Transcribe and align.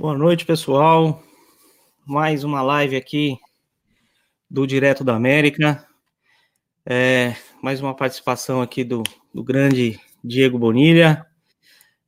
Boa 0.00 0.16
noite, 0.16 0.46
pessoal. 0.46 1.22
Mais 2.06 2.42
uma 2.42 2.62
live 2.62 2.96
aqui 2.96 3.38
do 4.48 4.66
Direto 4.66 5.04
da 5.04 5.14
América. 5.14 5.86
É, 6.86 7.36
mais 7.62 7.82
uma 7.82 7.94
participação 7.94 8.62
aqui 8.62 8.82
do, 8.82 9.02
do 9.34 9.44
grande 9.44 10.00
Diego 10.24 10.58
Bonilha, 10.58 11.26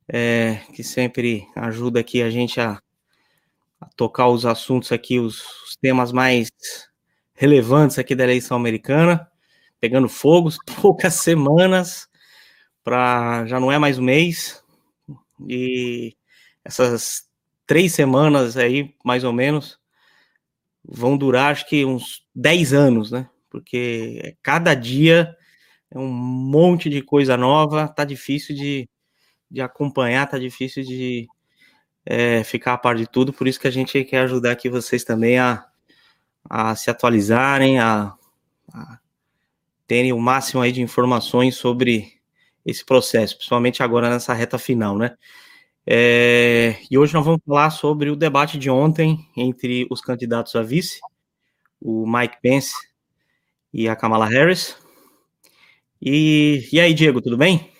é, 0.08 0.62
que 0.74 0.82
sempre 0.82 1.46
ajuda 1.54 2.00
aqui 2.00 2.22
a 2.22 2.30
gente 2.30 2.58
a, 2.62 2.80
a 3.78 3.86
tocar 3.94 4.28
os 4.28 4.46
assuntos 4.46 4.90
aqui, 4.90 5.18
os, 5.20 5.42
os, 5.66 5.76
temas 5.76 6.12
mais 6.12 6.48
relevantes 7.34 7.98
aqui 7.98 8.14
da 8.14 8.24
eleição 8.24 8.56
americana, 8.56 9.30
pegando 9.78 10.08
fogo, 10.08 10.48
poucas 10.80 11.16
semanas, 11.16 12.08
para 12.82 13.44
já 13.44 13.60
não 13.60 13.70
é 13.70 13.78
mais 13.78 13.98
um 13.98 14.02
mês, 14.02 14.64
e 15.46 16.16
essas 16.64 17.30
três 17.72 17.94
semanas 17.94 18.58
aí, 18.58 18.94
mais 19.02 19.24
ou 19.24 19.32
menos, 19.32 19.78
vão 20.84 21.16
durar 21.16 21.52
acho 21.52 21.66
que 21.66 21.86
uns 21.86 22.22
10 22.34 22.74
anos, 22.74 23.10
né? 23.10 23.30
Porque 23.48 24.36
cada 24.42 24.74
dia 24.74 25.34
é 25.90 25.98
um 25.98 26.06
monte 26.06 26.90
de 26.90 27.00
coisa 27.00 27.34
nova, 27.34 27.88
tá 27.88 28.04
difícil 28.04 28.54
de, 28.54 28.86
de 29.50 29.62
acompanhar, 29.62 30.28
tá 30.28 30.38
difícil 30.38 30.84
de 30.84 31.26
é, 32.04 32.44
ficar 32.44 32.74
a 32.74 32.76
par 32.78 32.94
de 32.94 33.06
tudo, 33.06 33.32
por 33.32 33.48
isso 33.48 33.58
que 33.58 33.68
a 33.68 33.72
gente 33.72 34.04
quer 34.04 34.24
ajudar 34.24 34.50
aqui 34.50 34.68
vocês 34.68 35.02
também 35.02 35.38
a, 35.38 35.64
a 36.50 36.76
se 36.76 36.90
atualizarem, 36.90 37.80
a, 37.80 38.12
a 38.70 38.98
terem 39.86 40.12
o 40.12 40.20
máximo 40.20 40.60
aí 40.60 40.72
de 40.72 40.82
informações 40.82 41.54
sobre 41.54 42.20
esse 42.66 42.84
processo, 42.84 43.34
principalmente 43.34 43.82
agora 43.82 44.10
nessa 44.10 44.34
reta 44.34 44.58
final, 44.58 44.98
né? 44.98 45.16
É, 45.84 46.76
e 46.88 46.96
hoje 46.96 47.12
nós 47.12 47.24
vamos 47.24 47.40
falar 47.44 47.70
sobre 47.70 48.08
o 48.08 48.16
debate 48.16 48.56
de 48.56 48.70
ontem 48.70 49.28
entre 49.36 49.86
os 49.90 50.00
candidatos 50.00 50.54
a 50.54 50.62
vice, 50.62 51.00
o 51.80 52.06
Mike 52.06 52.40
Pence 52.40 52.74
e 53.72 53.88
a 53.88 53.96
Kamala 53.96 54.26
Harris. 54.26 54.76
E, 56.00 56.68
e 56.72 56.80
aí, 56.80 56.94
Diego, 56.94 57.20
tudo 57.20 57.36
bem? 57.36 57.70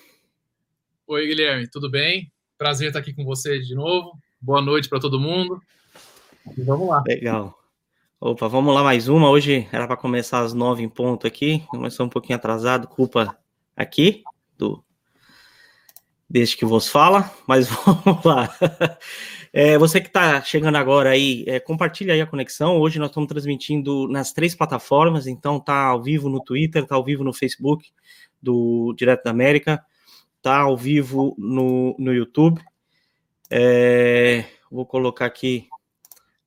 Oi, 1.07 1.27
Guilherme, 1.27 1.69
tudo 1.69 1.91
bem? 1.91 2.31
Prazer 2.59 2.89
estar 2.89 2.99
aqui 2.99 3.13
com 3.13 3.25
você 3.25 3.61
de 3.61 3.75
novo. 3.75 4.19
Boa 4.41 4.61
noite 4.61 4.89
para 4.89 5.01
todo 5.01 5.21
mundo. 5.21 5.61
E 6.57 6.63
vamos 6.63 6.89
lá. 6.89 7.03
Legal. 7.07 7.57
Opa, 8.21 8.49
vamos 8.49 8.75
lá 8.75 8.83
mais 8.83 9.09
uma. 9.09 9.31
Hoje 9.31 9.69
era 9.73 9.87
para 9.87 9.97
começar 9.97 10.41
às 10.41 10.53
nove 10.53 10.83
em 10.83 10.89
ponto 10.89 11.27
aqui. 11.27 11.61
Começou 11.69 12.07
um 12.07 12.09
pouquinho 12.09 12.37
atrasado, 12.37 12.89
culpa 12.89 13.37
aqui 13.77 14.25
desde 16.33 16.57
que 16.57 16.65
vos 16.65 16.89
fala, 16.89 17.31
mas 17.47 17.69
vamos 17.85 18.25
lá. 18.25 18.57
É, 19.53 19.77
você 19.77 20.01
que 20.01 20.07
está 20.07 20.41
chegando 20.41 20.77
agora 20.77 21.11
aí, 21.11 21.45
é, 21.47 21.61
compartilha 21.61 22.15
aí 22.15 22.23
a 22.23 22.27
conexão. 22.27 22.79
Hoje 22.79 22.99
nós 22.99 23.11
estamos 23.11 23.29
transmitindo 23.29 24.09
nas 24.09 24.33
três 24.33 24.55
plataformas, 24.55 25.27
então 25.27 25.61
tá 25.61 25.89
ao 25.89 26.03
vivo 26.03 26.31
no 26.31 26.43
Twitter, 26.43 26.87
tá 26.87 26.95
ao 26.95 27.05
vivo 27.05 27.23
no 27.23 27.35
Facebook 27.35 27.93
do 28.41 28.95
Direto 28.97 29.25
da 29.25 29.31
América, 29.31 29.85
tá 30.41 30.61
ao 30.61 30.75
vivo 30.75 31.37
no, 31.37 31.95
no 31.99 32.15
YouTube. 32.15 32.63
É, 33.51 34.47
vou 34.71 34.87
colocar 34.87 35.27
aqui 35.27 35.69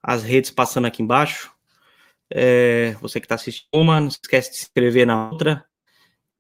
as 0.02 0.24
redes 0.24 0.50
passando 0.50 0.88
aqui 0.88 1.04
embaixo. 1.04 1.52
É, 2.28 2.96
você 3.00 3.20
que 3.20 3.28
está 3.28 3.36
assistindo 3.36 3.68
uma, 3.72 4.02
não 4.02 4.08
esquece 4.08 4.50
de 4.50 4.58
se 4.58 4.64
inscrever 4.64 5.06
na 5.06 5.30
outra. 5.30 5.64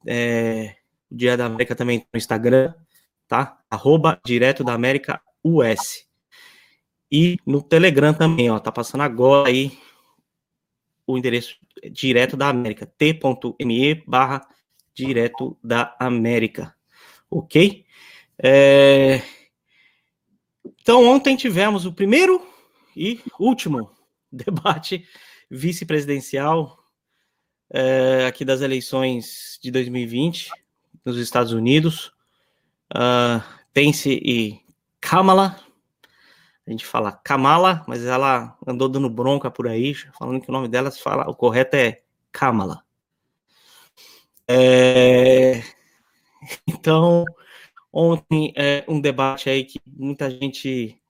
É, 0.03 0.77
o 1.11 1.15
Dia 1.15 1.37
da 1.37 1.45
América 1.45 1.75
também 1.75 1.99
tá 1.99 2.07
no 2.11 2.17
Instagram 2.17 2.73
tá? 3.27 3.59
Arroba 3.69 4.19
Direto 4.25 4.63
da 4.63 4.73
América 4.73 5.21
US. 5.43 6.05
E 7.11 7.37
no 7.45 7.61
Telegram 7.61 8.13
também, 8.13 8.49
ó, 8.49 8.59
tá 8.59 8.71
passando 8.71 9.01
agora 9.01 9.49
aí 9.49 9.77
o 11.05 11.17
endereço 11.17 11.57
Direto 11.91 12.35
da 12.35 12.49
América, 12.49 12.85
t.me 12.85 14.03
barra 14.07 14.41
Direto 14.93 15.57
da 15.63 15.95
América, 15.99 16.75
ok? 17.29 17.85
É... 18.41 19.21
Então, 20.81 21.05
ontem 21.05 21.35
tivemos 21.35 21.85
o 21.85 21.93
primeiro 21.93 22.41
e 22.95 23.19
último 23.39 23.91
debate 24.31 25.07
vice-presidencial 25.49 26.79
é, 27.69 28.25
aqui 28.27 28.45
das 28.45 28.61
eleições 28.61 29.59
de 29.61 29.69
2020 29.71 30.49
nos 31.03 31.17
Estados 31.17 31.51
Unidos 31.51 32.14
uh, 32.95 33.43
Pence 33.73 34.09
e 34.09 34.59
Kamala. 35.01 35.59
A 36.65 36.71
gente 36.71 36.85
fala 36.85 37.11
Kamala, 37.11 37.83
mas 37.87 38.03
ela 38.03 38.57
andou 38.65 38.89
dando 38.89 39.09
bronca 39.09 39.51
por 39.51 39.67
aí, 39.67 39.93
falando 40.17 40.41
que 40.41 40.49
o 40.49 40.51
nome 40.51 40.67
dela 40.67 40.89
se 40.89 41.01
fala, 41.01 41.29
o 41.29 41.35
correto 41.35 41.75
é 41.75 42.01
Kamala. 42.31 42.83
É... 44.47 45.61
Então, 46.67 47.25
ontem 47.91 48.53
é 48.55 48.85
um 48.87 49.01
debate 49.01 49.49
aí 49.49 49.65
que 49.65 49.81
muita 49.87 50.29
gente 50.29 51.01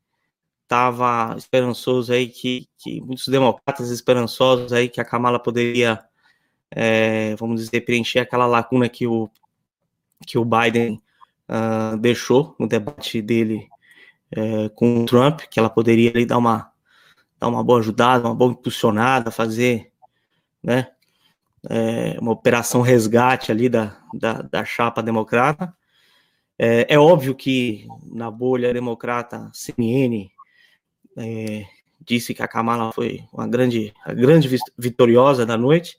estava 0.64 1.36
esperançoso 1.38 2.14
aí 2.14 2.30
que, 2.30 2.70
que, 2.78 3.02
muitos 3.02 3.28
democratas 3.28 3.90
esperançosos 3.92 4.72
aí 4.72 4.88
que 4.88 5.02
a 5.02 5.06
Kamala 5.06 5.38
poderia, 5.38 6.02
é, 6.72 7.36
vamos 7.36 7.66
dizer, 7.66 7.82
preencher 7.82 8.20
aquela 8.20 8.46
lacuna 8.46 8.88
que 8.88 9.06
o 9.06 9.30
que 10.26 10.38
o 10.38 10.46
Biden 10.46 11.02
uh, 11.50 11.98
deixou 11.98 12.56
no 12.60 12.68
debate 12.68 13.22
dele 13.22 13.68
uh, 14.38 14.70
com 14.72 15.04
o 15.04 15.06
Trump, 15.06 15.42
que 15.50 15.60
ela 15.60 15.70
poderia 15.70 16.12
ali, 16.12 16.26
dar, 16.26 16.38
uma, 16.38 16.72
dar 17.40 17.48
uma 17.48 17.64
boa 17.64 17.80
ajudada, 17.80 18.28
uma 18.28 18.36
boa 18.36 18.52
impulsionada, 18.52 19.32
fazer 19.32 19.92
né, 20.64 20.88
é, 21.70 22.18
uma 22.20 22.32
operação 22.32 22.82
resgate 22.82 23.52
ali 23.52 23.70
da, 23.70 23.98
da, 24.14 24.42
da 24.42 24.66
chapa 24.66 25.02
democrata. 25.02 25.74
É, 26.58 26.94
é, 26.94 27.00
óbvio 27.00 27.36
que 27.36 27.88
na 28.04 28.32
bolha 28.32 28.74
democrata, 28.74 29.50
CNN 29.54 30.30
disse 32.06 32.34
que 32.34 32.44
a 32.44 32.48
Kamala 32.48 32.92
foi 32.92 33.24
uma 33.34 33.48
grande, 33.48 33.94
a 34.06 34.14
grande 34.14 34.50
vitoriosa 34.78 35.46
da 35.46 35.58
noite. 35.58 35.98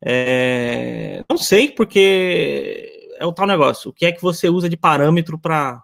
É, 0.00 1.24
não 1.28 1.36
sei, 1.36 1.70
porque 1.70 2.97
é 3.18 3.26
o 3.26 3.32
tal 3.32 3.46
negócio. 3.46 3.90
O 3.90 3.92
que 3.92 4.06
é 4.06 4.12
que 4.12 4.22
você 4.22 4.48
usa 4.48 4.68
de 4.68 4.76
parâmetro 4.76 5.38
para 5.38 5.82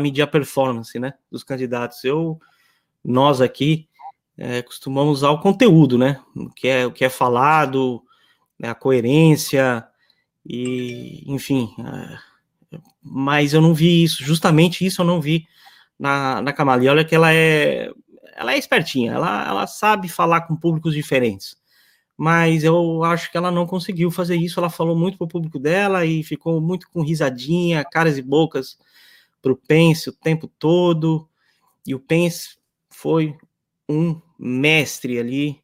medir 0.00 0.22
a 0.22 0.26
performance, 0.26 0.98
né, 0.98 1.14
dos 1.30 1.44
candidatos? 1.44 2.04
Eu, 2.04 2.38
nós 3.04 3.40
aqui 3.40 3.88
é, 4.36 4.62
costumamos 4.62 5.18
usar 5.18 5.30
o 5.30 5.40
conteúdo, 5.40 5.96
né? 5.96 6.20
O 6.34 6.50
que 6.50 6.68
é 6.68 6.86
o 6.86 6.92
que 6.92 7.04
é 7.04 7.08
falado, 7.08 8.02
né, 8.58 8.68
a 8.70 8.74
coerência 8.74 9.86
e, 10.44 11.22
enfim. 11.26 11.74
É, 11.78 12.78
mas 13.02 13.54
eu 13.54 13.60
não 13.60 13.74
vi 13.74 14.02
isso. 14.02 14.24
Justamente 14.24 14.84
isso 14.84 15.02
eu 15.02 15.06
não 15.06 15.20
vi 15.20 15.46
na, 15.98 16.42
na 16.42 16.52
Kamala. 16.52 16.90
Olha 16.90 17.04
que 17.04 17.14
ela 17.14 17.32
é 17.32 17.90
ela 18.34 18.52
é 18.52 18.58
espertinha. 18.58 19.12
Ela, 19.12 19.48
ela 19.48 19.66
sabe 19.66 20.08
falar 20.08 20.42
com 20.42 20.56
públicos 20.56 20.94
diferentes 20.94 21.56
mas 22.16 22.64
eu 22.64 23.04
acho 23.04 23.30
que 23.30 23.36
ela 23.36 23.50
não 23.50 23.66
conseguiu 23.66 24.10
fazer 24.10 24.36
isso. 24.36 24.58
Ela 24.58 24.70
falou 24.70 24.96
muito 24.96 25.18
para 25.18 25.26
o 25.26 25.28
público 25.28 25.58
dela 25.58 26.06
e 26.06 26.22
ficou 26.22 26.60
muito 26.60 26.88
com 26.90 27.02
risadinha, 27.02 27.84
caras 27.84 28.16
e 28.16 28.22
bocas 28.22 28.78
para 29.42 29.52
o 29.52 29.56
Pence 29.56 30.08
o 30.08 30.12
tempo 30.12 30.50
todo. 30.58 31.28
E 31.86 31.94
o 31.94 32.00
Pence 32.00 32.56
foi 32.88 33.36
um 33.88 34.20
mestre 34.38 35.18
ali 35.18 35.60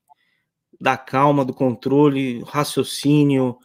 da 0.80 0.96
calma, 0.96 1.44
do 1.44 1.54
controle, 1.54 2.42
raciocínio, 2.46 3.56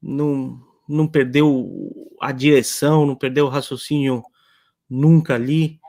não, 0.00 0.60
não 0.86 1.08
perdeu 1.08 1.90
a 2.20 2.32
direção, 2.32 3.06
não 3.06 3.16
perdeu 3.16 3.46
o 3.46 3.48
raciocínio 3.48 4.22
nunca 4.88 5.34
ali, 5.34 5.80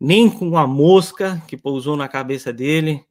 nem 0.00 0.30
com 0.30 0.56
a 0.56 0.66
mosca 0.66 1.42
que 1.46 1.56
pousou 1.56 1.96
na 1.96 2.08
cabeça 2.08 2.52
dele 2.52 3.04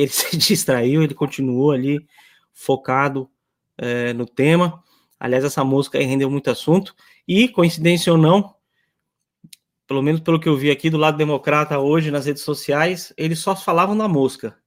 ele 0.00 0.10
se 0.12 0.36
distraiu, 0.36 1.02
ele 1.02 1.14
continuou 1.14 1.70
ali 1.70 2.04
focado 2.52 3.30
é, 3.78 4.12
no 4.12 4.26
tema. 4.26 4.82
Aliás, 5.18 5.44
essa 5.44 5.64
música 5.64 5.98
aí 5.98 6.04
rendeu 6.04 6.30
muito 6.30 6.50
assunto. 6.50 6.94
E, 7.26 7.48
coincidência 7.48 8.12
ou 8.12 8.18
não, 8.18 8.54
pelo 9.86 10.02
menos 10.02 10.20
pelo 10.20 10.40
que 10.40 10.48
eu 10.48 10.56
vi 10.56 10.70
aqui 10.70 10.90
do 10.90 10.98
lado 10.98 11.16
democrata 11.16 11.78
hoje 11.78 12.10
nas 12.10 12.26
redes 12.26 12.42
sociais, 12.42 13.12
eles 13.16 13.38
só 13.38 13.54
falavam 13.54 13.96
da 13.96 14.08
mosca. 14.08 14.58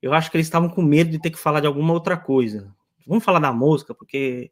Eu 0.00 0.12
acho 0.12 0.30
que 0.30 0.36
eles 0.36 0.46
estavam 0.46 0.68
com 0.68 0.82
medo 0.82 1.10
de 1.10 1.20
ter 1.20 1.30
que 1.30 1.38
falar 1.38 1.60
de 1.60 1.66
alguma 1.66 1.92
outra 1.92 2.16
coisa. 2.16 2.74
Vamos 3.06 3.24
falar 3.24 3.38
da 3.38 3.52
mosca, 3.52 3.94
porque 3.94 4.50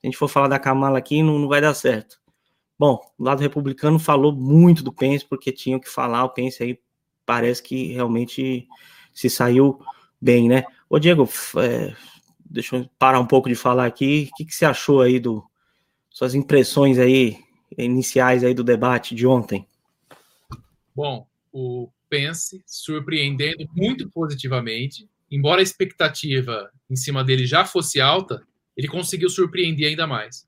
se 0.00 0.06
a 0.06 0.06
gente 0.06 0.16
for 0.16 0.28
falar 0.28 0.48
da 0.48 0.58
Kamala 0.58 0.98
aqui, 0.98 1.22
não, 1.22 1.38
não 1.38 1.48
vai 1.48 1.60
dar 1.60 1.74
certo. 1.74 2.20
Bom, 2.78 3.00
o 3.18 3.22
lado 3.22 3.40
republicano 3.40 3.98
falou 3.98 4.32
muito 4.32 4.82
do 4.82 4.92
Pence, 4.92 5.24
porque 5.24 5.52
tinham 5.52 5.78
que 5.78 5.88
falar, 5.88 6.24
o 6.24 6.30
Pence 6.30 6.62
aí 6.62 6.78
parece 7.24 7.62
que 7.62 7.92
realmente 7.92 8.66
se 9.12 9.28
saiu 9.28 9.80
bem, 10.20 10.48
né? 10.48 10.64
Ô, 10.88 10.98
Diego, 10.98 11.28
é, 11.56 11.94
deixa 12.44 12.76
eu 12.76 12.88
parar 12.98 13.20
um 13.20 13.26
pouco 13.26 13.48
de 13.48 13.54
falar 13.54 13.86
aqui. 13.86 14.28
O 14.32 14.36
que, 14.36 14.44
que 14.44 14.54
você 14.54 14.64
achou 14.64 15.00
aí 15.00 15.18
do 15.18 15.44
suas 16.10 16.34
impressões 16.34 16.98
aí 16.98 17.38
iniciais 17.76 18.44
aí 18.44 18.52
do 18.52 18.62
debate 18.62 19.14
de 19.14 19.26
ontem? 19.26 19.66
Bom, 20.94 21.26
o 21.50 21.88
Pence 22.08 22.62
surpreendendo 22.66 23.66
muito 23.74 24.10
positivamente, 24.10 25.08
embora 25.30 25.60
a 25.60 25.62
expectativa 25.62 26.70
em 26.90 26.96
cima 26.96 27.24
dele 27.24 27.46
já 27.46 27.64
fosse 27.64 28.00
alta, 28.00 28.42
ele 28.76 28.88
conseguiu 28.88 29.30
surpreender 29.30 29.88
ainda 29.88 30.06
mais. 30.06 30.46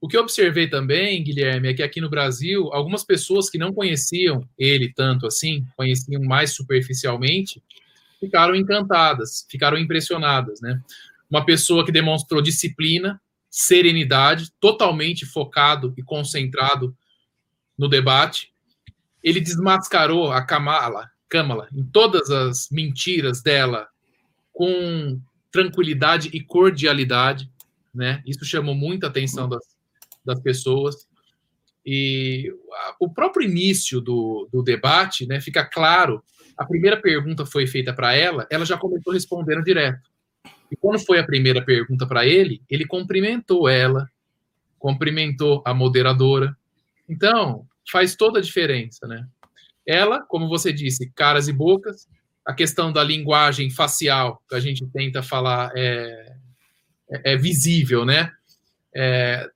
O 0.00 0.06
que 0.06 0.16
eu 0.16 0.20
observei 0.20 0.68
também, 0.68 1.24
Guilherme, 1.24 1.68
é 1.68 1.74
que 1.74 1.82
aqui 1.82 2.00
no 2.00 2.10
Brasil, 2.10 2.72
algumas 2.72 3.02
pessoas 3.02 3.50
que 3.50 3.58
não 3.58 3.72
conheciam 3.72 4.46
ele 4.56 4.92
tanto 4.92 5.26
assim, 5.26 5.64
conheciam 5.76 6.22
mais 6.22 6.50
superficialmente, 6.54 7.62
ficaram 8.18 8.54
encantadas, 8.54 9.46
ficaram 9.48 9.78
impressionadas, 9.78 10.60
né? 10.60 10.82
Uma 11.30 11.44
pessoa 11.44 11.84
que 11.84 11.92
demonstrou 11.92 12.40
disciplina, 12.40 13.20
serenidade, 13.50 14.50
totalmente 14.60 15.26
focado 15.26 15.92
e 15.96 16.02
concentrado 16.02 16.96
no 17.76 17.88
debate. 17.88 18.52
Ele 19.22 19.40
desmascarou 19.40 20.32
a 20.32 20.42
Kamala, 20.42 21.10
Kamala 21.28 21.68
em 21.72 21.84
todas 21.84 22.30
as 22.30 22.68
mentiras 22.70 23.42
dela 23.42 23.88
com 24.52 25.20
tranquilidade 25.50 26.30
e 26.32 26.40
cordialidade, 26.40 27.50
né? 27.94 28.22
Isso 28.26 28.44
chamou 28.44 28.74
muita 28.74 29.06
atenção 29.06 29.48
das, 29.48 29.62
das 30.24 30.40
pessoas. 30.40 31.06
E 31.84 32.52
o 33.00 33.08
próprio 33.08 33.48
início 33.48 34.00
do, 34.00 34.48
do 34.52 34.62
debate, 34.62 35.26
né, 35.26 35.40
fica 35.40 35.64
claro. 35.64 36.22
A 36.58 36.66
primeira 36.66 37.00
pergunta 37.00 37.46
foi 37.46 37.66
feita 37.66 37.92
para 37.92 38.14
ela, 38.14 38.46
ela 38.50 38.64
já 38.64 38.76
começou 38.76 39.12
respondendo 39.12 39.62
direto. 39.62 40.10
E 40.70 40.76
quando 40.76 40.98
foi 40.98 41.18
a 41.18 41.24
primeira 41.24 41.64
pergunta 41.64 42.06
para 42.06 42.26
ele, 42.26 42.60
ele 42.68 42.84
cumprimentou 42.84 43.68
ela, 43.68 44.10
cumprimentou 44.78 45.62
a 45.64 45.72
moderadora. 45.72 46.56
Então, 47.08 47.66
faz 47.90 48.16
toda 48.16 48.38
a 48.38 48.42
diferença, 48.42 49.06
né? 49.06 49.26
Ela, 49.86 50.20
como 50.20 50.48
você 50.48 50.72
disse, 50.72 51.10
caras 51.14 51.48
e 51.48 51.52
bocas, 51.52 52.06
a 52.44 52.52
questão 52.52 52.92
da 52.92 53.02
linguagem 53.02 53.70
facial 53.70 54.42
que 54.48 54.54
a 54.54 54.60
gente 54.60 54.86
tenta 54.88 55.22
falar 55.22 55.70
é, 55.76 56.34
é, 57.10 57.32
é 57.32 57.36
visível, 57.36 58.04
né? 58.04 58.32
É, 58.94 59.48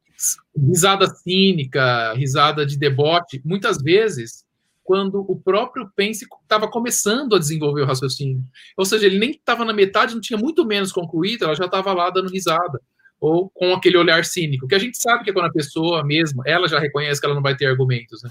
risada 0.56 1.06
cínica, 1.06 2.14
risada 2.14 2.64
de 2.64 2.78
deboche, 2.78 3.42
muitas 3.44 3.82
vezes 3.82 4.44
quando 4.84 5.20
o 5.20 5.40
próprio 5.40 5.90
Pence 5.94 6.26
estava 6.42 6.68
começando 6.68 7.34
a 7.34 7.38
desenvolver 7.38 7.82
o 7.82 7.86
raciocínio. 7.86 8.42
Ou 8.76 8.84
seja, 8.84 9.06
ele 9.06 9.18
nem 9.18 9.30
estava 9.30 9.64
na 9.64 9.72
metade, 9.72 10.14
não 10.14 10.20
tinha 10.20 10.38
muito 10.38 10.64
menos 10.66 10.92
concluído, 10.92 11.44
ela 11.44 11.54
já 11.54 11.66
estava 11.66 11.92
lá 11.92 12.10
dando 12.10 12.30
risada, 12.30 12.80
ou 13.20 13.48
com 13.50 13.72
aquele 13.72 13.96
olhar 13.96 14.24
cínico, 14.24 14.66
que 14.66 14.74
a 14.74 14.78
gente 14.78 14.98
sabe 14.98 15.24
que 15.24 15.30
é 15.30 15.32
quando 15.32 15.46
a 15.46 15.52
pessoa 15.52 16.04
mesmo, 16.04 16.42
ela 16.46 16.66
já 16.68 16.78
reconhece 16.78 17.20
que 17.20 17.26
ela 17.26 17.34
não 17.34 17.42
vai 17.42 17.56
ter 17.56 17.66
argumentos, 17.66 18.22
né? 18.22 18.30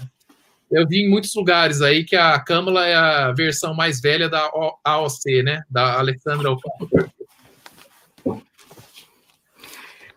Eu 0.70 0.88
vi 0.88 1.02
em 1.02 1.10
muitos 1.10 1.34
lugares 1.34 1.82
aí 1.82 2.02
que 2.02 2.16
a 2.16 2.38
Câmara 2.40 2.86
é 2.86 2.94
a 2.94 3.32
versão 3.32 3.74
mais 3.74 4.00
velha 4.00 4.26
da 4.26 4.50
AOC, 4.82 5.42
né? 5.44 5.62
Da 5.68 5.98
Alexandra 5.98 6.50
Ocasio. 6.50 7.12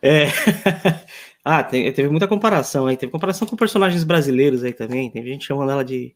É. 0.01 0.27
ah, 1.43 1.61
teve 1.61 2.07
muita 2.07 2.25
comparação 2.25 2.87
aí. 2.87 2.95
Teve 2.95 3.11
comparação 3.11 3.45
com 3.45 3.57
personagens 3.57 4.05
brasileiros 4.05 4.63
aí 4.63 4.71
também. 4.71 5.11
Tem 5.11 5.25
gente 5.25 5.45
chamando 5.45 5.71
ela 5.71 5.83
de 5.83 6.15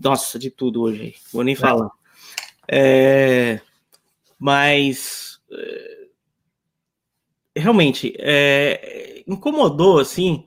nossa, 0.00 0.38
de 0.38 0.50
tudo 0.50 0.82
hoje 0.82 1.02
aí. 1.02 1.14
Vou 1.32 1.44
nem 1.44 1.54
é. 1.54 1.56
falar. 1.56 1.90
É, 2.66 3.60
mas 4.38 5.40
é, 5.52 6.06
realmente 7.56 8.14
é, 8.18 9.22
incomodou 9.26 9.98
assim 9.98 10.46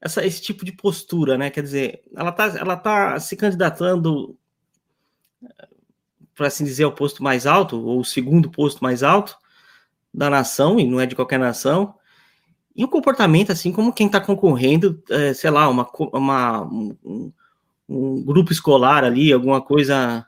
essa, 0.00 0.24
esse 0.24 0.40
tipo 0.40 0.64
de 0.64 0.72
postura, 0.72 1.38
né? 1.38 1.50
Quer 1.50 1.62
dizer, 1.62 2.02
ela 2.16 2.32
tá, 2.32 2.46
ela 2.58 2.76
tá 2.76 3.20
se 3.20 3.36
candidatando 3.36 4.36
para 6.34 6.46
assim 6.46 6.64
dizer 6.64 6.84
ao 6.84 6.92
posto 6.92 7.22
mais 7.22 7.46
alto 7.46 7.78
ou 7.78 8.00
o 8.00 8.04
segundo 8.04 8.50
posto 8.50 8.82
mais 8.82 9.02
alto 9.02 9.36
da 10.12 10.30
nação 10.30 10.80
e 10.80 10.86
não 10.86 10.98
é 10.98 11.06
de 11.06 11.14
qualquer 11.14 11.38
nação 11.38 11.94
e 12.74 12.82
o 12.82 12.88
comportamento 12.88 13.52
assim 13.52 13.70
como 13.72 13.92
quem 13.92 14.06
está 14.06 14.20
concorrendo, 14.20 15.02
é, 15.10 15.34
sei 15.34 15.50
lá, 15.50 15.68
uma, 15.68 15.86
uma 16.12 16.62
um, 16.62 17.30
um 17.90 18.22
grupo 18.22 18.52
escolar 18.52 19.02
ali, 19.02 19.32
alguma 19.32 19.60
coisa 19.60 20.24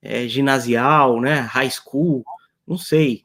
é, 0.00 0.26
ginasial, 0.26 1.20
né, 1.20 1.40
high 1.40 1.70
school, 1.70 2.24
não 2.66 2.78
sei. 2.78 3.22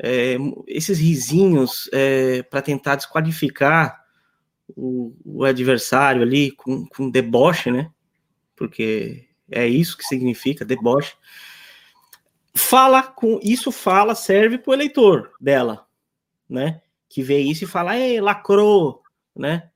É, 0.00 0.36
esses 0.68 1.00
risinhos 1.00 1.90
é, 1.92 2.44
para 2.44 2.62
tentar 2.62 2.94
desqualificar 2.94 4.00
o, 4.76 5.12
o, 5.24 5.44
adversário 5.44 6.22
ali 6.22 6.52
com, 6.52 6.86
com 6.86 7.10
deboche, 7.10 7.72
né? 7.72 7.90
Porque 8.54 9.26
é 9.50 9.66
isso 9.66 9.98
que 9.98 10.04
significa 10.04 10.64
deboche. 10.64 11.14
Fala 12.54 13.02
com 13.02 13.40
isso, 13.42 13.72
fala, 13.72 14.14
serve 14.14 14.58
para 14.58 14.70
o 14.70 14.74
eleitor 14.74 15.32
dela, 15.40 15.84
né? 16.48 16.80
Que 17.08 17.20
vê 17.22 17.40
isso 17.40 17.64
e 17.64 17.66
fala, 17.66 17.98
ei, 17.98 18.20
lacrou, 18.20 19.02
né? 19.34 19.68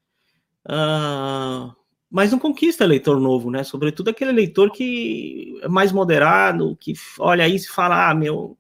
Uh, 0.65 1.75
mas 2.13 2.31
não 2.31 2.39
conquista 2.39 2.85
eleitor 2.85 3.19
novo, 3.19 3.51
né? 3.51 3.65
Sobretudo 3.65 4.11
aquele 4.11 4.31
eleitor 4.31 4.71
que 4.71 5.59
é 5.63 5.69
mais 5.69 5.91
moderado, 5.91 6.77
que 6.79 6.93
olha 7.19 7.49
isso 7.49 7.71
e 7.71 7.75
fala: 7.75 8.11
ah, 8.11 8.15
meu, 8.15 8.55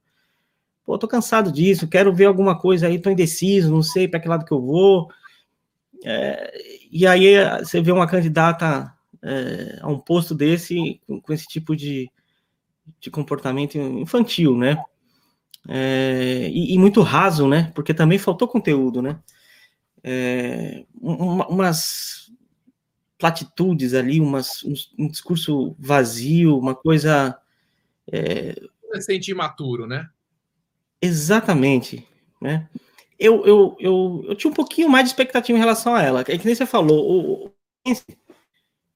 pô, 0.86 0.96
tô 0.96 1.06
cansado 1.06 1.52
disso, 1.52 1.86
quero 1.86 2.14
ver 2.14 2.24
alguma 2.24 2.58
coisa 2.58 2.86
aí, 2.86 2.98
tô 2.98 3.10
indeciso, 3.10 3.70
não 3.70 3.82
sei 3.82 4.08
para 4.08 4.20
que 4.20 4.26
lado 4.26 4.46
que 4.46 4.52
eu 4.52 4.60
vou. 4.62 5.06
É, 6.02 6.50
e 6.90 7.06
aí 7.06 7.34
você 7.58 7.82
vê 7.82 7.92
uma 7.92 8.06
candidata 8.06 8.90
é, 9.22 9.78
a 9.82 9.88
um 9.88 9.98
posto 9.98 10.34
desse 10.34 10.98
com, 11.06 11.20
com 11.20 11.32
esse 11.34 11.46
tipo 11.46 11.76
de, 11.76 12.10
de 12.98 13.10
comportamento 13.10 13.76
infantil, 13.76 14.56
né? 14.56 14.82
É, 15.68 16.48
e, 16.50 16.72
e, 16.74 16.78
muito 16.78 17.02
raso, 17.02 17.46
né? 17.46 17.70
Porque 17.74 17.92
também 17.92 18.18
faltou 18.18 18.48
conteúdo, 18.48 19.02
né? 19.02 19.20
É, 20.02 20.84
umas 21.00 22.21
platitudes 23.22 23.94
ali, 23.94 24.20
umas, 24.20 24.64
um, 24.64 24.74
um 24.98 25.08
discurso 25.08 25.76
vazio, 25.78 26.58
uma 26.58 26.74
coisa. 26.74 27.38
É... 28.10 28.60
Adolescente 28.82 29.30
imaturo, 29.30 29.86
né? 29.86 30.08
Exatamente, 31.00 32.04
né? 32.40 32.68
Eu, 33.16 33.46
eu, 33.46 33.76
eu, 33.78 34.24
eu 34.26 34.34
tinha 34.34 34.50
um 34.50 34.54
pouquinho 34.54 34.88
mais 34.88 35.04
de 35.04 35.10
expectativa 35.10 35.56
em 35.56 35.60
relação 35.60 35.94
a 35.94 36.02
ela. 36.02 36.22
É 36.22 36.36
que 36.36 36.44
nem 36.44 36.54
você 36.56 36.66
falou, 36.66 37.44
o, 37.44 37.52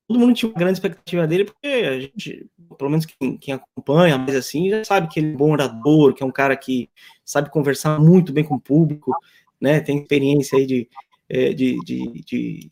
todo 0.08 0.18
mundo 0.18 0.34
tinha 0.34 0.50
uma 0.50 0.58
grande 0.58 0.78
expectativa 0.78 1.24
dele, 1.24 1.44
porque 1.44 1.68
a 1.68 2.00
gente, 2.00 2.50
pelo 2.76 2.90
menos 2.90 3.06
quem, 3.06 3.36
quem 3.36 3.54
acompanha, 3.54 4.18
mas 4.18 4.34
assim, 4.34 4.70
já 4.70 4.84
sabe 4.84 5.06
que 5.06 5.20
ele 5.20 5.28
é 5.28 5.34
um 5.34 5.36
bom 5.36 5.52
orador, 5.52 6.14
que 6.14 6.24
é 6.24 6.26
um 6.26 6.32
cara 6.32 6.56
que 6.56 6.90
sabe 7.24 7.48
conversar 7.48 8.00
muito 8.00 8.32
bem 8.32 8.42
com 8.42 8.56
o 8.56 8.60
público, 8.60 9.12
né? 9.60 9.78
Tem 9.78 9.98
experiência 9.98 10.58
aí 10.58 10.66
de, 10.66 10.88
é, 11.28 11.52
de, 11.52 11.78
de, 11.84 12.24
de, 12.24 12.70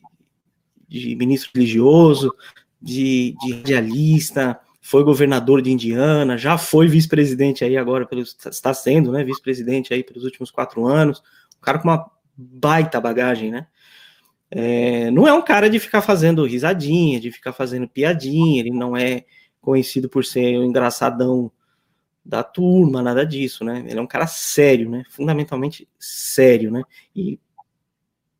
de 0.87 1.15
ministro 1.15 1.51
religioso, 1.53 2.33
de, 2.81 3.35
de 3.41 3.53
radialista, 3.53 4.59
foi 4.85 5.03
governador 5.03 5.63
de 5.63 5.71
Indiana, 5.71 6.37
já 6.37 6.59
foi 6.59 6.87
vice-presidente 6.87 7.65
aí 7.65 7.75
agora, 7.75 8.05
pelos, 8.05 8.37
está 8.45 8.71
sendo, 8.71 9.11
né, 9.11 9.23
vice-presidente 9.23 9.91
aí 9.91 10.03
pelos 10.03 10.23
últimos 10.23 10.51
quatro 10.51 10.85
anos, 10.85 11.23
um 11.57 11.61
cara 11.61 11.79
com 11.79 11.87
uma 11.87 12.05
baita 12.37 13.01
bagagem, 13.01 13.49
né, 13.49 13.65
é, 14.51 15.09
não 15.09 15.27
é 15.27 15.33
um 15.33 15.41
cara 15.41 15.71
de 15.71 15.79
ficar 15.79 16.03
fazendo 16.03 16.45
risadinha, 16.45 17.19
de 17.19 17.31
ficar 17.31 17.51
fazendo 17.51 17.89
piadinha, 17.89 18.59
ele 18.59 18.69
não 18.69 18.95
é 18.95 19.25
conhecido 19.59 20.07
por 20.07 20.23
ser 20.23 20.55
o 20.59 20.61
um 20.61 20.65
engraçadão 20.65 21.51
da 22.23 22.43
turma, 22.43 23.01
nada 23.01 23.25
disso, 23.25 23.65
né, 23.65 23.83
ele 23.87 23.97
é 23.97 24.01
um 24.01 24.07
cara 24.07 24.27
sério, 24.27 24.87
né, 24.87 25.03
fundamentalmente 25.09 25.89
sério, 25.97 26.69
né, 26.69 26.83
e 27.15 27.39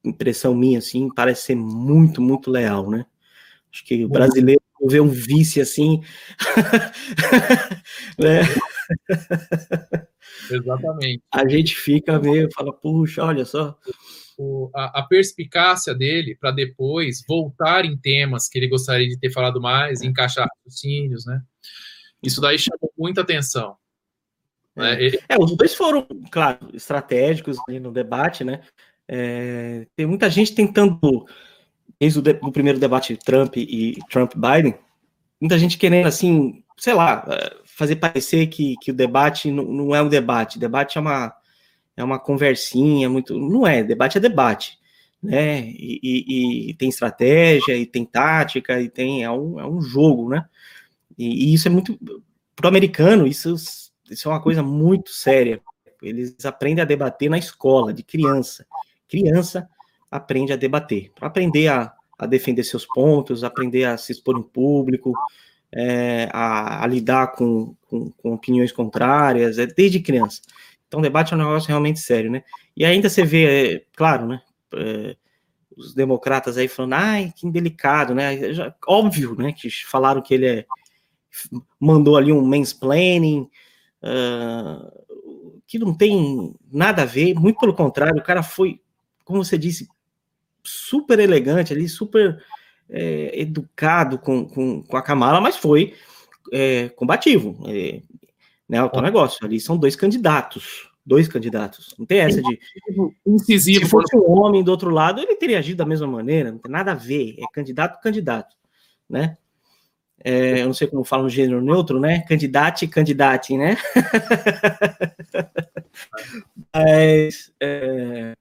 impressão 0.08 0.56
minha, 0.56 0.80
assim, 0.80 1.10
parece 1.14 1.44
ser 1.44 1.56
muito, 1.56 2.22
muito 2.22 2.52
leal, 2.52 2.90
né? 2.90 3.06
Acho 3.72 3.84
que 3.84 4.06
o 4.06 4.10
brasileiro 4.10 4.62
vê 4.88 5.02
um 5.02 5.10
vice 5.10 5.60
assim. 5.60 6.02
né? 8.18 8.42
Exatamente. 10.50 11.24
A 11.32 11.48
gente 11.48 11.76
fica 11.76 12.20
meio, 12.20 12.50
fala, 12.54 12.72
puxa, 12.72 13.24
olha 13.24 13.46
só. 13.46 13.78
o, 14.38 14.70
a, 14.74 15.00
a, 15.00 15.04
perspicácia 15.04 15.94
dele 15.94 16.36
para 16.40 16.52
depois 16.52 17.24
voltar 17.28 17.86
em 17.86 17.98
temas 17.98 18.48
que 18.48 18.58
ele 18.60 18.68
gostaria 18.68 19.08
de 19.08 19.20
ter 19.20 19.32
falado 19.32 19.60
mais, 19.62 20.02
encaixar 20.02 20.48
raciocínios, 20.48 21.26
né? 21.26 21.42
Isso 22.22 22.42
daí 22.42 22.58
chamou 22.58 22.92
muita 22.98 23.22
atenção. 23.22 23.78
Né? 24.76 25.08
É, 25.08 25.20
é, 25.30 25.38
os 25.40 25.56
dois 25.56 25.74
foram, 25.74 26.08
claro, 26.32 26.70
estratégicos 26.74 27.58
no 27.82 27.92
debate, 27.92 28.44
né? 28.44 28.62
É, 29.08 29.88
tem 29.96 30.06
muita 30.06 30.30
gente 30.30 30.54
tentando, 30.54 31.26
desde 32.00 32.20
o, 32.20 32.22
de, 32.22 32.38
o 32.42 32.52
primeiro 32.52 32.80
debate 32.80 33.18
Trump 33.18 33.58
e 33.58 33.98
Trump-Biden, 34.10 34.76
muita 35.40 35.60
gente 35.60 35.78
querendo, 35.78 36.08
assim, 36.08 36.64
sei 36.78 36.94
lá, 36.94 37.26
é, 37.28 37.58
fazer 37.66 37.98
parecer 37.98 38.48
que, 38.48 38.76
que 38.82 38.92
o 38.92 38.94
debate 38.94 39.52
não, 39.52 39.64
não 39.66 39.96
é 39.96 40.02
um 40.02 40.10
debate. 40.10 40.60
Debate 40.60 40.98
é 40.98 41.02
uma, 41.02 41.34
é 41.96 42.04
uma 42.04 42.20
conversinha, 42.20 43.10
muito. 43.10 43.38
Não 43.38 43.66
é, 43.66 43.84
debate 43.84 44.18
é 44.18 44.22
debate. 44.22 44.78
Né? 45.22 45.62
E, 45.70 46.00
e, 46.04 46.70
e 46.70 46.74
tem 46.76 46.90
estratégia, 46.90 47.76
e 47.76 47.86
tem 47.86 48.06
tática, 48.06 48.80
e 48.80 48.90
tem. 48.90 49.24
É 49.24 49.32
um, 49.32 49.60
é 49.60 49.68
um 49.68 49.82
jogo, 49.82 50.30
né? 50.30 50.46
E, 51.18 51.52
e 51.52 51.54
isso 51.54 51.68
é 51.68 51.72
muito. 51.72 51.98
Para 52.56 52.68
o 52.68 52.70
americano, 52.70 53.28
isso, 53.28 53.56
isso 54.10 54.28
é 54.28 54.32
uma 54.32 54.42
coisa 54.42 54.64
muito 54.64 55.10
séria. 55.12 55.62
Eles 56.02 56.36
aprendem 56.46 56.82
a 56.82 56.86
debater 56.86 57.30
na 57.30 57.38
escola, 57.38 57.94
de 57.94 58.04
criança. 58.04 58.66
Criança 59.08 59.70
aprende 60.10 60.54
a 60.54 60.56
debater. 60.56 61.12
Para 61.16 61.28
aprender 61.28 61.68
a, 61.68 61.94
a 62.18 62.26
defender 62.26 62.64
seus 62.64 62.86
pontos, 62.86 63.44
aprender 63.44 63.86
a 63.86 63.98
se 63.98 64.12
expor 64.12 64.38
em 64.38 64.44
público, 64.44 65.14
é, 65.72 66.30
a, 66.32 66.84
a, 66.84 66.88
lidar 66.88 67.34
com, 67.34 67.76
com, 67.90 68.10
com, 68.12 68.34
opiniões 68.34 68.72
contrárias, 68.72 69.58
é 69.58 69.66
desde 69.66 70.00
criança. 70.00 70.42
Então, 70.88 71.02
debate 71.02 71.34
é 71.34 71.36
um 71.36 71.40
negócio 71.40 71.68
realmente 71.68 72.00
sério, 72.00 72.32
né? 72.32 72.44
E 72.78 72.86
ainda 72.86 73.10
você 73.10 73.26
vê, 73.26 73.76
é, 73.76 73.86
claro, 73.96 74.28
né? 74.28 74.42
É, 74.74 75.16
os 75.76 75.94
democratas 75.94 76.58
aí 76.58 76.68
falando, 76.68 76.94
ai, 76.94 77.34
que 77.36 77.46
indelicado, 77.46 78.16
né? 78.16 78.54
Já, 78.54 78.74
óbvio, 78.88 79.36
né? 79.36 79.52
Que 79.52 79.70
falaram 79.70 80.22
que 80.22 80.34
ele 80.34 80.48
é, 80.48 80.66
mandou 81.80 82.16
ali 82.18 82.32
um 82.32 82.46
mansplaining, 82.46 83.50
uh, 84.04 85.06
que 85.68 85.80
não 85.80 85.96
tem 85.96 86.54
nada 86.72 87.02
a 87.02 87.06
ver, 87.06 87.34
muito 87.36 87.60
pelo 87.60 87.74
contrário, 87.74 88.20
o 88.20 88.24
cara 88.24 88.44
foi, 88.44 88.80
como 89.26 89.44
você 89.44 89.58
disse, 89.58 89.90
super 90.64 91.20
elegante 91.20 91.74
ali, 91.74 91.90
super 91.90 92.42
é, 92.90 93.42
educado 93.42 94.18
com, 94.18 94.48
com, 94.48 94.84
com, 94.84 94.96
a 94.96 95.02
Kamala, 95.02 95.42
mas 95.42 95.58
foi 95.58 95.94
é, 96.54 96.90
combativo. 96.90 97.58
É, 97.68 98.02
né, 98.70 98.84
o 98.84 99.02
negócio 99.02 99.46
ali 99.46 99.60
são 99.60 99.78
dois 99.78 99.96
candidatos. 99.96 100.90
Dois 101.06 101.28
candidatos. 101.28 101.94
Não 102.00 102.06
tem 102.06 102.20
essa 102.20 102.42
de. 102.42 102.60
Incisivo. 103.26 103.86
Se 103.86 103.92
fosse 103.92 104.16
um 104.16 104.40
homem 104.40 104.64
do 104.64 104.72
outro 104.72 104.90
lado, 104.90 105.22
ele 105.22 105.36
teria 105.36 105.60
agido 105.60 105.78
da 105.78 105.86
mesma 105.86 106.08
maneira, 106.08 106.52
não 106.52 106.58
tem 106.58 106.72
nada 106.72 106.94
a 106.94 106.96
ver. 106.96 107.36
É 107.38 107.44
candidato 107.54 108.02
candidato. 108.02 108.56
Né? 109.08 109.38
É, 110.24 110.62
eu 110.62 110.66
não 110.66 110.74
sei 110.74 110.88
como 110.88 111.04
fala 111.04 111.22
no 111.22 111.30
gênero 111.30 111.62
neutro, 111.62 112.00
né? 112.00 112.22
Candidate, 112.22 112.88
candidate, 112.88 113.56
né? 113.56 113.78
Mas, 116.74 117.54
é, 117.60 118.34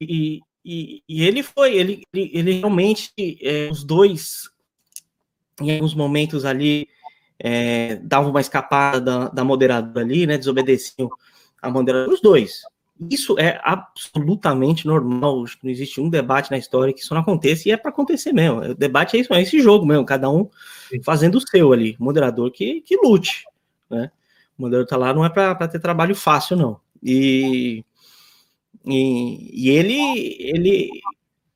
e, 0.00 0.40
e, 0.64 1.02
e, 1.08 1.24
ele 1.24 1.42
foi, 1.42 1.74
ele, 1.74 2.02
ele, 2.12 2.30
ele 2.32 2.52
realmente, 2.58 3.12
é, 3.42 3.68
os 3.70 3.84
dois, 3.84 4.50
em 5.60 5.72
alguns 5.74 5.94
momentos 5.94 6.44
ali, 6.44 6.88
é, 7.38 7.96
davam 7.96 8.30
uma 8.30 8.40
escapada 8.40 9.00
da, 9.00 9.28
da 9.28 9.44
moderadora 9.44 10.04
ali, 10.04 10.26
né? 10.26 10.36
Desobedeciam 10.36 11.08
a 11.62 11.70
moderadora, 11.70 12.12
os 12.12 12.20
dois. 12.20 12.62
Isso 13.10 13.38
é 13.38 13.60
absolutamente 13.62 14.86
normal. 14.86 15.44
Não 15.62 15.70
existe 15.70 16.00
um 16.00 16.10
debate 16.10 16.50
na 16.50 16.58
história 16.58 16.92
que 16.92 17.00
isso 17.00 17.14
não 17.14 17.20
aconteça, 17.20 17.68
e 17.68 17.72
é 17.72 17.76
para 17.76 17.90
acontecer 17.90 18.32
mesmo. 18.32 18.60
O 18.60 18.74
debate 18.74 19.16
é 19.16 19.20
isso, 19.20 19.32
é 19.32 19.40
esse 19.40 19.60
jogo 19.60 19.86
mesmo, 19.86 20.04
cada 20.04 20.28
um 20.28 20.48
fazendo 21.04 21.36
o 21.36 21.40
seu 21.40 21.72
ali. 21.72 21.96
O 22.00 22.04
moderador 22.04 22.50
que, 22.50 22.80
que 22.80 22.96
lute, 22.96 23.44
né? 23.88 24.10
O 24.58 24.62
moderador 24.62 24.88
tá 24.88 24.96
lá 24.96 25.14
não 25.14 25.24
é 25.24 25.28
para 25.30 25.68
ter 25.68 25.78
trabalho 25.78 26.16
fácil, 26.16 26.56
não. 26.56 26.80
E, 27.00 27.84
e, 28.88 29.66
e, 29.66 29.70
ele, 29.70 30.36
ele, 30.40 30.90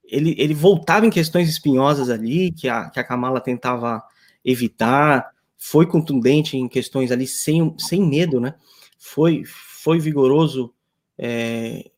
ele, 0.05 0.35
ele 0.39 0.55
voltava 0.55 1.07
em 1.07 1.11
questões 1.11 1.49
espinhosas 1.49 2.11
ali, 2.11 2.53
que 2.53 2.69
a, 2.69 2.91
que 2.91 3.01
a 3.01 3.05
Kamala 3.05 3.41
tentava 3.41 4.03
evitar, 4.45 5.31
foi 5.57 5.87
contundente 5.87 6.57
em 6.57 6.69
questões 6.69 7.13
ali 7.13 7.27
sem, 7.27 7.75
sem 7.79 8.05
medo, 8.05 8.41
né? 8.41 8.55
Foi, 8.99 9.43
foi 9.47 9.99
vigoroso 9.99 10.73
é, 11.19 11.91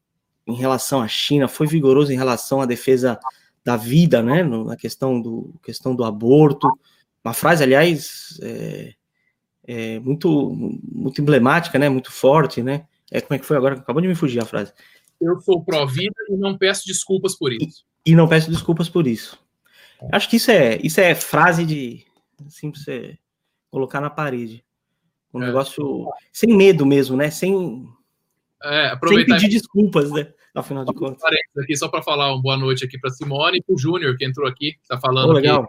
em 0.46 0.54
relação 0.54 1.00
à 1.00 1.08
China, 1.08 1.48
foi 1.48 1.66
vigoroso 1.66 2.12
em 2.12 2.16
relação 2.16 2.60
à 2.60 2.66
defesa 2.66 3.18
da 3.64 3.76
vida, 3.76 4.22
né, 4.22 4.42
na 4.42 4.76
questão 4.76 5.20
do, 5.20 5.54
questão 5.62 5.96
do 5.96 6.04
aborto. 6.04 6.68
Uma 7.24 7.32
frase, 7.32 7.62
aliás, 7.62 8.38
é, 8.42 8.94
é 9.66 9.98
muito, 10.00 10.50
muito 10.92 11.22
emblemática, 11.22 11.78
né, 11.78 11.88
muito 11.88 12.12
forte, 12.12 12.62
né. 12.62 12.84
É, 13.10 13.20
como 13.20 13.36
é 13.36 13.38
que 13.38 13.46
foi 13.46 13.56
agora? 13.56 13.76
Acabou 13.76 14.02
de 14.02 14.08
me 14.08 14.14
fugir 14.14 14.42
a 14.42 14.44
frase. 14.44 14.72
Eu 15.20 15.40
sou 15.40 15.64
pró-vida 15.64 16.14
e 16.28 16.36
não 16.36 16.56
peço 16.56 16.86
desculpas 16.86 17.36
por 17.36 17.52
isso. 17.52 17.84
E, 18.06 18.12
e, 18.12 18.14
não 18.14 18.28
peço 18.28 18.50
desculpas 18.50 18.88
por 18.88 19.06
isso. 19.06 19.38
Acho 20.12 20.28
que 20.28 20.36
isso 20.36 20.50
é, 20.50 20.78
isso 20.82 21.00
é 21.00 21.14
frase 21.14 21.64
de, 21.64 22.04
assim, 22.46 22.70
pra 22.70 22.80
você 22.80 23.18
colocar 23.70 24.00
na 24.00 24.10
parede. 24.10 24.64
Um 25.32 25.42
é. 25.42 25.46
negócio 25.46 26.08
sem 26.32 26.54
medo 26.56 26.84
mesmo, 26.84 27.16
né, 27.16 27.30
sem 27.30 27.88
é, 28.62 28.88
aproveitar. 28.88 29.38
Sem 29.38 29.48
pedir 29.48 29.58
desculpas, 29.58 30.10
né? 30.10 30.32
Afinal 30.54 30.84
de 30.84 30.94
contas. 30.94 31.20
Aqui 31.58 31.76
só 31.76 31.88
para 31.88 32.02
falar 32.02 32.32
uma 32.32 32.40
boa 32.40 32.56
noite 32.56 32.84
aqui 32.84 32.98
para 32.98 33.10
Simone 33.10 33.58
e 33.58 33.62
para 33.62 33.74
o 33.74 33.78
Júnior, 33.78 34.16
que 34.16 34.24
entrou 34.24 34.46
aqui, 34.46 34.76
está 34.80 34.98
falando. 34.98 35.30
Oh, 35.30 35.32
legal. 35.32 35.68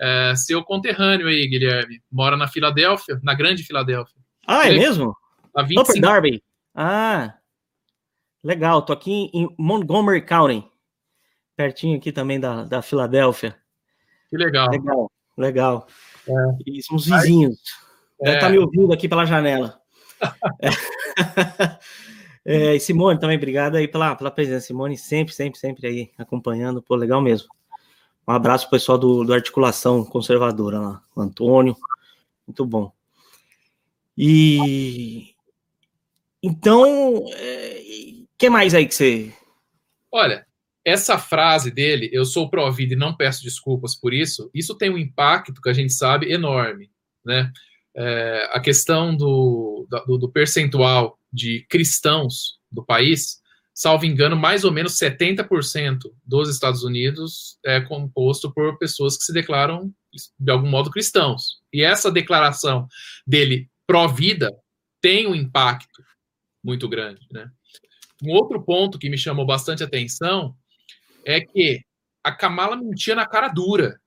É, 0.00 0.34
seu 0.34 0.64
conterrâneo 0.64 1.28
aí, 1.28 1.46
Guilherme. 1.46 2.00
Mora 2.10 2.36
na 2.36 2.48
Filadélfia, 2.48 3.20
na 3.22 3.34
Grande 3.34 3.62
Filadélfia. 3.62 4.16
Ah, 4.46 4.68
é 4.68 4.72
mesmo? 4.72 5.14
A 5.54 5.62
25... 5.62 5.82
Upper 5.82 6.00
Darby. 6.00 6.42
Ah, 6.74 7.34
legal. 8.42 8.82
Tô 8.82 8.92
aqui 8.92 9.30
em 9.32 9.48
Montgomery 9.58 10.22
County, 10.22 10.64
pertinho 11.56 11.96
aqui 11.96 12.12
também 12.12 12.40
da, 12.40 12.64
da 12.64 12.82
Filadélfia. 12.82 13.56
Que 14.28 14.36
legal. 14.36 14.70
Legal, 14.70 15.12
legal. 15.36 15.86
É. 16.26 16.32
E 16.66 16.82
somos 16.82 17.06
vizinhos. 17.06 17.60
Deve 18.20 18.36
estar 18.36 18.46
é. 18.46 18.48
tá 18.48 18.50
me 18.50 18.58
ouvindo 18.58 18.92
aqui 18.92 19.08
pela 19.08 19.24
janela. 19.24 19.80
é. 20.60 20.68
É, 22.44 22.74
e 22.74 22.80
Simone 22.80 23.20
também, 23.20 23.36
obrigado 23.36 23.76
aí 23.76 23.86
pela, 23.86 24.16
pela 24.16 24.30
presença. 24.30 24.66
Simone 24.66 24.98
sempre, 24.98 25.32
sempre, 25.32 25.58
sempre 25.58 25.86
aí 25.86 26.10
acompanhando. 26.18 26.82
Pô, 26.82 26.96
legal 26.96 27.20
mesmo. 27.20 27.48
Um 28.26 28.32
abraço 28.32 28.68
pro 28.68 28.78
pessoal 28.78 28.98
do, 28.98 29.24
do 29.24 29.32
Articulação 29.32 30.04
Conservadora 30.04 30.80
lá, 30.80 31.02
o 31.14 31.20
Antônio. 31.20 31.76
Muito 32.46 32.66
bom. 32.66 32.92
E 34.16 35.34
então, 36.42 37.24
é, 37.32 37.82
que 38.42 38.50
mais 38.50 38.74
aí 38.74 38.88
que 38.88 38.94
você. 38.96 39.32
Olha, 40.10 40.44
essa 40.84 41.16
frase 41.16 41.70
dele, 41.70 42.10
eu 42.12 42.24
sou 42.24 42.50
pró-vida 42.50 42.94
e 42.94 42.96
não 42.96 43.16
peço 43.16 43.44
desculpas 43.44 43.94
por 43.94 44.12
isso, 44.12 44.50
isso 44.52 44.74
tem 44.74 44.90
um 44.90 44.98
impacto 44.98 45.62
que 45.62 45.68
a 45.68 45.72
gente 45.72 45.92
sabe 45.92 46.32
enorme, 46.32 46.90
né? 47.24 47.52
É, 47.94 48.50
a 48.52 48.58
questão 48.58 49.16
do, 49.16 49.86
do, 50.08 50.18
do 50.18 50.28
percentual 50.28 51.20
de 51.32 51.64
cristãos 51.68 52.58
do 52.68 52.84
país, 52.84 53.40
salvo 53.72 54.06
engano, 54.06 54.34
mais 54.34 54.64
ou 54.64 54.72
menos 54.72 54.98
70% 54.98 56.00
dos 56.26 56.48
Estados 56.48 56.82
Unidos 56.82 57.60
é 57.64 57.80
composto 57.80 58.52
por 58.52 58.76
pessoas 58.76 59.16
que 59.16 59.22
se 59.22 59.32
declaram, 59.32 59.94
de 60.40 60.50
algum 60.50 60.68
modo, 60.68 60.90
cristãos. 60.90 61.60
E 61.72 61.80
essa 61.80 62.10
declaração 62.10 62.88
dele 63.24 63.70
pró-vida 63.86 64.48
tem 65.00 65.28
um 65.28 65.34
impacto 65.34 66.02
muito 66.60 66.88
grande. 66.88 67.24
Né? 67.30 67.48
Um 68.22 68.30
outro 68.30 68.62
ponto 68.62 68.98
que 68.98 69.10
me 69.10 69.18
chamou 69.18 69.44
bastante 69.44 69.82
atenção 69.82 70.54
é 71.24 71.40
que 71.40 71.82
a 72.22 72.30
Kamala 72.30 72.76
mentia 72.76 73.14
na 73.14 73.26
cara 73.26 73.48
dura. 73.48 74.00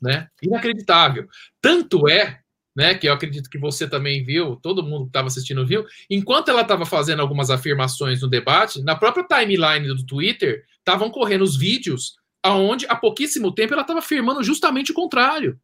Né? 0.00 0.28
Inacreditável. 0.42 1.28
Tanto 1.60 2.08
é 2.08 2.40
né, 2.74 2.94
que 2.94 3.08
eu 3.08 3.12
acredito 3.12 3.50
que 3.50 3.58
você 3.58 3.88
também 3.88 4.22
viu, 4.22 4.54
todo 4.54 4.84
mundo 4.84 5.06
que 5.06 5.08
estava 5.08 5.26
assistindo 5.26 5.66
viu, 5.66 5.84
enquanto 6.08 6.48
ela 6.48 6.62
estava 6.62 6.86
fazendo 6.86 7.20
algumas 7.20 7.50
afirmações 7.50 8.22
no 8.22 8.28
debate, 8.28 8.80
na 8.82 8.94
própria 8.94 9.26
timeline 9.26 9.88
do 9.88 10.06
Twitter, 10.06 10.64
estavam 10.78 11.10
correndo 11.10 11.42
os 11.42 11.56
vídeos 11.56 12.16
aonde 12.40 12.86
há 12.88 12.94
pouquíssimo 12.94 13.52
tempo 13.52 13.72
ela 13.72 13.82
estava 13.82 13.98
afirmando 13.98 14.44
justamente 14.44 14.92
o 14.92 14.94
contrário. 14.94 15.58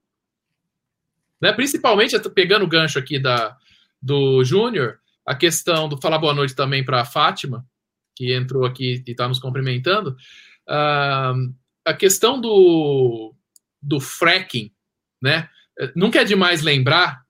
Né? 1.40 1.52
Principalmente, 1.52 2.18
pegando 2.30 2.64
o 2.64 2.68
gancho 2.68 2.98
aqui 2.98 3.18
da, 3.18 3.56
do 4.02 4.42
Júnior, 4.42 4.98
a 5.26 5.34
questão 5.34 5.88
do 5.88 6.00
falar 6.00 6.18
boa 6.18 6.34
noite 6.34 6.54
também 6.54 6.84
para 6.84 7.00
a 7.00 7.04
Fátima, 7.04 7.66
que 8.14 8.32
entrou 8.32 8.64
aqui 8.64 9.02
e 9.06 9.10
está 9.10 9.26
nos 9.26 9.38
cumprimentando, 9.38 10.10
uh, 10.68 11.54
a 11.84 11.94
questão 11.94 12.40
do, 12.40 13.34
do 13.82 14.00
fracking, 14.00 14.72
né? 15.22 15.48
nunca 15.96 16.20
é 16.20 16.24
demais 16.24 16.62
lembrar, 16.62 17.24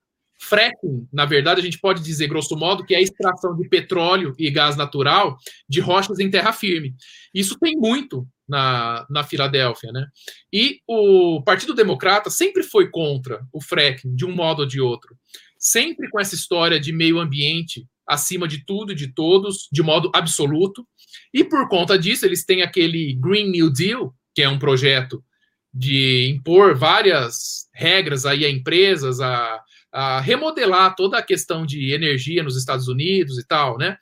Fracking, 0.45 1.09
na 1.13 1.25
verdade, 1.25 1.61
a 1.61 1.65
gente 1.65 1.79
pode 1.79 2.03
dizer, 2.03 2.29
grosso 2.29 2.57
modo, 2.57 2.85
que 2.85 2.95
é 2.95 2.99
a 2.99 3.03
extração 3.03 3.57
de 3.57 3.69
petróleo 3.69 4.35
e 4.39 4.51
gás 4.51 4.77
natural 4.77 5.39
de 5.69 5.81
rochas 5.81 6.19
em 6.19 6.31
terra 6.31 6.53
firme. 6.53 6.95
Isso 7.33 7.59
tem 7.59 7.77
muito 7.77 8.29
na, 8.47 9.07
na 9.09 9.25
Filadélfia, 9.25 9.91
né? 9.91 10.07
E 10.53 10.81
o 10.87 11.43
Partido 11.43 11.73
Democrata 11.73 12.29
sempre 12.29 12.63
foi 12.63 12.91
contra 12.91 13.47
o 13.53 13.61
fracking, 13.61 14.15
de 14.15 14.27
um 14.27 14.35
modo 14.35 14.61
ou 14.61 14.67
de 14.67 14.81
outro. 14.81 15.17
Sempre 15.65 16.11
com 16.11 16.21
essa 16.21 16.35
história 16.35 16.79
de 16.79 16.93
meio 16.93 17.19
ambiente 17.19 17.87
acima 18.07 18.47
de 18.47 18.67
tudo 18.67 18.93
e 18.93 18.95
de 18.95 19.15
todos, 19.15 19.67
de 19.73 19.83
modo 19.83 20.11
absoluto. 20.15 20.87
E 21.33 21.43
por 21.43 21.67
conta 21.69 21.99
disso, 21.99 22.27
eles 22.27 22.45
têm 22.45 22.61
aquele 22.61 23.15
Green 23.15 23.51
New 23.51 23.71
Deal, 23.73 24.15
que 24.35 24.43
é 24.43 24.49
um 24.49 24.59
projeto 24.59 25.25
de 25.73 26.29
impor 26.29 26.77
várias 26.77 27.67
regras 27.73 28.27
aí 28.27 28.45
a 28.45 28.51
empresas, 28.51 29.21
a, 29.21 29.63
a 29.91 30.21
remodelar 30.21 30.95
toda 30.95 31.17
a 31.17 31.23
questão 31.23 31.65
de 31.65 31.93
energia 31.93 32.43
nos 32.43 32.59
Estados 32.59 32.87
Unidos 32.87 33.39
e 33.39 33.47
tal, 33.47 33.79
né? 33.79 33.97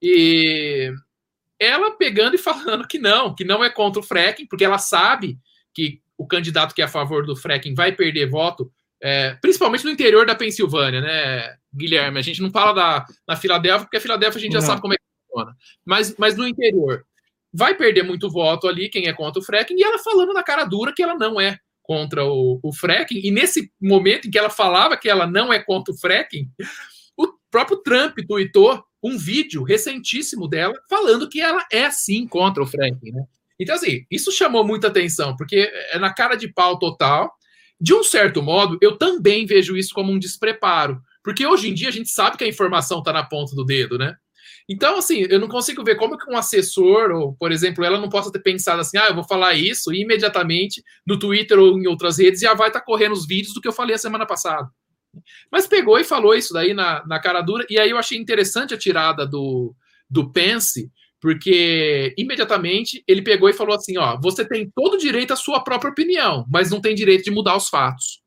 E 0.00 0.90
ela 1.60 1.96
pegando 1.96 2.34
e 2.34 2.38
falando 2.38 2.88
que 2.88 2.98
não, 2.98 3.34
que 3.34 3.44
não 3.44 3.62
é 3.62 3.68
contra 3.68 4.00
o 4.00 4.02
fracking, 4.02 4.46
porque 4.46 4.64
ela 4.64 4.78
sabe 4.78 5.38
que 5.74 6.00
o 6.16 6.26
candidato 6.26 6.74
que 6.74 6.80
é 6.80 6.84
a 6.86 6.88
favor 6.88 7.26
do 7.26 7.36
fracking 7.36 7.74
vai 7.74 7.92
perder 7.92 8.30
voto, 8.30 8.72
é, 9.06 9.34
principalmente 9.34 9.84
no 9.84 9.90
interior 9.90 10.24
da 10.24 10.34
Pensilvânia, 10.34 11.02
né, 11.02 11.56
Guilherme? 11.74 12.18
A 12.18 12.22
gente 12.22 12.40
não 12.40 12.50
fala 12.50 12.72
da, 12.72 13.06
na 13.28 13.36
Filadélfia, 13.36 13.84
porque 13.84 13.98
a 13.98 14.00
Filadélfia 14.00 14.38
a 14.38 14.40
gente 14.40 14.52
já 14.54 14.60
não. 14.60 14.66
sabe 14.66 14.80
como 14.80 14.94
é 14.94 14.96
que 14.96 15.02
funciona. 15.26 15.54
Mas, 15.84 16.16
mas 16.16 16.34
no 16.38 16.48
interior, 16.48 17.04
vai 17.52 17.74
perder 17.74 18.02
muito 18.02 18.30
voto 18.30 18.66
ali 18.66 18.88
quem 18.88 19.06
é 19.06 19.12
contra 19.12 19.42
o 19.42 19.44
fracking, 19.44 19.76
e 19.76 19.84
ela 19.84 19.98
falando 19.98 20.32
na 20.32 20.42
cara 20.42 20.64
dura 20.64 20.90
que 20.90 21.02
ela 21.02 21.14
não 21.14 21.38
é 21.38 21.58
contra 21.82 22.24
o, 22.24 22.58
o 22.62 22.72
fracking, 22.72 23.20
e 23.22 23.30
nesse 23.30 23.70
momento 23.78 24.26
em 24.26 24.30
que 24.30 24.38
ela 24.38 24.48
falava 24.48 24.96
que 24.96 25.10
ela 25.10 25.26
não 25.26 25.52
é 25.52 25.58
contra 25.62 25.92
o 25.92 25.98
fracking, 25.98 26.48
o 27.14 27.28
próprio 27.50 27.76
Trump 27.82 28.16
tweetou 28.26 28.82
um 29.02 29.18
vídeo 29.18 29.62
recentíssimo 29.62 30.48
dela 30.48 30.74
falando 30.88 31.28
que 31.28 31.42
ela 31.42 31.62
é 31.70 31.90
sim 31.90 32.26
contra 32.26 32.62
o 32.62 32.66
fracking, 32.66 33.12
né? 33.12 33.24
Então, 33.60 33.74
assim, 33.74 34.06
isso 34.10 34.32
chamou 34.32 34.66
muita 34.66 34.88
atenção, 34.88 35.36
porque 35.36 35.70
é 35.90 35.98
na 35.98 36.12
cara 36.12 36.36
de 36.36 36.48
pau 36.48 36.78
total. 36.78 37.30
De 37.84 37.92
um 37.92 38.02
certo 38.02 38.42
modo, 38.42 38.78
eu 38.80 38.96
também 38.96 39.44
vejo 39.44 39.76
isso 39.76 39.92
como 39.92 40.10
um 40.10 40.18
despreparo, 40.18 41.02
porque 41.22 41.46
hoje 41.46 41.68
em 41.68 41.74
dia 41.74 41.88
a 41.88 41.92
gente 41.92 42.08
sabe 42.08 42.38
que 42.38 42.42
a 42.42 42.48
informação 42.48 43.00
está 43.00 43.12
na 43.12 43.22
ponta 43.22 43.54
do 43.54 43.62
dedo, 43.62 43.98
né? 43.98 44.16
Então, 44.66 44.96
assim, 44.96 45.26
eu 45.28 45.38
não 45.38 45.48
consigo 45.48 45.84
ver 45.84 45.96
como 45.96 46.16
que 46.16 46.30
um 46.30 46.34
assessor, 46.34 47.10
ou, 47.10 47.34
por 47.34 47.52
exemplo, 47.52 47.84
ela 47.84 48.00
não 48.00 48.08
possa 48.08 48.32
ter 48.32 48.38
pensado 48.38 48.80
assim, 48.80 48.96
ah, 48.96 49.08
eu 49.08 49.14
vou 49.14 49.22
falar 49.22 49.52
isso 49.52 49.92
e 49.92 50.00
imediatamente 50.00 50.82
no 51.06 51.18
Twitter 51.18 51.58
ou 51.58 51.78
em 51.78 51.86
outras 51.86 52.18
redes 52.18 52.40
já 52.40 52.54
vai 52.54 52.68
estar 52.68 52.80
tá 52.80 52.86
correndo 52.86 53.12
os 53.12 53.26
vídeos 53.26 53.52
do 53.52 53.60
que 53.60 53.68
eu 53.68 53.72
falei 53.72 53.94
a 53.94 53.98
semana 53.98 54.24
passada. 54.24 54.66
Mas 55.52 55.66
pegou 55.66 55.98
e 55.98 56.04
falou 56.04 56.34
isso 56.34 56.54
daí 56.54 56.72
na, 56.72 57.06
na 57.06 57.20
cara 57.20 57.42
dura, 57.42 57.66
e 57.68 57.78
aí 57.78 57.90
eu 57.90 57.98
achei 57.98 58.16
interessante 58.16 58.72
a 58.72 58.78
tirada 58.78 59.26
do, 59.26 59.76
do 60.08 60.32
Pence, 60.32 60.90
porque 61.24 62.14
imediatamente 62.18 63.02
ele 63.08 63.22
pegou 63.22 63.48
e 63.48 63.54
falou 63.54 63.74
assim: 63.74 63.96
ó, 63.96 64.20
você 64.20 64.46
tem 64.46 64.70
todo 64.76 64.92
o 64.92 64.98
direito 64.98 65.32
à 65.32 65.36
sua 65.36 65.64
própria 65.64 65.90
opinião, 65.90 66.44
mas 66.50 66.70
não 66.70 66.82
tem 66.82 66.94
direito 66.94 67.24
de 67.24 67.30
mudar 67.30 67.56
os 67.56 67.70
fatos. 67.70 68.20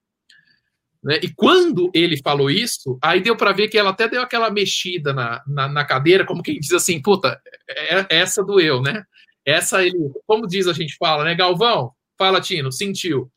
Né? 1.04 1.20
E 1.22 1.32
quando 1.32 1.92
ele 1.94 2.18
falou 2.18 2.50
isso, 2.50 2.98
aí 3.00 3.22
deu 3.22 3.38
para 3.38 3.52
ver 3.52 3.68
que 3.68 3.78
ela 3.78 3.92
até 3.92 4.08
deu 4.08 4.20
aquela 4.20 4.50
mexida 4.50 5.14
na, 5.14 5.44
na, 5.46 5.68
na, 5.68 5.86
cadeira, 5.86 6.26
como 6.26 6.42
quem 6.42 6.60
diz 6.60 6.74
assim, 6.74 7.00
puta, 7.00 7.40
é, 7.70 8.00
é, 8.00 8.08
essa 8.10 8.44
doeu, 8.44 8.82
né? 8.82 9.04
Essa 9.46 9.86
ele, 9.86 10.00
como 10.26 10.48
diz 10.48 10.68
a 10.68 10.74
gente 10.74 10.96
fala, 10.98 11.24
né? 11.24 11.36
Galvão, 11.36 11.92
fala, 12.18 12.42
Tino, 12.42 12.72
sentiu. 12.72 13.32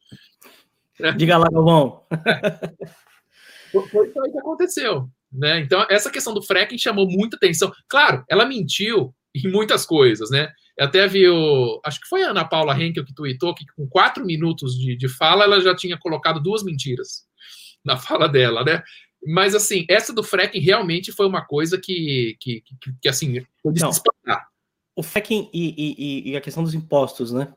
Diga 1.19 1.37
lá, 1.37 1.51
Galvão. 1.53 2.03
Foi 3.93 4.09
isso 4.09 4.23
aí 4.23 4.33
que 4.33 4.39
aconteceu. 4.39 5.07
Né? 5.31 5.61
Então, 5.61 5.87
essa 5.91 6.11
questão 6.11 6.33
do 6.33 6.43
fracking 6.43 6.79
chamou 6.79 7.07
muita 7.07 7.37
atenção. 7.37 7.71
Claro, 7.87 8.25
ela 8.27 8.47
mentiu 8.47 9.15
em 9.35 9.51
muitas 9.51 9.87
coisas, 9.87 10.31
né? 10.31 10.53
Eu 10.77 10.87
até 10.87 11.07
vi 11.07 11.29
o. 11.29 11.81
Acho 11.85 12.01
que 12.01 12.09
foi 12.09 12.23
a 12.23 12.31
Ana 12.31 12.45
Paula 12.45 12.81
Henkel 12.81 13.05
que 13.05 13.15
tweetou 13.15 13.55
que 13.55 13.65
com 13.77 13.87
quatro 13.87 14.25
minutos 14.25 14.79
de, 14.79 14.97
de 14.97 15.09
fala 15.09 15.45
ela 15.45 15.61
já 15.61 15.75
tinha 15.75 15.99
colocado 15.99 16.41
duas 16.41 16.63
mentiras 16.63 17.27
na 17.85 17.97
fala 17.97 18.29
dela, 18.29 18.65
né? 18.65 18.83
Mas, 19.27 19.55
assim, 19.55 19.85
essa 19.89 20.13
do 20.15 20.23
fracking 20.23 20.61
realmente 20.61 21.13
foi 21.13 21.27
uma 21.27 21.45
coisa 21.45 21.79
que, 21.79 22.37
que, 22.41 22.63
que, 22.63 22.95
que 23.03 23.09
assim, 23.09 23.45
foi 23.63 23.73
O 24.97 25.03
fracking 25.03 25.51
e, 25.53 25.75
e, 25.77 26.31
e, 26.31 26.37
a 26.37 26.41
questão 26.41 26.63
dos 26.63 26.75
impostos, 26.75 27.31
né? 27.31 27.53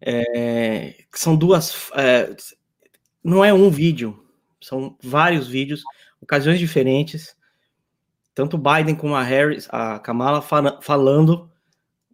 É, 0.00 1.04
são 1.14 1.36
duas. 1.36 1.90
É, 1.94 2.34
não 3.22 3.44
é 3.44 3.52
um 3.52 3.70
vídeo, 3.70 4.26
são 4.60 4.96
vários 5.02 5.46
vídeos, 5.46 5.82
ocasiões 6.20 6.58
diferentes. 6.58 7.36
Tanto 8.34 8.58
Biden 8.58 8.94
como 8.94 9.14
a 9.14 9.22
Harris, 9.22 9.68
a 9.70 9.98
Kamala, 9.98 10.42
falando 10.80 11.50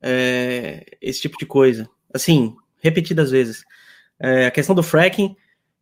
é, 0.02 0.84
esse 1.00 1.20
tipo 1.20 1.38
de 1.38 1.46
coisa. 1.46 1.88
Assim, 2.12 2.56
repetidas 2.78 3.30
vezes. 3.30 3.64
É, 4.18 4.46
a 4.46 4.50
questão 4.50 4.74
do 4.74 4.82
fracking 4.82 5.36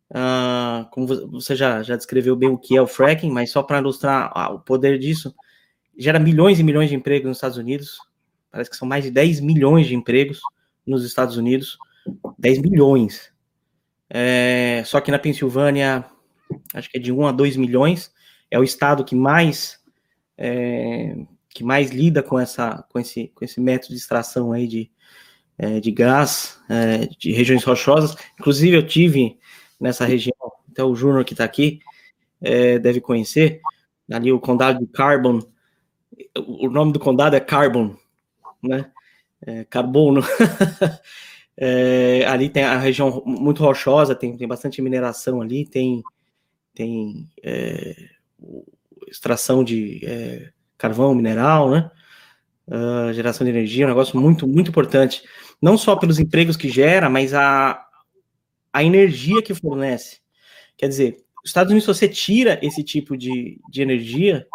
Uh, 0.09 0.87
como 0.89 1.05
você 1.31 1.53
já, 1.53 1.83
já 1.83 1.97
descreveu 1.97 2.35
bem 2.35 2.49
o 2.49 2.57
que 2.57 2.77
é 2.77 2.81
o 2.81 2.87
fracking, 2.87 3.29
mas 3.29 3.51
só 3.51 3.61
para 3.61 3.79
ilustrar 3.79 4.31
ah, 4.33 4.49
o 4.53 4.59
poder 4.59 4.97
disso, 4.97 5.35
gera 5.97 6.17
milhões 6.17 6.59
e 6.59 6.63
milhões 6.63 6.89
de 6.89 6.95
empregos 6.95 7.27
nos 7.27 7.37
Estados 7.37 7.57
Unidos. 7.57 7.97
Parece 8.49 8.69
que 8.69 8.77
são 8.77 8.87
mais 8.87 9.03
de 9.03 9.11
10 9.11 9.41
milhões 9.41 9.87
de 9.87 9.95
empregos 9.95 10.39
nos 10.85 11.03
Estados 11.03 11.35
Unidos. 11.35 11.77
10 12.39 12.59
milhões. 12.59 13.33
É, 14.09 14.81
só 14.85 15.01
que 15.01 15.11
na 15.11 15.19
Pensilvânia, 15.19 16.05
acho 16.73 16.89
que 16.89 16.97
é 16.97 17.01
de 17.01 17.11
1 17.11 17.27
a 17.27 17.31
2 17.33 17.57
milhões. 17.57 18.13
É 18.49 18.57
o 18.57 18.63
estado 18.63 19.03
que 19.03 19.15
mais 19.15 19.76
é, 20.37 21.15
que 21.49 21.63
mais 21.63 21.89
lida 21.89 22.21
com 22.21 22.39
essa 22.39 22.85
com 22.89 22.99
esse, 22.99 23.29
com 23.33 23.43
esse 23.43 23.59
método 23.59 23.93
de 23.93 23.99
extração 23.99 24.51
aí 24.51 24.67
de, 24.67 24.91
é, 25.57 25.79
de 25.79 25.91
gás 25.91 26.59
é, 26.69 27.07
de 27.17 27.31
regiões 27.31 27.63
rochosas. 27.63 28.15
Inclusive, 28.39 28.77
eu 28.77 28.85
tive 28.85 29.37
nessa 29.79 30.05
região, 30.05 30.35
até 30.69 30.83
o 30.83 30.95
Júnior 30.95 31.25
que 31.25 31.33
está 31.33 31.43
aqui 31.43 31.79
é, 32.41 32.77
deve 32.77 33.01
conhecer, 33.01 33.61
ali 34.11 34.31
o 34.31 34.39
condado 34.39 34.79
de 34.79 34.87
Carbon, 34.87 35.41
o 36.35 36.69
nome 36.69 36.93
do 36.93 36.99
condado 36.99 37.35
é 37.35 37.39
Carbon, 37.39 37.95
né? 38.61 38.91
É, 39.41 39.63
carbono. 39.65 40.21
é, 41.57 42.25
ali 42.27 42.49
tem 42.49 42.63
a 42.63 42.77
região 42.77 43.23
muito 43.25 43.63
rochosa, 43.63 44.15
tem, 44.15 44.35
tem 44.35 44.47
bastante 44.47 44.81
mineração 44.81 45.41
ali, 45.41 45.65
tem, 45.65 46.03
tem 46.73 47.27
é, 47.43 47.95
extração 49.07 49.63
de 49.63 50.05
é, 50.05 50.49
carvão, 50.77 51.15
mineral, 51.15 51.69
né? 51.69 51.91
Uh, 52.67 53.13
geração 53.13 53.45
de 53.45 53.51
energia, 53.51 53.85
um 53.85 53.89
negócio 53.89 54.19
muito, 54.19 54.45
muito 54.45 54.69
importante. 54.69 55.23
Não 55.61 55.77
só 55.77 55.95
pelos 55.95 56.19
empregos 56.19 56.57
que 56.57 56.69
gera, 56.69 57.09
mas 57.09 57.33
a, 57.33 57.81
a 58.73 58.83
energia 58.83 59.41
que 59.41 59.53
fornece. 59.53 60.19
Quer 60.77 60.89
dizer, 60.89 61.17
os 61.43 61.49
Estados 61.49 61.71
Unidos, 61.71 61.85
se 61.85 61.93
você 61.93 62.09
tira 62.09 62.59
esse 62.61 62.83
tipo 62.83 63.15
de, 63.15 63.59
de 63.69 63.81
energia, 63.81 64.45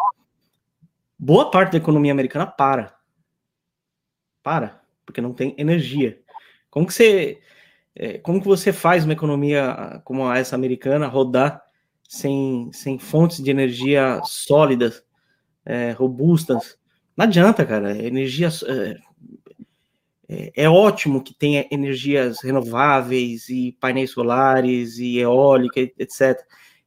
boa 1.17 1.49
parte 1.49 1.71
da 1.71 1.77
economia 1.79 2.11
americana 2.11 2.45
para. 2.45 2.95
Para, 4.43 4.81
porque 5.05 5.19
não 5.19 5.33
tem 5.33 5.55
energia. 5.57 6.21
Como 6.69 6.85
que 6.85 6.93
você, 6.93 7.41
é, 7.95 8.17
como 8.19 8.39
que 8.39 8.47
você 8.47 8.71
faz 8.71 9.03
uma 9.03 9.13
economia 9.13 10.01
como 10.03 10.31
essa 10.31 10.55
americana 10.55 11.07
rodar 11.07 11.63
sem, 12.07 12.69
sem 12.73 12.99
fontes 12.99 13.41
de 13.41 13.49
energia 13.49 14.21
sólidas, 14.23 15.03
é, 15.65 15.91
robustas? 15.91 16.77
Não 17.15 17.25
adianta, 17.25 17.65
cara. 17.65 17.97
Energia 17.97 18.49
é, 18.67 18.97
é, 20.27 20.51
é, 20.55 20.69
ótimo 20.69 21.23
que 21.23 21.33
tenha 21.33 21.67
energias 21.69 22.41
renováveis 22.41 23.49
e 23.49 23.75
painéis 23.79 24.11
solares 24.11 24.97
e 24.97 25.17
eólica, 25.17 25.79
etc. 25.79 26.39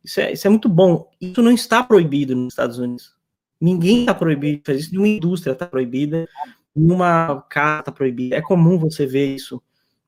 Isso 0.02 0.20
é, 0.20 0.32
isso 0.32 0.46
é 0.46 0.50
muito 0.50 0.68
bom. 0.68 1.10
Isso 1.20 1.42
não 1.42 1.52
está 1.52 1.82
proibido 1.82 2.34
nos 2.34 2.52
Estados 2.52 2.78
Unidos. 2.78 3.14
Ninguém 3.60 4.00
está 4.00 4.14
proibido 4.14 4.58
de 4.58 4.64
fazer 4.64 4.78
isso. 4.80 5.06
Indústria 5.06 5.52
está 5.52 5.66
proibida. 5.66 6.28
Nenhuma 6.74 7.44
casa 7.48 7.80
está 7.80 7.92
proibida. 7.92 8.36
É 8.36 8.42
comum 8.42 8.78
você 8.78 9.06
ver 9.06 9.34
isso 9.34 9.62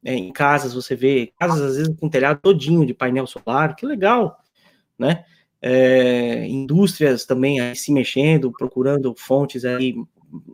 é, 0.05 0.15
em 0.15 0.33
casas. 0.33 0.75
Você 0.75 0.95
vê 0.95 1.33
casas, 1.39 1.61
às 1.61 1.77
vezes, 1.77 1.97
com 1.99 2.09
telhado 2.09 2.41
todinho 2.41 2.85
de 2.85 2.95
painel 2.95 3.27
solar. 3.27 3.75
Que 3.75 3.87
legal, 3.87 4.39
né? 4.99 5.25
É, 5.61 6.47
indústrias 6.47 7.25
também 7.25 7.75
se 7.75 7.93
mexendo, 7.93 8.53
procurando 8.53 9.15
fontes 9.17 9.65
aí 9.65 9.95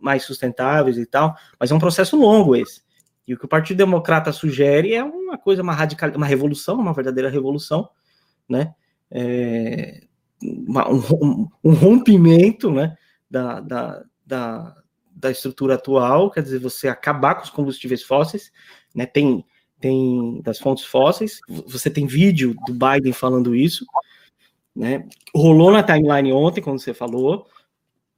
mais 0.00 0.24
sustentáveis 0.24 0.96
e 0.96 1.06
tal, 1.06 1.34
mas 1.58 1.70
é 1.70 1.74
um 1.74 1.80
processo 1.80 2.16
longo 2.16 2.54
esse. 2.56 2.82
E 3.26 3.34
o 3.34 3.38
que 3.38 3.44
o 3.44 3.48
Partido 3.48 3.78
Democrata 3.78 4.32
sugere 4.32 4.94
é 4.94 5.02
uma 5.02 5.38
coisa, 5.38 5.62
uma 5.62 5.72
radical, 5.72 6.10
uma 6.14 6.26
revolução, 6.26 6.76
uma 6.76 6.92
verdadeira 6.92 7.30
revolução, 7.30 7.88
né? 8.48 8.74
É, 9.10 10.02
uma, 10.42 10.90
um, 10.90 11.48
um, 11.62 11.72
rompimento, 11.72 12.70
né? 12.70 12.96
Da, 13.30 13.60
da, 13.60 14.04
da, 14.26 14.76
da, 15.10 15.30
estrutura 15.30 15.74
atual, 15.74 16.30
quer 16.30 16.42
dizer, 16.42 16.58
você 16.58 16.86
acabar 16.86 17.36
com 17.36 17.42
os 17.42 17.50
combustíveis 17.50 18.02
fósseis, 18.02 18.52
né? 18.94 19.06
Tem, 19.06 19.44
tem 19.80 20.42
das 20.42 20.58
fontes 20.58 20.84
fósseis. 20.84 21.40
Você 21.66 21.88
tem 21.88 22.06
vídeo 22.06 22.54
do 22.66 22.74
Biden 22.74 23.12
falando 23.14 23.56
isso. 23.56 23.86
Né? 24.74 25.06
Rolou 25.34 25.70
na 25.70 25.82
timeline 25.82 26.32
ontem, 26.32 26.60
quando 26.60 26.80
você 26.80 26.92
falou. 26.92 27.46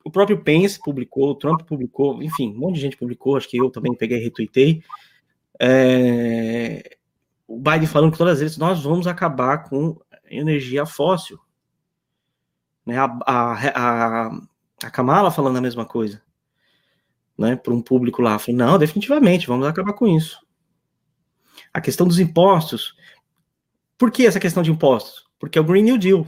O 0.05 0.11
próprio 0.11 0.43
Pence 0.43 0.79
publicou, 0.79 1.31
o 1.31 1.35
Trump 1.35 1.63
publicou, 1.63 2.23
enfim, 2.23 2.55
um 2.55 2.59
monte 2.59 2.77
de 2.77 2.81
gente 2.81 2.97
publicou, 2.97 3.37
acho 3.37 3.49
que 3.49 3.57
eu 3.57 3.71
também 3.71 3.95
peguei 3.95 4.19
e 4.19 4.23
retuitei. 4.23 4.83
É, 5.61 6.97
o 7.47 7.59
Biden 7.59 7.87
falando 7.87 8.13
que 8.13 8.19
todas 8.19 8.35
as 8.35 8.41
vezes 8.41 8.57
nós 8.57 8.83
vamos 8.83 9.07
acabar 9.07 9.69
com 9.69 9.99
energia 10.31 10.87
fóssil. 10.87 11.39
Né? 12.85 12.97
A, 12.99 13.05
a, 13.27 13.53
a, 13.69 14.41
a 14.85 14.91
Kamala 14.91 15.31
falando 15.31 15.57
a 15.57 15.61
mesma 15.61 15.85
coisa. 15.85 16.23
Né, 17.39 17.55
para 17.55 17.75
um 17.75 17.83
público 17.83 18.23
lá. 18.23 18.39
Falei, 18.39 18.57
não, 18.57 18.79
definitivamente, 18.79 19.47
vamos 19.47 19.67
acabar 19.67 19.93
com 19.93 20.07
isso. 20.07 20.41
A 21.71 21.83
questão 21.83 22.09
dos 22.09 22.19
impostos. 22.19 22.97
Por 23.99 24.11
que 24.11 24.27
essa 24.27 24.41
questão 24.41 24.63
de 24.63 24.71
impostos? 24.71 25.27
Porque 25.39 25.59
é 25.59 25.61
o 25.61 25.65
Green 25.65 25.83
New 25.83 25.99
Deal. 25.99 26.27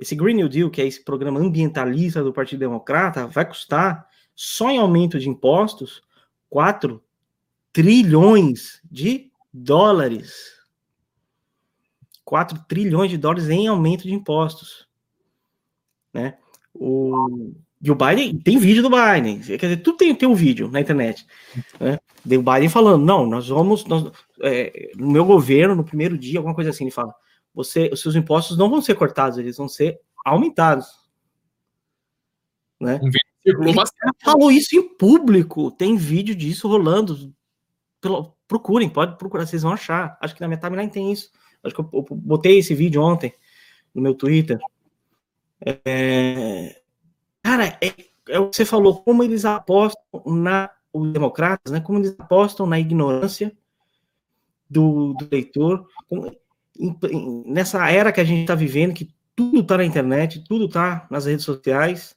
Esse 0.00 0.16
Green 0.16 0.34
New 0.34 0.48
Deal, 0.48 0.70
que 0.70 0.80
é 0.80 0.86
esse 0.86 1.04
programa 1.04 1.38
ambientalista 1.38 2.24
do 2.24 2.32
Partido 2.32 2.60
Democrata, 2.60 3.26
vai 3.26 3.46
custar, 3.46 4.08
só 4.34 4.70
em 4.70 4.78
aumento 4.78 5.18
de 5.18 5.28
impostos, 5.28 6.02
4 6.48 7.02
trilhões 7.70 8.80
de 8.90 9.30
dólares. 9.52 10.58
4 12.24 12.64
trilhões 12.66 13.10
de 13.10 13.18
dólares 13.18 13.50
em 13.50 13.68
aumento 13.68 14.04
de 14.04 14.14
impostos. 14.14 14.88
Né? 16.14 16.38
O, 16.72 17.52
e 17.82 17.90
o 17.90 17.94
Biden, 17.94 18.38
tem 18.38 18.58
vídeo 18.58 18.82
do 18.82 18.90
Biden, 18.90 19.40
quer 19.40 19.56
dizer, 19.56 19.82
tudo 19.82 19.98
tem, 19.98 20.14
tem 20.14 20.28
um 20.28 20.34
vídeo 20.34 20.70
na 20.70 20.80
internet. 20.80 21.26
Né? 21.78 21.98
O 22.24 22.42
Biden 22.42 22.68
falando, 22.70 23.04
não, 23.04 23.26
nós 23.26 23.48
vamos, 23.48 23.84
nós, 23.84 24.10
é, 24.40 24.92
no 24.96 25.10
meu 25.10 25.26
governo, 25.26 25.74
no 25.74 25.84
primeiro 25.84 26.16
dia, 26.16 26.38
alguma 26.38 26.54
coisa 26.54 26.70
assim, 26.70 26.84
ele 26.84 26.90
fala, 26.90 27.14
você, 27.54 27.90
os 27.92 28.00
seus 28.00 28.14
impostos 28.14 28.56
não 28.56 28.70
vão 28.70 28.80
ser 28.80 28.94
cortados, 28.94 29.38
eles 29.38 29.56
vão 29.56 29.68
ser 29.68 30.00
aumentados. 30.24 30.86
Né? 32.80 33.00
Ele 33.44 33.74
falou 34.22 34.50
isso 34.50 34.76
em 34.76 34.96
público, 34.96 35.70
tem 35.70 35.96
vídeo 35.96 36.34
disso 36.34 36.68
rolando. 36.68 37.32
Pelo, 38.00 38.34
procurem, 38.46 38.88
pode 38.88 39.16
procurar, 39.16 39.46
vocês 39.46 39.62
vão 39.62 39.72
achar. 39.72 40.16
Acho 40.20 40.34
que 40.34 40.40
na 40.40 40.48
minha 40.48 40.60
timeline 40.60 40.90
tem 40.90 41.12
isso. 41.12 41.30
Acho 41.62 41.74
que 41.74 41.80
eu, 41.80 41.90
eu 41.92 42.06
botei 42.10 42.58
esse 42.58 42.74
vídeo 42.74 43.02
ontem 43.02 43.34
no 43.94 44.02
meu 44.02 44.14
Twitter. 44.14 44.58
É, 45.64 46.80
cara, 47.42 47.78
é, 47.80 47.94
é, 48.28 48.38
o 48.38 48.48
que 48.48 48.56
você 48.56 48.64
falou, 48.64 49.02
como 49.02 49.22
eles 49.22 49.44
apostam 49.44 50.02
na 50.26 50.70
os 50.92 51.12
democratas, 51.12 51.72
né? 51.72 51.80
Como 51.80 51.98
eles 51.98 52.16
apostam 52.18 52.66
na 52.66 52.78
ignorância 52.78 53.56
do, 54.68 55.14
do 55.14 55.28
leitor, 55.30 55.86
nessa 57.46 57.90
era 57.90 58.12
que 58.12 58.20
a 58.20 58.24
gente 58.24 58.42
está 58.42 58.54
vivendo, 58.54 58.94
que 58.94 59.12
tudo 59.34 59.60
está 59.60 59.76
na 59.76 59.84
internet, 59.84 60.44
tudo 60.46 60.66
está 60.66 61.06
nas 61.10 61.26
redes 61.26 61.44
sociais, 61.44 62.16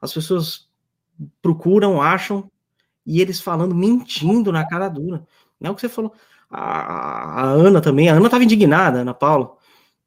as 0.00 0.12
pessoas 0.12 0.68
procuram, 1.42 2.00
acham, 2.00 2.50
e 3.04 3.20
eles 3.20 3.40
falando, 3.40 3.74
mentindo 3.74 4.52
na 4.52 4.66
cara 4.66 4.88
dura. 4.88 5.26
Não 5.60 5.68
é 5.68 5.72
o 5.72 5.74
que 5.74 5.80
você 5.80 5.88
falou. 5.88 6.12
A, 6.50 7.42
a 7.42 7.50
Ana 7.50 7.80
também, 7.80 8.08
a 8.08 8.14
Ana 8.14 8.26
estava 8.26 8.44
indignada, 8.44 9.00
Ana 9.00 9.14
Paula. 9.14 9.56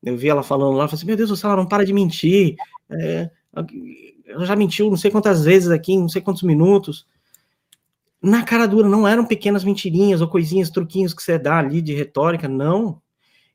Eu 0.02 0.18
vi 0.18 0.28
ela 0.28 0.44
falando 0.44 0.76
lá, 0.76 0.88
falei 0.88 0.96
assim, 0.96 1.06
meu 1.06 1.16
Deus, 1.16 1.44
ela 1.44 1.56
não 1.56 1.66
para 1.66 1.86
de 1.86 1.94
mentir. 1.94 2.56
É, 2.90 3.30
ela 4.26 4.46
já 4.46 4.56
mentiu 4.56 4.90
não 4.90 4.98
sei 4.98 5.12
quantas 5.12 5.46
vezes 5.46 5.70
aqui, 5.70 5.98
não 5.98 6.10
sei 6.10 6.22
quantos 6.22 6.44
minutos. 6.44 7.06
Na 8.22 8.44
cara 8.44 8.68
dura, 8.68 8.88
não 8.88 9.08
eram 9.08 9.26
pequenas 9.26 9.64
mentirinhas 9.64 10.22
ou 10.22 10.28
coisinhas, 10.28 10.70
truquinhos 10.70 11.14
que 11.14 11.22
você 11.22 11.38
dá 11.38 11.60
ali 11.60 11.82
de 11.82 11.94
retórica, 11.94 12.48
não 12.48 13.02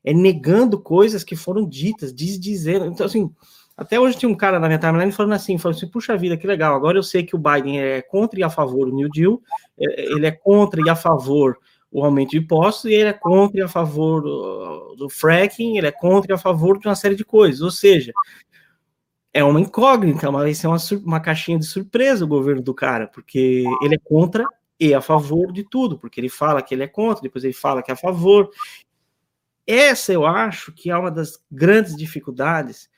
é 0.03 0.13
negando 0.13 0.79
coisas 0.79 1.23
que 1.23 1.35
foram 1.35 1.67
ditas, 1.67 2.13
desdizendo. 2.13 2.85
Então, 2.85 3.05
assim, 3.05 3.31
até 3.79 3.99
hoje 3.99 4.17
tinha 4.17 4.29
um 4.29 4.35
cara 4.35 4.59
na 4.59 4.67
minha 4.67 4.79
timeline 4.79 5.11
falando 5.11 5.33
assim, 5.33 5.57
falando 5.57 5.77
assim, 5.77 5.87
puxa 5.87 6.17
vida, 6.17 6.35
que 6.35 6.45
legal, 6.45 6.75
agora 6.75 6.97
eu 6.97 7.03
sei 7.03 7.23
que 7.23 7.35
o 7.35 7.39
Biden 7.39 7.81
é 7.81 8.01
contra 8.01 8.39
e 8.39 8.43
a 8.43 8.49
favor 8.49 8.89
do 8.89 8.95
New 8.95 9.09
Deal, 9.09 9.41
é, 9.79 10.11
ele 10.11 10.25
é 10.25 10.31
contra 10.31 10.81
e 10.85 10.89
a 10.89 10.95
favor 10.95 11.57
o 11.91 12.03
aumento 12.03 12.31
de 12.31 12.37
impostos, 12.37 12.91
e 12.91 12.93
ele 12.93 13.09
é 13.09 13.13
contra 13.13 13.61
e 13.61 13.63
a 13.63 13.67
favor 13.67 14.21
do, 14.21 14.95
do 14.95 15.09
fracking, 15.09 15.77
ele 15.77 15.87
é 15.87 15.91
contra 15.91 16.31
e 16.31 16.35
a 16.35 16.37
favor 16.37 16.77
de 16.77 16.87
uma 16.87 16.95
série 16.95 17.15
de 17.15 17.25
coisas, 17.25 17.61
ou 17.61 17.71
seja, 17.71 18.11
é 19.33 19.43
uma 19.43 19.61
incógnita, 19.61 20.31
mas 20.31 20.43
vai 20.43 20.53
ser 20.53 20.67
uma, 20.67 20.77
uma 21.05 21.19
caixinha 21.19 21.57
de 21.57 21.65
surpresa 21.65 22.25
o 22.25 22.27
governo 22.27 22.61
do 22.61 22.73
cara, 22.73 23.07
porque 23.07 23.63
ele 23.81 23.95
é 23.95 23.99
contra 24.03 24.45
e 24.79 24.93
a 24.93 25.01
favor 25.01 25.51
de 25.51 25.63
tudo, 25.63 25.97
porque 25.97 26.19
ele 26.19 26.29
fala 26.29 26.61
que 26.61 26.73
ele 26.73 26.83
é 26.83 26.87
contra, 26.87 27.21
depois 27.21 27.43
ele 27.43 27.53
fala 27.53 27.81
que 27.81 27.91
é 27.91 27.93
a 27.93 27.97
favor, 27.97 28.49
essa 29.69 30.11
eu 30.11 30.25
acho 30.25 30.71
que 30.71 30.89
é 30.89 30.97
uma 30.97 31.11
das 31.11 31.39
grandes 31.51 31.95
dificuldades 31.95 32.89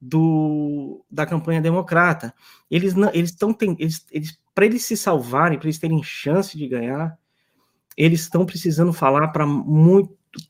do, 0.00 1.04
da 1.10 1.24
campanha 1.24 1.60
democrata. 1.60 2.34
Eles 2.70 2.94
não, 2.94 3.10
eles 3.14 3.30
estão 3.30 3.56
eles, 3.78 4.04
eles 4.10 4.38
para 4.54 4.66
eles 4.66 4.84
se 4.84 4.96
salvarem, 4.96 5.58
para 5.58 5.66
eles 5.68 5.78
terem 5.78 6.02
chance 6.02 6.56
de 6.58 6.66
ganhar, 6.66 7.16
eles 7.96 8.22
estão 8.22 8.44
precisando 8.44 8.92
falar 8.92 9.28
para 9.28 9.46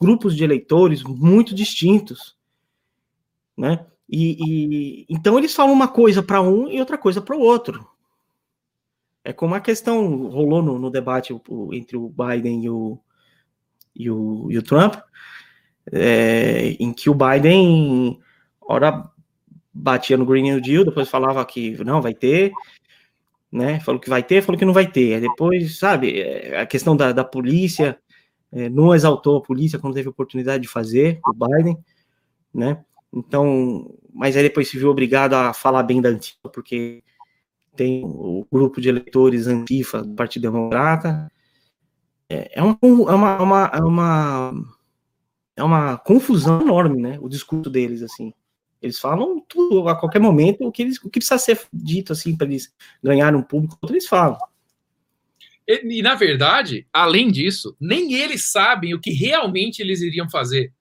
grupos 0.00 0.34
de 0.34 0.44
eleitores 0.44 1.02
muito 1.02 1.54
distintos, 1.54 2.36
né? 3.56 3.86
E, 4.08 4.36
e 4.40 5.06
então 5.10 5.36
eles 5.36 5.54
falam 5.54 5.72
uma 5.72 5.88
coisa 5.88 6.22
para 6.22 6.40
um 6.40 6.68
e 6.68 6.80
outra 6.80 6.96
coisa 6.96 7.20
para 7.20 7.36
o 7.36 7.40
outro. 7.40 7.86
É 9.22 9.32
como 9.32 9.54
a 9.54 9.60
questão 9.60 10.28
rolou 10.28 10.62
no, 10.62 10.78
no 10.78 10.90
debate 10.90 11.38
entre 11.72 11.96
o 11.96 12.08
Biden 12.08 12.64
e 12.64 12.70
o, 12.70 12.98
e 13.94 14.08
o, 14.08 14.46
e 14.50 14.56
o 14.56 14.62
Trump 14.62 14.94
é, 15.92 16.77
em 16.81 16.92
que 16.92 17.09
o 17.09 17.14
Biden, 17.14 18.18
ora, 18.61 19.09
batia 19.72 20.16
no 20.16 20.27
Green 20.27 20.42
New 20.42 20.61
Deal, 20.61 20.85
depois 20.85 21.09
falava 21.09 21.44
que 21.44 21.83
não, 21.85 22.01
vai 22.01 22.14
ter, 22.14 22.53
né? 23.51 23.81
Falou 23.81 24.01
que 24.01 24.11
vai 24.11 24.22
ter, 24.22 24.42
falou 24.42 24.59
que 24.59 24.64
não 24.64 24.72
vai 24.72 24.87
ter. 24.87 25.14
Aí 25.14 25.20
depois, 25.20 25.79
sabe, 25.79 26.20
é, 26.20 26.61
a 26.61 26.66
questão 26.66 26.96
da, 26.96 27.12
da 27.12 27.25
polícia, 27.25 27.99
é, 28.53 28.68
não 28.68 28.94
exaltou 28.94 29.38
a 29.38 29.42
polícia 29.42 29.79
quando 29.79 29.94
teve 29.94 30.09
oportunidade 30.09 30.62
de 30.62 30.68
fazer, 30.68 31.20
o 31.27 31.33
Biden, 31.33 31.79
né? 32.53 32.83
Então, 33.12 33.94
mas 34.12 34.37
aí 34.37 34.42
depois 34.42 34.68
se 34.68 34.79
viu 34.79 34.90
obrigado 34.90 35.35
a 35.35 35.53
falar 35.53 35.83
bem 35.83 36.01
da 36.03 36.09
Antifa, 36.09 36.49
porque 36.53 37.03
tem 37.75 38.03
o 38.05 38.46
grupo 38.51 38.81
de 38.81 38.88
eleitores 38.88 39.46
Antifa 39.46 40.03
do 40.03 40.14
Partido 40.14 40.42
Democrata. 40.42 41.31
É, 42.29 42.59
é 42.59 42.62
uma, 42.62 42.79
é 42.83 43.14
uma, 43.14 43.42
uma, 43.42 43.70
é 43.75 43.81
uma 43.81 44.53
é 45.57 45.64
uma 45.64 45.97
confusão 45.97 46.61
enorme, 46.61 47.01
né? 47.01 47.19
O 47.21 47.29
discurso 47.29 47.71
deles, 47.71 48.03
assim. 48.03 48.33
Eles 48.81 48.99
falam 48.99 49.42
tudo, 49.49 49.88
a 49.88 49.99
qualquer 49.99 50.21
momento, 50.21 50.64
o 50.64 50.71
que, 50.71 50.83
eles, 50.83 50.99
o 50.99 51.09
que 51.09 51.19
precisa 51.19 51.38
ser 51.38 51.61
dito, 51.73 52.12
assim, 52.12 52.37
para 52.37 52.47
eles 52.47 52.73
ganharem 53.03 53.38
um 53.38 53.42
público, 53.42 53.79
eles 53.88 54.07
falam. 54.07 54.38
E, 55.66 55.99
e, 55.99 56.03
na 56.03 56.14
verdade, 56.14 56.87
além 56.92 57.31
disso, 57.31 57.75
nem 57.81 58.14
eles 58.14 58.53
sabem 58.53 58.95
o 58.95 59.01
que 59.01 59.11
realmente 59.11 59.81
eles 59.81 60.03
iriam 60.03 60.29
fazer 60.29 60.73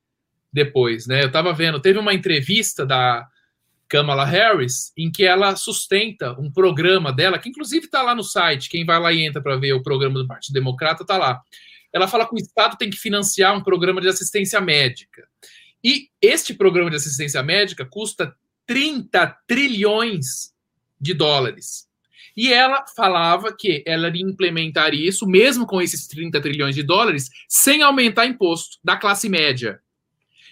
depois, 0.52 1.08
né? 1.08 1.24
Eu 1.24 1.28
estava 1.28 1.54
vendo, 1.54 1.82
teve 1.82 1.98
uma 1.98 2.14
entrevista 2.14 2.86
da 2.86 3.28
Kamala 3.88 4.26
Harris 4.26 4.92
em 4.98 5.12
que 5.12 5.24
ela 5.24 5.56
sustenta 5.56 6.34
um 6.40 6.52
programa 6.52 7.12
dela, 7.12 7.40
que 7.40 7.50
inclusive 7.50 7.86
está 7.86 8.02
lá 8.02 8.14
no 8.14 8.24
site, 8.24 8.70
quem 8.70 8.86
vai 8.86 9.00
lá 9.00 9.12
e 9.12 9.26
entra 9.26 9.42
para 9.42 9.58
ver 9.58 9.74
o 9.74 9.84
programa 9.84 10.20
do 10.20 10.28
Partido 10.28 10.54
Democrata 10.54 11.04
está 11.04 11.18
lá 11.18 11.42
ela 11.95 12.10
fala 12.10 12.27
que 12.27 12.36
o 12.36 12.38
Estado 12.38 12.75
tem 12.77 12.89
que 12.89 12.97
financiar 12.97 13.55
um 13.55 13.63
programa 13.63 14.01
de 14.01 14.10
assistência 14.10 14.60
médica. 14.60 15.25
E 15.81 16.10
este 16.21 16.53
programa 16.53 16.89
de 16.89 16.97
assistência 16.97 17.41
médica 17.41 17.86
custa 17.86 18.36
30 18.65 19.25
trilhões 19.47 20.53
de 20.99 21.13
dólares. 21.13 21.88
E 22.36 22.51
ela 22.51 22.84
falava 22.97 23.55
que 23.58 23.81
ela 23.88 24.10
iria 24.10 24.23
implementar 24.23 24.93
isso, 24.93 25.25
mesmo 25.25 25.65
com 25.65 25.81
esses 25.81 26.05
30 26.05 26.41
trilhões 26.41 26.75
de 26.75 26.84
dólares, 26.84 27.29
sem 27.47 27.81
aumentar 27.81 28.25
imposto 28.25 28.77
da 28.84 28.97
classe 28.97 29.29
média. 29.29 29.79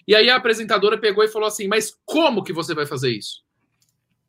E 0.08 0.16
aí 0.16 0.30
a 0.30 0.38
apresentadora 0.38 0.98
pegou 0.98 1.26
e 1.26 1.28
falou 1.28 1.50
assim: 1.50 1.68
Mas 1.68 1.94
como 2.06 2.42
que 2.42 2.54
você 2.54 2.74
vai 2.74 2.86
fazer 2.86 3.12
isso? 3.12 3.44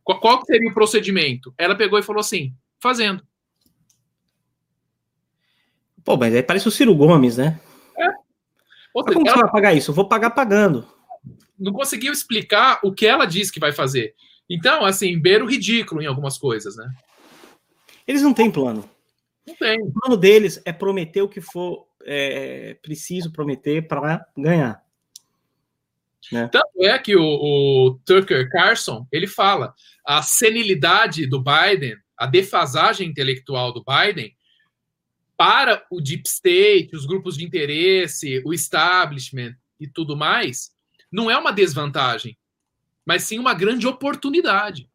Qual 0.02 0.44
seria 0.44 0.68
o 0.68 0.74
procedimento? 0.74 1.54
Ela 1.56 1.76
pegou 1.76 1.96
e 1.96 2.02
falou 2.02 2.18
assim: 2.18 2.52
Fazendo. 2.80 3.24
Pô, 6.04 6.16
mas 6.16 6.34
aí 6.34 6.42
parece 6.42 6.68
o 6.68 6.70
Ciro 6.70 6.94
Gomes, 6.94 7.38
né? 7.38 7.58
É. 7.98 8.08
Outra, 8.92 9.14
como 9.14 9.26
ela... 9.26 9.36
você 9.36 9.42
vai 9.42 9.52
pagar 9.52 9.74
isso? 9.74 9.90
Eu 9.90 9.94
vou 9.94 10.06
pagar 10.06 10.30
pagando. 10.30 10.86
Não 11.58 11.72
conseguiu 11.72 12.12
explicar 12.12 12.80
o 12.82 12.92
que 12.92 13.06
ela 13.06 13.24
disse 13.24 13.52
que 13.52 13.60
vai 13.60 13.72
fazer. 13.72 14.14
Então, 14.48 14.84
assim, 14.84 15.18
beira 15.18 15.42
o 15.42 15.48
ridículo 15.48 16.02
em 16.02 16.06
algumas 16.06 16.36
coisas, 16.36 16.76
né? 16.76 16.90
Eles 18.06 18.22
não 18.22 18.34
têm 18.34 18.50
plano. 18.50 18.88
Não 19.46 19.54
tem. 19.54 19.80
O 19.80 19.92
plano 19.92 20.16
deles 20.16 20.60
é 20.64 20.72
prometer 20.72 21.22
o 21.22 21.28
que 21.28 21.40
for 21.40 21.86
é, 22.04 22.76
preciso 22.82 23.32
prometer 23.32 23.86
para 23.86 24.26
ganhar. 24.36 24.82
Né? 26.32 26.48
Tanto 26.48 26.84
é 26.84 26.98
que 26.98 27.16
o, 27.16 27.22
o, 27.22 27.98
Tucker 28.04 28.48
Carlson 28.50 29.06
ele 29.12 29.26
fala 29.26 29.74
a 30.06 30.22
senilidade 30.22 31.26
do 31.26 31.42
Biden, 31.42 31.96
a 32.16 32.26
defasagem 32.26 33.08
intelectual 33.08 33.72
do 33.72 33.84
Biden 33.84 34.33
para 35.36 35.84
o 35.90 36.00
deep 36.00 36.28
state, 36.28 36.94
os 36.94 37.06
grupos 37.06 37.36
de 37.36 37.44
interesse, 37.44 38.42
o 38.44 38.52
establishment 38.52 39.56
e 39.78 39.86
tudo 39.86 40.16
mais, 40.16 40.72
não 41.10 41.30
é 41.30 41.36
uma 41.36 41.52
desvantagem. 41.52 42.36
mas 43.06 43.22
sim 43.24 43.38
uma 43.38 43.52
grande 43.52 43.86
oportunidade. 43.86 44.88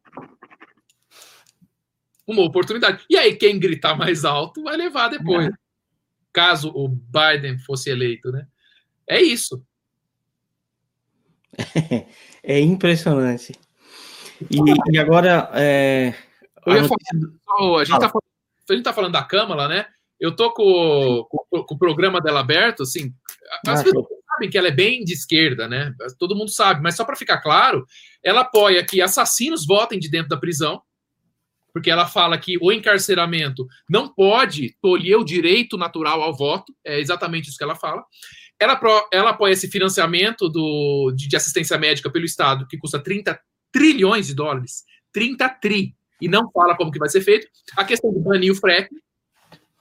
Uma 2.26 2.42
oportunidade. 2.42 3.04
E 3.08 3.16
aí, 3.16 3.36
quem 3.36 3.58
gritar 3.58 3.96
mais 3.96 4.24
alto 4.24 4.64
vai 4.64 4.76
levar 4.76 5.08
depois. 5.08 5.46
É. 5.46 5.52
Caso 6.32 6.70
o 6.70 6.88
Biden 6.88 7.58
fosse 7.58 7.90
eleito, 7.90 8.30
né? 8.30 8.46
É 9.06 9.20
isso. 9.20 9.64
É 12.42 12.58
impressionante. 12.58 13.52
E, 14.50 14.94
e 14.94 14.98
agora. 14.98 15.50
É, 15.52 16.14
a, 16.64 16.74
notícia... 16.74 16.96
falar, 17.44 17.80
a, 17.80 17.84
gente 17.84 18.00
tá 18.00 18.08
falando, 18.08 18.24
a 18.68 18.72
gente 18.72 18.82
tá 18.82 18.92
falando 18.94 19.12
da 19.12 19.22
Câmara, 19.22 19.68
né? 19.68 19.86
Eu 20.20 20.36
tô 20.36 20.52
com, 20.52 21.24
com, 21.28 21.64
com 21.64 21.74
o 21.74 21.78
programa 21.78 22.20
dela 22.20 22.40
aberto, 22.40 22.82
assim. 22.82 23.12
As 23.66 23.80
ah, 23.80 23.84
pessoas 23.84 24.06
sabem 24.30 24.50
que 24.50 24.58
ela 24.58 24.68
é 24.68 24.72
bem 24.72 25.02
de 25.02 25.12
esquerda, 25.12 25.66
né? 25.66 25.94
Todo 26.18 26.36
mundo 26.36 26.50
sabe, 26.50 26.82
mas 26.82 26.94
só 26.94 27.04
para 27.04 27.16
ficar 27.16 27.40
claro, 27.40 27.86
ela 28.22 28.42
apoia 28.42 28.84
que 28.84 29.00
assassinos 29.00 29.66
votem 29.66 29.98
de 29.98 30.10
dentro 30.10 30.28
da 30.28 30.36
prisão, 30.36 30.82
porque 31.72 31.90
ela 31.90 32.06
fala 32.06 32.36
que 32.38 32.58
o 32.60 32.72
encarceramento 32.72 33.66
não 33.88 34.12
pode 34.12 34.76
tolher 34.82 35.16
o 35.16 35.24
direito 35.24 35.76
natural 35.76 36.22
ao 36.22 36.36
voto, 36.36 36.74
é 36.84 37.00
exatamente 37.00 37.48
isso 37.48 37.56
que 37.56 37.64
ela 37.64 37.76
fala. 37.76 38.04
Ela, 38.58 38.78
ela 39.10 39.30
apoia 39.30 39.52
esse 39.52 39.68
financiamento 39.68 40.48
do, 40.48 41.12
de, 41.16 41.28
de 41.28 41.36
assistência 41.36 41.78
médica 41.78 42.10
pelo 42.10 42.26
Estado, 42.26 42.66
que 42.68 42.76
custa 42.76 42.98
30 42.98 43.40
trilhões 43.72 44.26
de 44.26 44.34
dólares. 44.34 44.84
30 45.12 45.48
tri. 45.60 45.94
E 46.20 46.28
não 46.28 46.50
fala 46.52 46.76
como 46.76 46.90
que 46.90 46.98
vai 46.98 47.08
ser 47.08 47.22
feito. 47.22 47.46
A 47.76 47.84
questão 47.84 48.12
do 48.12 48.20
banir 48.20 48.52
o 48.52 48.54
frete, 48.56 48.94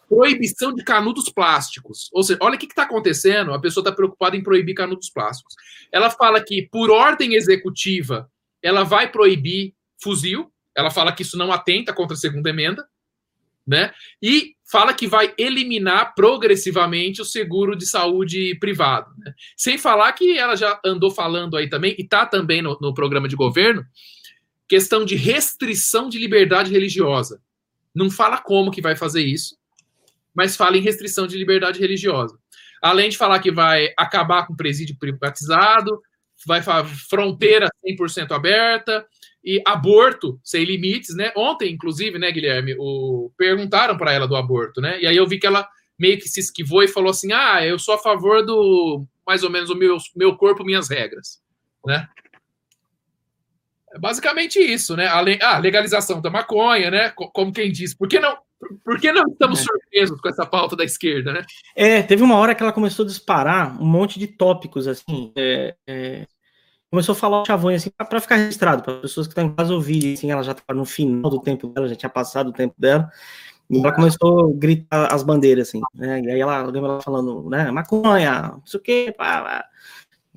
proibição 0.09 0.73
de 0.73 0.83
canudos 0.83 1.29
plásticos. 1.29 2.09
Ou 2.11 2.23
seja, 2.23 2.39
olha 2.41 2.55
o 2.55 2.57
que 2.57 2.65
está 2.65 2.83
acontecendo. 2.83 3.53
A 3.53 3.61
pessoa 3.61 3.81
está 3.81 3.91
preocupada 3.91 4.35
em 4.35 4.43
proibir 4.43 4.73
canudos 4.73 5.09
plásticos. 5.09 5.53
Ela 5.91 6.09
fala 6.09 6.43
que, 6.43 6.67
por 6.71 6.89
ordem 6.89 7.35
executiva, 7.35 8.29
ela 8.61 8.83
vai 8.83 9.11
proibir 9.11 9.75
fuzil. 10.01 10.51
Ela 10.75 10.89
fala 10.89 11.11
que 11.11 11.21
isso 11.21 11.37
não 11.37 11.51
atenta 11.51 11.93
contra 11.93 12.15
a 12.15 12.19
segunda 12.19 12.49
emenda. 12.49 12.85
Né? 13.65 13.91
E 14.19 14.55
fala 14.69 14.95
que 14.95 15.05
vai 15.05 15.31
eliminar 15.37 16.15
progressivamente 16.15 17.21
o 17.21 17.25
seguro 17.25 17.75
de 17.75 17.85
saúde 17.85 18.57
privado. 18.59 19.11
Né? 19.19 19.31
Sem 19.55 19.77
falar 19.77 20.11
que 20.13 20.39
ela 20.39 20.55
já 20.55 20.79
andou 20.83 21.11
falando 21.11 21.55
aí 21.55 21.69
também, 21.69 21.95
e 21.99 22.01
está 22.01 22.25
também 22.25 22.63
no, 22.63 22.75
no 22.81 22.95
programa 22.95 23.27
de 23.27 23.35
governo, 23.35 23.85
questão 24.67 25.05
de 25.05 25.15
restrição 25.15 26.09
de 26.09 26.17
liberdade 26.17 26.71
religiosa. 26.71 27.39
Não 27.93 28.09
fala 28.09 28.39
como 28.39 28.71
que 28.71 28.81
vai 28.81 28.95
fazer 28.95 29.21
isso, 29.21 29.58
mas 30.33 30.55
fala 30.55 30.77
em 30.77 30.81
restrição 30.81 31.27
de 31.27 31.37
liberdade 31.37 31.79
religiosa. 31.79 32.37
Além 32.81 33.09
de 33.09 33.17
falar 33.17 33.39
que 33.39 33.51
vai 33.51 33.93
acabar 33.97 34.45
com 34.45 34.53
o 34.53 34.57
presídio 34.57 34.97
privatizado, 34.97 36.01
vai 36.47 36.61
fronteira 37.09 37.67
100% 37.85 38.31
aberta, 38.31 39.05
e 39.43 39.61
aborto 39.65 40.39
sem 40.43 40.63
limites, 40.63 41.15
né? 41.15 41.31
Ontem, 41.35 41.71
inclusive, 41.71 42.19
né, 42.19 42.31
Guilherme, 42.31 42.75
o... 42.77 43.31
perguntaram 43.37 43.97
para 43.97 44.13
ela 44.13 44.27
do 44.27 44.35
aborto, 44.35 44.81
né? 44.81 45.01
E 45.01 45.07
aí 45.07 45.15
eu 45.15 45.27
vi 45.27 45.39
que 45.39 45.47
ela 45.47 45.67
meio 45.97 46.17
que 46.17 46.27
se 46.27 46.39
esquivou 46.39 46.83
e 46.83 46.87
falou 46.87 47.09
assim: 47.09 47.31
ah, 47.31 47.65
eu 47.65 47.79
sou 47.79 47.93
a 47.93 47.97
favor 47.97 48.45
do 48.45 49.05
mais 49.25 49.43
ou 49.43 49.49
menos 49.49 49.69
o 49.69 49.75
meu, 49.75 49.97
meu 50.15 50.35
corpo, 50.35 50.63
minhas 50.63 50.89
regras, 50.89 51.41
né? 51.85 52.07
É 53.93 53.99
basicamente 53.99 54.59
isso, 54.59 54.95
né? 54.95 55.07
A, 55.07 55.19
ah, 55.41 55.57
legalização 55.57 56.21
da 56.21 56.29
maconha, 56.29 56.91
né? 56.91 57.09
Como 57.15 57.53
quem 57.53 57.71
diz, 57.71 57.93
por 57.93 58.07
que 58.07 58.19
não? 58.19 58.37
Por 58.83 58.99
que 58.99 59.11
não 59.11 59.27
estamos 59.27 59.61
é. 59.61 59.63
surpresos 59.63 60.19
com 60.19 60.29
essa 60.29 60.45
pauta 60.45 60.75
da 60.75 60.83
esquerda, 60.83 61.31
né? 61.31 61.41
É, 61.75 62.03
teve 62.03 62.21
uma 62.21 62.35
hora 62.35 62.53
que 62.53 62.61
ela 62.61 62.73
começou 62.73 63.05
a 63.05 63.07
disparar 63.07 63.81
um 63.81 63.85
monte 63.85 64.19
de 64.19 64.27
tópicos, 64.27 64.87
assim, 64.87 65.31
é, 65.35 65.75
é 65.87 66.27
começou 66.91 67.13
a 67.13 67.15
falar 67.15 67.41
o 67.41 67.45
chavão 67.45 67.69
assim, 67.69 67.91
para 67.91 68.19
ficar 68.19 68.35
registrado, 68.37 68.83
para 68.83 68.99
pessoas 68.99 69.27
que 69.27 69.31
estão 69.31 69.45
em 69.45 69.55
casa 69.55 69.73
ouvirem, 69.73 70.13
assim, 70.13 70.31
ela 70.31 70.43
já 70.43 70.53
estava 70.53 70.77
no 70.77 70.85
final 70.85 71.29
do 71.29 71.39
tempo 71.39 71.67
dela, 71.67 71.87
já 71.87 71.95
tinha 71.95 72.09
passado 72.09 72.49
o 72.49 72.53
tempo 72.53 72.73
dela, 72.77 73.09
e 73.69 73.77
ela 73.77 73.93
começou 73.93 74.49
a 74.49 74.53
gritar 74.53 75.13
as 75.13 75.21
bandeiras, 75.21 75.69
assim, 75.69 75.81
né, 75.93 76.19
e 76.21 76.31
aí 76.31 76.39
ela, 76.39 76.55
ela 76.55 77.01
falando, 77.01 77.47
né, 77.49 77.69
maconha, 77.69 78.53
não 78.53 78.65
sei 78.65 78.79
o 78.79 78.83
quê, 78.83 79.13
pá, 79.15 79.41
pá. 79.41 79.65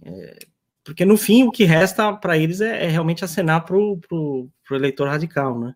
É, 0.05 0.39
porque 0.85 1.05
no 1.05 1.17
fim 1.17 1.45
o 1.45 1.51
que 1.51 1.65
resta 1.65 2.13
para 2.13 2.37
eles 2.37 2.61
é, 2.61 2.85
é, 2.85 2.89
realmente 2.89 3.25
acenar 3.25 3.65
pro, 3.65 3.99
pro, 4.07 4.49
pro 4.65 4.77
eleitor 4.77 5.09
radical, 5.09 5.59
né. 5.59 5.75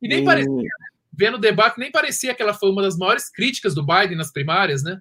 E 0.00 0.06
nem 0.06 0.22
e... 0.22 0.24
parecia, 0.24 0.52
né? 0.54 0.87
Vendo 1.18 1.34
o 1.34 1.40
debate, 1.40 1.80
nem 1.80 1.90
parecia 1.90 2.32
que 2.32 2.40
ela 2.40 2.54
foi 2.54 2.70
uma 2.70 2.80
das 2.80 2.96
maiores 2.96 3.28
críticas 3.28 3.74
do 3.74 3.84
Biden 3.84 4.16
nas 4.16 4.30
primárias, 4.30 4.84
né? 4.84 5.00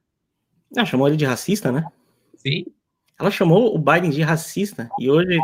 Ah, 0.76 0.84
chamou 0.84 1.08
ele 1.08 1.16
de 1.16 1.26
racista, 1.26 1.72
né? 1.72 1.86
Sim. 2.36 2.66
Ela 3.20 3.30
chamou 3.30 3.76
o 3.76 3.78
Biden 3.78 4.10
de 4.10 4.24
racista 4.24 4.90
e 5.00 5.10
hoje. 5.10 5.40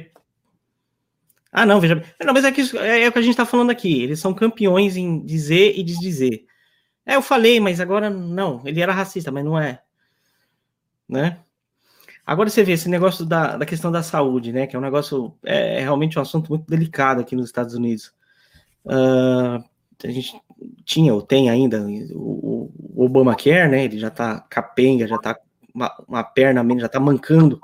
Ah, 1.51 1.65
não, 1.65 1.79
veja. 1.79 2.03
Não, 2.23 2.33
mas 2.33 2.43
é, 2.43 2.51
que, 2.51 2.61
é, 2.77 3.03
é 3.03 3.07
o 3.07 3.11
que 3.11 3.19
a 3.19 3.21
gente 3.21 3.31
está 3.31 3.45
falando 3.45 3.69
aqui. 3.69 4.01
Eles 4.01 4.19
são 4.19 4.33
campeões 4.33 4.97
em 4.97 5.23
dizer 5.23 5.77
e 5.77 5.83
desdizer. 5.83 6.45
É, 7.05 7.15
eu 7.15 7.21
falei, 7.21 7.59
mas 7.59 7.79
agora 7.79 8.09
não. 8.09 8.61
Ele 8.65 8.81
era 8.81 8.91
racista, 8.91 9.31
mas 9.31 9.45
não 9.45 9.59
é. 9.59 9.81
Né? 11.07 11.39
Agora 12.25 12.49
você 12.49 12.63
vê 12.63 12.71
esse 12.71 12.89
negócio 12.89 13.25
da, 13.25 13.57
da 13.57 13.65
questão 13.65 13.91
da 13.91 14.01
saúde, 14.01 14.51
né? 14.51 14.65
Que 14.65 14.75
é 14.75 14.79
um 14.79 14.83
negócio, 14.83 15.37
é, 15.45 15.77
é 15.77 15.79
realmente 15.81 16.17
um 16.17 16.21
assunto 16.21 16.49
muito 16.49 16.65
delicado 16.67 17.21
aqui 17.21 17.35
nos 17.35 17.45
Estados 17.45 17.75
Unidos. 17.75 18.13
Uh, 18.85 19.63
a 20.03 20.11
gente 20.11 20.33
tinha, 20.85 21.13
ou 21.13 21.21
tem 21.21 21.49
ainda, 21.49 21.85
o, 22.13 22.71
o 22.95 23.05
Obamacare, 23.05 23.69
né? 23.69 23.85
Ele 23.85 23.99
já 23.99 24.09
tá 24.09 24.39
capenga, 24.41 25.07
já 25.07 25.17
tá 25.17 25.37
uma, 25.73 25.91
uma 26.07 26.23
perna 26.23 26.63
já 26.79 26.85
está 26.85 26.99
mancando, 26.99 27.59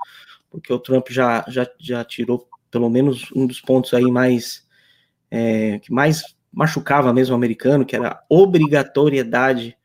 porque 0.50 0.72
o 0.72 0.78
Trump 0.78 1.08
já, 1.10 1.44
já, 1.48 1.66
já 1.78 2.04
tirou 2.04 2.48
pelo 2.70 2.90
menos 2.90 3.30
um 3.34 3.46
dos 3.46 3.60
pontos 3.60 3.94
aí 3.94 4.10
mais 4.10 4.66
é, 5.30 5.78
que 5.78 5.92
mais 5.92 6.34
machucava 6.52 7.12
mesmo 7.12 7.34
o 7.34 7.36
americano, 7.36 7.84
que 7.84 7.94
era 7.94 8.10
a 8.10 8.22
obrigatoriedade. 8.28 9.76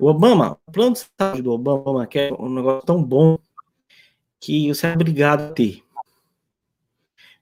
O 0.00 0.06
Obama, 0.06 0.58
o 0.66 0.72
plano 0.72 0.92
de 0.92 1.06
saúde 1.18 1.42
do 1.42 1.52
Obama, 1.52 2.06
que 2.06 2.18
é 2.18 2.32
um 2.32 2.52
negócio 2.52 2.84
tão 2.84 3.02
bom 3.02 3.38
que 4.40 4.68
você 4.68 4.88
é 4.88 4.92
obrigado 4.92 5.50
a 5.50 5.52
ter. 5.52 5.82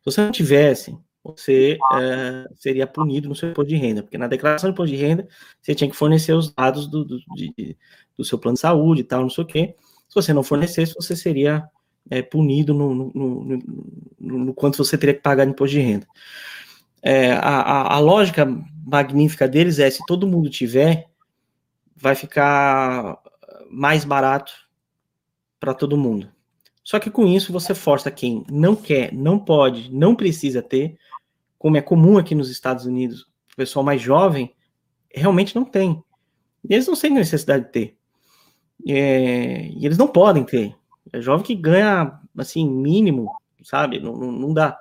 Se 0.00 0.04
você 0.04 0.20
não 0.20 0.30
tivesse, 0.30 0.96
você 1.22 1.78
é, 1.94 2.48
seria 2.56 2.86
punido 2.86 3.28
no 3.28 3.34
seu 3.34 3.50
imposto 3.50 3.68
de 3.68 3.76
renda, 3.76 4.02
porque 4.02 4.16
na 4.16 4.26
declaração 4.26 4.70
de 4.70 4.72
imposto 4.72 4.96
de 4.96 5.02
renda 5.02 5.28
você 5.60 5.74
tinha 5.74 5.90
que 5.90 5.96
fornecer 5.96 6.32
os 6.32 6.52
dados 6.52 6.86
do, 6.86 7.04
do, 7.04 7.18
de, 7.34 7.76
do 8.16 8.24
seu 8.24 8.38
plano 8.38 8.54
de 8.54 8.60
saúde 8.60 9.02
e 9.02 9.04
tal, 9.04 9.22
não 9.22 9.30
sei 9.30 9.44
o 9.44 9.46
quê. 9.46 9.74
Se 10.08 10.14
você 10.14 10.32
não 10.32 10.42
fornecesse, 10.42 10.94
você 10.94 11.14
seria 11.14 11.68
é, 12.08 12.22
punido 12.22 12.72
no, 12.72 12.94
no, 12.94 13.12
no, 13.14 13.58
no, 14.18 14.54
quanto 14.54 14.78
você 14.78 14.96
teria 14.96 15.14
que 15.14 15.22
pagar 15.22 15.44
de 15.44 15.52
imposto 15.52 15.76
de 15.76 15.82
renda. 15.82 16.06
É, 17.02 17.32
a, 17.32 17.94
a, 17.94 17.98
lógica 17.98 18.46
magnífica 18.84 19.46
deles 19.46 19.78
é: 19.78 19.90
se 19.90 20.04
todo 20.06 20.26
mundo 20.26 20.50
tiver, 20.50 21.08
vai 21.96 22.14
ficar 22.14 23.18
mais 23.70 24.04
barato 24.04 24.52
para 25.58 25.74
todo 25.74 25.96
mundo. 25.96 26.30
Só 26.82 26.98
que 26.98 27.10
com 27.10 27.26
isso 27.26 27.52
você 27.52 27.74
força 27.74 28.10
quem 28.10 28.44
não 28.50 28.74
quer, 28.74 29.12
não 29.12 29.38
pode, 29.38 29.94
não 29.94 30.16
precisa 30.16 30.60
ter, 30.60 30.96
como 31.60 31.76
é 31.76 31.82
comum 31.82 32.16
aqui 32.16 32.34
nos 32.34 32.50
Estados 32.50 32.86
Unidos, 32.86 33.28
o 33.52 33.56
pessoal 33.56 33.84
mais 33.84 34.00
jovem 34.00 34.54
realmente 35.14 35.54
não 35.54 35.62
tem. 35.62 36.02
Eles 36.66 36.86
não 36.86 36.96
têm 36.96 37.10
necessidade 37.10 37.66
de 37.66 37.70
ter. 37.70 37.96
É, 38.88 39.68
e 39.68 39.84
eles 39.84 39.98
não 39.98 40.08
podem 40.08 40.42
ter. 40.42 40.74
É 41.12 41.20
jovem 41.20 41.44
que 41.44 41.54
ganha, 41.54 42.18
assim, 42.38 42.66
mínimo, 42.66 43.30
sabe? 43.62 44.00
Não, 44.00 44.16
não, 44.16 44.32
não, 44.32 44.54
dá. 44.54 44.80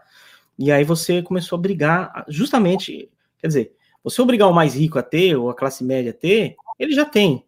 E 0.57 0.71
aí 0.71 0.85
você 0.85 1.21
começou 1.21 1.57
a 1.57 1.61
brigar, 1.61 2.25
justamente, 2.29 3.11
quer 3.39 3.47
dizer, 3.47 3.75
você 4.01 4.21
obrigar 4.21 4.47
o 4.47 4.53
mais 4.53 4.73
rico 4.73 4.97
a 4.97 5.03
ter, 5.03 5.35
ou 5.35 5.49
a 5.49 5.53
classe 5.53 5.83
média 5.83 6.11
a 6.11 6.13
ter, 6.13 6.55
ele 6.79 6.93
já 6.93 7.03
tem. 7.03 7.43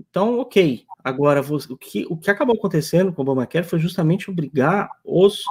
Então, 0.00 0.40
ok. 0.40 0.84
Agora, 1.04 1.40
o 1.40 1.76
que, 1.76 2.04
o 2.10 2.16
que 2.16 2.32
acabou 2.32 2.56
acontecendo 2.56 3.12
com 3.12 3.22
o 3.22 3.24
Obamacare 3.24 3.64
foi 3.64 3.78
justamente 3.78 4.28
obrigar 4.28 4.90
os, 5.04 5.44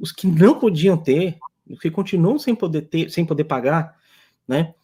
os 0.00 0.10
que 0.10 0.26
não 0.26 0.58
podiam 0.58 0.96
ter, 0.96 1.36
que 1.80 1.90
continuam 1.90 2.38
sem 2.38 2.54
poder 2.54 2.82
ter, 2.82 3.10
sem 3.10 3.24
poder 3.24 3.44
pagar, 3.44 3.96
né? 4.46 4.74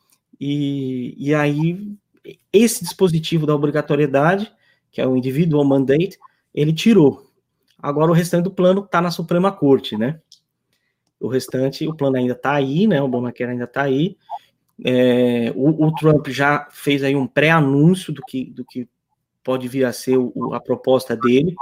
E, 0.40 1.14
e 1.18 1.34
aí, 1.34 1.94
esse 2.52 2.82
dispositivo 2.82 3.46
da 3.46 3.54
obrigatoriedade 3.54 4.52
que 4.92 5.00
é 5.00 5.08
o 5.08 5.16
individual 5.16 5.64
mandate, 5.64 6.18
ele 6.54 6.72
tirou. 6.72 7.26
Agora 7.78 8.10
o 8.10 8.14
restante 8.14 8.44
do 8.44 8.50
plano 8.50 8.84
está 8.84 9.00
na 9.00 9.10
Suprema 9.10 9.50
Corte, 9.50 9.96
né? 9.96 10.20
O 11.18 11.28
restante, 11.28 11.88
o 11.88 11.94
plano 11.94 12.18
ainda 12.18 12.34
está 12.34 12.52
aí, 12.52 12.86
né? 12.86 13.00
O 13.00 13.06
Obamacare 13.06 13.52
ainda 13.52 13.64
está 13.64 13.82
aí. 13.82 14.16
É, 14.84 15.52
o, 15.56 15.86
o, 15.86 15.94
Trump 15.94 16.28
já 16.28 16.68
fez 16.70 17.02
aí 17.02 17.16
um 17.16 17.26
pré-anúncio 17.26 18.12
do 18.12 18.20
que, 18.22 18.44
do 18.50 18.64
que 18.64 18.88
pode 19.42 19.66
vir 19.66 19.84
a 19.84 19.92
ser 19.92 20.18
o, 20.18 20.52
a 20.52 20.60
proposta 20.60 21.16
dele. 21.16 21.54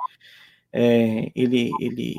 É, 0.73 1.31
ele, 1.35 1.71
ele, 1.81 2.17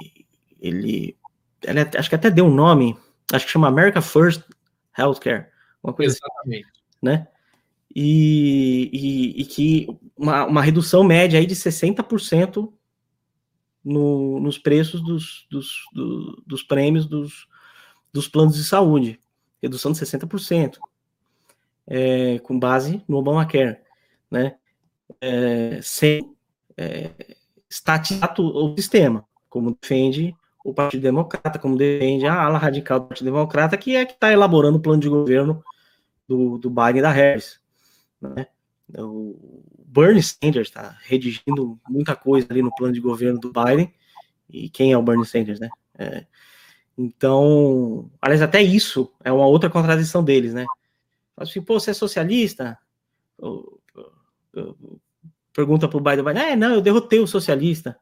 ele, 0.61 1.15
ele, 1.63 1.79
acho 1.97 2.09
que 2.09 2.15
até 2.15 2.29
deu 2.29 2.45
um 2.45 2.53
nome, 2.53 2.97
acho 3.31 3.45
que 3.45 3.51
chama 3.51 3.67
America 3.67 4.01
First 4.01 4.43
Healthcare, 4.97 5.47
uma 5.83 5.93
coisa 5.93 6.13
assim, 6.13 6.19
Exatamente. 6.23 6.67
Assim, 6.67 6.81
né? 7.01 7.27
e, 7.95 8.89
e, 8.93 9.41
e 9.41 9.45
que 9.45 9.87
uma, 10.15 10.45
uma, 10.45 10.61
redução 10.61 11.03
média 11.03 11.39
aí 11.39 11.45
de 11.45 11.55
60% 11.55 12.71
no, 13.83 14.39
nos 14.39 14.57
preços 14.57 15.01
dos, 15.01 15.45
dos, 15.49 15.75
do, 15.93 16.43
dos 16.45 16.63
prêmios 16.63 17.05
dos, 17.05 17.47
dos 18.13 18.27
planos 18.27 18.55
de 18.55 18.63
saúde, 18.63 19.19
redução 19.61 19.91
de 19.91 19.99
60%, 19.99 20.77
é, 21.87 22.39
com 22.39 22.57
base 22.57 23.03
no 23.07 23.17
Obamacare, 23.17 23.79
né? 24.29 24.55
É, 25.19 25.79
sem 25.81 26.33
é, 26.77 27.35
estatizar 27.69 28.33
o 28.39 28.73
sistema, 28.77 29.25
como 29.49 29.77
defende 29.79 30.33
o 30.63 30.73
Partido 30.73 31.01
Democrata, 31.01 31.57
como 31.57 31.77
defende 31.77 32.25
a 32.25 32.43
ala 32.43 32.57
radical 32.57 32.99
do 32.99 33.07
Partido 33.07 33.25
Democrata, 33.25 33.77
que 33.77 33.95
é 33.95 34.05
que 34.05 34.13
está 34.13 34.31
elaborando 34.31 34.77
o 34.77 34.81
plano 34.81 35.01
de 35.01 35.09
governo 35.09 35.63
do, 36.27 36.57
do 36.57 36.69
Biden 36.69 36.99
e 36.99 37.01
da 37.01 37.11
Harris. 37.11 37.59
Né? 38.21 38.47
O 38.97 39.63
Bernie 39.85 40.21
Sanders 40.21 40.67
está 40.67 40.97
redigindo 41.03 41.79
muita 41.89 42.15
coisa 42.15 42.47
ali 42.49 42.61
no 42.61 42.73
plano 42.75 42.93
de 42.93 42.99
governo 42.99 43.39
do 43.39 43.51
Biden. 43.51 43.93
E 44.49 44.69
quem 44.69 44.91
é 44.91 44.97
o 44.97 45.01
Bernie 45.01 45.25
Sanders, 45.25 45.59
né? 45.59 45.69
É, 45.97 46.25
então, 46.97 48.09
aliás, 48.21 48.41
até 48.41 48.61
isso 48.61 49.11
é 49.23 49.31
uma 49.31 49.47
outra 49.47 49.69
contradição 49.69 50.23
deles, 50.23 50.53
né? 50.53 50.65
Assim, 51.35 51.61
pô, 51.61 51.79
você 51.79 51.91
é 51.91 51.93
socialista? 51.93 52.77
Pergunta 55.53 55.87
para 55.87 55.97
o 55.97 56.01
Biden, 56.01 56.41
é, 56.41 56.55
não, 56.55 56.75
eu 56.75 56.81
derrotei 56.81 57.19
o 57.19 57.27
socialista, 57.27 57.97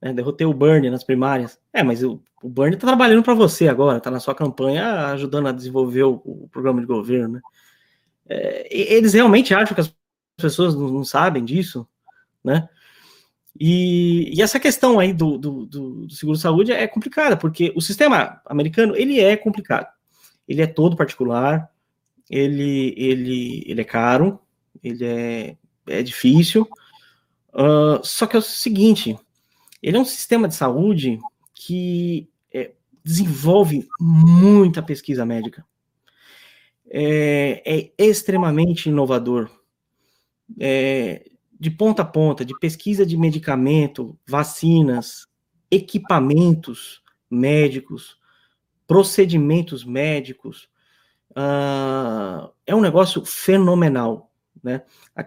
né, 0.00 0.12
derrotei 0.12 0.46
o 0.46 0.54
Bernie 0.54 0.90
nas 0.90 1.04
primárias. 1.04 1.58
É, 1.72 1.82
mas 1.82 2.02
o, 2.02 2.22
o 2.42 2.48
Bernie 2.48 2.74
está 2.74 2.86
trabalhando 2.86 3.22
para 3.22 3.34
você 3.34 3.68
agora, 3.68 3.98
está 3.98 4.10
na 4.10 4.20
sua 4.20 4.34
campanha 4.34 5.06
ajudando 5.08 5.48
a 5.48 5.52
desenvolver 5.52 6.04
o, 6.04 6.22
o 6.24 6.48
programa 6.50 6.80
de 6.80 6.86
governo, 6.86 7.34
né? 7.34 7.40
É, 8.30 8.94
eles 8.94 9.14
realmente 9.14 9.54
acham 9.54 9.74
que 9.74 9.80
as 9.80 9.92
pessoas 10.36 10.74
não, 10.74 10.88
não 10.88 11.04
sabem 11.04 11.44
disso, 11.44 11.88
né? 12.44 12.68
E, 13.58 14.36
e, 14.36 14.42
essa 14.42 14.60
questão 14.60 15.00
aí 15.00 15.12
do, 15.12 15.36
do, 15.36 15.66
do 15.66 16.10
seguro-saúde 16.10 16.70
é 16.70 16.86
complicada, 16.86 17.36
porque 17.36 17.72
o 17.74 17.80
sistema 17.80 18.40
americano, 18.46 18.94
ele 18.94 19.18
é 19.18 19.36
complicado. 19.36 19.88
Ele 20.46 20.62
é 20.62 20.66
todo 20.66 20.96
particular, 20.96 21.68
ele, 22.30 22.94
ele, 22.96 23.64
ele 23.66 23.80
é 23.80 23.84
caro, 23.84 24.40
ele 24.82 25.04
é, 25.04 25.56
é 25.88 26.02
difícil, 26.02 26.68
uh, 27.52 28.04
só 28.04 28.26
que 28.26 28.36
é 28.36 28.38
o 28.38 28.42
seguinte, 28.42 29.18
ele 29.82 29.96
é 29.96 30.00
um 30.00 30.04
sistema 30.04 30.48
de 30.48 30.54
saúde 30.54 31.18
que 31.54 32.28
é, 32.52 32.72
desenvolve 33.04 33.86
muita 34.00 34.82
pesquisa 34.82 35.24
médica, 35.24 35.64
é, 36.90 37.90
é 37.98 38.06
extremamente 38.06 38.88
inovador, 38.88 39.50
é, 40.58 41.28
de 41.58 41.70
ponta 41.70 42.02
a 42.02 42.04
ponta, 42.04 42.44
de 42.44 42.56
pesquisa 42.58 43.04
de 43.04 43.16
medicamento, 43.16 44.16
vacinas, 44.26 45.26
equipamentos 45.70 47.02
médicos, 47.30 48.16
procedimentos 48.86 49.84
médicos, 49.84 50.68
uh, 51.32 52.50
é 52.66 52.74
um 52.74 52.80
negócio 52.80 53.24
fenomenal, 53.24 54.30
né? 54.62 54.82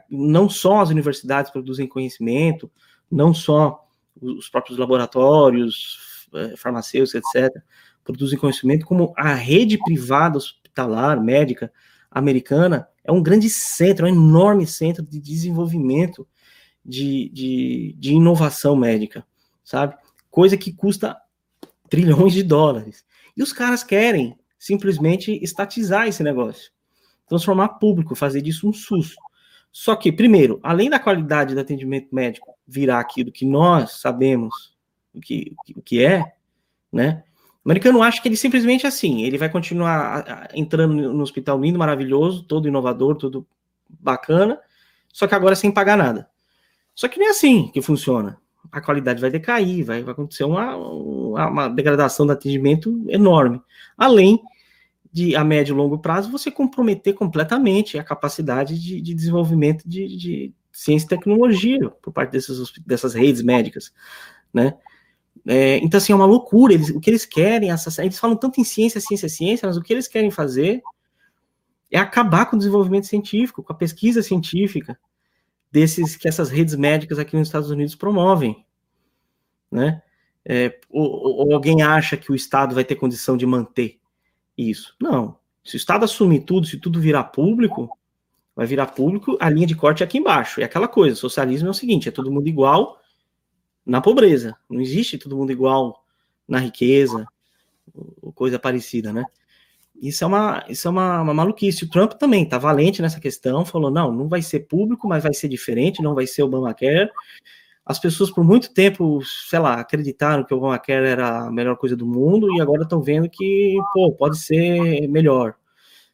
Não 0.09 0.49
só 0.49 0.81
as 0.81 0.89
universidades 0.89 1.51
produzem 1.51 1.87
conhecimento, 1.87 2.71
não 3.09 3.33
só 3.33 3.87
os 4.21 4.49
próprios 4.49 4.77
laboratórios, 4.77 6.27
eh, 6.33 6.55
farmacêuticos, 6.55 7.15
etc., 7.15 7.61
produzem 8.03 8.37
conhecimento, 8.37 8.85
como 8.85 9.13
a 9.17 9.33
rede 9.33 9.77
privada 9.77 10.37
hospitalar, 10.37 11.21
médica, 11.21 11.71
americana, 12.09 12.87
é 13.03 13.11
um 13.11 13.21
grande 13.21 13.49
centro, 13.49 14.07
é 14.07 14.11
um 14.11 14.15
enorme 14.15 14.67
centro 14.67 15.03
de 15.03 15.19
desenvolvimento 15.19 16.27
de, 16.83 17.29
de, 17.29 17.95
de 17.97 18.13
inovação 18.13 18.75
médica, 18.75 19.25
sabe? 19.63 19.95
Coisa 20.29 20.57
que 20.57 20.73
custa 20.73 21.17
trilhões 21.89 22.33
de 22.33 22.43
dólares. 22.43 23.03
E 23.35 23.43
os 23.43 23.53
caras 23.53 23.83
querem 23.83 24.37
simplesmente 24.57 25.39
estatizar 25.43 26.07
esse 26.07 26.23
negócio, 26.23 26.71
transformar 27.27 27.69
público, 27.69 28.15
fazer 28.15 28.41
disso 28.41 28.67
um 28.67 28.73
SUS. 28.73 29.15
Só 29.71 29.95
que, 29.95 30.11
primeiro, 30.11 30.59
além 30.61 30.89
da 30.89 30.99
qualidade 30.99 31.55
do 31.55 31.61
atendimento 31.61 32.13
médico 32.13 32.55
virar 32.67 32.99
aquilo 32.99 33.31
que 33.31 33.45
nós 33.45 33.99
sabemos 33.99 34.75
o 35.13 35.19
que, 35.19 35.55
o 35.75 35.81
que 35.81 36.03
é, 36.03 36.33
né? 36.91 37.23
O 37.63 37.69
americano 37.69 38.01
acha 38.01 38.21
que 38.21 38.27
ele 38.27 38.35
simplesmente 38.35 38.87
assim, 38.87 39.21
ele 39.23 39.37
vai 39.37 39.49
continuar 39.49 40.49
entrando 40.53 41.13
no 41.13 41.21
hospital 41.21 41.59
lindo, 41.59 41.77
maravilhoso, 41.77 42.43
todo 42.43 42.67
inovador, 42.67 43.15
todo 43.15 43.47
bacana, 43.87 44.59
só 45.13 45.27
que 45.27 45.35
agora 45.35 45.55
sem 45.55 45.71
pagar 45.71 45.95
nada. 45.95 46.27
Só 46.95 47.07
que 47.07 47.19
não 47.19 47.27
é 47.27 47.29
assim 47.29 47.69
que 47.71 47.81
funciona. 47.81 48.37
A 48.71 48.81
qualidade 48.81 49.21
vai 49.21 49.29
decair, 49.29 49.85
vai, 49.85 50.01
vai 50.01 50.11
acontecer 50.13 50.43
uma, 50.43 50.75
uma, 50.75 51.67
degradação 51.67 52.25
do 52.25 52.31
atendimento 52.31 53.03
enorme. 53.07 53.61
Além 53.97 54.41
de, 55.11 55.35
a 55.35 55.43
médio 55.43 55.73
e 55.73 55.77
longo 55.77 55.99
prazo, 55.99 56.31
você 56.31 56.49
comprometer 56.49 57.13
completamente 57.13 57.97
a 57.97 58.03
capacidade 58.03 58.79
de, 58.79 59.01
de 59.01 59.13
desenvolvimento 59.13 59.87
de, 59.87 60.17
de, 60.17 60.53
ciência 60.71 61.05
e 61.05 61.09
tecnologia 61.09 61.89
por 62.01 62.13
parte 62.13 62.31
dessas, 62.31 62.71
dessas 62.85 63.13
redes 63.13 63.41
médicas, 63.41 63.91
né? 64.53 64.73
É, 65.45 65.77
então, 65.77 65.97
assim, 65.97 66.13
é 66.13 66.15
uma 66.15 66.25
loucura. 66.25 66.73
Eles, 66.73 66.89
o 66.89 66.99
que 66.99 67.09
eles 67.09 67.25
querem, 67.25 67.69
eles 67.99 68.19
falam 68.19 68.35
tanto 68.35 68.61
em 68.61 68.63
ciência, 68.63 69.01
ciência, 69.01 69.27
ciência, 69.27 69.67
mas 69.67 69.75
o 69.75 69.81
que 69.81 69.91
eles 69.91 70.07
querem 70.07 70.31
fazer 70.31 70.81
é 71.89 71.99
acabar 71.99 72.45
com 72.45 72.55
o 72.55 72.59
desenvolvimento 72.59 73.07
científico, 73.07 73.63
com 73.63 73.73
a 73.73 73.75
pesquisa 73.75 74.21
científica 74.21 74.97
desses 75.71 76.15
que 76.15 76.27
essas 76.27 76.49
redes 76.49 76.75
médicas 76.75 77.17
aqui 77.17 77.35
nos 77.35 77.47
Estados 77.47 77.69
Unidos 77.69 77.95
promovem, 77.95 78.65
né? 79.71 80.01
É, 80.43 80.79
ou, 80.89 81.47
ou, 81.47 81.53
alguém 81.53 81.83
acha 81.83 82.17
que 82.17 82.31
o 82.31 82.35
Estado 82.35 82.73
vai 82.73 82.83
ter 82.83 82.95
condição 82.95 83.37
de 83.37 83.45
manter 83.45 84.00
isso? 84.69 84.95
Não. 84.99 85.37
Se 85.63 85.75
o 85.75 85.77
Estado 85.77 86.05
assumir 86.05 86.41
tudo, 86.41 86.67
se 86.67 86.77
tudo 86.77 86.99
virar 86.99 87.25
público, 87.25 87.97
vai 88.55 88.65
virar 88.65 88.87
público, 88.87 89.37
a 89.39 89.49
linha 89.49 89.67
de 89.67 89.75
corte 89.75 90.03
é 90.03 90.05
aqui 90.05 90.17
embaixo. 90.17 90.61
É 90.61 90.63
aquela 90.63 90.87
coisa, 90.87 91.15
socialismo 91.15 91.67
é 91.67 91.71
o 91.71 91.75
seguinte, 91.75 92.09
é 92.09 92.11
todo 92.11 92.31
mundo 92.31 92.47
igual, 92.47 92.99
na 93.85 94.01
pobreza. 94.01 94.55
Não 94.69 94.81
existe 94.81 95.17
todo 95.17 95.37
mundo 95.37 95.51
igual 95.51 96.03
na 96.47 96.59
riqueza, 96.59 97.25
ou 98.21 98.31
coisa 98.33 98.59
parecida, 98.59 99.13
né? 99.13 99.25
Isso 100.01 100.23
é 100.23 100.27
uma, 100.27 100.65
isso 100.67 100.87
é 100.87 100.91
uma, 100.91 101.21
uma 101.21 101.33
maluquice. 101.33 101.85
O 101.85 101.89
Trump 101.89 102.13
também 102.13 102.43
tá 102.43 102.57
valente 102.57 103.01
nessa 103.03 103.19
questão, 103.19 103.63
falou: 103.63 103.91
não, 103.91 104.11
não 104.11 104.27
vai 104.27 104.41
ser 104.41 104.61
público, 104.61 105.07
mas 105.07 105.21
vai 105.21 105.33
ser 105.33 105.47
diferente, 105.47 106.01
não 106.01 106.15
vai 106.15 106.25
ser 106.25 106.41
Obamacare. 106.41 107.11
As 107.91 107.99
pessoas 107.99 108.31
por 108.31 108.41
muito 108.41 108.73
tempo, 108.73 109.21
sei 109.49 109.59
lá, 109.59 109.73
acreditaram 109.73 110.45
que 110.45 110.53
o 110.53 110.57
Obamacare 110.57 111.05
era 111.05 111.47
a 111.47 111.51
melhor 111.51 111.75
coisa 111.75 111.93
do 111.93 112.05
mundo 112.05 112.49
e 112.55 112.61
agora 112.61 112.83
estão 112.83 113.01
vendo 113.01 113.29
que, 113.29 113.77
pô, 113.93 114.13
pode 114.13 114.37
ser 114.37 115.09
melhor, 115.09 115.55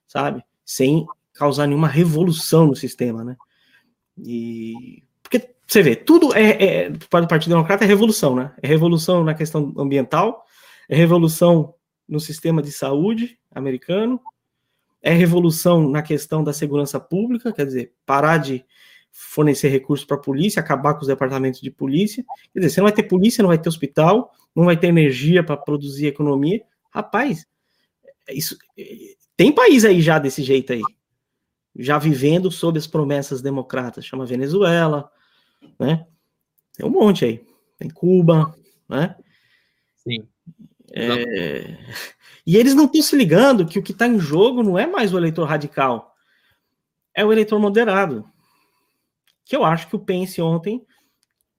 sabe? 0.07 0.43
Sem 0.65 1.05
causar 1.33 1.67
nenhuma 1.67 1.87
revolução 1.87 2.65
no 2.65 2.75
sistema, 2.75 3.23
né? 3.23 3.37
E 4.17 5.03
porque 5.21 5.53
você 5.67 5.83
vê, 5.83 5.95
tudo 5.95 6.35
é, 6.35 6.63
é 6.63 6.91
para 7.11 7.25
o 7.25 7.27
Partido 7.27 7.51
Democrata 7.51 7.83
é 7.83 7.87
revolução, 7.87 8.35
né? 8.35 8.51
É 8.59 8.67
revolução 8.67 9.23
na 9.23 9.35
questão 9.35 9.71
ambiental, 9.77 10.45
é 10.89 10.95
revolução 10.95 11.75
no 12.09 12.19
sistema 12.19 12.59
de 12.59 12.71
saúde 12.71 13.37
americano, 13.53 14.19
é 14.99 15.13
revolução 15.13 15.87
na 15.87 16.01
questão 16.01 16.43
da 16.43 16.53
segurança 16.53 16.99
pública, 16.99 17.53
quer 17.53 17.67
dizer, 17.67 17.93
parar 18.03 18.37
de 18.37 18.65
fornecer 19.11 19.69
recursos 19.69 20.05
para 20.05 20.17
a 20.17 20.21
polícia, 20.21 20.59
acabar 20.59 20.93
com 20.93 21.01
os 21.01 21.07
departamentos 21.07 21.59
de 21.59 21.71
polícia. 21.71 22.23
Quer 22.53 22.59
dizer, 22.59 22.69
você 22.69 22.79
não 22.81 22.87
vai 22.87 22.93
ter 22.93 23.03
polícia, 23.03 23.41
não 23.41 23.49
vai 23.49 23.57
ter 23.57 23.69
hospital, 23.69 24.31
não 24.55 24.65
vai 24.65 24.77
ter 24.77 24.87
energia 24.87 25.43
para 25.43 25.57
produzir 25.57 26.07
economia. 26.07 26.63
Rapaz, 26.89 27.45
isso 28.29 28.57
tem 29.35 29.51
país 29.51 29.85
aí 29.85 30.01
já 30.01 30.19
desse 30.19 30.43
jeito 30.43 30.73
aí, 30.73 30.81
já 31.75 31.97
vivendo 31.97 32.51
sob 32.51 32.77
as 32.77 32.87
promessas 32.87 33.41
democratas, 33.41 34.05
chama 34.05 34.25
Venezuela, 34.25 35.11
né? 35.79 36.05
Tem 36.75 36.85
um 36.85 36.89
monte 36.89 37.25
aí. 37.25 37.45
Tem 37.77 37.89
Cuba, 37.89 38.55
né? 38.89 39.15
Sim. 39.97 40.27
É... 40.93 41.77
E 42.45 42.55
eles 42.55 42.73
não 42.73 42.85
estão 42.85 43.01
se 43.01 43.15
ligando 43.15 43.65
que 43.65 43.77
o 43.77 43.83
que 43.83 43.91
está 43.91 44.07
em 44.07 44.19
jogo 44.19 44.63
não 44.63 44.77
é 44.79 44.87
mais 44.87 45.13
o 45.13 45.17
eleitor 45.17 45.45
radical, 45.45 46.15
é 47.13 47.25
o 47.25 47.31
eleitor 47.31 47.59
moderado. 47.59 48.27
Que 49.47 49.55
eu 49.55 49.63
acho 49.63 49.87
que 49.87 49.95
o 49.95 49.99
Pence 49.99 50.41
ontem 50.41 50.85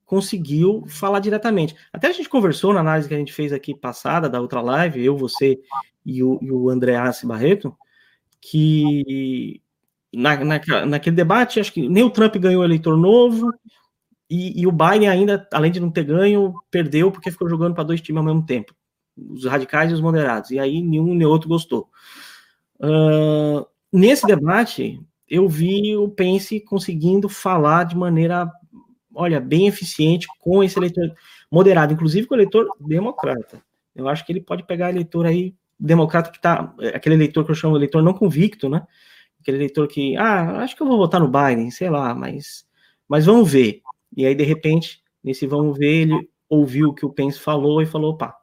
conseguiu 0.04 0.84
falar 0.86 1.20
diretamente. 1.20 1.76
Até 1.92 2.08
a 2.08 2.12
gente 2.12 2.28
conversou 2.28 2.72
na 2.72 2.80
análise 2.80 3.08
que 3.08 3.14
a 3.14 3.18
gente 3.18 3.32
fez 3.32 3.52
aqui 3.52 3.74
passada, 3.74 4.28
da 4.28 4.40
outra 4.40 4.62
live, 4.62 5.04
eu, 5.04 5.16
você 5.16 5.58
e 6.04 6.22
o, 6.22 6.38
e 6.40 6.50
o 6.50 6.68
Barreto, 7.26 7.76
que 8.40 9.60
na, 10.12 10.42
na, 10.42 10.86
naquele 10.86 11.16
debate, 11.16 11.60
acho 11.60 11.72
que 11.72 11.88
nem 11.88 12.02
o 12.02 12.10
Trump 12.10 12.36
ganhou 12.36 12.64
eleitor 12.64 12.96
novo, 12.96 13.52
e, 14.30 14.60
e, 14.60 14.66
o 14.66 14.72
Biden 14.72 15.08
ainda, 15.08 15.46
além 15.52 15.72
de 15.72 15.80
não 15.80 15.90
ter 15.90 16.04
ganho, 16.04 16.54
perdeu 16.70 17.10
porque 17.10 17.30
ficou 17.30 17.48
jogando 17.48 17.74
para 17.74 17.84
dois 17.84 18.00
times 18.00 18.18
ao 18.18 18.24
mesmo 18.24 18.44
tempo, 18.44 18.74
os 19.16 19.46
radicais 19.46 19.90
e 19.90 19.94
os 19.94 20.00
moderados. 20.00 20.50
E 20.50 20.58
aí 20.58 20.82
nenhum 20.82 21.14
nem 21.14 21.26
outro 21.26 21.48
gostou. 21.48 21.88
Uh, 22.78 23.66
nesse 23.90 24.26
debate, 24.26 25.00
eu 25.28 25.48
vi 25.48 25.96
o 25.96 26.08
Pence 26.08 26.60
conseguindo 26.60 27.28
falar 27.28 27.84
de 27.84 27.96
maneira, 27.96 28.50
olha, 29.14 29.40
bem 29.40 29.66
eficiente 29.66 30.26
com 30.40 30.62
esse 30.62 30.78
eleitor 30.78 31.12
moderado, 31.50 31.92
inclusive 31.92 32.26
com 32.26 32.34
o 32.34 32.36
eleitor 32.36 32.66
democrata. 32.80 33.62
Eu 33.94 34.08
acho 34.08 34.24
que 34.24 34.32
ele 34.32 34.40
pode 34.40 34.62
pegar 34.64 34.90
eleitor 34.90 35.26
aí 35.26 35.54
democrata 35.78 36.30
que 36.30 36.40
tá, 36.40 36.74
aquele 36.94 37.14
eleitor 37.14 37.44
que 37.44 37.50
eu 37.50 37.54
chamo 37.54 37.74
de 37.74 37.80
eleitor 37.80 38.02
não 38.02 38.14
convicto, 38.14 38.68
né? 38.68 38.86
Aquele 39.40 39.58
eleitor 39.58 39.86
que, 39.86 40.16
ah, 40.16 40.62
acho 40.62 40.74
que 40.74 40.82
eu 40.82 40.86
vou 40.86 40.96
votar 40.96 41.20
no 41.20 41.28
Biden, 41.28 41.70
sei 41.70 41.88
lá, 41.88 42.14
mas, 42.14 42.66
mas 43.08 43.26
vamos 43.26 43.50
ver. 43.50 43.82
E 44.16 44.26
aí, 44.26 44.34
de 44.34 44.44
repente, 44.44 45.00
nesse 45.22 45.46
vamos 45.46 45.78
ver, 45.78 46.02
ele 46.02 46.30
ouviu 46.48 46.88
o 46.88 46.94
que 46.94 47.06
o 47.06 47.12
Pence 47.12 47.38
falou 47.38 47.80
e 47.82 47.86
falou, 47.86 48.12
opa. 48.12 48.34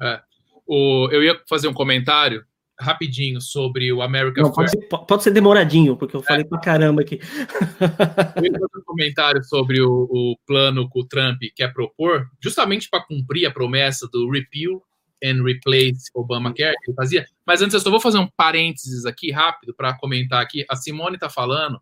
É. 0.00 0.20
O, 0.66 1.08
eu 1.10 1.22
ia 1.22 1.40
fazer 1.48 1.68
um 1.68 1.74
comentário 1.74 2.44
rapidinho 2.80 3.40
sobre 3.40 3.92
o 3.92 4.02
America 4.02 4.40
Não, 4.40 4.52
pode, 4.52 4.70
ser, 4.70 4.88
pode 4.88 5.22
ser 5.22 5.30
demoradinho, 5.30 5.96
porque 5.96 6.16
eu 6.16 6.22
falei 6.22 6.44
é. 6.44 6.48
pra 6.48 6.60
caramba 6.60 7.02
aqui. 7.02 7.18
Eu 8.42 8.80
um 8.80 8.84
comentário 8.84 9.42
sobre 9.44 9.80
o, 9.80 10.08
o 10.10 10.36
plano 10.46 10.88
que 10.88 10.98
o 10.98 11.04
Trump 11.04 11.40
quer 11.54 11.72
propor, 11.72 12.26
justamente 12.42 12.88
para 12.88 13.04
cumprir 13.04 13.46
a 13.46 13.50
promessa 13.50 14.08
do 14.08 14.30
repeal 14.30 14.82
and 15.22 15.42
replace 15.42 16.10
Obamacare 16.14 16.76
que 16.84 16.90
ele 16.90 16.96
fazia. 16.96 17.26
Mas 17.46 17.60
antes, 17.60 17.74
eu 17.74 17.80
só 17.80 17.90
vou 17.90 18.00
fazer 18.00 18.18
um 18.18 18.28
parênteses 18.36 19.04
aqui 19.04 19.32
rápido 19.32 19.74
para 19.74 19.96
comentar 19.98 20.40
aqui. 20.40 20.64
A 20.68 20.76
Simone 20.76 21.16
está 21.16 21.28
falando 21.28 21.80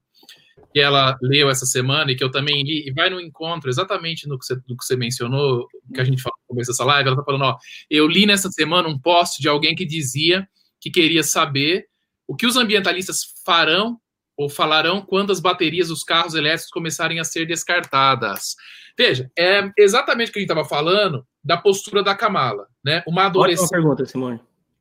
que 0.72 0.80
ela 0.80 1.16
leu 1.20 1.50
essa 1.50 1.66
semana 1.66 2.10
e 2.10 2.16
que 2.16 2.24
eu 2.24 2.30
também 2.30 2.62
li, 2.62 2.88
e 2.88 2.92
vai 2.92 3.10
no 3.10 3.20
encontro 3.20 3.68
exatamente 3.68 4.26
no 4.26 4.38
que 4.38 4.46
você, 4.46 4.54
no 4.68 4.76
que 4.76 4.84
você 4.84 4.96
mencionou, 4.96 5.66
que 5.94 6.00
a 6.00 6.04
gente 6.04 6.22
falou 6.22 6.38
no 6.42 6.54
começo 6.54 6.70
dessa 6.70 6.84
live. 6.84 7.08
Ela 7.08 7.14
está 7.14 7.24
falando: 7.24 7.44
ó, 7.44 7.56
eu 7.90 8.06
li 8.06 8.26
nessa 8.26 8.50
semana 8.50 8.88
um 8.88 8.98
post 8.98 9.40
de 9.40 9.48
alguém 9.48 9.74
que 9.74 9.84
dizia 9.84 10.48
que 10.90 11.00
queria 11.00 11.22
saber 11.22 11.86
o 12.28 12.36
que 12.36 12.46
os 12.46 12.56
ambientalistas 12.56 13.20
farão 13.44 13.98
ou 14.36 14.48
falarão 14.48 15.00
quando 15.00 15.32
as 15.32 15.40
baterias 15.40 15.88
dos 15.88 16.04
carros 16.04 16.34
elétricos 16.34 16.70
começarem 16.70 17.18
a 17.18 17.24
ser 17.24 17.46
descartadas. 17.46 18.54
Veja, 18.96 19.30
é 19.36 19.68
exatamente 19.76 20.30
o 20.30 20.32
que 20.32 20.38
a 20.38 20.42
gente 20.42 20.50
estava 20.50 20.68
falando 20.68 21.26
da 21.42 21.56
postura 21.56 22.02
da 22.02 22.14
Kamala, 22.14 22.66
né? 22.84 23.02
Uma 23.06 23.26
adolescente, 23.26 23.70
pergunta, 23.70 24.04
Simone. 24.06 24.40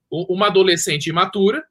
Uma 0.09 0.47
adolescente 0.47 1.07
imatura 1.07 1.63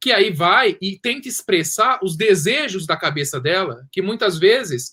que 0.00 0.12
aí 0.12 0.30
vai 0.30 0.76
e 0.80 0.98
tenta 0.98 1.28
expressar 1.28 1.98
os 2.02 2.16
desejos 2.16 2.86
da 2.86 2.96
cabeça 2.96 3.40
dela, 3.40 3.86
que 3.90 4.00
muitas 4.00 4.38
vezes, 4.38 4.92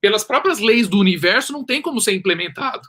pelas 0.00 0.24
próprias 0.24 0.58
leis 0.58 0.88
do 0.88 0.98
universo, 0.98 1.52
não 1.52 1.64
tem 1.64 1.80
como 1.80 2.00
ser 2.00 2.12
implementado. 2.14 2.86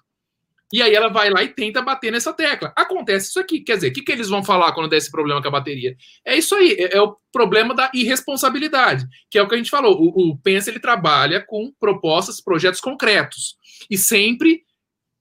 E 0.73 0.81
aí 0.81 0.95
ela 0.95 1.07
vai 1.07 1.29
lá 1.29 1.43
e 1.43 1.49
tenta 1.49 1.83
bater 1.83 2.11
nessa 2.11 2.33
tecla. 2.33 2.73
Acontece 2.75 3.29
isso 3.29 3.39
aqui. 3.39 3.59
Quer 3.59 3.75
dizer, 3.75 3.89
o 3.89 3.93
que, 3.93 4.01
que 4.01 4.11
eles 4.11 4.27
vão 4.27 4.43
falar 4.43 4.71
quando 4.71 4.89
der 4.89 4.97
esse 4.97 5.11
problema 5.11 5.39
com 5.39 5.47
a 5.47 5.51
bateria? 5.51 5.95
É 6.25 6.35
isso 6.35 6.55
aí, 6.55 6.71
é, 6.71 6.97
é 6.97 7.01
o 7.01 7.15
problema 7.31 7.75
da 7.75 7.91
irresponsabilidade, 7.93 9.05
que 9.29 9.37
é 9.37 9.43
o 9.43 9.47
que 9.47 9.53
a 9.53 9.57
gente 9.59 9.69
falou. 9.69 10.01
O, 10.01 10.31
o 10.31 10.39
ele 10.45 10.79
trabalha 10.79 11.39
com 11.45 11.71
propostas, 11.79 12.41
projetos 12.41 12.81
concretos. 12.81 13.55
E 13.87 13.99
sempre 13.99 14.63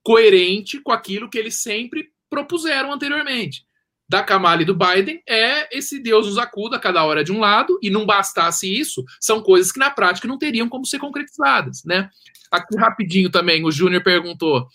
coerente 0.03 0.80
com 0.80 0.90
aquilo 0.90 1.28
que 1.28 1.36
eles 1.36 1.57
sempre 1.57 2.09
propuseram 2.30 2.90
anteriormente. 2.90 3.66
Da 4.09 4.22
Kamala 4.22 4.62
e 4.62 4.64
do 4.64 4.74
Biden 4.74 5.22
é 5.28 5.68
esse 5.76 5.98
Deus 5.98 6.26
nos 6.26 6.38
acuda 6.38 6.78
cada 6.78 7.05
hora 7.05 7.22
de 7.22 7.30
um 7.30 7.38
lado, 7.38 7.78
e 7.82 7.90
não 7.90 8.07
bastasse 8.07 8.72
isso, 8.72 9.05
são 9.20 9.42
coisas 9.42 9.70
que 9.70 9.78
na 9.78 9.90
prática 9.90 10.26
não 10.26 10.38
teriam 10.38 10.68
como 10.68 10.86
ser 10.86 10.98
concretizadas, 10.98 11.82
né? 11.84 12.09
Aqui 12.50 12.76
rapidinho 12.76 13.30
também, 13.30 13.64
o 13.64 13.70
Júnior 13.70 14.03
perguntou 14.03 14.66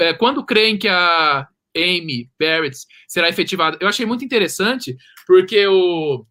é, 0.00 0.12
quando 0.12 0.44
creem 0.44 0.78
que 0.78 0.88
a 0.88 1.46
Amy 1.76 2.30
Barrett 2.38 2.76
será 3.08 3.28
efetivada? 3.28 3.78
Eu 3.80 3.88
achei 3.88 4.06
muito 4.06 4.24
interessante, 4.24 4.96
porque 5.26 5.66
o, 5.66 6.24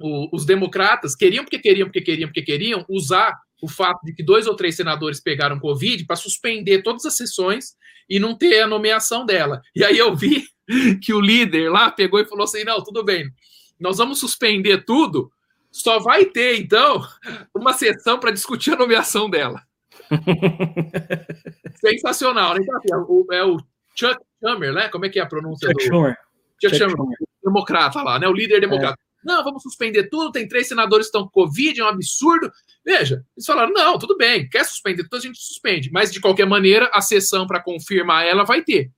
o, 0.00 0.36
os 0.36 0.44
democratas 0.44 1.14
queriam, 1.14 1.44
porque 1.44 1.58
queriam, 1.58 1.86
porque 1.88 2.00
queriam, 2.00 2.28
porque 2.28 2.42
queriam, 2.42 2.84
usar 2.88 3.38
o 3.62 3.68
fato 3.68 4.04
de 4.04 4.14
que 4.14 4.22
dois 4.22 4.46
ou 4.46 4.56
três 4.56 4.74
senadores 4.74 5.20
pegaram 5.20 5.60
Covid 5.60 6.04
para 6.06 6.16
suspender 6.16 6.82
todas 6.82 7.04
as 7.04 7.16
sessões 7.16 7.74
e 8.08 8.18
não 8.18 8.36
ter 8.36 8.60
a 8.60 8.66
nomeação 8.66 9.26
dela. 9.26 9.60
E 9.74 9.84
aí 9.84 9.98
eu 9.98 10.16
vi 10.16 10.44
que 11.02 11.12
o 11.12 11.20
líder 11.20 11.70
lá 11.70 11.90
pegou 11.90 12.18
e 12.18 12.26
falou 12.26 12.44
assim: 12.44 12.64
não, 12.64 12.82
tudo 12.82 13.04
bem, 13.04 13.30
nós 13.78 13.98
vamos 13.98 14.18
suspender 14.18 14.84
tudo, 14.84 15.30
só 15.70 15.98
vai 15.98 16.24
ter, 16.24 16.58
então, 16.58 17.06
uma 17.54 17.72
sessão 17.72 18.18
para 18.18 18.30
discutir 18.30 18.72
a 18.72 18.76
nomeação 18.76 19.28
dela. 19.28 19.62
Sensacional, 21.80 22.54
né? 22.54 22.60
É, 22.90 22.96
o, 22.96 23.26
é 23.32 23.42
Chuck 23.94 24.20
Schumer, 24.42 24.72
né? 24.72 24.88
Como 24.88 25.06
é 25.06 25.08
que 25.08 25.18
é 25.18 25.22
a 25.22 25.26
pronúncia 25.26 25.68
Chuck 25.68 25.88
do... 25.88 25.94
Schumer. 25.94 26.16
Chuck, 26.62 26.76
Chuck 26.76 26.90
Schumer, 26.90 27.16
democrata 27.42 28.02
lá, 28.02 28.18
né? 28.18 28.28
O 28.28 28.32
líder 28.32 28.60
democrata. 28.60 28.94
É. 28.94 29.10
Não, 29.22 29.44
vamos 29.44 29.62
suspender 29.62 30.08
tudo, 30.08 30.32
tem 30.32 30.48
três 30.48 30.66
senadores 30.66 31.06
que 31.06 31.08
estão 31.08 31.24
com 31.24 31.42
Covid, 31.42 31.78
é 31.78 31.84
um 31.84 31.88
absurdo. 31.88 32.50
Veja, 32.84 33.22
eles 33.36 33.44
falaram, 33.44 33.72
não, 33.72 33.98
tudo 33.98 34.16
bem, 34.16 34.48
quer 34.48 34.64
suspender 34.64 35.02
tudo, 35.04 35.16
a 35.16 35.20
gente 35.20 35.38
suspende. 35.38 35.90
Mas, 35.92 36.10
de 36.10 36.20
qualquer 36.20 36.46
maneira, 36.46 36.90
a 36.94 37.02
sessão 37.02 37.46
para 37.46 37.62
confirmar 37.62 38.24
ela 38.26 38.44
vai 38.44 38.62
ter. 38.62 38.90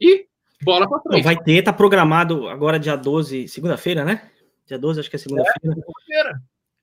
E 0.00 0.26
bola 0.62 0.88
para 0.88 1.00
frente. 1.00 1.16
Não, 1.16 1.22
vai 1.22 1.36
ter, 1.42 1.62
tá 1.62 1.72
programado 1.72 2.48
agora 2.48 2.78
dia 2.78 2.96
12, 2.96 3.48
segunda-feira, 3.48 4.04
né? 4.04 4.30
Dia 4.66 4.78
12, 4.78 5.00
acho 5.00 5.10
que 5.10 5.16
é 5.16 5.18
segunda-feira. 5.18 5.58
É, 5.64 5.74
segunda 5.74 6.42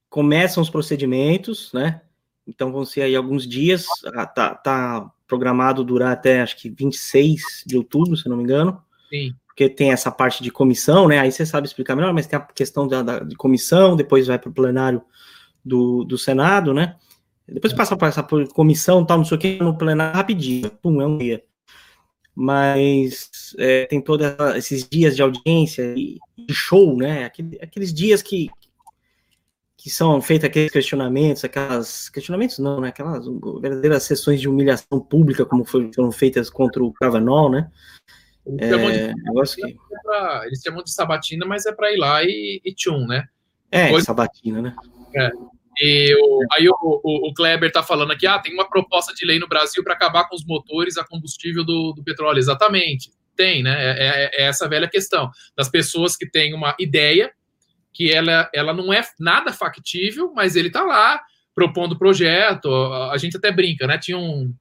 Começam 0.10 0.62
os 0.62 0.70
procedimentos, 0.70 1.72
né? 1.72 2.02
Então 2.46 2.72
vão 2.72 2.86
ser 2.86 3.04
aí 3.04 3.16
alguns 3.16 3.48
dias, 3.48 3.86
ah, 4.14 4.26
tá, 4.26 4.54
tá 4.54 5.12
programado 5.28 5.84
durar 5.84 6.12
até 6.12 6.42
acho 6.42 6.58
que 6.58 6.70
26 6.70 7.64
de 7.66 7.78
outubro, 7.78 8.16
se 8.16 8.30
não 8.30 8.38
me 8.38 8.44
engano. 8.44 8.82
Sim. 9.10 9.34
Porque 9.48 9.70
tem 9.70 9.92
essa 9.92 10.12
parte 10.12 10.44
de 10.44 10.52
comissão, 10.52 11.08
né? 11.08 11.20
Aí 11.20 11.32
você 11.32 11.46
sabe 11.46 11.68
explicar 11.68 11.96
melhor, 11.96 12.14
mas 12.14 12.28
tem 12.28 12.38
a 12.38 12.42
questão 12.42 12.88
da, 12.88 13.02
da 13.02 13.20
de 13.20 13.36
comissão, 13.36 13.96
depois 13.96 14.28
vai 14.28 14.38
para 14.38 14.50
o 14.50 14.54
plenário 14.54 15.02
do, 15.64 16.04
do 16.04 16.18
Senado, 16.18 16.74
né? 16.74 16.96
Depois 17.48 17.74
é. 17.74 17.76
passa 17.76 17.96
para 17.96 18.08
essa 18.08 18.24
comissão, 18.54 19.06
tal, 19.06 19.18
não 19.18 19.26
sei 19.26 19.38
o 19.38 19.40
que, 19.40 19.58
no 19.60 19.78
plenário 19.78 20.16
rapidinho, 20.16 20.70
pum, 20.82 21.02
é 21.02 21.08
um 21.08 21.18
dia. 21.18 21.44
Mas 22.36 23.56
é, 23.58 23.86
tem 23.86 24.02
todos 24.02 24.28
esses 24.56 24.88
dias 24.88 25.16
de 25.16 25.22
audiência 25.22 25.94
e 25.96 26.18
de 26.38 26.54
show, 26.54 26.98
né? 26.98 27.32
Aqueles 27.62 27.94
dias 27.94 28.22
que, 28.22 28.50
que 29.86 29.92
são 29.92 30.20
feitos 30.20 30.46
aqueles 30.46 30.72
questionamentos, 30.72 31.44
aquelas 31.44 32.10
questionamentos 32.10 32.58
não, 32.58 32.82
né? 32.82 32.88
Aquelas 32.88 33.24
verdadeiras 33.62 34.02
sessões 34.02 34.42
de 34.42 34.50
humilhação 34.50 35.00
pública, 35.00 35.46
como 35.46 35.64
foram 35.64 36.12
feitas 36.12 36.50
contra 36.50 36.84
o 36.84 36.92
Kavanaugh, 36.92 37.52
né? 37.52 37.70
Eles, 38.48 38.62
é, 38.64 38.70
chamam, 38.72 38.92
de, 38.92 39.56
que... 39.56 39.64
é 39.64 40.02
pra, 40.02 40.42
eles 40.48 40.60
chamam 40.64 40.84
de 40.84 40.92
sabatina, 40.92 41.46
mas 41.46 41.68
é 41.68 41.72
para 41.72 41.94
ir 41.94 41.98
lá 41.98 42.24
e, 42.24 42.60
e 42.66 42.74
tchum, 42.74 43.06
né? 43.06 43.28
É, 43.72 43.84
Depois, 43.84 44.06
sabatina, 44.06 44.60
né? 44.60 44.76
É. 45.16 45.30
E 45.80 46.16
o, 46.16 46.40
aí 46.54 46.68
o, 46.68 46.74
o, 46.82 47.30
o, 47.30 47.34
Kleber 47.36 47.72
tá 47.72 47.84
falando 47.84 48.12
aqui, 48.12 48.26
ah, 48.26 48.40
tem 48.40 48.56
uma 48.56 48.68
proposta 48.68 49.14
de 49.14 49.24
lei 49.24 49.38
no 49.38 49.48
Brasil 49.48 49.84
para 49.84 49.94
acabar 49.94 50.28
com 50.28 50.36
os 50.36 50.44
motores 50.44 50.98
a 50.98 51.06
combustível 51.06 51.64
do, 51.64 51.94
do 51.94 52.04
petróleo. 52.04 52.40
Exatamente, 52.40 53.12
tem, 53.36 53.62
né? 53.62 53.76
É, 53.80 53.92
é, 53.92 54.32
é, 54.34 54.48
essa 54.48 54.68
velha 54.68 54.90
questão 54.90 55.30
das 55.56 55.70
pessoas 55.70 56.16
que 56.16 56.28
têm 56.28 56.56
uma 56.56 56.76
ideia 56.80 57.32
que 57.96 58.12
ela, 58.12 58.50
ela 58.54 58.74
não 58.74 58.94
é 58.94 59.02
nada 59.18 59.54
factível, 59.54 60.34
mas 60.36 60.58
ele 60.58 60.68
está 60.68 60.84
lá 60.84 61.22
propondo 61.56 61.98
projeto. 61.98 62.70
A 63.10 63.18
gente 63.18 63.38
até 63.38 63.50
brinca, 63.52 63.88
né? 63.88 63.98
Tinha 63.98 64.18
um, 64.18 64.54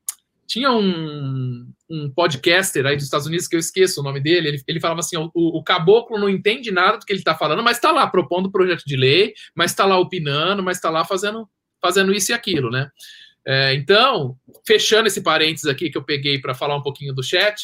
tinha 0.46 0.70
um, 0.70 1.68
um 1.90 2.10
podcaster 2.14 2.86
aí 2.86 2.94
dos 2.94 3.04
Estados 3.04 3.26
Unidos 3.26 3.48
que 3.48 3.56
eu 3.56 3.60
esqueço 3.60 4.00
o 4.00 4.04
nome 4.04 4.20
dele. 4.20 4.48
Ele, 4.48 4.62
ele 4.68 4.80
falava 4.80 5.00
assim: 5.00 5.16
o, 5.16 5.30
o 5.34 5.64
caboclo 5.64 6.16
não 6.16 6.28
entende 6.28 6.70
nada 6.70 6.96
do 6.96 7.04
que 7.04 7.12
ele 7.12 7.18
está 7.18 7.34
falando, 7.34 7.62
mas 7.62 7.76
está 7.76 7.90
lá 7.90 8.06
propondo 8.06 8.52
projeto 8.52 8.84
de 8.86 8.96
lei, 8.96 9.34
mas 9.52 9.72
está 9.72 9.84
lá 9.84 9.98
opinando, 9.98 10.62
mas 10.62 10.76
está 10.76 10.88
lá 10.88 11.04
fazendo, 11.04 11.48
fazendo 11.82 12.14
isso 12.14 12.30
e 12.30 12.34
aquilo, 12.34 12.70
né? 12.70 12.88
É, 13.44 13.74
então, 13.74 14.36
fechando 14.64 15.08
esse 15.08 15.22
parênteses 15.22 15.66
aqui 15.66 15.90
que 15.90 15.98
eu 15.98 16.04
peguei 16.04 16.38
para 16.40 16.54
falar 16.54 16.76
um 16.76 16.82
pouquinho 16.82 17.12
do 17.12 17.22
chat, 17.22 17.62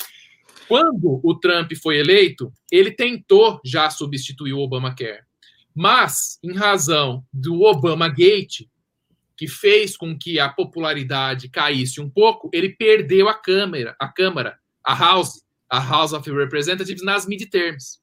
quando 0.67 1.21
o 1.23 1.35
Trump 1.39 1.73
foi 1.81 1.99
eleito, 1.99 2.53
ele 2.73 2.91
tentou 2.91 3.61
já 3.65 3.89
substituir 3.89 4.53
o 4.53 4.59
Obamacare. 4.59 5.30
Mas, 5.83 6.39
em 6.45 6.53
razão 6.53 7.25
do 7.33 7.63
Obama 7.63 8.07
Gate, 8.07 8.67
que 9.35 9.49
fez 9.49 9.97
com 9.97 10.15
que 10.15 10.39
a 10.39 10.47
popularidade 10.47 11.49
caísse 11.49 12.03
um 12.03 12.11
pouco, 12.11 12.51
ele 12.53 12.69
perdeu 12.69 13.31
a 13.31 13.35
Câmara, 13.35 13.97
a 13.99 14.07
Câmara, 14.07 14.59
a 14.85 14.95
House, 14.95 15.43
a 15.71 15.79
House 15.79 16.13
of 16.13 16.31
Representatives 16.31 17.03
nas 17.03 17.25
midterms. 17.27 17.99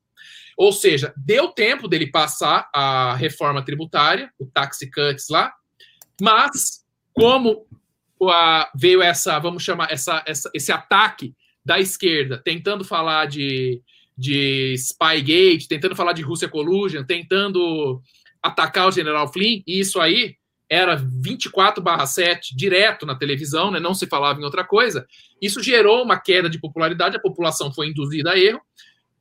Ou 0.58 0.72
seja, 0.72 1.14
deu 1.16 1.50
tempo 1.50 1.88
dele 1.88 2.08
passar 2.08 2.68
a 2.74 3.14
reforma 3.14 3.64
tributária, 3.64 4.34
o 4.40 4.48
tax 4.48 4.80
cuts 4.92 5.28
lá, 5.30 5.54
mas 6.20 6.84
como 7.14 7.68
a, 8.24 8.72
veio 8.76 9.04
essa, 9.04 9.38
vamos 9.38 9.62
chamar, 9.62 9.92
essa, 9.92 10.24
essa, 10.26 10.50
esse 10.52 10.72
ataque 10.72 11.36
da 11.64 11.80
esquerda, 11.80 12.42
tentando 12.44 12.84
falar 12.84 13.28
de 13.28 13.84
de 14.18 14.76
Spygate, 14.78 15.68
tentando 15.68 15.96
falar 15.96 16.14
de 16.14 16.24
Rússia 16.24 16.50
Collusion, 16.50 17.04
tentando 17.04 18.02
atacar 18.42 18.88
o 18.88 18.92
General 18.92 19.32
Flynn, 19.32 19.62
e 19.68 19.80
isso 19.80 20.00
aí 20.00 20.36
era 20.70 20.96
24 20.96 21.84
7 22.06 22.56
direto 22.56 23.06
na 23.06 23.16
televisão, 23.16 23.72
né? 23.72 23.80
não 23.80 23.94
se 23.94 24.08
falava 24.08 24.40
em 24.40 24.44
outra 24.44 24.66
coisa. 24.66 25.06
Isso 25.42 25.62
gerou 25.62 26.04
uma 26.04 26.20
queda 26.20 26.50
de 26.50 26.60
popularidade, 26.60 27.16
a 27.16 27.22
população 27.22 27.72
foi 27.74 27.88
induzida 27.88 28.32
a 28.32 28.40
erro. 28.40 28.62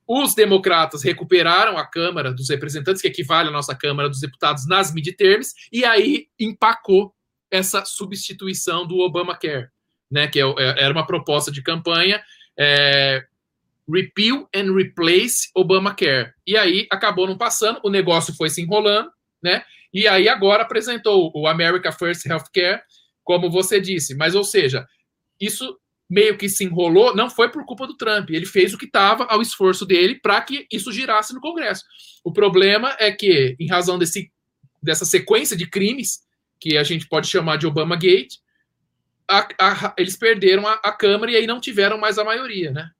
Os 0.08 0.34
democratas 0.34 1.02
recuperaram 1.02 1.76
a 1.76 1.84
Câmara 1.84 2.32
dos 2.32 2.48
Representantes, 2.48 3.02
que 3.02 3.08
equivale 3.08 3.48
à 3.48 3.52
nossa 3.52 3.74
Câmara 3.74 4.08
dos 4.08 4.20
Deputados, 4.20 4.66
nas 4.66 4.92
midterms, 4.92 5.52
e 5.72 5.84
aí 5.84 6.26
empacou 6.38 7.12
essa 7.50 7.84
substituição 7.84 8.86
do 8.86 8.98
Obamacare, 8.98 9.68
né? 10.10 10.26
que 10.28 10.40
é, 10.40 10.44
é, 10.44 10.84
era 10.84 10.92
uma 10.92 11.06
proposta 11.06 11.50
de 11.50 11.62
campanha 11.62 12.22
é, 12.58 13.24
Repeal 13.92 14.48
and 14.54 14.72
Replace 14.74 15.50
Obamacare. 15.54 16.32
E 16.46 16.56
aí 16.56 16.86
acabou 16.90 17.26
não 17.26 17.38
passando, 17.38 17.80
o 17.84 17.90
negócio 17.90 18.34
foi 18.34 18.50
se 18.50 18.60
enrolando, 18.60 19.10
né? 19.42 19.64
E 19.92 20.06
aí 20.06 20.28
agora 20.28 20.62
apresentou 20.62 21.32
o 21.34 21.46
America 21.46 21.92
First 21.92 22.26
Healthcare, 22.26 22.82
como 23.24 23.50
você 23.50 23.80
disse. 23.80 24.14
Mas, 24.14 24.34
ou 24.34 24.44
seja, 24.44 24.86
isso 25.40 25.78
meio 26.08 26.36
que 26.36 26.48
se 26.48 26.64
enrolou, 26.64 27.14
não 27.14 27.28
foi 27.28 27.50
por 27.50 27.64
culpa 27.64 27.86
do 27.86 27.96
Trump. 27.96 28.30
Ele 28.30 28.46
fez 28.46 28.72
o 28.72 28.78
que 28.78 28.84
estava 28.84 29.24
ao 29.24 29.42
esforço 29.42 29.84
dele 29.84 30.16
para 30.16 30.40
que 30.40 30.66
isso 30.70 30.92
girasse 30.92 31.34
no 31.34 31.40
Congresso. 31.40 31.84
O 32.24 32.32
problema 32.32 32.96
é 32.98 33.10
que, 33.10 33.56
em 33.58 33.68
razão 33.68 33.98
desse, 33.98 34.30
dessa 34.82 35.04
sequência 35.04 35.56
de 35.56 35.66
crimes, 35.66 36.20
que 36.60 36.76
a 36.76 36.82
gente 36.82 37.08
pode 37.08 37.28
chamar 37.28 37.56
de 37.56 37.66
Obama 37.66 37.96
Gate, 37.96 38.36
a, 39.28 39.48
a, 39.60 39.94
eles 39.98 40.16
perderam 40.16 40.66
a, 40.66 40.74
a, 40.74 40.92
Câmara 40.92 41.32
e 41.32 41.36
aí 41.36 41.46
não 41.46 41.60
tiveram 41.60 41.98
mais 41.98 42.18
a 42.18 42.24
maioria, 42.24 42.70
né? 42.70 42.90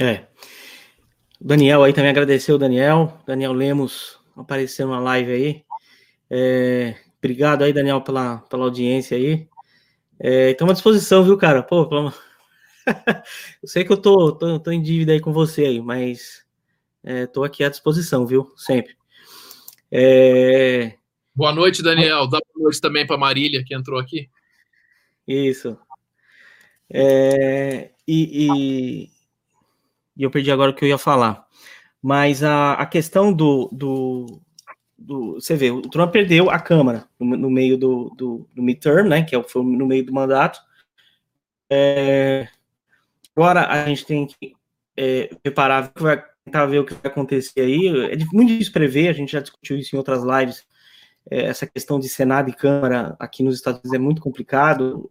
É. 0.00 0.26
Daniel 1.40 1.82
aí 1.82 1.92
também 1.92 2.10
agradeceu, 2.10 2.58
Daniel. 2.58 3.20
Daniel 3.26 3.52
Lemos 3.52 4.18
apareceu 4.36 4.88
na 4.88 4.98
live 4.98 5.32
aí. 5.32 5.64
É, 6.30 6.96
obrigado 7.18 7.62
aí, 7.62 7.72
Daniel, 7.72 8.00
pela, 8.00 8.38
pela 8.38 8.64
audiência 8.64 9.16
aí. 9.16 9.48
É, 10.18 10.50
estamos 10.50 10.72
à 10.72 10.74
disposição, 10.74 11.22
viu, 11.22 11.36
cara? 11.36 11.62
Pô, 11.62 11.86
pelo... 11.86 12.12
eu 13.62 13.68
sei 13.68 13.84
que 13.84 13.92
eu 13.92 13.96
tô, 13.96 14.32
tô, 14.32 14.58
tô, 14.58 14.70
em 14.70 14.82
dívida 14.82 15.12
aí 15.12 15.20
com 15.20 15.32
você 15.32 15.64
aí, 15.64 15.80
mas 15.80 16.44
é, 17.02 17.26
tô 17.26 17.44
aqui 17.44 17.62
à 17.62 17.68
disposição, 17.68 18.26
viu? 18.26 18.52
Sempre. 18.56 18.96
É... 19.90 20.94
Boa 21.34 21.52
noite, 21.52 21.82
Daniel. 21.82 22.26
Dá 22.28 22.40
boa 22.52 22.64
noite 22.64 22.80
também 22.80 23.06
para 23.06 23.18
Marília, 23.18 23.64
que 23.64 23.74
entrou 23.74 23.98
aqui. 24.00 24.28
Isso. 25.26 25.78
É... 26.90 27.90
E, 28.06 28.48
e... 28.48 29.13
e, 30.16 30.22
eu 30.22 30.30
perdi 30.30 30.50
agora 30.50 30.70
o 30.70 30.74
que 30.74 30.84
eu 30.84 30.88
ia 30.88 30.98
falar. 30.98 31.46
Mas 32.02 32.42
a, 32.42 32.74
a 32.74 32.86
questão 32.86 33.32
do, 33.32 33.68
do, 33.72 34.40
do, 34.98 35.34
você 35.34 35.56
vê, 35.56 35.70
o 35.70 35.82
Trump 35.82 36.12
perdeu 36.12 36.50
a 36.50 36.58
Câmara 36.58 37.08
no, 37.18 37.36
no 37.36 37.50
meio 37.50 37.78
do, 37.78 38.10
do, 38.16 38.48
do, 38.54 38.62
midterm, 38.62 39.08
né, 39.08 39.22
que 39.22 39.34
é 39.34 39.42
foi 39.42 39.62
no 39.64 39.86
meio 39.86 40.04
do 40.04 40.12
mandato. 40.12 40.60
É, 41.70 42.46
agora 43.34 43.66
a 43.66 43.86
gente 43.86 44.04
tem 44.04 44.26
que 44.26 44.54
é, 44.96 45.30
preparar, 45.42 45.90
vai 45.96 46.22
tentar 46.44 46.66
ver 46.66 46.80
o 46.80 46.84
que 46.84 46.94
vai 46.94 47.10
acontecer 47.10 47.60
aí. 47.60 47.88
É 48.12 48.16
muito 48.32 48.50
difícil 48.50 48.72
prever, 48.72 49.08
a 49.08 49.14
gente 49.14 49.32
já 49.32 49.40
discutiu 49.40 49.78
isso 49.78 49.96
em 49.96 49.98
outras 49.98 50.22
lives. 50.22 50.64
É, 51.30 51.46
essa 51.46 51.66
questão 51.66 51.98
de 51.98 52.08
Senado 52.08 52.50
e 52.50 52.54
Câmara 52.54 53.16
aqui 53.18 53.42
nos 53.42 53.54
Estados 53.56 53.80
Unidos 53.80 53.94
é 53.94 53.98
muito 53.98 54.20
complicado, 54.20 55.08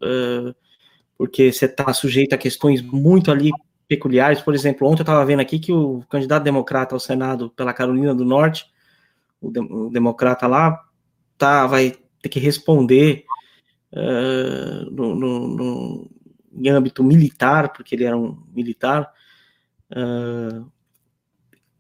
porque 1.18 1.51
você 1.51 1.66
está 1.66 1.91
sujeito 1.91 2.34
a 2.34 2.38
questões 2.38 2.82
muito 2.82 3.32
ali 3.32 3.51
peculiares. 3.88 4.42
Por 4.42 4.54
exemplo, 4.54 4.88
ontem 4.88 5.02
eu 5.02 5.04
estava 5.04 5.26
vendo 5.26 5.40
aqui 5.40 5.60
que 5.60 5.72
o 5.72 6.04
candidato 6.10 6.44
democrata 6.44 6.96
ao 6.96 7.00
Senado 7.00 7.50
pela 7.52 7.74
Carolina 7.74 8.14
do 8.14 8.26
Norte 8.26 8.66
o, 9.42 9.52
de, 9.52 9.60
o 9.60 9.90
democrata 9.90 10.48
lá 10.48 10.82
tá, 11.38 11.68
vai 11.68 11.96
ter 12.22 12.30
que 12.30 12.40
responder 12.40 13.26
uh, 13.92 14.90
no, 14.90 15.14
no, 15.16 15.48
no, 15.48 16.12
em 16.54 16.70
âmbito 16.70 17.04
militar, 17.04 17.74
porque 17.74 17.96
ele 17.96 18.06
era 18.06 18.18
um 18.18 18.42
militar, 18.54 19.12
uh, 19.92 20.66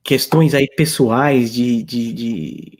questões 0.03 0.53
aí 0.53 0.67
pessoais 0.75 1.53
de, 1.53 1.81
de, 1.83 2.13
de, 2.13 2.79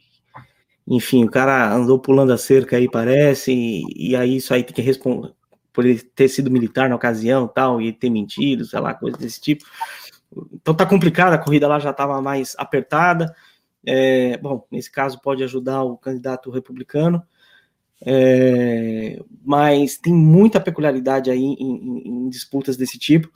enfim, 0.86 1.24
o 1.24 1.32
cara 1.32 1.74
andou 1.74 1.98
pulando 1.98 2.34
a 2.34 2.38
cerca 2.38 2.76
aí, 2.76 2.90
parece, 2.90 3.54
e, 3.54 4.12
e 4.12 4.16
aí 4.16 4.36
isso 4.36 4.54
aí 4.54 4.64
tem 4.64 4.74
que 4.76 4.82
responder 4.82 5.34
por 5.74 5.86
ele 5.86 6.00
ter 6.00 6.30
sido 6.30 6.52
militar 6.52 6.88
na 6.88 6.96
ocasião 6.96 7.48
tal, 7.48 7.82
e 7.82 7.92
ter 7.92 8.10
mentido, 8.10 8.64
sei 8.64 8.80
lá, 8.80 8.94
coisa 8.94 9.18
desse 9.18 9.42
tipo. 9.42 9.66
Então 10.54 10.74
tá 10.74 10.86
complicado, 10.86 11.34
a 11.34 11.38
corrida 11.38 11.68
lá 11.68 11.80
já 11.80 11.90
estava 11.90 12.22
mais 12.22 12.56
apertada. 12.58 13.36
É, 13.86 14.38
bom, 14.38 14.66
nesse 14.72 14.90
caso 14.92 15.20
pode 15.20 15.44
ajudar 15.44 15.84
o 15.84 15.98
candidato 15.98 16.50
republicano, 16.50 17.22
é, 18.06 19.22
mas 19.44 19.98
tem 19.98 20.14
muita 20.14 20.60
peculiaridade 20.60 21.30
aí 21.30 21.42
em, 21.42 21.56
em, 21.60 22.08
em, 22.08 22.30
disputas 22.30 22.78
desse 22.78 22.98
tipo. 22.98 23.30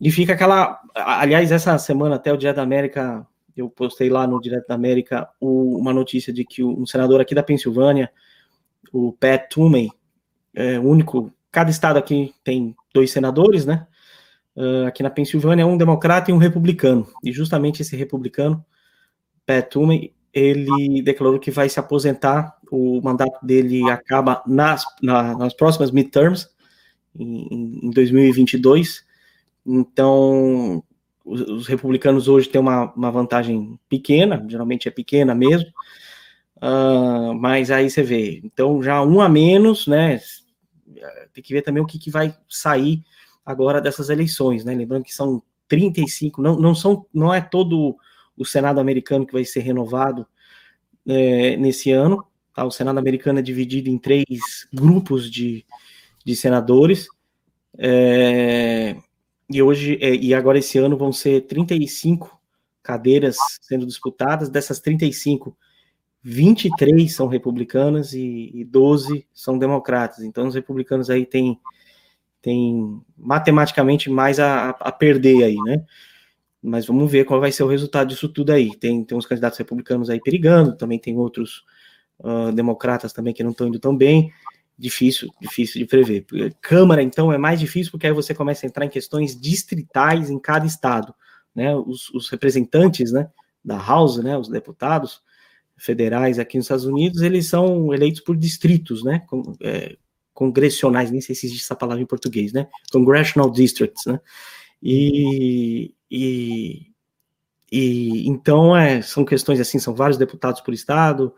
E 0.00 0.10
fica 0.10 0.32
aquela. 0.32 0.80
Aliás, 0.94 1.52
essa 1.52 1.78
semana, 1.78 2.16
até 2.16 2.32
o 2.32 2.36
Direto 2.36 2.56
da 2.56 2.62
América, 2.62 3.26
eu 3.56 3.70
postei 3.70 4.10
lá 4.10 4.26
no 4.26 4.40
Direto 4.40 4.66
da 4.66 4.74
América 4.74 5.28
o, 5.40 5.78
uma 5.78 5.92
notícia 5.92 6.32
de 6.32 6.44
que 6.44 6.64
um 6.64 6.84
senador 6.84 7.20
aqui 7.20 7.34
da 7.34 7.42
Pensilvânia, 7.42 8.10
o 8.92 9.12
Pat 9.12 9.48
Toomey, 9.48 9.90
é 10.54 10.78
o 10.78 10.82
único. 10.82 11.32
Cada 11.52 11.70
estado 11.70 11.98
aqui 11.98 12.34
tem 12.42 12.74
dois 12.94 13.12
senadores, 13.12 13.66
né? 13.66 13.86
Uh, 14.56 14.86
aqui 14.86 15.02
na 15.02 15.10
Pensilvânia, 15.10 15.66
um 15.66 15.76
democrata 15.76 16.30
e 16.30 16.34
um 16.34 16.38
republicano. 16.38 17.06
E 17.22 17.30
justamente 17.30 17.82
esse 17.82 17.94
republicano 17.94 18.64
Pat 19.46 19.68
Toomey, 19.68 20.14
ele 20.32 21.02
declarou 21.02 21.38
que 21.38 21.50
vai 21.50 21.68
se 21.68 21.78
aposentar, 21.78 22.56
o 22.70 23.00
mandato 23.02 23.44
dele 23.44 23.88
acaba 23.90 24.42
nas, 24.46 24.82
na, 25.02 25.36
nas 25.36 25.52
próximas 25.52 25.90
midterms, 25.90 26.48
em, 27.14 27.86
em 27.86 27.90
2022, 27.90 29.04
então 29.66 30.82
os, 31.24 31.40
os, 31.42 31.66
republicanos 31.66 32.28
hoje 32.28 32.48
têm 32.48 32.60
uma, 32.60 32.90
uma 32.94 33.10
vantagem 33.10 33.78
pequena, 33.88 34.42
geralmente 34.48 34.88
é 34.88 34.90
pequena 34.90 35.34
mesmo, 35.34 35.68
uh, 36.56 37.34
mas 37.34 37.70
aí 37.70 37.90
você 37.90 38.02
vê, 38.02 38.40
então 38.42 38.82
já 38.82 39.02
um 39.02 39.20
a 39.20 39.28
menos, 39.28 39.86
né, 39.86 40.18
tem 41.32 41.42
que 41.42 41.52
ver 41.52 41.62
também 41.62 41.82
o 41.82 41.86
que, 41.86 41.98
que 41.98 42.10
vai 42.10 42.36
sair 42.48 43.02
agora 43.44 43.80
dessas 43.80 44.08
eleições, 44.08 44.64
né, 44.64 44.74
lembrando 44.74 45.04
que 45.04 45.14
são 45.14 45.42
35, 45.68 46.42
não, 46.42 46.56
não 46.56 46.74
são, 46.74 47.06
não 47.12 47.32
é 47.32 47.40
todo 47.40 47.96
o 48.36 48.44
Senado 48.44 48.78
americano 48.78 49.26
que 49.26 49.32
vai 49.32 49.44
ser 49.44 49.60
renovado 49.60 50.26
é, 51.06 51.56
nesse 51.56 51.90
ano. 51.90 52.24
Tá? 52.54 52.64
O 52.64 52.70
Senado 52.70 52.98
americano 52.98 53.38
é 53.38 53.42
dividido 53.42 53.88
em 53.88 53.98
três 53.98 54.68
grupos 54.72 55.30
de, 55.30 55.64
de 56.24 56.36
senadores. 56.36 57.08
É, 57.78 58.96
e 59.48 59.62
hoje, 59.62 59.98
é, 60.00 60.14
e 60.14 60.34
agora 60.34 60.58
esse 60.58 60.78
ano 60.78 60.96
vão 60.96 61.12
ser 61.12 61.42
35 61.42 62.38
cadeiras 62.82 63.36
sendo 63.60 63.86
disputadas. 63.86 64.48
Dessas 64.50 64.80
35, 64.80 65.56
23 66.22 67.12
são 67.12 67.26
republicanas 67.26 68.12
e, 68.12 68.50
e 68.54 68.64
12 68.64 69.26
são 69.32 69.58
democratas. 69.58 70.20
Então, 70.20 70.46
os 70.46 70.54
republicanos 70.54 71.10
aí 71.10 71.26
têm, 71.26 71.58
têm 72.40 73.00
matematicamente 73.16 74.08
mais 74.08 74.38
a, 74.38 74.70
a 74.70 74.92
perder 74.92 75.44
aí, 75.44 75.56
né? 75.56 75.84
mas 76.62 76.86
vamos 76.86 77.10
ver 77.10 77.24
qual 77.24 77.40
vai 77.40 77.50
ser 77.50 77.64
o 77.64 77.68
resultado 77.68 78.08
disso 78.08 78.28
tudo 78.28 78.52
aí. 78.52 78.76
Tem, 78.76 79.04
tem 79.04 79.18
uns 79.18 79.26
candidatos 79.26 79.58
republicanos 79.58 80.08
aí 80.08 80.20
perigando, 80.20 80.76
também 80.76 80.98
tem 80.98 81.18
outros 81.18 81.64
uh, 82.20 82.52
democratas 82.52 83.12
também 83.12 83.34
que 83.34 83.42
não 83.42 83.50
estão 83.50 83.66
indo 83.66 83.80
tão 83.80 83.96
bem. 83.96 84.32
Difícil, 84.78 85.28
difícil 85.40 85.80
de 85.80 85.86
prever. 85.86 86.24
Câmara, 86.60 87.02
então, 87.02 87.32
é 87.32 87.38
mais 87.38 87.58
difícil 87.58 87.90
porque 87.90 88.06
aí 88.06 88.12
você 88.12 88.32
começa 88.32 88.64
a 88.64 88.68
entrar 88.68 88.84
em 88.84 88.88
questões 88.88 89.38
distritais 89.38 90.30
em 90.30 90.38
cada 90.38 90.64
estado. 90.64 91.12
Né? 91.54 91.74
Os, 91.74 92.08
os 92.10 92.30
representantes 92.30 93.10
né, 93.12 93.28
da 93.64 93.76
House, 93.76 94.18
né, 94.18 94.38
os 94.38 94.48
deputados 94.48 95.20
federais 95.76 96.38
aqui 96.38 96.56
nos 96.56 96.66
Estados 96.66 96.84
Unidos, 96.84 97.22
eles 97.22 97.46
são 97.46 97.92
eleitos 97.92 98.20
por 98.20 98.36
distritos, 98.36 99.02
né? 99.02 99.22
Com, 99.26 99.56
é, 99.62 99.96
congressionais, 100.32 101.10
nem 101.10 101.20
sei 101.20 101.34
se 101.34 101.46
existe 101.46 101.64
essa 101.64 101.76
palavra 101.76 102.02
em 102.02 102.06
português, 102.06 102.52
né? 102.52 102.68
Congressional 102.90 103.50
districts, 103.50 104.04
né? 104.06 104.20
E, 104.82 105.94
e, 106.10 106.86
e 107.70 108.28
então 108.28 108.76
é, 108.76 109.00
são 109.02 109.24
questões 109.24 109.60
assim, 109.60 109.78
são 109.78 109.94
vários 109.94 110.18
deputados 110.18 110.60
por 110.60 110.74
estado, 110.74 111.34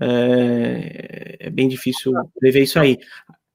é, 0.00 1.36
é 1.40 1.50
bem 1.50 1.68
difícil 1.68 2.12
prever 2.38 2.62
isso 2.62 2.78
aí. 2.78 2.98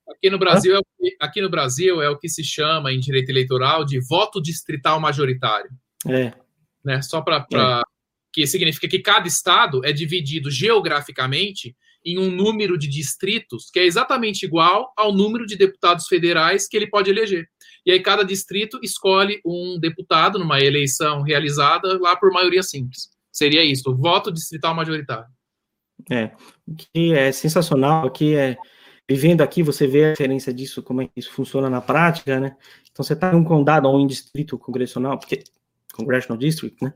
Aqui 0.07 0.30
no 0.30 0.39
Brasil, 0.39 0.76
é 0.78 0.82
que, 0.82 1.17
aqui 1.19 1.41
no 1.41 1.49
Brasil 1.49 2.01
é 2.01 2.09
o 2.09 2.17
que 2.17 2.30
se 2.30 2.43
chama 2.43 2.93
em 2.93 2.99
direito 2.99 3.30
eleitoral 3.30 3.84
de 3.84 3.99
voto 3.99 4.41
distrital 4.41 4.99
majoritário. 4.99 5.69
É. 6.07 6.34
Né? 6.84 7.01
Só 7.01 7.21
para 7.21 7.45
é. 7.53 7.82
Que 8.36 8.45
significa 8.45 8.86
que 8.86 8.99
cada 8.99 9.25
estado 9.25 9.79
é 9.86 9.93
dividido 9.93 10.51
geograficamente 10.51 11.73
em 12.05 12.19
um 12.19 12.29
número 12.29 12.77
de 12.77 12.86
distritos 12.86 13.69
que 13.71 13.79
é 13.79 13.86
exatamente 13.86 14.45
igual 14.45 14.91
ao 14.97 15.13
número 15.13 15.45
de 15.45 15.55
deputados 15.55 16.05
federais 16.05 16.67
que 16.67 16.75
ele 16.75 16.88
pode 16.88 17.09
eleger. 17.09 17.47
E 17.86 17.93
aí 17.93 17.99
cada 18.01 18.23
distrito 18.23 18.77
escolhe 18.83 19.39
um 19.45 19.79
deputado 19.79 20.38
numa 20.38 20.59
eleição 20.59 21.21
realizada 21.21 21.97
lá 21.97 22.13
por 22.17 22.29
maioria 22.29 22.61
simples. 22.61 23.09
Seria 23.31 23.63
isso, 23.63 23.95
voto 23.95 24.33
distrital 24.33 24.75
majoritário. 24.75 25.29
É, 26.11 26.31
o 26.67 26.75
que 26.75 27.13
é 27.13 27.31
sensacional 27.31 28.05
aqui 28.05 28.36
é 28.36 28.57
vivendo 29.09 29.41
aqui 29.41 29.63
você 29.63 29.88
vê 29.88 30.07
a 30.07 30.11
diferença 30.11 30.53
disso, 30.53 30.83
como 30.83 31.01
é 31.01 31.05
que 31.05 31.13
isso 31.15 31.31
funciona 31.31 31.69
na 31.69 31.79
prática, 31.79 32.38
né? 32.38 32.57
Então 32.91 33.01
você 33.01 33.13
está 33.13 33.31
em 33.31 33.38
um 33.38 33.45
condado 33.45 33.88
ou 33.88 33.97
um 33.97 34.05
distrito 34.05 34.57
congressional, 34.57 35.17
porque 35.17 35.41
congressional 35.93 36.38
district, 36.38 36.83
né? 36.83 36.93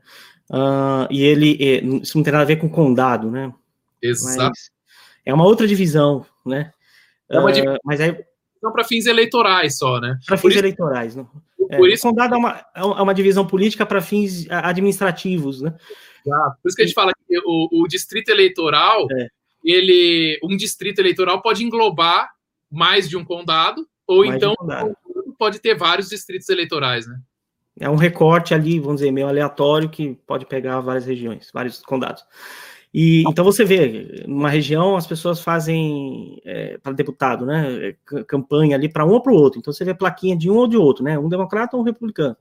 Uh, 0.50 1.06
e 1.10 1.22
ele 1.22 1.56
é, 1.60 1.84
isso 2.02 2.16
não 2.18 2.24
tem 2.24 2.32
nada 2.32 2.42
a 2.42 2.46
ver 2.46 2.56
com 2.56 2.68
condado, 2.68 3.30
né? 3.30 3.54
Exato. 4.02 4.48
Mas 4.48 4.70
é 5.24 5.32
uma 5.32 5.44
outra 5.44 5.66
divisão, 5.66 6.26
né? 6.44 6.72
É 7.28 7.38
uma 7.38 7.52
divisão. 7.52 7.76
Uh, 7.76 7.78
mas 7.84 8.00
aí 8.00 8.16
não 8.62 8.72
para 8.72 8.84
fins 8.84 9.06
eleitorais 9.06 9.78
só, 9.78 10.00
né? 10.00 10.18
Para 10.26 10.36
fins 10.36 10.50
isso, 10.50 10.58
eleitorais, 10.58 11.16
não. 11.16 11.24
Por 11.24 11.88
é, 11.88 11.92
isso, 11.92 12.06
o 12.06 12.10
condado 12.10 12.34
é 12.34 12.38
uma, 12.38 12.66
é 12.74 12.82
uma 12.82 13.14
divisão 13.14 13.46
política 13.46 13.86
para 13.86 14.02
fins 14.02 14.46
administrativos, 14.50 15.62
né? 15.62 15.74
Exato. 16.26 16.56
Por 16.62 16.68
isso 16.68 16.76
que 16.76 16.82
a 16.82 16.86
gente 16.86 16.94
fala 16.94 17.12
que 17.26 17.38
o, 17.38 17.82
o 17.82 17.88
distrito 17.88 18.28
eleitoral, 18.28 19.06
é. 19.12 19.28
ele, 19.64 20.38
um 20.42 20.56
distrito 20.56 20.98
eleitoral 20.98 21.40
pode 21.40 21.64
englobar 21.64 22.30
mais 22.70 23.08
de 23.08 23.16
um 23.16 23.24
condado, 23.24 23.86
ou 24.06 24.24
mais 24.24 24.36
então 24.36 24.52
um 24.52 24.56
condado. 24.56 24.96
pode 25.38 25.58
ter 25.58 25.74
vários 25.74 26.08
distritos 26.08 26.48
eleitorais, 26.48 27.06
né? 27.06 27.18
É 27.80 27.88
um 27.88 27.96
recorte 27.96 28.52
ali, 28.52 28.78
vamos 28.78 29.00
dizer, 29.00 29.10
meio 29.10 29.26
aleatório 29.26 29.88
que 29.88 30.14
pode 30.26 30.44
pegar 30.44 30.80
várias 30.80 31.06
regiões, 31.06 31.50
vários 31.52 31.80
condados. 31.80 32.22
E 32.92 33.22
então 33.26 33.42
você 33.42 33.64
vê, 33.64 34.24
numa 34.28 34.50
região 34.50 34.96
as 34.96 35.06
pessoas 35.06 35.40
fazem 35.40 36.42
é, 36.44 36.76
para 36.76 36.92
deputado, 36.92 37.46
né, 37.46 37.94
campanha 38.28 38.76
ali 38.76 38.86
para 38.86 39.06
um 39.06 39.12
ou 39.12 39.22
para 39.22 39.32
o 39.32 39.36
outro. 39.36 39.58
Então 39.58 39.72
você 39.72 39.82
vê 39.82 39.94
plaquinha 39.94 40.36
de 40.36 40.50
um 40.50 40.56
ou 40.56 40.68
de 40.68 40.76
outro, 40.76 41.02
né, 41.02 41.18
um 41.18 41.28
democrata 41.28 41.74
ou 41.74 41.82
um 41.82 41.86
republicano. 41.86 42.36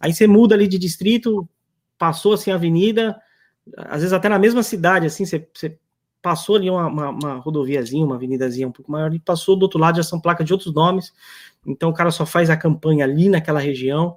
Aí 0.00 0.14
você 0.14 0.26
muda 0.26 0.54
ali 0.54 0.66
de 0.66 0.78
distrito, 0.78 1.46
passou 1.98 2.32
assim 2.32 2.50
a 2.50 2.54
avenida, 2.54 3.20
às 3.76 4.00
vezes 4.00 4.14
até 4.14 4.30
na 4.30 4.38
mesma 4.38 4.62
cidade, 4.62 5.06
assim, 5.06 5.26
você, 5.26 5.46
você 5.52 5.78
passou 6.22 6.56
ali 6.56 6.70
uma, 6.70 6.86
uma, 6.86 7.10
uma, 7.10 7.34
rodoviazinha, 7.34 8.06
uma 8.06 8.14
avenidazinha 8.14 8.66
um 8.66 8.72
pouco 8.72 8.90
maior, 8.90 9.12
e 9.12 9.18
passou 9.18 9.56
do 9.56 9.64
outro 9.64 9.78
lado 9.78 9.96
já 9.96 10.02
são 10.02 10.18
placas 10.18 10.46
de 10.46 10.54
outros 10.54 10.72
nomes. 10.72 11.12
Então 11.66 11.90
o 11.90 11.94
cara 11.94 12.10
só 12.10 12.24
faz 12.24 12.48
a 12.48 12.56
campanha 12.56 13.04
ali 13.04 13.28
naquela 13.28 13.60
região 13.60 14.16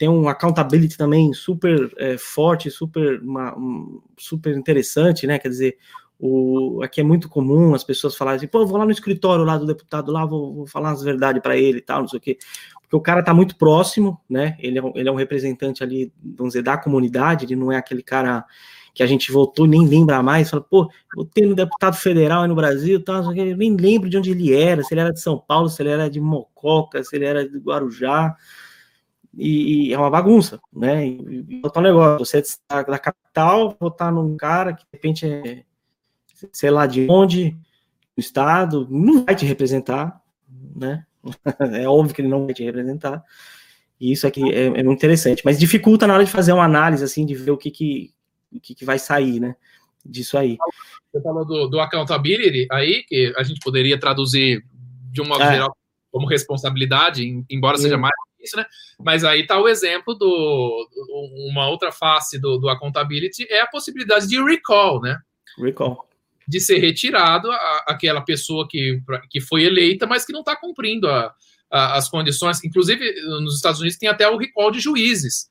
tem 0.00 0.08
um 0.08 0.30
accountability 0.30 0.96
também 0.96 1.30
super 1.34 1.92
é, 1.98 2.16
forte, 2.16 2.70
super, 2.70 3.20
uma, 3.20 3.54
um, 3.54 4.00
super 4.16 4.56
interessante, 4.56 5.26
né? 5.26 5.38
Quer 5.38 5.50
dizer, 5.50 5.76
o, 6.18 6.80
aqui 6.82 7.02
é 7.02 7.04
muito 7.04 7.28
comum 7.28 7.74
as 7.74 7.84
pessoas 7.84 8.16
falarem 8.16 8.38
assim, 8.38 8.46
pô, 8.46 8.64
vou 8.64 8.78
lá 8.78 8.86
no 8.86 8.92
escritório 8.92 9.44
lá 9.44 9.58
do 9.58 9.66
deputado 9.66 10.10
lá, 10.10 10.24
vou, 10.24 10.54
vou 10.54 10.66
falar 10.66 10.92
as 10.92 11.02
verdades 11.02 11.42
para 11.42 11.54
ele 11.54 11.80
e 11.80 11.82
tal, 11.82 12.00
não 12.00 12.08
sei 12.08 12.16
o 12.16 12.22
quê. 12.22 12.38
Porque 12.80 12.96
o 12.96 13.00
cara 13.02 13.22
tá 13.22 13.34
muito 13.34 13.56
próximo, 13.56 14.18
né? 14.26 14.56
Ele 14.58 14.78
é, 14.78 14.82
um, 14.82 14.92
ele 14.94 15.06
é 15.06 15.12
um 15.12 15.16
representante 15.16 15.82
ali, 15.82 16.10
vamos 16.18 16.54
dizer, 16.54 16.62
da 16.62 16.78
comunidade, 16.78 17.44
ele 17.44 17.54
não 17.54 17.70
é 17.70 17.76
aquele 17.76 18.02
cara 18.02 18.46
que 18.94 19.02
a 19.02 19.06
gente 19.06 19.30
votou 19.30 19.66
nem 19.66 19.86
lembra 19.86 20.22
mais, 20.22 20.48
fala, 20.48 20.62
pô, 20.62 20.90
votei 21.14 21.44
no 21.44 21.54
deputado 21.54 21.96
federal 21.96 22.40
aí 22.40 22.48
no 22.48 22.54
Brasil, 22.54 23.04
tal, 23.04 23.22
eu 23.36 23.54
nem 23.54 23.76
lembro 23.76 24.08
de 24.08 24.16
onde 24.16 24.30
ele 24.30 24.54
era, 24.54 24.82
se 24.82 24.94
ele 24.94 25.02
era 25.02 25.12
de 25.12 25.20
São 25.20 25.38
Paulo, 25.38 25.68
se 25.68 25.82
ele 25.82 25.90
era 25.90 26.08
de 26.08 26.22
Mococa, 26.22 27.04
se 27.04 27.16
ele 27.16 27.26
era 27.26 27.46
de 27.46 27.58
Guarujá, 27.58 28.34
e, 29.36 29.92
é 29.92 29.98
uma 29.98 30.10
bagunça, 30.10 30.60
né? 30.72 31.06
E, 31.06 31.62
um 31.64 31.80
negócio, 31.80 32.18
você 32.18 32.38
é 32.38 32.84
da 32.84 32.98
capital, 32.98 33.76
votar 33.78 34.12
num 34.12 34.36
cara 34.36 34.72
que 34.74 34.82
de 34.82 34.88
repente 34.92 35.26
é, 35.26 35.64
sei 36.52 36.70
lá 36.70 36.86
de 36.86 37.06
onde, 37.08 37.50
do 38.16 38.20
estado, 38.20 38.88
não 38.90 39.24
vai 39.24 39.34
te 39.34 39.46
representar, 39.46 40.20
né? 40.74 41.04
é 41.80 41.88
óbvio 41.88 42.14
que 42.14 42.22
ele 42.22 42.28
não 42.28 42.46
vai 42.46 42.54
te 42.54 42.64
representar. 42.64 43.22
E 44.00 44.12
isso 44.12 44.26
aqui 44.26 44.42
é, 44.52 44.66
é 44.66 44.82
muito 44.82 44.98
interessante, 44.98 45.42
mas 45.44 45.58
dificulta 45.58 46.06
na 46.06 46.14
hora 46.14 46.24
de 46.24 46.30
fazer 46.30 46.52
uma 46.52 46.64
análise, 46.64 47.04
assim, 47.04 47.24
de 47.26 47.34
ver 47.34 47.50
o 47.50 47.58
que, 47.58 47.70
que, 47.70 48.12
o 48.50 48.58
que, 48.58 48.74
que 48.74 48.84
vai 48.84 48.98
sair, 48.98 49.38
né? 49.38 49.54
Disso 50.04 50.38
aí. 50.38 50.56
Você 51.12 51.22
falou 51.22 51.44
do, 51.44 51.68
do 51.68 51.78
accountability 51.78 52.66
aí, 52.70 53.04
que 53.06 53.32
a 53.36 53.42
gente 53.42 53.60
poderia 53.60 54.00
traduzir 54.00 54.64
de 55.12 55.20
um 55.20 55.26
modo 55.26 55.42
é. 55.42 55.52
geral 55.52 55.76
como 56.10 56.26
responsabilidade, 56.26 57.44
embora 57.48 57.76
seja 57.76 57.96
mais 57.96 58.14
isso, 58.42 58.56
né? 58.56 58.64
Mas 58.98 59.24
aí 59.24 59.42
está 59.42 59.60
o 59.60 59.68
exemplo 59.68 60.14
do 60.14 60.88
uma 61.48 61.68
outra 61.68 61.92
face 61.92 62.38
do, 62.38 62.58
do 62.58 62.68
accountability 62.68 63.46
é 63.50 63.60
a 63.60 63.66
possibilidade 63.66 64.26
de 64.26 64.42
recall, 64.42 65.00
né? 65.00 65.18
Recall. 65.58 66.08
De 66.46 66.60
ser 66.60 66.78
retirado 66.78 67.50
a, 67.50 67.84
aquela 67.88 68.20
pessoa 68.20 68.66
que, 68.68 69.00
que 69.28 69.40
foi 69.40 69.64
eleita, 69.64 70.06
mas 70.06 70.24
que 70.24 70.32
não 70.32 70.40
está 70.40 70.56
cumprindo 70.56 71.08
a, 71.08 71.34
a, 71.70 71.96
as 71.96 72.08
condições. 72.08 72.62
Inclusive, 72.64 73.12
nos 73.40 73.56
Estados 73.56 73.80
Unidos 73.80 73.98
tem 73.98 74.08
até 74.08 74.28
o 74.28 74.36
recall 74.36 74.70
de 74.70 74.80
juízes. 74.80 75.48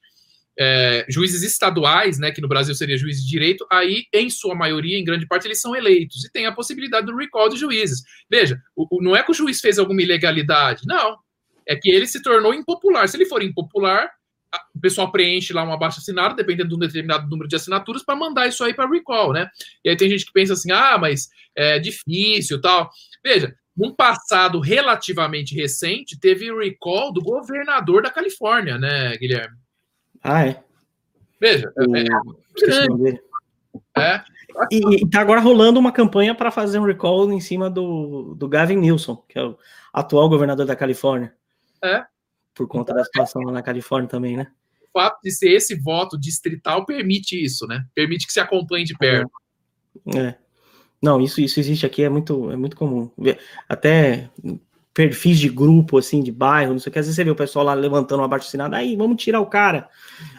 É, 0.61 1.05
juízes 1.07 1.41
estaduais, 1.41 2.19
né, 2.19 2.31
que 2.31 2.41
no 2.41 2.47
Brasil 2.49 2.75
seria 2.75 2.97
juiz 2.97 3.23
de 3.23 3.29
direito, 3.29 3.65
aí, 3.71 4.03
em 4.13 4.29
sua 4.29 4.53
maioria, 4.53 4.99
em 4.99 5.05
grande 5.05 5.25
parte, 5.25 5.47
eles 5.47 5.61
são 5.61 5.73
eleitos 5.73 6.25
e 6.25 6.29
tem 6.29 6.47
a 6.47 6.51
possibilidade 6.51 7.05
do 7.05 7.15
recall 7.15 7.47
de 7.47 7.55
juízes. 7.55 8.03
Veja, 8.29 8.61
o, 8.75 8.97
o, 8.97 9.01
não 9.01 9.15
é 9.15 9.23
que 9.23 9.31
o 9.31 9.33
juiz 9.33 9.61
fez 9.61 9.79
alguma 9.79 10.01
ilegalidade, 10.01 10.81
não 10.85 11.17
é 11.69 11.75
que 11.75 11.87
ele 11.87 12.07
se 12.07 12.19
tornou 12.23 12.51
impopular. 12.51 13.07
Se 13.07 13.15
ele 13.15 13.27
for 13.27 13.43
impopular, 13.43 14.09
o 14.75 14.79
pessoal 14.79 15.11
preenche 15.11 15.53
lá 15.53 15.63
um 15.63 15.71
abaixo 15.71 15.99
assinado, 15.99 16.35
dependendo 16.35 16.69
de 16.69 16.75
um 16.75 16.79
determinado 16.79 17.29
número 17.29 17.47
de 17.47 17.55
assinaturas, 17.55 18.03
para 18.03 18.15
mandar 18.15 18.47
isso 18.47 18.63
aí 18.63 18.73
para 18.73 18.89
recall, 18.89 19.31
né? 19.31 19.47
E 19.85 19.89
aí 19.89 19.95
tem 19.95 20.09
gente 20.09 20.25
que 20.25 20.33
pensa 20.33 20.53
assim, 20.53 20.71
ah, 20.71 20.97
mas 20.97 21.29
é 21.55 21.77
difícil 21.77 22.59
tal. 22.59 22.89
Veja, 23.23 23.53
num 23.77 23.93
passado 23.93 24.59
relativamente 24.59 25.53
recente, 25.53 26.19
teve 26.19 26.51
recall 26.51 27.13
do 27.13 27.21
governador 27.21 28.01
da 28.01 28.09
Califórnia, 28.09 28.79
né, 28.79 29.15
Guilherme? 29.17 29.55
Ah, 30.23 30.47
é? 30.47 30.63
Veja, 31.39 31.71
o... 31.77 31.95
é, 31.95 32.03
é, 33.95 34.01
é. 34.01 34.23
E, 34.71 35.03
e 35.03 35.09
tá 35.09 35.21
agora 35.21 35.39
rolando 35.39 35.79
uma 35.79 35.91
campanha 35.91 36.33
para 36.33 36.49
fazer 36.49 36.79
um 36.79 36.83
recall 36.85 37.31
em 37.31 37.39
cima 37.39 37.69
do, 37.69 38.33
do 38.33 38.47
Gavin 38.47 38.77
Newsom, 38.77 39.23
que 39.29 39.37
é 39.37 39.43
o 39.43 39.55
atual 39.93 40.27
governador 40.27 40.65
da 40.65 40.75
Califórnia. 40.75 41.37
É. 41.83 42.03
Por 42.53 42.67
conta 42.67 42.93
da 42.93 43.03
situação 43.03 43.41
lá 43.43 43.51
na 43.51 43.61
Califórnia 43.61 44.09
também, 44.09 44.35
né? 44.35 44.47
O 44.81 44.99
fato 44.99 45.19
de 45.23 45.31
ser 45.31 45.51
esse 45.51 45.75
voto 45.75 46.19
distrital 46.19 46.85
permite 46.85 47.41
isso, 47.41 47.67
né? 47.67 47.85
Permite 47.93 48.25
que 48.25 48.33
se 48.33 48.39
acompanhe 48.39 48.83
de 48.83 48.97
perto. 48.97 49.31
É. 50.15 50.35
Não, 51.01 51.21
isso, 51.21 51.39
isso 51.39 51.59
existe 51.59 51.85
aqui, 51.85 52.03
é 52.03 52.09
muito, 52.09 52.51
é 52.51 52.57
muito 52.57 52.75
comum. 52.75 53.09
Até 53.67 54.29
perfis 54.93 55.39
de 55.39 55.47
grupo, 55.47 55.97
assim, 55.97 56.21
de 56.21 56.31
bairro, 56.31 56.73
não 56.73 56.79
sei 56.79 56.89
o 56.89 56.93
que, 56.93 56.99
às 56.99 57.05
vezes 57.05 57.15
você 57.15 57.23
vê 57.23 57.29
o 57.29 57.35
pessoal 57.35 57.63
lá 57.63 57.73
levantando 57.73 58.19
uma 58.19 58.25
abaixo 58.25 58.47
assinada, 58.47 58.75
aí, 58.75 58.97
vamos 58.97 59.21
tirar 59.23 59.39
o 59.39 59.45
cara. 59.45 59.87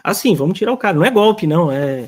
Assim, 0.03 0.35
vamos 0.35 0.57
tirar 0.57 0.71
o 0.71 0.77
cara. 0.77 0.95
Não 0.95 1.05
é 1.05 1.09
golpe, 1.09 1.47
não, 1.47 1.71
é 1.71 2.07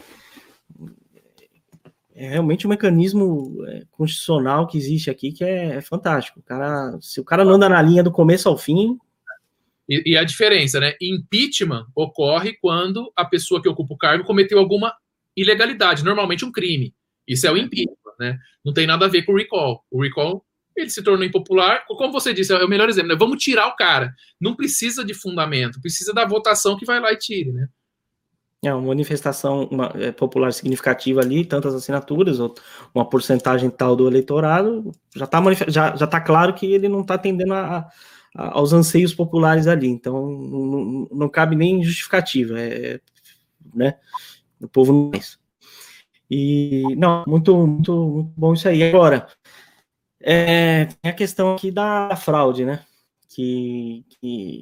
é 2.16 2.30
realmente 2.30 2.66
um 2.66 2.70
mecanismo 2.70 3.66
é, 3.68 3.84
constitucional 3.92 4.68
que 4.68 4.78
existe 4.78 5.10
aqui 5.10 5.32
que 5.32 5.44
é, 5.44 5.76
é, 5.76 5.82
fantástico. 5.82 6.40
O 6.40 6.44
cara, 6.44 6.98
se 7.02 7.20
o 7.20 7.24
cara 7.24 7.44
não 7.44 7.54
anda 7.54 7.68
na 7.68 7.82
linha 7.82 8.04
do 8.04 8.12
começo 8.12 8.48
ao 8.48 8.58
fim. 8.58 8.98
E, 9.88 10.12
e, 10.12 10.18
a 10.18 10.24
diferença, 10.24 10.80
né? 10.80 10.96
Impeachment 11.02 11.86
ocorre 11.96 12.58
quando 12.62 13.12
a 13.16 13.26
pessoa 13.26 13.62
que 13.62 13.68
ocupa 13.68 13.94
o 13.94 13.98
cargo 13.98 14.24
cometeu 14.24 14.58
alguma 14.58 14.94
ilegalidade, 15.36 16.06
normalmente 16.06 16.46
um 16.46 16.52
crime. 16.52 16.94
Isso 17.28 17.46
é 17.48 17.52
o 17.52 17.58
impeachment, 17.58 17.96
né? 18.20 18.38
Não 18.64 18.74
tem 18.74 18.88
nada 18.88 19.06
a 19.06 19.10
ver 19.10 19.24
com 19.24 19.34
o 19.34 19.38
recall. 19.38 19.84
O 19.92 20.02
recall 20.02 20.46
ele 20.76 20.90
se 20.90 21.04
tornou 21.04 21.26
impopular. 21.26 21.86
Como 21.86 22.12
você 22.12 22.34
disse, 22.34 22.54
é 22.54 22.64
o 22.64 22.70
melhor 22.70 22.90
exemplo, 22.90 23.10
né? 23.10 23.16
Vamos 23.16 23.44
tirar 23.44 23.68
o 23.68 23.76
cara. 23.76 24.14
Não 24.40 24.56
precisa 24.56 25.04
de 25.04 25.14
fundamento, 25.14 25.82
precisa 25.82 26.14
da 26.14 26.26
votação 26.26 26.78
que 26.78 26.86
vai 26.86 27.00
lá 27.00 27.12
e 27.12 27.18
tire, 27.18 27.52
né? 27.52 27.68
É 28.64 28.74
uma 28.74 28.88
manifestação 28.88 29.66
uma, 29.66 29.92
é, 29.96 30.12
popular 30.14 30.54
significativa 30.54 31.20
ali, 31.20 31.44
tantas 31.44 31.76
assinaturas, 31.76 32.40
uma 32.96 33.08
porcentagem 33.08 33.70
tal 33.70 33.94
do 33.94 34.08
eleitorado, 34.08 34.90
já 35.14 35.26
está 35.26 35.42
já, 35.68 35.96
já 35.98 36.08
tá 36.08 36.22
claro 36.22 36.54
que 36.54 36.66
ele 36.66 36.88
não 36.88 37.02
está 37.02 37.16
atendendo 37.16 37.54
a, 37.54 37.90
aos 38.36 38.74
anseios 38.74 39.14
populares 39.14 39.68
ali, 39.68 39.88
então 39.88 40.30
não, 40.30 41.08
não 41.12 41.30
cabe 41.30 41.56
nem 41.56 41.84
justificativa, 41.84 42.60
é, 42.60 43.00
né? 43.74 43.96
O 44.60 44.68
povo 44.68 44.94
não 44.94 45.12
é 45.14 45.18
isso. 45.18 45.40
E, 46.30 46.84
não, 46.96 47.24
muito, 47.28 47.56
muito, 47.56 47.94
muito 47.94 48.34
bom 48.36 48.54
isso 48.54 48.68
aí. 48.68 48.82
Agora, 48.84 49.28
é, 50.20 50.86
tem 50.86 51.12
a 51.12 51.14
questão 51.14 51.54
aqui 51.54 51.70
da 51.70 52.16
fraude, 52.16 52.66
né? 52.66 52.84
Que, 53.30 54.06
que 54.10 54.62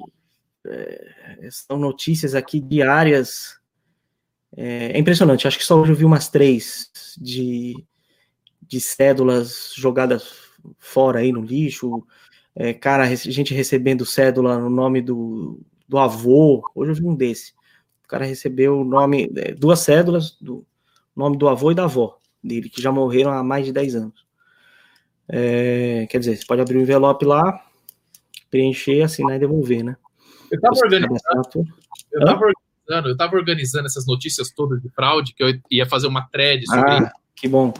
é, 0.66 1.48
são 1.50 1.78
notícias 1.78 2.34
aqui 2.34 2.60
diárias 2.60 3.60
é, 4.56 4.92
é, 4.92 4.98
impressionante, 4.98 5.48
acho 5.48 5.58
que 5.58 5.64
só 5.64 5.80
hoje 5.80 5.92
eu 5.92 5.96
vi 5.96 6.04
umas 6.04 6.28
três 6.28 6.90
de, 7.18 7.74
de 8.60 8.80
cédulas 8.80 9.72
jogadas 9.74 10.30
fora 10.78 11.20
aí 11.20 11.32
no 11.32 11.40
lixo, 11.40 12.06
é, 12.54 12.72
cara, 12.74 13.14
gente 13.14 13.54
recebendo 13.54 14.04
cédula 14.04 14.58
no 14.58 14.68
nome 14.68 15.00
do, 15.00 15.60
do 15.88 15.98
avô, 15.98 16.62
hoje 16.74 16.90
eu 16.90 16.94
vi 16.94 17.06
um 17.06 17.14
desse, 17.14 17.52
o 18.04 18.08
cara 18.08 18.24
recebeu 18.24 18.80
o 18.80 18.84
nome, 18.84 19.32
é, 19.36 19.52
duas 19.52 19.80
cédulas, 19.80 20.36
do 20.40 20.66
nome 21.16 21.36
do 21.36 21.48
avô 21.48 21.70
e 21.70 21.74
da 21.74 21.84
avó 21.84 22.18
dele, 22.42 22.68
que 22.68 22.82
já 22.82 22.90
morreram 22.90 23.30
há 23.30 23.42
mais 23.42 23.64
de 23.64 23.72
10 23.72 23.94
anos. 23.94 24.26
É, 25.28 26.06
quer 26.10 26.18
dizer, 26.18 26.36
você 26.36 26.44
pode 26.44 26.60
abrir 26.60 26.76
um 26.76 26.82
envelope 26.82 27.24
lá, 27.24 27.64
preencher, 28.50 29.02
assinar 29.02 29.36
e 29.36 29.38
devolver, 29.38 29.82
né? 29.82 29.96
Eu 30.50 30.56
estava 30.56 30.74
organizando, 30.76 31.70
eu 32.12 32.24
tava 32.24 32.40
organizando, 32.44 33.08
eu 33.08 33.12
estava 33.12 33.36
organizando 33.36 33.86
essas 33.86 34.06
notícias 34.06 34.50
todas 34.50 34.82
de 34.82 34.90
fraude, 34.90 35.32
que 35.32 35.42
eu 35.42 35.58
ia 35.70 35.86
fazer 35.86 36.06
uma 36.06 36.28
thread 36.28 36.66
sobre 36.66 36.90
ah, 36.90 36.98
isso. 36.98 37.10
Que 37.34 37.48
bom. 37.48 37.72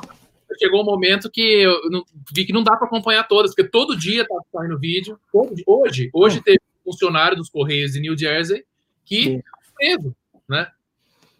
Chegou 0.62 0.82
um 0.82 0.84
momento 0.84 1.30
que 1.30 1.40
eu 1.40 1.90
não, 1.90 2.04
vi 2.34 2.44
que 2.44 2.52
não 2.52 2.62
dá 2.62 2.76
para 2.76 2.86
acompanhar 2.86 3.26
todas, 3.26 3.54
porque 3.54 3.68
todo 3.68 3.96
dia 3.96 4.26
tá 4.26 4.34
saindo 4.52 4.78
vídeo. 4.78 5.18
hoje, 5.66 6.10
hoje 6.12 6.38
hum. 6.38 6.42
teve 6.42 6.60
um 6.84 6.92
funcionário 6.92 7.36
dos 7.36 7.50
Correios 7.50 7.92
de 7.92 8.00
New 8.00 8.16
Jersey 8.16 8.64
que 9.04 9.42
preso, 9.76 10.14
né? 10.48 10.68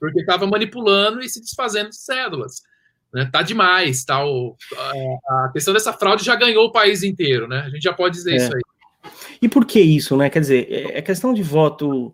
Porque 0.00 0.20
estava 0.20 0.46
manipulando 0.46 1.20
e 1.20 1.28
se 1.28 1.40
desfazendo 1.40 1.90
de 1.90 1.96
cédulas. 1.96 2.62
Né? 3.14 3.28
Tá 3.30 3.42
demais, 3.42 4.04
tal. 4.04 4.56
Tá, 4.68 4.92
a 5.46 5.50
questão 5.52 5.72
dessa 5.72 5.92
fraude 5.92 6.24
já 6.24 6.34
ganhou 6.34 6.66
o 6.66 6.72
país 6.72 7.02
inteiro, 7.02 7.46
né? 7.46 7.60
A 7.60 7.70
gente 7.70 7.82
já 7.82 7.92
pode 7.92 8.16
dizer 8.16 8.32
é. 8.32 8.36
isso 8.36 8.56
aí. 8.56 8.62
E 9.40 9.48
por 9.48 9.64
que 9.64 9.80
isso, 9.80 10.16
né? 10.16 10.28
Quer 10.30 10.40
dizer, 10.40 10.66
é, 10.70 10.98
é 10.98 11.02
questão 11.02 11.32
de 11.32 11.42
voto 11.42 12.12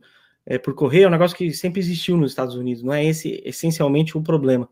é, 0.48 0.56
por 0.56 0.74
correio 0.74 1.04
é 1.04 1.09
um 1.09 1.11
negócio 1.11 1.36
que 1.36 1.52
sempre 1.52 1.78
existiu 1.78 2.16
nos 2.16 2.30
Estados 2.30 2.54
Unidos, 2.54 2.82
não 2.82 2.94
é 2.94 3.04
esse 3.04 3.42
essencialmente 3.44 4.16
o 4.16 4.22
problema, 4.22 4.66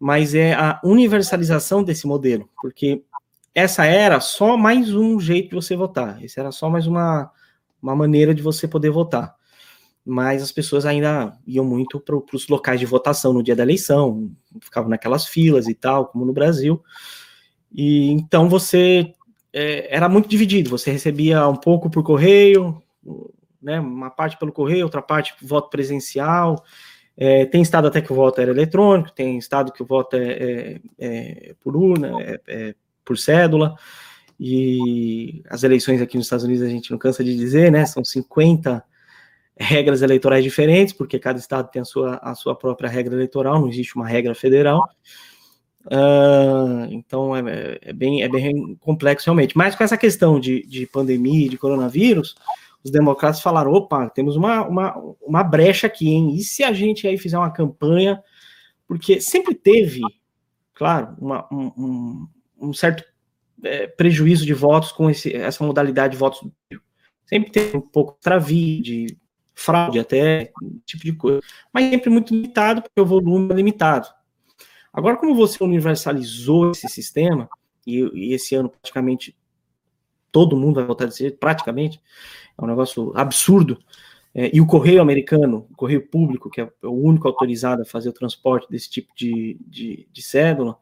mas 0.00 0.34
é 0.34 0.54
a 0.54 0.80
universalização 0.82 1.84
desse 1.84 2.06
modelo, 2.06 2.48
porque 2.62 3.04
essa 3.54 3.84
era 3.84 4.18
só 4.18 4.56
mais 4.56 4.94
um 4.94 5.20
jeito 5.20 5.50
de 5.50 5.54
você 5.54 5.76
votar, 5.76 6.22
esse 6.24 6.40
era 6.40 6.50
só 6.50 6.70
mais 6.70 6.86
uma, 6.86 7.30
uma 7.82 7.94
maneira 7.94 8.34
de 8.34 8.42
você 8.42 8.66
poder 8.66 8.90
votar. 8.90 9.38
Mas 10.04 10.42
as 10.42 10.50
pessoas 10.50 10.86
ainda 10.86 11.38
iam 11.46 11.64
muito 11.64 12.00
para 12.00 12.16
os 12.16 12.48
locais 12.48 12.80
de 12.80 12.86
votação 12.86 13.34
no 13.34 13.42
dia 13.42 13.54
da 13.54 13.62
eleição, 13.62 14.32
ficavam 14.60 14.88
naquelas 14.88 15.26
filas 15.26 15.68
e 15.68 15.74
tal, 15.74 16.06
como 16.06 16.24
no 16.24 16.32
Brasil. 16.32 16.82
E 17.70 18.10
então 18.10 18.48
você 18.48 19.12
é, 19.52 19.94
era 19.94 20.08
muito 20.08 20.28
dividido. 20.28 20.70
Você 20.70 20.90
recebia 20.90 21.46
um 21.46 21.56
pouco 21.56 21.90
por 21.90 22.02
correio, 22.02 22.82
né, 23.62 23.78
uma 23.78 24.10
parte 24.10 24.38
pelo 24.38 24.52
correio, 24.52 24.84
outra 24.84 25.02
parte 25.02 25.34
voto 25.42 25.68
presencial. 25.68 26.64
É, 27.22 27.44
tem 27.44 27.60
estado 27.60 27.86
até 27.86 28.00
que 28.00 28.10
o 28.10 28.16
voto 28.16 28.40
era 28.40 28.50
eletrônico, 28.50 29.12
tem 29.12 29.36
estado 29.36 29.72
que 29.72 29.82
o 29.82 29.86
voto 29.86 30.16
é, 30.16 30.32
é, 30.32 30.80
é 30.98 31.54
por 31.60 31.76
urna, 31.76 32.18
é, 32.18 32.40
é, 32.48 32.74
por 33.04 33.18
cédula. 33.18 33.74
E 34.38 35.42
as 35.50 35.62
eleições 35.62 36.00
aqui 36.00 36.16
nos 36.16 36.24
Estados 36.24 36.46
Unidos 36.46 36.62
a 36.62 36.70
gente 36.70 36.90
não 36.90 36.96
cansa 36.96 37.22
de 37.22 37.36
dizer, 37.36 37.70
né? 37.70 37.84
São 37.84 38.02
50 38.02 38.82
regras 39.54 40.00
eleitorais 40.00 40.42
diferentes, 40.42 40.94
porque 40.94 41.18
cada 41.18 41.38
estado 41.38 41.70
tem 41.70 41.82
a 41.82 41.84
sua, 41.84 42.16
a 42.22 42.34
sua 42.34 42.54
própria 42.54 42.88
regra 42.88 43.14
eleitoral, 43.14 43.60
não 43.60 43.68
existe 43.68 43.96
uma 43.96 44.08
regra 44.08 44.34
federal. 44.34 44.88
Uh, 45.84 46.88
então 46.90 47.36
é, 47.36 47.78
é, 47.82 47.92
bem, 47.92 48.22
é 48.22 48.28
bem 48.30 48.76
complexo 48.76 49.26
realmente. 49.26 49.58
Mas 49.58 49.74
com 49.74 49.84
essa 49.84 49.98
questão 49.98 50.40
de, 50.40 50.62
de 50.66 50.86
pandemia, 50.86 51.50
de 51.50 51.58
coronavírus, 51.58 52.34
os 52.82 52.90
democratas 52.90 53.40
falaram: 53.40 53.72
opa, 53.72 54.08
temos 54.10 54.36
uma, 54.36 54.66
uma, 54.66 54.94
uma 55.20 55.44
brecha 55.44 55.86
aqui, 55.86 56.08
hein? 56.08 56.34
E 56.34 56.42
se 56.42 56.62
a 56.64 56.72
gente 56.72 57.06
aí 57.06 57.18
fizer 57.18 57.38
uma 57.38 57.50
campanha? 57.50 58.22
Porque 58.86 59.20
sempre 59.20 59.54
teve, 59.54 60.00
claro, 60.74 61.14
uma, 61.20 61.46
um, 61.52 62.26
um, 62.58 62.72
certo 62.72 63.04
é, 63.62 63.86
prejuízo 63.86 64.44
de 64.44 64.52
votos 64.52 64.90
com 64.90 65.08
esse, 65.08 65.34
essa 65.34 65.64
modalidade 65.64 66.12
de 66.12 66.18
votos. 66.18 66.40
Sempre 67.24 67.52
teve 67.52 67.76
um 67.76 67.80
pouco 67.80 68.14
de 68.14 68.20
travia, 68.20 68.82
de 68.82 69.18
fraude 69.54 70.00
até, 70.00 70.50
tipo 70.84 71.04
de 71.04 71.12
coisa. 71.12 71.40
Mas 71.72 71.88
sempre 71.90 72.10
muito 72.10 72.34
limitado, 72.34 72.82
porque 72.82 73.00
o 73.00 73.06
volume 73.06 73.52
é 73.52 73.56
limitado. 73.56 74.08
Agora, 74.92 75.16
como 75.16 75.36
você 75.36 75.62
universalizou 75.62 76.72
esse 76.72 76.88
sistema, 76.88 77.48
e, 77.86 78.00
e 78.12 78.34
esse 78.34 78.54
ano 78.54 78.68
praticamente 78.68 79.36
todo 80.32 80.56
mundo 80.56 80.76
vai 80.76 80.84
votar 80.84 81.06
desse 81.08 81.20
jeito, 81.20 81.38
praticamente, 81.38 82.00
é 82.60 82.64
um 82.64 82.68
negócio 82.68 83.12
absurdo. 83.16 83.78
É, 84.34 84.50
e 84.54 84.60
o 84.60 84.66
correio 84.66 85.00
americano, 85.00 85.66
o 85.70 85.76
correio 85.76 86.06
público, 86.06 86.48
que 86.50 86.60
é 86.60 86.68
o 86.82 86.92
único 86.92 87.26
autorizado 87.26 87.82
a 87.82 87.84
fazer 87.84 88.08
o 88.08 88.12
transporte 88.12 88.70
desse 88.70 88.88
tipo 88.88 89.12
de, 89.16 89.58
de, 89.66 90.06
de 90.12 90.22
cédula, 90.22 90.76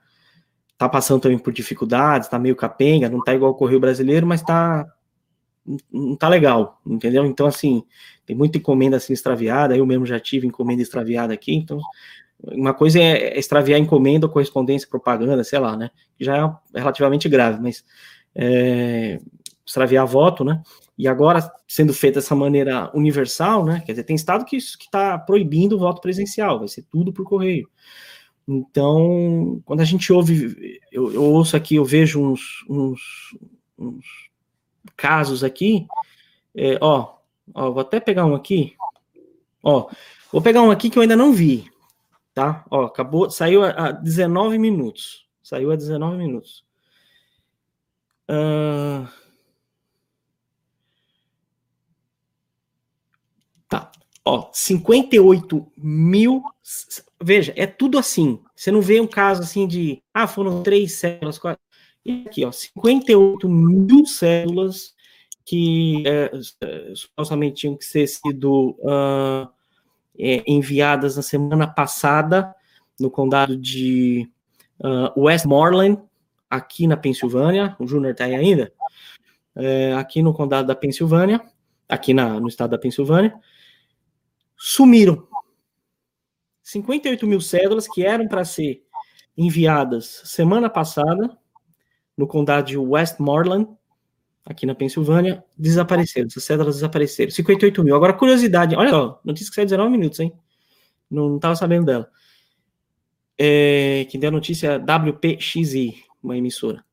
está 0.73 0.89
passando 0.89 1.23
também 1.23 1.39
por 1.39 1.53
dificuldades, 1.53 2.27
está 2.27 2.39
meio 2.39 2.55
capenga, 2.55 3.09
não 3.09 3.21
está 3.21 3.35
igual 3.35 3.53
o 3.53 3.55
correio 3.55 3.81
brasileiro, 3.81 4.27
mas 4.27 4.41
está 4.41 4.87
não 5.93 6.17
tá 6.17 6.29
legal, 6.29 6.81
entendeu? 6.87 7.27
Então, 7.27 7.47
assim, 7.47 7.83
tem 8.25 8.35
muita 8.35 8.57
encomenda 8.57 8.97
assim 8.97 9.13
extraviada, 9.13 9.77
eu 9.77 9.85
mesmo 9.85 10.07
já 10.07 10.19
tive 10.19 10.47
encomenda 10.47 10.81
extraviada 10.81 11.35
aqui, 11.35 11.55
então 11.55 11.79
uma 12.41 12.73
coisa 12.73 12.99
é, 13.01 13.35
é 13.35 13.39
extraviar 13.39 13.79
encomenda, 13.79 14.29
correspondência, 14.29 14.89
propaganda, 14.89 15.43
sei 15.43 15.59
lá, 15.59 15.77
né? 15.77 15.91
Já 16.19 16.59
é 16.75 16.79
relativamente 16.79 17.29
grave, 17.29 17.61
mas 17.61 17.85
é, 18.35 19.21
extraviar 19.67 20.07
voto, 20.07 20.45
né? 20.45 20.63
E 20.99 21.07
agora 21.07 21.49
sendo 21.67 21.95
feita 21.95 22.19
dessa 22.19 22.35
maneira 22.35 22.91
universal, 22.93 23.65
né? 23.65 23.83
Quer 23.87 23.93
dizer, 23.93 24.05
tem 24.05 24.17
estado 24.17 24.45
que 24.45 24.57
está 24.57 25.17
proibindo 25.17 25.77
o 25.77 25.79
voto 25.79 26.01
presencial, 26.01 26.59
vai 26.59 26.67
ser 26.67 26.83
tudo 26.91 27.13
por 27.13 27.25
correio. 27.25 27.71
Então, 28.47 29.63
quando 29.65 29.81
a 29.81 29.85
gente 29.85 30.13
ouve, 30.13 30.81
eu, 30.91 31.13
eu 31.13 31.23
ouço 31.23 31.57
aqui, 31.57 31.77
eu 31.77 31.85
vejo 31.85 32.21
uns, 32.21 32.65
uns, 32.69 33.01
uns 33.79 34.05
casos 34.97 35.45
aqui, 35.45 35.87
é, 36.55 36.79
ó, 36.81 37.15
ó, 37.55 37.71
vou 37.71 37.83
até 37.83 38.01
pegar 38.01 38.27
um 38.27 38.35
aqui, 38.35 38.75
ó, 39.63 39.89
vou 40.33 40.43
pegar 40.43 40.63
um 40.63 40.71
aqui 40.71 40.89
que 40.91 40.99
eu 40.99 41.03
ainda 41.03 41.15
não 41.15 41.33
vi, 41.33 41.71
tá? 42.35 42.65
Ó, 42.71 42.87
acabou, 42.87 43.31
saiu 43.31 43.63
a, 43.63 43.93
19 43.93 44.59
minutos. 44.59 45.29
Saiu 45.43 45.71
a 45.71 45.77
19 45.77 46.17
minutos. 46.17 46.65
Uh... 48.29 49.09
Tá. 53.69 53.91
Ó, 54.29 54.51
58 54.53 55.73
mil. 55.77 56.43
Veja, 57.23 57.53
é 57.57 57.67
tudo 57.67 57.99
assim. 57.99 58.41
Você 58.55 58.71
não 58.71 58.81
vê 58.81 59.01
um 59.01 59.07
caso 59.07 59.43
assim 59.43 59.67
de. 59.67 60.03
Ah, 60.13 60.27
foram 60.27 60.63
três 60.63 60.95
células. 60.95 61.39
Quatro. 61.39 61.63
E 62.05 62.25
aqui, 62.27 62.45
ó, 62.45 62.53
58 62.53 63.49
mil 63.49 64.07
células 64.07 64.95
que 65.45 66.05
é, 66.07 66.31
supostamente 66.95 67.57
tinham 67.57 67.77
que 67.77 67.85
ser 67.85 68.07
sido. 68.07 68.77
Uh 68.81 69.49
é, 70.19 70.43
enviadas 70.47 71.17
na 71.17 71.23
semana 71.23 71.67
passada 71.67 72.53
no 72.99 73.11
condado 73.11 73.57
de 73.57 74.29
uh, 74.81 75.21
Westmoreland, 75.21 76.03
aqui 76.51 76.87
na 76.87 76.97
Pensilvânia. 76.97 77.77
O 77.79 77.87
Júnior 77.87 78.13
está 78.13 78.25
aí 78.25 78.35
ainda? 78.35 78.73
É, 79.55 79.95
aqui 79.95 80.21
no 80.21 80.35
condado 80.35 80.67
da 80.67 80.75
Pensilvânia, 80.75 81.41
aqui 81.89 82.13
na, 82.13 82.41
no 82.41 82.49
estado 82.49 82.71
da 82.71 82.79
Pensilvânia, 82.79 83.33
sumiram. 84.59 85.27
58 86.63 87.27
mil 87.27 87.41
cédulas 87.41 87.89
que 87.89 88.05
eram 88.05 88.29
para 88.29 88.45
ser 88.45 88.83
enviadas 89.37 90.23
semana 90.25 90.69
passada 90.69 91.39
no 92.17 92.27
condado 92.27 92.67
de 92.67 92.77
Westmoreland, 92.77 93.69
aqui 94.45 94.67
na 94.67 94.75
Pensilvânia, 94.75 95.45
desapareceram. 95.57 96.27
Essas 96.27 96.43
cédulas 96.43 96.75
desapareceram. 96.75 97.31
58 97.31 97.85
mil. 97.85 97.95
Agora, 97.95 98.13
curiosidade, 98.13 98.75
olha 98.75 98.91
só, 98.91 99.21
notícia 99.25 99.51
que 99.51 99.55
sai 99.55 99.65
19 99.65 99.91
minutos, 99.91 100.19
hein? 100.19 100.33
Não 101.09 101.37
estava 101.37 101.55
sabendo 101.55 101.87
dela. 101.87 102.11
É, 103.39 104.05
quem 104.11 104.19
deu 104.19 104.29
a 104.29 104.33
notícia 104.33 104.73
é 104.73 104.77
WPXI, 104.79 106.03
uma 106.21 106.37
emissora. 106.37 106.85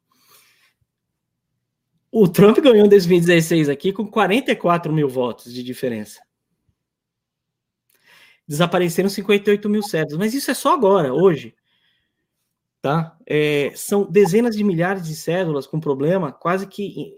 O 2.11 2.27
Trump 2.27 2.59
ganhou 2.59 2.85
em 2.85 2.89
2016 2.89 3.67
aqui 3.67 3.91
com 3.91 4.05
44 4.05 4.93
mil 4.93 5.09
votos 5.09 5.51
de 5.51 5.63
diferença. 5.63 6.21
Desapareceram 8.47 9.09
58 9.09 9.69
mil 9.69 9.81
cédulas, 9.81 10.17
mas 10.17 10.33
isso 10.33 10.51
é 10.51 10.53
só 10.53 10.73
agora, 10.73 11.13
hoje. 11.13 11.55
Tá? 12.81 13.17
É, 13.25 13.71
são 13.75 14.09
dezenas 14.09 14.55
de 14.55 14.63
milhares 14.63 15.07
de 15.07 15.15
cédulas 15.15 15.65
com 15.65 15.79
problema 15.79 16.31
quase 16.31 16.67
que 16.67 17.17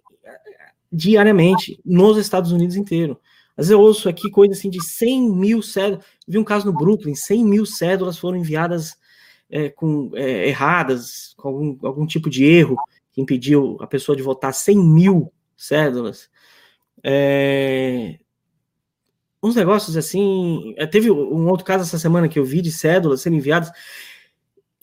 diariamente 0.92 1.80
nos 1.86 2.18
Estados 2.18 2.52
Unidos 2.52 2.76
inteiro. 2.76 3.20
Vezes 3.56 3.72
eu 3.72 3.82
ouço 3.82 4.08
aqui 4.08 4.30
coisa 4.30 4.54
assim 4.54 4.70
de 4.70 4.82
100 4.84 5.32
mil 5.32 5.62
cédulas. 5.62 6.06
Vi 6.28 6.38
um 6.38 6.44
caso 6.44 6.66
no 6.68 6.74
Brooklyn, 6.74 7.16
100 7.16 7.44
mil 7.44 7.66
cédulas 7.66 8.18
foram 8.18 8.38
enviadas 8.38 8.96
é, 9.50 9.70
com 9.70 10.12
é, 10.14 10.48
erradas, 10.48 11.34
com 11.36 11.48
algum, 11.48 11.78
algum 11.82 12.06
tipo 12.06 12.30
de 12.30 12.46
erro 12.46 12.78
que 13.12 13.22
impediu 13.22 13.78
a 13.82 13.88
pessoa 13.88 14.16
de 14.16 14.22
votar 14.22 14.54
100 14.54 14.78
mil 14.78 15.34
cédulas. 15.58 16.30
É, 17.04 18.20
uns 19.42 19.56
negócios 19.56 19.96
assim. 19.96 20.74
É, 20.78 20.86
teve 20.86 21.12
um 21.12 21.48
outro 21.48 21.66
caso 21.66 21.84
essa 21.84 22.00
semana 22.00 22.28
que 22.28 22.40
eu 22.40 22.46
vi 22.46 22.62
de 22.62 22.72
cédulas 22.72 23.22
sendo 23.22 23.36
enviadas 23.36 23.72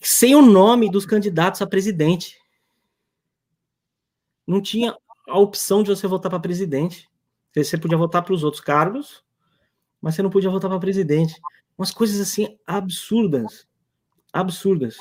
sem 0.00 0.34
o 0.34 0.42
nome 0.42 0.90
dos 0.90 1.06
candidatos 1.06 1.62
a 1.62 1.66
presidente. 1.66 2.38
Não 4.46 4.60
tinha 4.60 4.96
a 5.26 5.38
opção 5.38 5.82
de 5.82 5.88
você 5.88 6.06
votar 6.06 6.30
para 6.30 6.38
presidente. 6.38 7.08
Você 7.54 7.78
podia 7.78 7.96
votar 7.96 8.22
para 8.22 8.34
os 8.34 8.44
outros 8.44 8.62
cargos, 8.62 9.24
mas 10.00 10.14
você 10.14 10.22
não 10.22 10.30
podia 10.30 10.50
votar 10.50 10.68
para 10.68 10.78
presidente. 10.78 11.40
Umas 11.78 11.90
coisas 11.90 12.20
assim 12.20 12.58
absurdas. 12.66 13.66
Absurdas. 14.32 14.96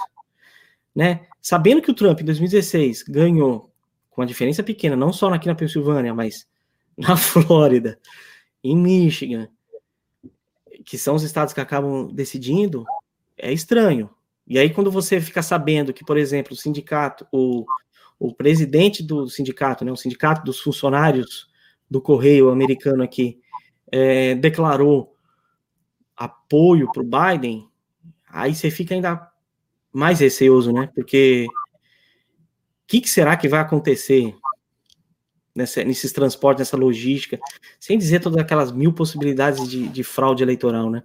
Né? 0.95 1.27
Sabendo 1.41 1.81
que 1.81 1.91
o 1.91 1.95
Trump 1.95 2.21
em 2.21 2.25
2016 2.25 3.03
ganhou 3.03 3.71
com 4.09 4.21
uma 4.21 4.27
diferença 4.27 4.63
pequena, 4.63 4.95
não 4.95 5.11
só 5.11 5.27
aqui 5.33 5.47
na 5.47 5.55
Pensilvânia, 5.55 6.13
mas 6.13 6.47
na 6.95 7.17
Flórida, 7.17 7.99
em 8.63 8.77
Michigan, 8.77 9.49
que 10.85 10.97
são 10.97 11.15
os 11.15 11.23
estados 11.23 11.53
que 11.53 11.61
acabam 11.61 12.07
decidindo, 12.07 12.85
é 13.37 13.51
estranho. 13.51 14.09
E 14.47 14.57
aí, 14.59 14.69
quando 14.69 14.91
você 14.91 15.19
fica 15.21 15.41
sabendo 15.41 15.93
que, 15.93 16.05
por 16.05 16.17
exemplo, 16.17 16.53
o 16.53 16.55
sindicato, 16.57 17.25
o, 17.31 17.65
o 18.19 18.33
presidente 18.33 19.01
do 19.03 19.27
sindicato, 19.29 19.83
né, 19.83 19.91
o 19.91 19.97
sindicato 19.97 20.43
dos 20.43 20.59
funcionários 20.59 21.47
do 21.89 22.01
Correio 22.01 22.49
americano 22.49 23.03
aqui, 23.03 23.39
é, 23.91 24.35
declarou 24.35 25.15
apoio 26.15 26.91
para 26.91 27.03
o 27.03 27.05
Biden, 27.05 27.67
aí 28.29 28.53
você 28.53 28.71
fica 28.71 28.93
ainda 28.95 29.31
mais 29.91 30.19
receoso, 30.19 30.71
né? 30.71 30.89
Porque 30.95 31.45
o 31.47 32.87
que, 32.87 33.01
que, 33.01 33.09
será 33.09 33.37
que 33.37 33.47
vai 33.47 33.59
acontecer 33.59 34.35
nesses 35.55 36.11
transportes, 36.11 36.59
nessa 36.59 36.77
logística, 36.77 37.39
sem 37.79 37.97
dizer 37.97 38.19
todas 38.19 38.39
aquelas 38.39 38.71
mil 38.71 38.91
possibilidades 38.91 39.67
de, 39.67 39.87
de 39.87 40.03
fraude 40.03 40.41
eleitoral, 40.41 40.89
né? 40.89 41.03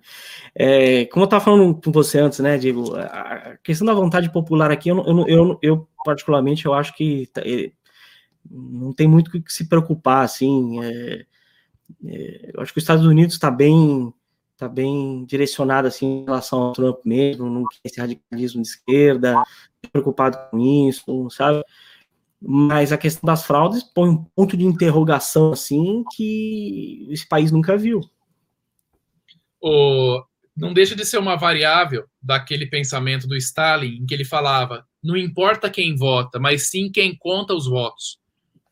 É, 0.54 1.04
como 1.06 1.24
eu 1.24 1.26
estava 1.26 1.44
falando 1.44 1.74
com 1.74 1.92
você 1.92 2.18
antes, 2.18 2.38
né, 2.38 2.56
Diego, 2.56 2.96
a 2.96 3.58
questão 3.62 3.86
da 3.86 3.92
vontade 3.92 4.32
popular 4.32 4.70
aqui, 4.70 4.88
eu, 4.88 5.04
eu, 5.04 5.28
eu, 5.28 5.58
eu 5.60 5.88
particularmente, 6.04 6.64
eu 6.64 6.72
acho 6.72 6.94
que 6.96 7.26
tá, 7.26 7.42
é, 7.44 7.70
não 8.50 8.92
tem 8.94 9.06
muito 9.06 9.28
o 9.28 9.30
que 9.30 9.52
se 9.52 9.68
preocupar, 9.68 10.24
assim, 10.24 10.82
é, 10.82 11.26
é, 12.06 12.50
eu 12.54 12.62
acho 12.62 12.72
que 12.72 12.78
os 12.78 12.84
Estados 12.84 13.04
Unidos 13.04 13.34
está 13.34 13.50
bem 13.50 14.12
está 14.52 14.68
bem 14.68 15.24
direcionado 15.24 15.86
assim 15.86 16.22
em 16.22 16.24
relação 16.24 16.60
ao 16.60 16.72
Trump 16.72 16.98
mesmo, 17.04 17.48
não 17.48 17.62
quer 17.62 17.78
esse 17.84 18.00
radicalismo 18.00 18.60
de 18.60 18.66
esquerda, 18.66 19.40
preocupado 19.92 20.36
com 20.50 20.58
isso, 20.58 21.30
sabe? 21.30 21.62
Mas 22.40 22.92
a 22.92 22.98
questão 22.98 23.26
das 23.26 23.44
fraudes 23.44 23.82
põe 23.82 24.08
um 24.10 24.24
ponto 24.24 24.56
de 24.56 24.64
interrogação 24.64 25.52
assim 25.52 26.04
que 26.14 27.06
esse 27.10 27.26
país 27.26 27.50
nunca 27.50 27.76
viu. 27.76 28.00
O, 29.60 30.22
não 30.56 30.72
deixa 30.72 30.94
de 30.94 31.04
ser 31.04 31.18
uma 31.18 31.36
variável 31.36 32.06
daquele 32.22 32.66
pensamento 32.66 33.26
do 33.26 33.36
Stalin, 33.36 33.96
em 33.96 34.06
que 34.06 34.14
ele 34.14 34.24
falava: 34.24 34.86
não 35.02 35.16
importa 35.16 35.70
quem 35.70 35.96
vota, 35.96 36.38
mas 36.38 36.68
sim 36.68 36.90
quem 36.90 37.16
conta 37.16 37.54
os 37.54 37.66
votos. 37.66 38.18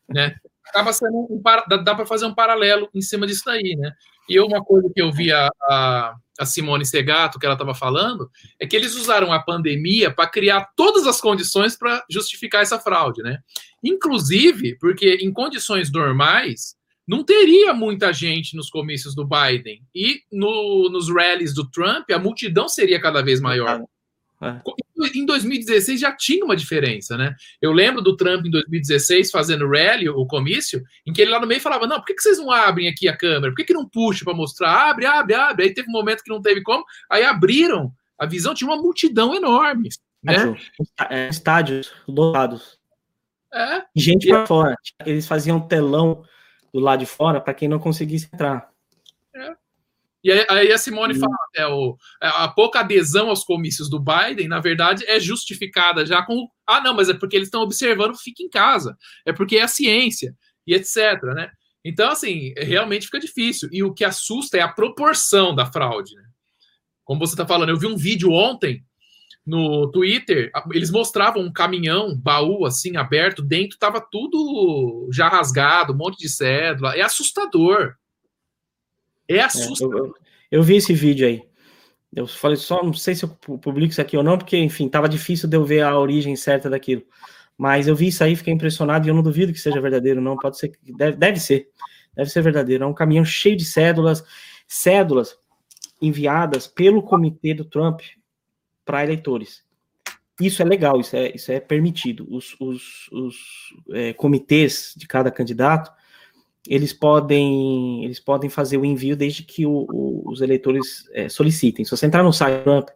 Né? 0.09 0.35
Acaba 0.65 0.91
sendo 0.93 1.27
um, 1.29 1.41
dá 1.83 1.95
para 1.95 2.05
fazer 2.05 2.25
um 2.25 2.33
paralelo 2.33 2.89
em 2.93 3.01
cima 3.01 3.27
disso 3.27 3.43
daí, 3.45 3.75
né? 3.77 3.91
E 4.29 4.39
uma 4.39 4.63
coisa 4.63 4.91
que 4.93 5.01
eu 5.01 5.11
vi 5.11 5.31
a, 5.31 5.49
a, 5.69 6.15
a 6.39 6.45
Simone 6.45 6.85
Segato, 6.85 7.39
que 7.39 7.45
ela 7.45 7.55
estava 7.55 7.73
falando, 7.73 8.29
é 8.59 8.67
que 8.67 8.75
eles 8.75 8.95
usaram 8.95 9.31
a 9.31 9.39
pandemia 9.39 10.11
para 10.11 10.29
criar 10.29 10.69
todas 10.75 11.07
as 11.07 11.19
condições 11.19 11.77
para 11.77 12.03
justificar 12.09 12.61
essa 12.61 12.79
fraude, 12.79 13.21
né? 13.21 13.39
Inclusive, 13.83 14.77
porque 14.79 15.19
em 15.21 15.31
condições 15.31 15.91
normais, 15.91 16.75
não 17.07 17.23
teria 17.23 17.73
muita 17.73 18.11
gente 18.11 18.55
nos 18.55 18.69
comícios 18.69 19.15
do 19.15 19.25
Biden. 19.25 19.81
E 19.95 20.21
no, 20.31 20.89
nos 20.89 21.09
rallies 21.09 21.53
do 21.53 21.69
Trump, 21.69 22.09
a 22.11 22.19
multidão 22.19 22.67
seria 22.67 22.99
cada 22.99 23.21
vez 23.21 23.39
maior. 23.39 23.81
É. 24.41 24.61
Em 25.15 25.25
2016 25.25 25.99
já 25.99 26.15
tinha 26.15 26.45
uma 26.45 26.55
diferença, 26.55 27.17
né? 27.17 27.35
Eu 27.61 27.71
lembro 27.71 28.01
do 28.01 28.15
Trump 28.15 28.45
em 28.45 28.51
2016 28.51 29.31
fazendo 29.31 29.67
rally, 29.67 30.07
o 30.09 30.25
comício, 30.27 30.83
em 31.05 31.13
que 31.13 31.21
ele 31.21 31.31
lá 31.31 31.39
no 31.39 31.47
meio 31.47 31.61
falava: 31.61 31.87
Não, 31.87 31.97
por 31.97 32.05
que, 32.05 32.13
que 32.13 32.21
vocês 32.21 32.37
não 32.37 32.51
abrem 32.51 32.87
aqui 32.87 33.07
a 33.07 33.17
câmera? 33.17 33.51
Por 33.51 33.55
que, 33.55 33.65
que 33.65 33.73
não 33.73 33.87
puxa 33.87 34.23
para 34.23 34.35
mostrar? 34.35 34.89
Abre, 34.89 35.05
abre, 35.05 35.33
abre. 35.33 35.63
Aí 35.65 35.73
teve 35.73 35.89
um 35.89 35.93
momento 35.93 36.23
que 36.23 36.31
não 36.31 36.41
teve 36.41 36.61
como, 36.61 36.83
aí 37.09 37.23
abriram. 37.23 37.91
A 38.19 38.25
visão 38.25 38.53
tinha 38.53 38.69
uma 38.69 38.81
multidão 38.81 39.33
enorme. 39.33 39.89
Né? 40.23 40.55
É, 41.09 41.29
estádios 41.29 41.91
lotados. 42.07 42.77
É. 43.53 43.83
Gente 43.95 44.27
para 44.27 44.45
fora. 44.45 44.75
Eles 45.05 45.27
faziam 45.27 45.59
telão 45.59 46.23
do 46.73 46.79
lado 46.79 46.99
de 46.99 47.05
fora 47.05 47.39
para 47.39 47.53
quem 47.53 47.67
não 47.67 47.79
conseguisse 47.79 48.29
entrar. 48.31 48.69
É. 50.25 50.29
E 50.29 50.31
aí 50.49 50.71
a 50.71 50.77
Simone 50.77 51.13
uhum. 51.13 51.19
fala, 51.19 51.35
é, 51.55 51.67
o, 51.67 51.97
é, 52.21 52.27
a 52.27 52.47
pouca 52.47 52.79
adesão 52.79 53.29
aos 53.29 53.43
comícios 53.43 53.89
do 53.89 53.99
Biden, 53.99 54.47
na 54.47 54.59
verdade, 54.59 55.05
é 55.07 55.19
justificada 55.19 56.05
já 56.05 56.21
com. 56.23 56.47
Ah, 56.65 56.81
não, 56.81 56.93
mas 56.93 57.09
é 57.09 57.13
porque 57.13 57.35
eles 57.35 57.47
estão 57.47 57.61
observando, 57.61 58.17
fica 58.17 58.43
em 58.43 58.49
casa. 58.49 58.97
É 59.25 59.31
porque 59.31 59.57
é 59.57 59.63
a 59.63 59.67
ciência, 59.67 60.35
e 60.65 60.73
etc. 60.73 61.21
Né? 61.35 61.49
Então, 61.83 62.09
assim, 62.09 62.53
realmente 62.57 63.05
fica 63.05 63.19
difícil. 63.19 63.69
E 63.71 63.83
o 63.83 63.93
que 63.93 64.03
assusta 64.03 64.57
é 64.57 64.61
a 64.61 64.67
proporção 64.67 65.55
da 65.55 65.65
fraude. 65.65 66.13
Né? 66.15 66.23
Como 67.05 67.19
você 67.19 67.33
está 67.33 67.47
falando, 67.47 67.69
eu 67.69 67.79
vi 67.79 67.87
um 67.87 67.95
vídeo 67.95 68.31
ontem 68.31 68.83
no 69.45 69.89
Twitter, 69.91 70.51
eles 70.73 70.91
mostravam 70.91 71.41
um 71.41 71.53
caminhão, 71.53 72.13
baú 72.13 72.65
assim, 72.65 72.97
aberto, 72.97 73.41
dentro 73.41 73.75
estava 73.75 74.01
tudo 74.01 75.07
já 75.13 75.29
rasgado, 75.29 75.93
um 75.93 75.95
monte 75.95 76.17
de 76.17 76.27
cédula. 76.27 76.97
É 76.97 77.01
assustador. 77.01 77.95
É 79.27 79.39
assustador. 79.41 79.97
É, 79.97 80.09
eu, 80.09 80.15
eu, 80.59 80.63
vi 80.63 80.77
esse 80.77 80.93
vídeo 80.93 81.27
aí. 81.27 81.43
Eu 82.15 82.25
falei 82.27 82.57
só, 82.57 82.81
não 82.83 82.93
sei 82.93 83.15
se 83.15 83.25
eu 83.25 83.29
publico 83.29 83.91
isso 83.91 84.01
aqui 84.01 84.15
ou 84.15 84.23
não, 84.23 84.37
porque, 84.37 84.57
enfim, 84.57 84.87
tava 84.87 85.09
difícil 85.09 85.49
de 85.49 85.57
eu 85.57 85.65
ver 85.65 85.81
a 85.81 85.97
origem 85.97 86.35
certa 86.35 86.69
daquilo. 86.69 87.03
Mas 87.57 87.87
eu 87.87 87.95
vi 87.95 88.07
isso 88.07 88.23
aí, 88.23 88.35
fiquei 88.35 88.53
impressionado 88.53 89.05
e 89.05 89.09
eu 89.09 89.15
não 89.15 89.23
duvido 89.23 89.51
que 89.51 89.59
seja 89.59 89.81
verdadeiro, 89.81 90.21
não. 90.21 90.37
Pode 90.37 90.57
ser, 90.57 90.71
deve, 90.83 91.17
deve 91.17 91.39
ser, 91.39 91.69
deve 92.15 92.29
ser 92.29 92.41
verdadeiro. 92.41 92.83
É 92.83 92.87
um 92.87 92.93
caminhão 92.93 93.25
cheio 93.25 93.55
de 93.55 93.65
cédulas, 93.65 94.23
cédulas 94.67 95.37
enviadas 96.01 96.67
pelo 96.67 97.01
comitê 97.01 97.53
do 97.53 97.65
Trump 97.65 98.01
para 98.85 99.03
eleitores. 99.03 99.65
Isso 100.39 100.61
é 100.61 100.65
legal, 100.65 100.99
isso 100.99 101.15
é, 101.15 101.31
isso 101.33 101.51
é 101.51 101.59
permitido. 101.59 102.27
Os, 102.29 102.55
os, 102.59 103.09
os 103.11 103.35
é, 103.91 104.13
comitês 104.13 104.93
de 104.95 105.07
cada 105.07 105.31
candidato 105.31 105.91
eles 106.67 106.93
podem 106.93 108.03
eles 108.03 108.19
podem 108.19 108.49
fazer 108.49 108.77
o 108.77 108.85
envio 108.85 109.15
desde 109.15 109.43
que 109.43 109.65
o, 109.65 109.87
o, 109.91 110.31
os 110.31 110.41
eleitores 110.41 111.07
é, 111.13 111.29
solicitem. 111.29 111.85
Se 111.85 111.91
você 111.91 112.05
entrar 112.05 112.23
no 112.23 112.33
site 112.33 112.63
Trump, 112.63 112.89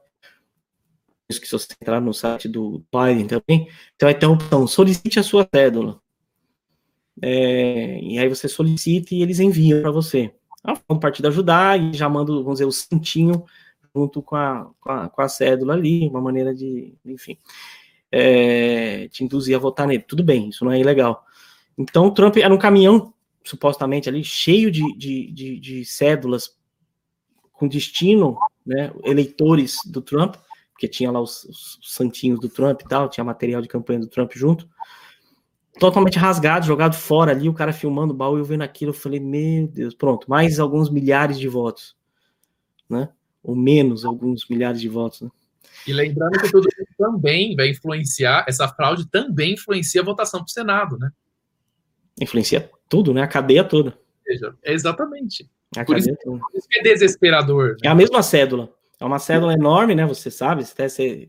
isso 1.29 1.39
que 1.39 1.47
se 1.47 1.53
você 1.53 1.67
entrar 1.81 2.01
no 2.01 2.13
site 2.13 2.47
do 2.47 2.83
Biden 2.91 3.27
também, 3.27 3.67
você 3.97 4.05
vai 4.05 4.13
ter 4.13 4.25
a 4.25 4.29
opção 4.29 4.67
solicite 4.67 5.19
a 5.19 5.23
sua 5.23 5.47
cédula. 5.53 5.99
É, 7.21 7.99
e 8.01 8.17
aí 8.19 8.27
você 8.27 8.47
solicita 8.47 9.13
e 9.13 9.21
eles 9.21 9.39
enviam 9.39 9.81
para 9.81 9.91
você. 9.91 10.33
A 10.63 10.75
forma 10.75 10.95
do 10.95 10.99
partido 10.99 11.27
ajudar 11.27 11.79
e 11.79 11.93
já 11.93 12.07
manda, 12.07 12.31
vamos 12.33 12.53
dizer, 12.53 12.65
o 12.65 12.71
cintinho 12.71 13.45
junto 13.95 14.21
com 14.21 14.35
a, 14.35 14.69
com 14.79 14.91
a, 14.91 15.09
com 15.09 15.21
a 15.21 15.29
cédula 15.29 15.73
ali, 15.73 16.07
uma 16.07 16.21
maneira 16.21 16.53
de, 16.53 16.93
enfim, 17.05 17.37
é, 18.11 19.07
te 19.09 19.23
induzir 19.23 19.55
a 19.55 19.59
votar 19.59 19.87
nele. 19.87 20.03
Tudo 20.03 20.23
bem, 20.23 20.49
isso 20.49 20.63
não 20.63 20.71
é 20.71 20.79
ilegal. 20.79 21.25
Então 21.77 22.05
o 22.05 22.11
Trump 22.11 22.37
era 22.37 22.53
um 22.53 22.57
caminhão 22.57 23.13
supostamente 23.43 24.07
ali 24.07 24.23
cheio 24.23 24.71
de, 24.71 24.83
de, 24.97 25.31
de, 25.31 25.59
de 25.59 25.85
cédulas 25.85 26.55
com 27.51 27.67
destino, 27.67 28.37
né, 28.65 28.91
eleitores 29.03 29.77
do 29.85 30.01
Trump, 30.01 30.35
porque 30.71 30.87
tinha 30.87 31.11
lá 31.11 31.21
os, 31.21 31.43
os, 31.43 31.79
santinhos 31.83 32.39
do 32.39 32.49
Trump 32.49 32.81
e 32.81 32.87
tal, 32.87 33.09
tinha 33.09 33.23
material 33.23 33.61
de 33.61 33.67
campanha 33.67 33.99
do 33.99 34.07
Trump 34.07 34.31
junto, 34.33 34.67
totalmente 35.79 36.17
rasgado, 36.17 36.65
jogado 36.65 36.95
fora 36.95 37.31
ali, 37.31 37.47
o 37.47 37.53
cara 37.53 37.71
filmando 37.71 38.13
o 38.13 38.17
baú, 38.17 38.37
eu 38.37 38.43
vendo 38.43 38.63
aquilo, 38.63 38.89
eu 38.89 38.95
falei, 38.95 39.19
meu 39.19 39.67
Deus, 39.67 39.93
pronto, 39.93 40.29
mais 40.29 40.59
alguns 40.59 40.89
milhares 40.89 41.39
de 41.39 41.47
votos, 41.47 41.95
né, 42.89 43.09
ou 43.43 43.55
menos 43.55 44.05
alguns 44.05 44.47
milhares 44.47 44.81
de 44.81 44.89
votos, 44.89 45.21
né. 45.21 45.29
E 45.87 45.93
lembrando 45.93 46.39
que 46.39 46.51
tudo 46.51 46.67
também 46.97 47.55
vai 47.55 47.69
influenciar, 47.69 48.45
essa 48.47 48.67
fraude 48.67 49.09
também 49.09 49.53
influencia 49.53 50.01
a 50.01 50.05
votação 50.05 50.41
para 50.41 50.47
o 50.47 50.51
Senado, 50.51 50.97
né? 50.97 51.11
Influencia 52.21 52.69
tudo, 52.87 53.13
né? 53.13 53.23
A 53.23 53.27
cadeia 53.27 53.63
toda. 53.63 53.97
Exatamente. 54.63 55.49
A 55.75 55.83
por, 55.83 55.97
isso, 55.97 56.13
por 56.23 56.39
isso 56.53 56.67
que 56.69 56.79
é 56.79 56.83
desesperador. 56.83 57.71
Né? 57.71 57.77
É 57.83 57.87
a 57.87 57.95
mesma 57.95 58.21
cédula. 58.21 58.71
É 58.99 59.05
uma 59.05 59.17
cédula 59.17 59.53
enorme, 59.53 59.95
né? 59.95 60.05
Você 60.05 60.29
sabe, 60.29 60.63
você, 60.63 60.87
você 60.87 61.27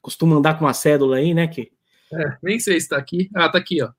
costuma 0.00 0.36
andar 0.36 0.58
com 0.58 0.64
uma 0.64 0.72
cédula 0.72 1.16
aí, 1.16 1.34
né? 1.34 1.46
Que... 1.46 1.70
É, 2.12 2.36
nem 2.42 2.58
sei 2.58 2.80
se 2.80 2.86
está 2.86 2.96
aqui. 2.96 3.28
Ah, 3.34 3.48
tá 3.48 3.58
aqui, 3.58 3.82
ó. 3.82 3.90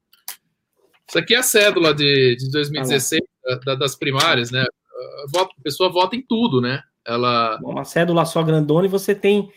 Isso 1.08 1.20
aqui 1.20 1.36
é 1.36 1.38
a 1.38 1.44
cédula 1.44 1.94
de, 1.94 2.36
de 2.38 2.50
2016 2.50 3.22
ah, 3.48 3.60
da, 3.64 3.76
das 3.76 3.96
primárias, 3.96 4.50
né? 4.50 4.62
A, 4.62 5.42
a 5.42 5.48
pessoa 5.62 5.92
vota 5.92 6.16
em 6.16 6.22
tudo, 6.22 6.60
né? 6.60 6.82
Ela. 7.06 7.60
Uma 7.62 7.84
cédula 7.84 8.26
só 8.26 8.42
grandona 8.42 8.88
e 8.88 8.89
você 8.89 9.14
tem 9.14 9.52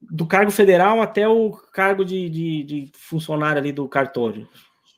do 0.00 0.26
cargo 0.26 0.50
federal 0.50 1.00
até 1.00 1.26
o 1.26 1.50
cargo 1.72 2.04
de, 2.04 2.28
de, 2.28 2.62
de 2.62 2.92
funcionário 2.94 3.58
ali 3.58 3.72
do 3.72 3.88
cartório 3.88 4.46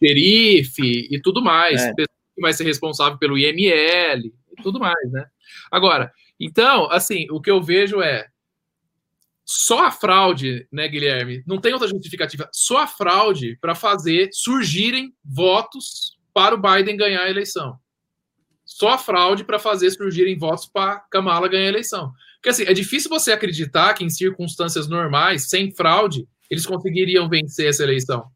xerife 0.03 1.09
e 1.11 1.21
tudo 1.21 1.43
mais, 1.43 1.83
é. 1.83 1.93
que 1.95 2.41
vai 2.41 2.53
ser 2.53 2.65
responsável 2.65 3.19
pelo 3.19 3.39
IML 3.39 4.27
e 4.27 4.63
tudo 4.63 4.79
mais, 4.79 5.11
né? 5.11 5.27
Agora, 5.71 6.13
então, 6.39 6.91
assim, 6.91 7.27
o 7.31 7.41
que 7.41 7.51
eu 7.51 7.63
vejo 7.63 8.01
é 8.01 8.27
só 9.45 9.87
a 9.87 9.91
fraude, 9.91 10.67
né, 10.73 10.89
Guilherme? 10.89 11.43
Não 11.47 11.59
tem 11.59 11.73
outra 11.73 11.89
justificativa. 11.89 12.49
Só 12.53 12.79
a 12.79 12.87
fraude 12.87 13.57
para 13.61 13.75
fazer 13.75 14.29
surgirem 14.33 15.15
votos 15.25 16.19
para 16.35 16.55
o 16.55 16.61
Biden 16.61 16.97
ganhar 16.97 17.23
a 17.23 17.31
eleição. 17.31 17.79
Só 18.65 18.91
a 18.91 18.99
fraude 18.99 19.45
para 19.45 19.59
fazer 19.59 19.91
surgirem 19.93 20.37
votos 20.37 20.67
para 20.67 20.99
Kamala 21.11 21.49
ganhar 21.49 21.67
a 21.67 21.69
eleição. 21.69 22.13
Porque 22.37 22.51
assim, 22.51 22.65
é 22.65 22.75
difícil 22.75 23.09
você 23.09 23.33
acreditar 23.33 23.95
que 23.95 24.05
em 24.05 24.11
circunstâncias 24.11 24.89
normais, 24.89 25.49
sem 25.49 25.73
fraude, 25.75 26.27
eles 26.51 26.67
conseguiriam 26.67 27.29
vencer 27.29 27.69
essa 27.69 27.85
eleição 27.85 28.31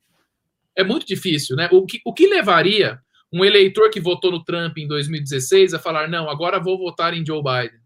é 0.76 0.84
muito 0.84 1.06
difícil, 1.06 1.56
né? 1.56 1.68
O 1.72 1.84
que, 1.84 2.00
o 2.04 2.12
que 2.12 2.26
levaria 2.26 3.00
um 3.32 3.44
eleitor 3.44 3.90
que 3.90 4.00
votou 4.00 4.30
no 4.30 4.44
Trump 4.44 4.76
em 4.78 4.88
2016 4.88 5.74
a 5.74 5.78
falar, 5.78 6.08
não, 6.08 6.28
agora 6.28 6.58
vou 6.58 6.78
votar 6.78 7.14
em 7.14 7.24
Joe 7.24 7.42
Biden? 7.42 7.80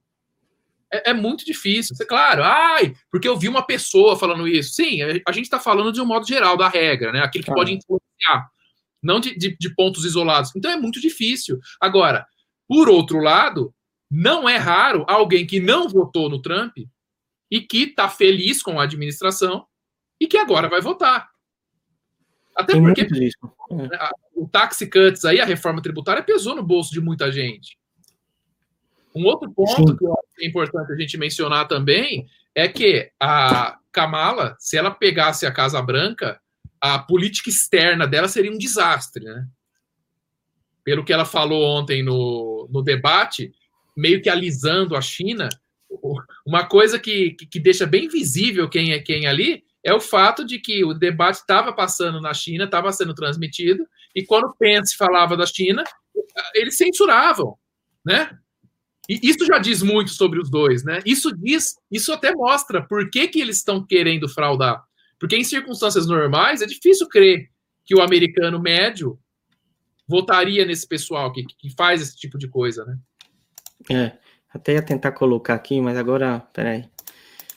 É, 0.92 1.10
é 1.10 1.12
muito 1.12 1.44
difícil. 1.44 1.96
É 2.00 2.04
claro, 2.04 2.42
ai, 2.44 2.94
porque 3.10 3.28
eu 3.28 3.36
vi 3.36 3.48
uma 3.48 3.66
pessoa 3.66 4.16
falando 4.16 4.46
isso. 4.46 4.74
Sim, 4.74 5.02
a 5.02 5.32
gente 5.32 5.44
está 5.44 5.58
falando 5.58 5.92
de 5.92 6.00
um 6.00 6.06
modo 6.06 6.26
geral 6.26 6.56
da 6.56 6.68
regra, 6.68 7.12
né? 7.12 7.20
Aquilo 7.20 7.44
que 7.44 7.52
pode 7.52 7.72
influenciar, 7.72 8.48
não 9.02 9.18
de, 9.20 9.36
de, 9.36 9.56
de 9.58 9.74
pontos 9.74 10.04
isolados. 10.04 10.52
Então 10.54 10.70
é 10.70 10.76
muito 10.76 11.00
difícil. 11.00 11.58
Agora, 11.80 12.26
por 12.68 12.88
outro 12.88 13.18
lado, 13.18 13.74
não 14.10 14.48
é 14.48 14.56
raro 14.56 15.04
alguém 15.08 15.46
que 15.46 15.58
não 15.58 15.88
votou 15.88 16.30
no 16.30 16.40
Trump 16.40 16.76
e 17.50 17.60
que 17.60 17.84
está 17.84 18.08
feliz 18.08 18.62
com 18.62 18.80
a 18.80 18.84
administração 18.84 19.66
e 20.20 20.26
que 20.26 20.38
agora 20.38 20.68
vai 20.68 20.80
votar. 20.80 21.33
Até 22.54 22.74
Tem 22.74 22.82
porque 22.82 23.02
é. 23.02 24.10
o 24.34 24.46
tax 24.46 24.78
cuts 24.90 25.24
aí, 25.24 25.40
a 25.40 25.44
reforma 25.44 25.82
tributária, 25.82 26.22
pesou 26.22 26.54
no 26.54 26.62
bolso 26.62 26.92
de 26.92 27.00
muita 27.00 27.32
gente. 27.32 27.76
Um 29.14 29.24
outro 29.24 29.50
ponto 29.50 29.88
Sim. 29.88 29.96
que 29.96 30.44
é 30.44 30.46
importante 30.46 30.92
a 30.92 30.96
gente 30.96 31.16
mencionar 31.16 31.68
também 31.68 32.26
é 32.54 32.68
que 32.68 33.10
a 33.18 33.78
Kamala, 33.92 34.56
se 34.58 34.76
ela 34.76 34.90
pegasse 34.90 35.46
a 35.46 35.52
Casa 35.52 35.80
Branca, 35.80 36.40
a 36.80 36.98
política 36.98 37.48
externa 37.48 38.06
dela 38.06 38.28
seria 38.28 38.50
um 38.50 38.58
desastre, 38.58 39.24
né? 39.24 39.46
Pelo 40.84 41.04
que 41.04 41.12
ela 41.12 41.24
falou 41.24 41.64
ontem 41.64 42.02
no, 42.02 42.68
no 42.70 42.82
debate, 42.82 43.52
meio 43.96 44.20
que 44.20 44.28
alisando 44.28 44.96
a 44.96 45.00
China, 45.00 45.48
uma 46.44 46.66
coisa 46.66 46.98
que, 46.98 47.30
que, 47.32 47.46
que 47.46 47.60
deixa 47.60 47.86
bem 47.86 48.08
visível 48.08 48.68
quem 48.68 48.92
é 48.92 48.98
quem 48.98 49.26
ali 49.26 49.64
é 49.84 49.92
o 49.92 50.00
fato 50.00 50.44
de 50.44 50.58
que 50.58 50.82
o 50.82 50.94
debate 50.94 51.36
estava 51.36 51.72
passando 51.72 52.20
na 52.20 52.32
China, 52.32 52.64
estava 52.64 52.90
sendo 52.90 53.14
transmitido, 53.14 53.86
e 54.14 54.24
quando 54.24 54.54
Pence 54.58 54.96
falava 54.96 55.36
da 55.36 55.44
China, 55.44 55.84
eles 56.54 56.76
censuravam, 56.78 57.58
né? 58.04 58.30
E 59.06 59.20
isso 59.22 59.44
já 59.44 59.58
diz 59.58 59.82
muito 59.82 60.10
sobre 60.10 60.40
os 60.40 60.50
dois, 60.50 60.82
né? 60.82 61.00
Isso 61.04 61.30
diz, 61.36 61.76
isso 61.90 62.10
até 62.10 62.34
mostra 62.34 62.82
por 62.82 63.10
que, 63.10 63.28
que 63.28 63.40
eles 63.40 63.58
estão 63.58 63.84
querendo 63.84 64.26
fraudar. 64.26 64.82
Porque 65.20 65.36
em 65.36 65.44
circunstâncias 65.44 66.06
normais 66.06 66.62
é 66.62 66.66
difícil 66.66 67.06
crer 67.06 67.50
que 67.84 67.94
o 67.94 68.00
americano 68.00 68.58
médio 68.58 69.18
votaria 70.08 70.64
nesse 70.64 70.88
pessoal 70.88 71.30
que, 71.30 71.44
que 71.44 71.74
faz 71.76 72.00
esse 72.00 72.16
tipo 72.16 72.38
de 72.38 72.48
coisa, 72.48 72.86
né? 72.86 72.98
É, 73.90 74.12
até 74.48 74.72
ia 74.72 74.82
tentar 74.82 75.12
colocar 75.12 75.52
aqui, 75.52 75.78
mas 75.82 75.98
agora, 75.98 76.40
peraí. 76.54 76.88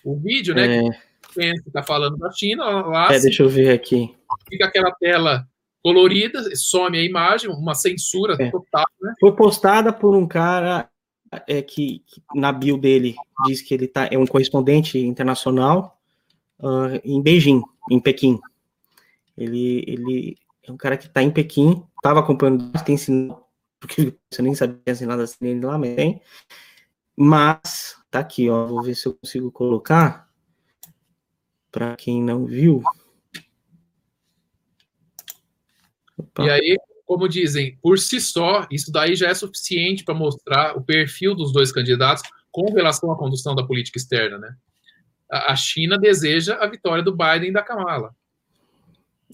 O 0.03 0.19
vídeo, 0.19 0.53
né? 0.53 0.80
É... 0.80 0.82
Que 0.82 1.06
está 1.43 1.83
falando 1.83 2.17
da 2.17 2.31
China, 2.31 2.63
lá. 2.88 3.13
É, 3.13 3.19
deixa 3.19 3.43
eu 3.43 3.49
ver 3.49 3.71
aqui. 3.71 4.13
Fica 4.49 4.65
aquela 4.65 4.91
tela 4.91 5.47
colorida, 5.83 6.43
some 6.55 6.97
a 6.97 7.03
imagem, 7.03 7.49
uma 7.49 7.73
censura 7.73 8.35
é. 8.39 8.51
total, 8.51 8.85
né? 9.01 9.13
Foi 9.19 9.33
postada 9.35 9.93
por 9.93 10.15
um 10.15 10.27
cara 10.27 10.89
é, 11.47 11.61
que, 11.61 12.03
que, 12.05 12.21
na 12.35 12.51
bio 12.51 12.77
dele 12.77 13.15
diz 13.45 13.61
que 13.61 13.73
ele 13.73 13.88
tá, 13.88 14.07
é 14.11 14.17
um 14.17 14.25
correspondente 14.25 14.97
internacional 14.99 15.99
uh, 16.59 16.99
em 17.03 17.21
Beijing, 17.21 17.61
em 17.89 17.99
Pequim. 17.99 18.39
Ele, 19.38 19.83
ele 19.88 20.38
é 20.63 20.71
um 20.71 20.77
cara 20.77 20.97
que 20.97 21.07
está 21.07 21.21
em 21.21 21.31
Pequim, 21.31 21.83
estava 21.95 22.19
acompanhando, 22.19 22.71
tem 22.83 22.97
sinal, 22.97 23.49
porque 23.79 24.13
você 24.29 24.41
nem 24.41 24.55
sabia 24.55 24.95
se 24.95 25.05
nada 25.05 25.23
assim 25.23 25.59
lá, 25.59 25.77
mas 25.77 25.95
tem. 25.95 26.21
Mas, 27.15 27.95
tá 28.11 28.19
aqui, 28.19 28.49
ó, 28.49 28.65
vou 28.65 28.83
ver 28.83 28.95
se 28.95 29.07
eu 29.07 29.13
consigo 29.13 29.51
colocar 29.51 30.26
para 31.78 31.95
quem 31.95 32.23
não 32.23 32.47
viu. 32.47 32.82
Opa. 36.17 36.43
E 36.43 36.49
aí, 36.49 36.78
como 37.05 37.30
dizem, 37.30 37.78
por 37.84 37.99
si 37.99 38.19
só, 38.19 38.65
isso 38.71 38.91
daí 38.91 39.15
já 39.15 39.28
é 39.28 39.34
suficiente 39.36 40.03
para 40.03 40.15
mostrar 40.15 40.75
o 40.75 40.82
perfil 40.82 41.36
dos 41.36 41.53
dois 41.53 41.71
candidatos 41.71 42.23
com 42.51 42.73
relação 42.73 43.11
à 43.11 43.15
condução 43.15 43.53
da 43.53 43.63
política 43.63 43.99
externa, 43.99 44.39
né? 44.39 44.55
A 45.30 45.55
China 45.55 45.99
deseja 45.99 46.55
a 46.55 46.65
vitória 46.65 47.03
do 47.03 47.15
Biden 47.15 47.49
e 47.49 47.53
da 47.53 47.61
Kamala. 47.61 48.15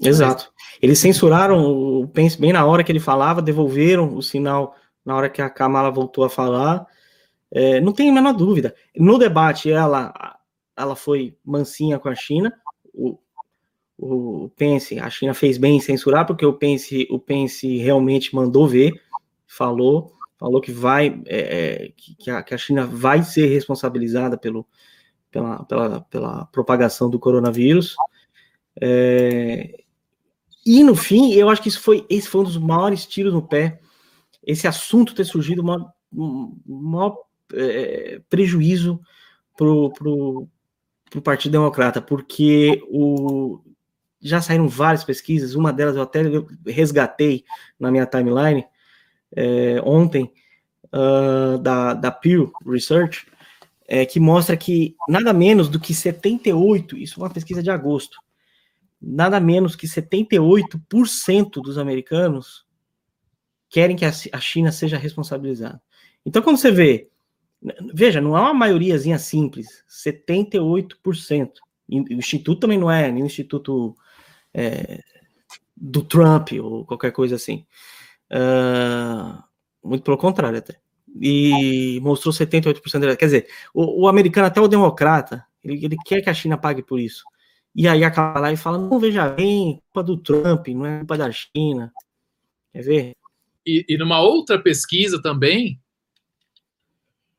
Exato. 0.02 0.52
Eles 0.82 1.00
censuraram 1.00 1.66
o 1.66 2.08
Pence 2.10 2.38
bem 2.38 2.52
na 2.52 2.66
hora 2.66 2.84
que 2.84 2.91
ele 2.91 3.00
falava, 3.00 3.41
devolveram 3.41 4.18
o 4.18 4.22
sinal 4.22 4.76
na 5.06 5.16
hora 5.16 5.30
que 5.30 5.41
a 5.41 5.50
Kamala 5.50 5.89
voltou 5.89 6.26
a 6.26 6.30
falar. 6.30 6.86
É, 7.50 7.80
não 7.80 7.94
tem 7.94 8.10
a 8.10 8.14
menor 8.14 8.34
dúvida. 8.34 8.76
No 8.98 9.18
debate, 9.18 9.72
ela, 9.72 10.33
ela 10.76 10.95
foi 10.95 11.38
mansinha 11.43 11.99
com 11.99 12.09
a 12.09 12.15
China. 12.15 12.53
O, 12.93 13.17
o 13.97 14.49
Pence, 14.55 14.99
a 14.99 15.09
China 15.09 15.34
fez 15.34 15.57
bem 15.57 15.78
em 15.78 15.80
censurar, 15.80 16.26
porque 16.26 16.45
o 16.45 16.53
Pence, 16.53 17.07
o 17.09 17.19
Pence 17.19 17.78
realmente 17.78 18.36
mandou 18.36 18.67
ver, 18.67 19.01
falou, 19.47 20.13
falou 20.38 20.59
que 20.59 20.71
vai, 20.71 21.21
é, 21.26 21.86
é 21.86 21.91
que, 21.95 22.30
a, 22.30 22.43
que, 22.43 22.53
a, 22.53 22.57
China 22.57 22.86
vai 22.86 23.24
ser 23.24 23.47
responsabilizada 23.47 24.38
pelo, 24.38 24.65
pela, 25.32 25.63
pela, 25.63 26.01
pela 26.01 26.45
propagação 26.47 27.09
do 27.09 27.19
coronavírus. 27.19 27.95
É, 28.82 29.84
e 30.65 30.84
no 30.84 30.95
fim, 30.95 31.34
eu 31.34 31.49
acho 31.49 31.61
que 31.61 31.69
isso 31.69 31.82
foi, 31.82 32.05
esse 32.09 32.28
foi 32.28 32.41
um 32.41 32.45
dos 32.45 32.57
maiores 32.57 33.05
tiros 33.05 33.34
no 33.34 33.41
pé, 33.41 33.80
esse 34.45 34.67
assunto 34.67 35.15
ter 35.15 35.26
surgido, 35.26 35.63
um 36.11 36.57
maior 36.65 37.17
é, 37.53 38.21
prejuízo 38.30 38.99
para 39.55 39.67
o 39.67 40.47
Partido 41.22 41.53
Democrata, 41.53 42.01
porque 42.01 42.82
o, 42.89 43.59
já 44.22 44.41
saíram 44.41 44.68
várias 44.68 45.03
pesquisas, 45.03 45.55
uma 45.55 45.74
delas 45.74 45.95
eu 45.95 46.01
até 46.01 46.22
resgatei 46.66 47.43
na 47.80 47.91
minha 47.91 48.05
timeline 48.05 48.66
é, 49.36 49.82
ontem, 49.84 50.32
uh, 50.93 51.57
da, 51.57 51.93
da 51.93 52.11
Pew 52.11 52.51
Research, 52.66 53.28
é, 53.88 54.05
que 54.05 54.20
mostra 54.20 54.55
que 54.55 54.95
nada 55.07 55.34
menos 55.34 55.68
do 55.68 55.80
que 55.80 55.93
78, 55.93 56.97
isso 56.97 57.20
é 57.20 57.24
uma 57.24 57.30
pesquisa 57.30 57.61
de 57.61 57.70
agosto, 57.70 58.18
nada 59.01 59.39
menos 59.39 59.76
que 59.76 59.86
78% 59.88 61.61
dos 61.61 61.78
americanos 61.78 62.66
querem 63.70 63.95
que 63.95 64.05
a 64.05 64.39
China 64.39 64.72
seja 64.72 64.97
responsabilizada. 64.97 65.82
Então, 66.26 66.41
quando 66.41 66.57
você 66.57 66.72
vê, 66.72 67.09
veja, 67.93 68.20
não 68.20 68.38
é 68.38 68.41
uma 68.41 68.53
maioriazinha 68.53 69.18
simples, 69.18 69.84
78%. 69.88 71.51
o 71.89 72.14
Instituto 72.14 72.59
também 72.59 72.78
não 72.78 72.89
é 72.91 73.11
nenhum 73.11 73.26
instituto 73.26 73.95
é, 74.53 75.01
do 75.76 76.03
Trump 76.03 76.49
ou 76.61 76.86
qualquer 76.86 77.11
coisa 77.11 77.36
assim. 77.36 77.66
Uh, 78.32 79.43
muito 79.84 80.03
pelo 80.03 80.18
contrário, 80.18 80.57
até. 80.57 80.78
E 81.22 81.99
mostrou 82.01 82.34
78%. 82.34 83.16
Quer 83.16 83.26
dizer, 83.26 83.47
o, 83.74 84.03
o, 84.03 84.07
americano, 84.07 84.47
até 84.47 84.59
o 84.59 84.68
democrata, 84.68 85.45
ele, 85.64 85.86
ele 85.86 85.97
quer 86.05 86.22
que 86.22 86.30
a 86.30 86.34
China 86.34 86.57
pague 86.57 86.82
por 86.82 86.99
isso. 86.99 87.24
E 87.76 87.88
aí 87.88 88.03
acaba 88.03 88.39
lá 88.39 88.51
e 88.51 88.57
fala: 88.57 88.78
não, 88.78 88.99
veja 88.99 89.30
bem, 89.30 89.82
culpa 89.91 90.03
do 90.03 90.18
Trump, 90.18 90.68
não 90.70 90.86
é 90.86 90.97
culpa 90.99 91.18
da 91.18 91.32
China. 91.32 91.91
Quer 92.72 92.82
ver? 92.82 93.14
E, 93.66 93.86
e 93.88 93.97
numa 93.97 94.22
outra 94.22 94.59
pesquisa 94.61 95.22
também, 95.22 95.80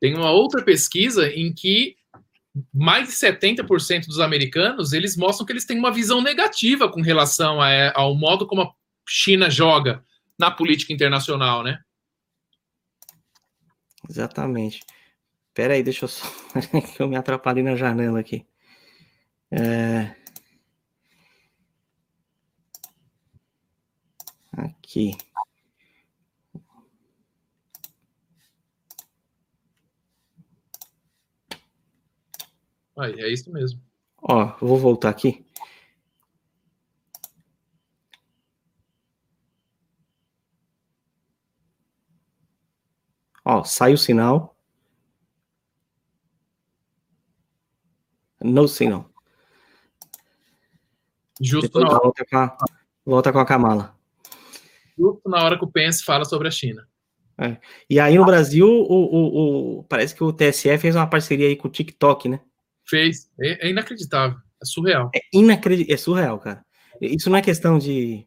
tem 0.05 0.13
uma 0.13 0.29
outra 0.29 0.63
pesquisa 0.63 1.27
em 1.29 1.51
que 1.51 1.97
mais 2.71 3.07
de 3.07 3.15
70% 3.15 4.05
dos 4.05 4.19
americanos, 4.19 4.93
eles 4.93 5.17
mostram 5.17 5.47
que 5.47 5.51
eles 5.51 5.65
têm 5.65 5.79
uma 5.79 5.91
visão 5.91 6.21
negativa 6.21 6.87
com 6.87 7.01
relação 7.01 7.59
a, 7.59 7.91
ao 7.95 8.13
modo 8.13 8.45
como 8.45 8.61
a 8.61 8.71
China 9.07 9.49
joga 9.49 10.05
na 10.37 10.51
política 10.51 10.93
internacional, 10.93 11.63
né? 11.63 11.79
Exatamente. 14.07 14.81
Pera 15.55 15.73
aí, 15.73 15.81
deixa 15.81 16.05
eu 16.05 16.09
só... 16.09 16.23
eu 16.99 17.07
me 17.07 17.15
atrapalhei 17.15 17.63
na 17.63 17.75
janela 17.75 18.19
aqui. 18.19 18.45
É... 19.49 20.15
Aqui. 24.55 25.17
Aí, 32.97 33.19
é 33.19 33.31
isso 33.31 33.51
mesmo. 33.51 33.81
Ó, 34.21 34.55
vou 34.59 34.77
voltar 34.77 35.09
aqui. 35.09 35.45
Ó, 43.43 43.63
sai 43.63 43.93
o 43.93 43.97
sinal. 43.97 44.57
No 48.41 48.67
sinal. 48.67 49.09
Justo 51.39 51.79
na 51.79 51.89
hora. 51.89 51.99
Volta 51.99 52.25
com, 52.25 52.37
a, 52.37 52.57
volta 53.05 53.31
com 53.33 53.39
a 53.39 53.45
Kamala. 53.45 53.95
Justo 54.97 55.29
na 55.29 55.43
hora 55.43 55.57
que 55.57 55.65
o 55.65 55.71
Pence 55.71 56.03
fala 56.03 56.25
sobre 56.25 56.47
a 56.47 56.51
China. 56.51 56.87
É. 57.37 57.57
E 57.89 57.99
aí 57.99 58.17
no 58.17 58.25
Brasil, 58.25 58.65
o, 58.65 58.93
o, 58.93 59.79
o, 59.79 59.83
parece 59.83 60.15
que 60.15 60.23
o 60.23 60.31
TSE 60.31 60.77
fez 60.77 60.95
uma 60.95 61.07
parceria 61.07 61.47
aí 61.47 61.55
com 61.55 61.67
o 61.67 61.71
TikTok, 61.71 62.29
né? 62.29 62.39
Fez. 62.87 63.29
É, 63.41 63.67
é 63.67 63.69
inacreditável. 63.69 64.37
É 64.61 64.65
surreal. 64.65 65.11
É, 65.13 65.93
é 65.93 65.97
surreal, 65.97 66.39
cara. 66.39 66.65
Isso 67.01 67.29
não 67.29 67.37
é 67.37 67.41
questão 67.41 67.77
de, 67.77 68.25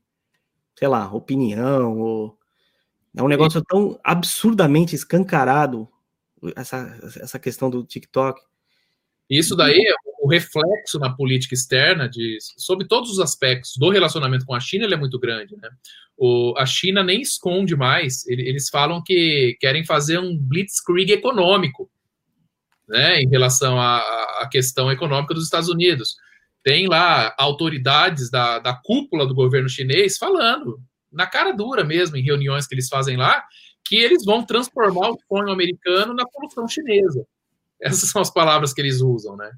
sei 0.78 0.88
lá, 0.88 1.12
opinião 1.12 1.98
ou. 1.98 2.38
É 3.16 3.22
um 3.22 3.28
negócio 3.28 3.62
tão 3.64 3.98
absurdamente 4.04 4.94
escancarado, 4.94 5.88
essa, 6.54 6.98
essa 7.20 7.38
questão 7.38 7.68
do 7.68 7.82
TikTok. 7.82 8.40
Isso 9.28 9.56
daí 9.56 9.76
é 9.76 9.94
o 10.20 10.28
reflexo 10.28 10.98
na 10.98 11.10
política 11.10 11.54
externa, 11.54 12.08
de, 12.08 12.38
sobre 12.56 12.86
todos 12.86 13.10
os 13.10 13.18
aspectos 13.18 13.76
do 13.76 13.90
relacionamento 13.90 14.44
com 14.44 14.54
a 14.54 14.60
China, 14.60 14.84
ele 14.84 14.94
é 14.94 14.98
muito 14.98 15.18
grande. 15.18 15.56
Né? 15.56 15.68
O, 16.16 16.54
a 16.56 16.66
China 16.66 17.02
nem 17.02 17.20
esconde 17.20 17.76
mais, 17.76 18.26
eles 18.26 18.68
falam 18.68 19.02
que 19.02 19.56
querem 19.60 19.84
fazer 19.84 20.18
um 20.18 20.36
blitzkrieg 20.36 21.12
econômico 21.12 21.90
né, 22.88 23.20
em 23.20 23.28
relação 23.28 23.78
à, 23.80 23.98
à 24.40 24.48
questão 24.50 24.90
econômica 24.90 25.34
dos 25.34 25.44
Estados 25.44 25.68
Unidos. 25.68 26.16
tem 26.62 26.86
lá 26.86 27.34
autoridades 27.38 28.30
da, 28.30 28.58
da 28.58 28.74
cúpula 28.74 29.26
do 29.26 29.34
governo 29.34 29.68
chinês 29.68 30.16
falando, 30.16 30.80
na 31.10 31.26
cara 31.26 31.52
dura 31.52 31.84
mesmo, 31.84 32.16
em 32.16 32.22
reuniões 32.22 32.66
que 32.66 32.74
eles 32.74 32.88
fazem 32.88 33.16
lá, 33.16 33.44
que 33.84 33.96
eles 33.96 34.24
vão 34.24 34.44
transformar 34.44 35.10
o 35.10 35.18
sonho 35.28 35.50
americano 35.50 36.12
na 36.14 36.24
solução 36.30 36.68
chinesa. 36.68 37.24
Essas 37.80 38.10
são 38.10 38.20
as 38.20 38.30
palavras 38.30 38.72
que 38.72 38.80
eles 38.80 39.00
usam, 39.00 39.36
né? 39.36 39.50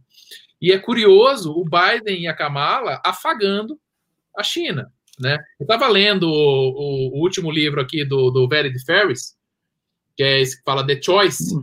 E 0.60 0.72
é 0.72 0.78
curioso 0.78 1.52
o 1.52 1.64
Biden 1.64 2.22
e 2.22 2.28
a 2.28 2.34
Kamala 2.34 3.00
afagando 3.04 3.80
a 4.36 4.42
China, 4.42 4.92
né? 5.18 5.38
Eu 5.58 5.64
estava 5.64 5.88
lendo 5.88 6.24
o, 6.24 6.30
o, 6.30 7.18
o, 7.18 7.22
último 7.22 7.50
livro 7.50 7.80
aqui 7.80 8.04
do, 8.04 8.30
do 8.30 8.46
Vered 8.46 8.78
Ferris, 8.84 9.34
que 10.16 10.22
é 10.22 10.40
esse 10.40 10.58
que 10.58 10.62
fala 10.62 10.86
The 10.86 11.00
Choice, 11.00 11.54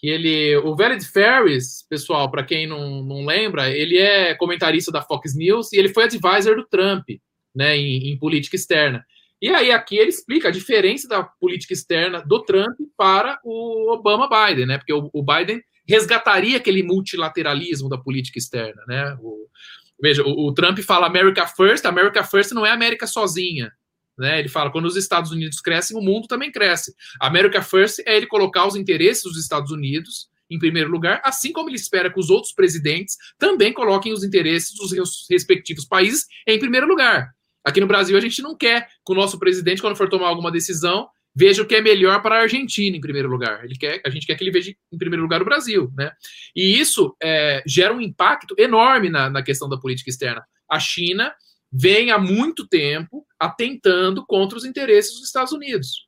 que 0.00 0.08
ele, 0.08 0.56
o 0.56 0.74
Vered 0.74 1.04
Ferris, 1.04 1.84
pessoal, 1.88 2.30
para 2.30 2.42
quem 2.42 2.66
não, 2.66 3.02
não 3.02 3.26
lembra, 3.26 3.70
ele 3.70 3.98
é 3.98 4.34
comentarista 4.34 4.90
da 4.90 5.02
Fox 5.02 5.36
News 5.36 5.72
e 5.74 5.76
ele 5.76 5.90
foi 5.90 6.04
advisor 6.04 6.56
do 6.56 6.64
Trump, 6.64 7.06
né, 7.54 7.76
em, 7.76 8.10
em 8.10 8.18
política 8.18 8.56
externa. 8.56 9.04
E 9.42 9.50
aí 9.50 9.70
aqui 9.70 9.98
ele 9.98 10.08
explica 10.08 10.48
a 10.48 10.50
diferença 10.52 11.06
da 11.06 11.22
política 11.22 11.74
externa 11.74 12.22
do 12.22 12.42
Trump 12.42 12.78
para 12.96 13.38
o 13.44 13.92
Obama 13.92 14.28
Biden, 14.28 14.66
né? 14.66 14.78
Porque 14.78 14.92
o, 14.92 15.08
o 15.12 15.22
Biden 15.22 15.62
resgataria 15.86 16.58
aquele 16.58 16.82
multilateralismo 16.82 17.88
da 17.88 17.96
política 17.96 18.38
externa, 18.38 18.82
né? 18.86 19.16
O, 19.20 19.48
veja, 20.00 20.22
o, 20.22 20.46
o, 20.46 20.52
Trump 20.52 20.78
fala 20.80 21.06
America 21.06 21.46
First, 21.46 21.86
America 21.86 22.22
First 22.22 22.52
não 22.52 22.66
é 22.66 22.70
América 22.70 23.06
sozinha, 23.06 23.72
né? 24.20 24.38
Ele 24.38 24.48
fala 24.48 24.70
quando 24.70 24.84
os 24.84 24.96
Estados 24.96 25.32
Unidos 25.32 25.60
crescem, 25.60 25.96
o 25.96 26.00
mundo 26.00 26.28
também 26.28 26.52
cresce. 26.52 26.94
America 27.20 27.60
First 27.62 28.00
é 28.06 28.16
ele 28.16 28.26
colocar 28.26 28.66
os 28.66 28.76
interesses 28.76 29.24
dos 29.24 29.38
Estados 29.38 29.72
Unidos 29.72 30.28
em 30.50 30.58
primeiro 30.58 30.90
lugar, 30.90 31.20
assim 31.24 31.52
como 31.52 31.68
ele 31.68 31.76
espera 31.76 32.12
que 32.12 32.18
os 32.18 32.28
outros 32.28 32.52
presidentes 32.52 33.16
também 33.38 33.72
coloquem 33.72 34.12
os 34.12 34.24
interesses 34.24 34.74
dos 34.74 34.92
respectivos 35.30 35.84
países 35.84 36.26
em 36.46 36.58
primeiro 36.58 36.86
lugar. 36.86 37.30
Aqui 37.64 37.80
no 37.80 37.86
Brasil, 37.86 38.16
a 38.16 38.20
gente 38.20 38.42
não 38.42 38.56
quer 38.56 38.88
que 39.04 39.12
o 39.12 39.14
nosso 39.14 39.38
presidente, 39.38 39.80
quando 39.80 39.96
for 39.96 40.08
tomar 40.08 40.28
alguma 40.28 40.50
decisão, 40.50 41.08
veja 41.34 41.62
o 41.62 41.66
que 41.66 41.76
é 41.76 41.80
melhor 41.80 42.20
para 42.20 42.36
a 42.36 42.42
Argentina 42.42 42.96
em 42.96 43.00
primeiro 43.00 43.28
lugar. 43.28 43.64
Ele 43.64 43.76
quer, 43.76 44.00
a 44.04 44.10
gente 44.10 44.26
quer 44.26 44.34
que 44.34 44.42
ele 44.42 44.50
veja 44.50 44.74
em 44.92 44.98
primeiro 44.98 45.22
lugar 45.22 45.40
o 45.40 45.44
Brasil, 45.44 45.90
né? 45.96 46.10
E 46.56 46.80
isso 46.80 47.14
é, 47.22 47.62
gera 47.66 47.94
um 47.94 48.00
impacto 48.00 48.54
enorme 48.58 49.08
na, 49.08 49.30
na 49.30 49.42
questão 49.42 49.68
da 49.68 49.78
política 49.78 50.10
externa. 50.10 50.44
A 50.68 50.80
China 50.80 51.32
vem 51.72 52.10
há 52.10 52.18
muito 52.18 52.66
tempo 52.66 53.24
atentando 53.40 54.24
contra 54.26 54.58
os 54.58 54.64
interesses 54.64 55.14
dos 55.14 55.24
Estados 55.24 55.52
Unidos. 55.52 56.06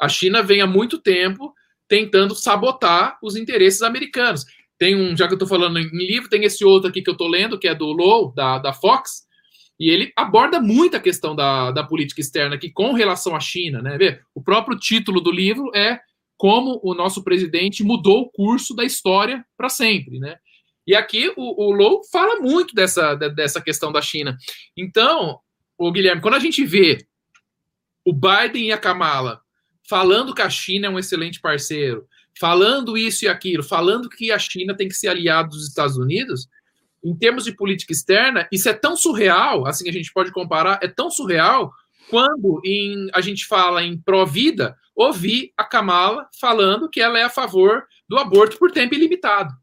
A 0.00 0.08
China 0.08 0.42
vem 0.42 0.60
há 0.60 0.66
muito 0.66 0.98
tempo 0.98 1.52
tentando 1.88 2.34
sabotar 2.34 3.18
os 3.22 3.34
interesses 3.34 3.82
americanos. 3.82 4.44
Tem 4.78 4.94
um, 4.94 5.16
já 5.16 5.26
que 5.26 5.32
eu 5.32 5.36
estou 5.36 5.48
falando 5.48 5.78
em 5.78 5.88
livro, 5.88 6.28
tem 6.28 6.44
esse 6.44 6.64
outro 6.64 6.88
aqui 6.88 7.02
que 7.02 7.10
eu 7.10 7.12
estou 7.12 7.26
lendo, 7.26 7.58
que 7.58 7.66
é 7.66 7.74
do 7.74 7.86
Low, 7.86 8.32
da, 8.32 8.58
da 8.58 8.72
Fox, 8.72 9.26
e 9.80 9.90
ele 9.90 10.12
aborda 10.16 10.60
muito 10.60 10.96
a 10.96 11.00
questão 11.00 11.34
da, 11.34 11.70
da 11.70 11.82
política 11.82 12.20
externa 12.20 12.54
aqui 12.54 12.70
com 12.70 12.92
relação 12.92 13.34
à 13.34 13.40
China, 13.40 13.80
né? 13.80 13.96
Vê, 13.96 14.20
o 14.34 14.42
próprio 14.42 14.78
título 14.78 15.20
do 15.20 15.30
livro 15.30 15.70
é 15.74 16.00
como 16.36 16.80
o 16.82 16.94
nosso 16.94 17.24
presidente 17.24 17.82
mudou 17.82 18.22
o 18.22 18.30
curso 18.30 18.74
da 18.74 18.84
história 18.84 19.44
para 19.56 19.68
sempre, 19.68 20.18
né? 20.18 20.36
E 20.86 20.94
aqui 20.94 21.32
o, 21.36 21.66
o 21.66 21.72
Low 21.72 22.02
fala 22.10 22.40
muito 22.40 22.74
dessa, 22.74 23.14
dessa 23.14 23.60
questão 23.60 23.92
da 23.92 24.00
China. 24.00 24.36
Então, 24.76 25.38
o 25.78 25.92
Guilherme, 25.92 26.20
quando 26.20 26.34
a 26.34 26.40
gente 26.40 26.64
vê 26.64 27.06
o 28.04 28.12
Biden 28.12 28.68
e 28.68 28.72
a 28.72 28.78
Kamala 28.78 29.40
falando 29.88 30.34
que 30.34 30.42
a 30.42 30.50
China 30.50 30.88
é 30.88 30.90
um 30.90 30.98
excelente 30.98 31.40
parceiro, 31.40 32.06
falando 32.38 32.98
isso 32.98 33.24
e 33.24 33.28
aquilo, 33.28 33.62
falando 33.62 34.08
que 34.08 34.30
a 34.30 34.38
China 34.38 34.76
tem 34.76 34.88
que 34.88 34.94
ser 34.94 35.08
aliada 35.08 35.48
dos 35.48 35.66
Estados 35.66 35.96
Unidos, 35.96 36.48
em 37.02 37.16
termos 37.16 37.44
de 37.44 37.52
política 37.52 37.92
externa, 37.92 38.46
isso 38.52 38.68
é 38.68 38.74
tão 38.74 38.96
surreal, 38.96 39.66
assim 39.66 39.88
a 39.88 39.92
gente 39.92 40.12
pode 40.12 40.32
comparar, 40.32 40.78
é 40.82 40.88
tão 40.88 41.10
surreal 41.10 41.72
quando 42.10 42.60
em, 42.64 43.08
a 43.14 43.20
gente 43.20 43.46
fala 43.46 43.82
em 43.82 43.96
pró-vida, 43.96 44.76
ouvir 44.94 45.52
a 45.56 45.64
Kamala 45.64 46.28
falando 46.40 46.88
que 46.88 47.00
ela 47.00 47.18
é 47.18 47.22
a 47.22 47.30
favor 47.30 47.84
do 48.08 48.18
aborto 48.18 48.58
por 48.58 48.72
tempo 48.72 48.94
ilimitado, 48.94 49.54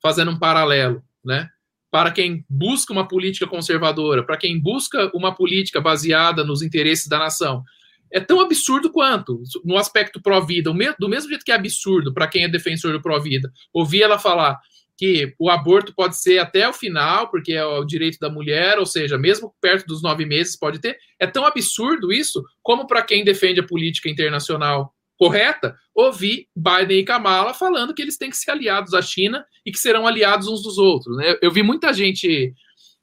fazendo 0.00 0.30
um 0.30 0.38
paralelo, 0.38 1.02
né? 1.24 1.50
Para 1.92 2.10
quem 2.10 2.42
busca 2.48 2.90
uma 2.90 3.06
política 3.06 3.46
conservadora, 3.46 4.24
para 4.24 4.38
quem 4.38 4.58
busca 4.58 5.10
uma 5.14 5.34
política 5.34 5.78
baseada 5.78 6.42
nos 6.42 6.62
interesses 6.62 7.06
da 7.06 7.18
nação, 7.18 7.62
é 8.10 8.18
tão 8.18 8.40
absurdo 8.40 8.90
quanto, 8.90 9.42
no 9.62 9.76
aspecto 9.76 10.20
pró-vida, 10.20 10.72
do 10.98 11.08
mesmo 11.08 11.28
jeito 11.28 11.44
que 11.44 11.52
é 11.52 11.54
absurdo 11.54 12.12
para 12.12 12.26
quem 12.26 12.44
é 12.44 12.48
defensor 12.48 12.92
do 12.92 13.02
pró-vida, 13.02 13.52
ouvir 13.74 14.02
ela 14.02 14.18
falar 14.18 14.58
que 14.96 15.34
o 15.38 15.50
aborto 15.50 15.94
pode 15.94 16.18
ser 16.18 16.38
até 16.38 16.66
o 16.68 16.72
final, 16.72 17.30
porque 17.30 17.52
é 17.52 17.64
o 17.64 17.84
direito 17.84 18.18
da 18.18 18.30
mulher, 18.30 18.78
ou 18.78 18.86
seja, 18.86 19.18
mesmo 19.18 19.54
perto 19.60 19.86
dos 19.86 20.02
nove 20.02 20.24
meses 20.24 20.56
pode 20.56 20.78
ter. 20.78 20.96
É 21.18 21.26
tão 21.26 21.44
absurdo 21.44 22.12
isso, 22.12 22.42
como 22.62 22.86
para 22.86 23.02
quem 23.02 23.24
defende 23.24 23.60
a 23.60 23.66
política 23.66 24.08
internacional 24.08 24.94
correta, 25.22 25.76
ouvir 25.94 26.48
Biden 26.56 26.98
e 26.98 27.04
Kamala 27.04 27.54
falando 27.54 27.94
que 27.94 28.02
eles 28.02 28.16
têm 28.16 28.28
que 28.28 28.36
ser 28.36 28.50
aliados 28.50 28.92
à 28.92 29.00
China 29.00 29.46
e 29.64 29.70
que 29.70 29.78
serão 29.78 30.04
aliados 30.04 30.48
uns 30.48 30.64
dos 30.64 30.78
outros. 30.78 31.16
Né? 31.16 31.38
Eu 31.40 31.52
vi 31.52 31.62
muita 31.62 31.92
gente, 31.92 32.52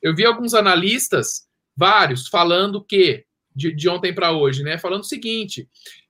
eu 0.01 0.13
vi 0.13 0.25
alguns 0.25 0.53
analistas, 0.53 1.47
vários, 1.77 2.27
falando 2.27 2.83
que, 2.83 3.23
de, 3.55 3.73
de 3.73 3.87
ontem 3.87 4.13
para 4.13 4.33
hoje, 4.33 4.63
né? 4.63 4.77
Falando 4.77 4.99
o 4.99 5.05
seguinte: 5.05 5.65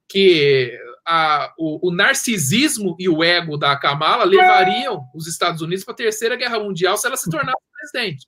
que 0.08 0.76
a, 1.06 1.54
o, 1.60 1.90
o, 1.90 1.94
narcisismo 1.94 2.96
e 2.98 3.08
o 3.08 3.24
ego 3.24 3.56
da 3.56 3.78
Kamala 3.78 4.24
levariam 4.24 5.04
os 5.14 5.28
Estados 5.28 5.62
Unidos 5.62 5.84
para 5.86 5.94
a 5.94 5.98
Terceira 5.98 6.36
Guerra 6.36 6.60
Mundial 6.60 6.98
se 6.98 7.06
ela 7.06 7.18
se 7.18 7.30
tornasse 7.30 7.62
presidente. 7.94 8.26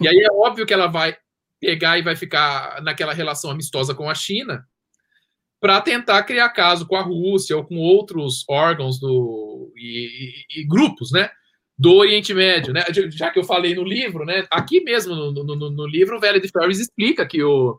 E 0.00 0.08
aí 0.08 0.16
é 0.16 0.32
óbvio 0.32 0.64
que 0.64 0.72
ela 0.72 0.86
vai 0.86 1.18
pegar 1.60 1.98
e 1.98 2.02
vai 2.02 2.16
ficar 2.16 2.80
naquela 2.82 3.12
relação 3.12 3.50
amistosa 3.50 3.94
com 3.94 4.08
a 4.08 4.14
China 4.14 4.66
para 5.60 5.80
tentar 5.80 6.22
criar 6.22 6.48
caso 6.50 6.86
com 6.86 6.96
a 6.96 7.02
Rússia 7.02 7.56
ou 7.56 7.64
com 7.64 7.76
outros 7.76 8.44
órgãos 8.48 8.98
do, 9.00 9.72
e, 9.76 10.44
e, 10.56 10.60
e 10.60 10.66
grupos, 10.66 11.10
né? 11.12 11.30
Do 11.76 11.94
Oriente 11.94 12.34
Médio, 12.34 12.72
né? 12.72 12.84
Já 13.10 13.30
que 13.30 13.38
eu 13.38 13.44
falei 13.44 13.74
no 13.74 13.84
livro, 13.84 14.24
né? 14.24 14.46
Aqui 14.50 14.80
mesmo 14.82 15.14
no, 15.14 15.32
no, 15.32 15.70
no 15.70 15.86
livro, 15.86 16.16
o 16.16 16.20
Velho 16.20 16.40
de 16.40 16.48
Ferris 16.48 16.80
explica 16.80 17.26
que 17.26 17.42
o, 17.42 17.78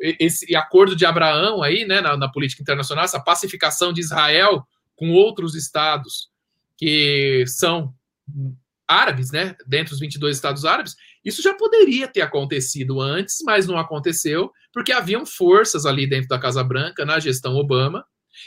esse 0.00 0.56
acordo 0.56 0.96
de 0.96 1.04
Abraão 1.04 1.62
aí, 1.62 1.84
né, 1.84 2.00
na, 2.00 2.16
na, 2.16 2.28
política 2.28 2.62
internacional, 2.62 3.04
essa 3.04 3.20
pacificação 3.20 3.92
de 3.92 4.00
Israel 4.00 4.66
com 4.96 5.12
outros 5.12 5.54
estados 5.54 6.30
que 6.76 7.44
são 7.46 7.94
árabes, 8.88 9.30
né, 9.30 9.54
dentro 9.66 9.90
dos 9.90 10.00
22 10.00 10.36
estados 10.36 10.64
árabes, 10.64 10.96
isso 11.24 11.42
já 11.42 11.54
poderia 11.54 12.08
ter 12.08 12.22
acontecido 12.22 13.00
antes, 13.00 13.38
mas 13.44 13.66
não 13.66 13.78
aconteceu, 13.78 14.50
porque 14.72 14.92
haviam 14.92 15.26
forças 15.26 15.84
ali 15.84 16.08
dentro 16.08 16.28
da 16.28 16.38
Casa 16.38 16.64
Branca, 16.64 17.04
na 17.04 17.18
gestão 17.18 17.54
Obama, 17.56 18.04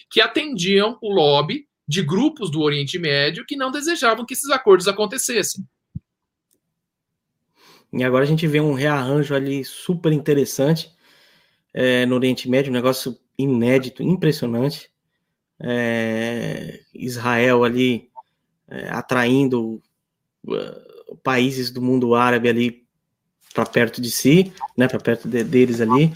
que 0.09 0.21
atendiam 0.21 0.97
o 1.01 1.13
lobby 1.13 1.67
de 1.87 2.01
grupos 2.01 2.49
do 2.49 2.61
Oriente 2.61 2.97
Médio 2.97 3.45
que 3.45 3.55
não 3.55 3.69
desejavam 3.69 4.25
que 4.25 4.33
esses 4.33 4.49
acordos 4.49 4.87
acontecessem. 4.87 5.65
E 7.91 8.03
agora 8.03 8.23
a 8.23 8.27
gente 8.27 8.47
vê 8.47 8.59
um 8.59 8.73
rearranjo 8.73 9.35
ali 9.35 9.63
super 9.63 10.11
interessante 10.11 10.91
é, 11.73 12.05
no 12.05 12.15
Oriente 12.15 12.49
Médio, 12.49 12.71
um 12.71 12.73
negócio 12.73 13.17
inédito, 13.37 14.01
impressionante. 14.01 14.91
É, 15.59 16.79
Israel 16.93 17.63
ali 17.63 18.09
é, 18.67 18.89
atraindo 18.89 19.81
uh, 20.45 20.92
países 21.22 21.72
do 21.72 21.81
mundo 21.81 22.15
árabe 22.15 22.49
ali 22.49 22.84
para 23.53 23.65
perto 23.65 24.02
de 24.02 24.10
si, 24.10 24.52
né, 24.76 24.88
para 24.88 24.99
perto 24.99 25.27
de, 25.27 25.44
deles 25.44 25.80
ali, 25.80 26.11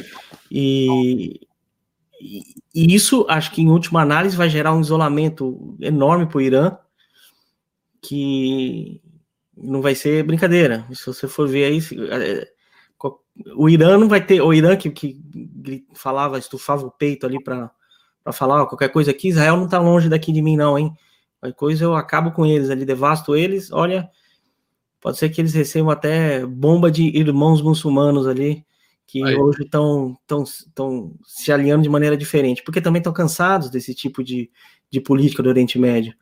e, 0.50 1.42
e, 2.74 2.96
isso, 2.96 3.26
acho 3.30 3.52
que 3.52 3.62
em 3.62 3.70
última 3.70 4.02
análise, 4.02 4.36
vai 4.36 4.50
gerar 4.50 4.74
um 4.74 4.82
isolamento 4.82 5.78
enorme 5.80 6.26
para 6.26 6.38
o 6.38 6.42
Irã, 6.42 6.78
que 8.02 9.02
não 9.56 9.82
vai 9.82 9.96
ser 9.96 10.24
brincadeira. 10.24 10.88
Se 10.94 11.06
você 11.06 11.28
for 11.28 11.48
ver 11.48 11.66
aí, 11.66 11.80
é, 12.12 12.48
o 13.56 13.70
Irã 13.70 13.98
não 13.98 14.08
vai 14.08 14.26
ter, 14.26 14.42
o 14.42 14.54
Irã 14.54 14.76
que, 14.76 14.90
que 14.90 15.20
falava, 15.94 16.40
estufava 16.40 16.86
o 16.86 16.92
peito 16.92 17.26
ali 17.26 17.42
para 17.44 17.72
falar 18.32 18.66
qualquer 18.66 18.90
coisa 18.90 19.12
aqui, 19.12 19.30
Israel 19.30 19.58
não 19.58 19.66
está 19.66 19.80
longe 19.80 20.10
daqui 20.10 20.32
de 20.32 20.42
mim, 20.42 20.58
não, 20.58 20.78
hein? 20.78 20.92
Qualquer 21.40 21.56
coisa 21.56 21.84
eu 21.84 21.96
acabo 21.96 22.32
com 22.32 22.46
eles 22.46 22.70
ali, 22.70 22.84
devasto 22.84 23.36
eles, 23.36 23.72
olha, 23.72 24.10
pode 25.08 25.20
ser 25.20 25.30
que 25.30 25.40
eles 25.40 25.54
recebam 25.54 25.90
até 25.90 26.46
bomba 26.46 26.92
de 26.92 27.04
irmãos 27.18 27.62
muçulmanos 27.62 28.28
ali, 28.28 28.66
que 29.06 29.24
Aí. 29.24 29.38
hoje 29.38 29.64
estão 29.64 30.18
tão, 30.28 30.44
tão 30.76 31.16
se 31.26 31.50
alinhando 31.50 31.84
de 31.84 31.88
maneira 31.88 32.18
diferente, 32.18 32.62
porque 32.62 32.82
também 32.82 33.00
estão 33.00 33.14
cansados 33.14 33.70
desse 33.70 33.96
tipo 33.96 34.22
de, 34.22 34.52
de 34.92 35.00
política 35.00 35.42
do 35.42 35.48
Oriente 35.48 35.80
Médio. 35.80 36.14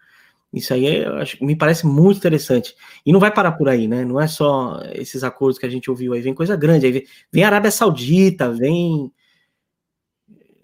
Isso 0.53 0.71
aí 0.71 0.85
é, 0.85 1.07
acho, 1.19 1.43
me 1.43 1.55
parece 1.55 1.87
muito 1.87 2.17
interessante. 2.17 2.75
E 3.03 3.11
não 3.11 3.19
vai 3.19 3.33
parar 3.33 3.53
por 3.53 3.67
aí, 3.67 3.87
né? 3.87 4.05
Não 4.05 4.21
é 4.21 4.27
só 4.27 4.79
esses 4.93 5.23
acordos 5.23 5.57
que 5.57 5.65
a 5.65 5.69
gente 5.69 5.89
ouviu 5.89 6.13
aí, 6.13 6.21
vem 6.21 6.35
coisa 6.35 6.55
grande. 6.55 6.85
Aí 6.85 6.91
vem, 6.91 7.07
vem 7.31 7.43
Arábia 7.43 7.71
Saudita, 7.71 8.51
vem. 8.51 9.11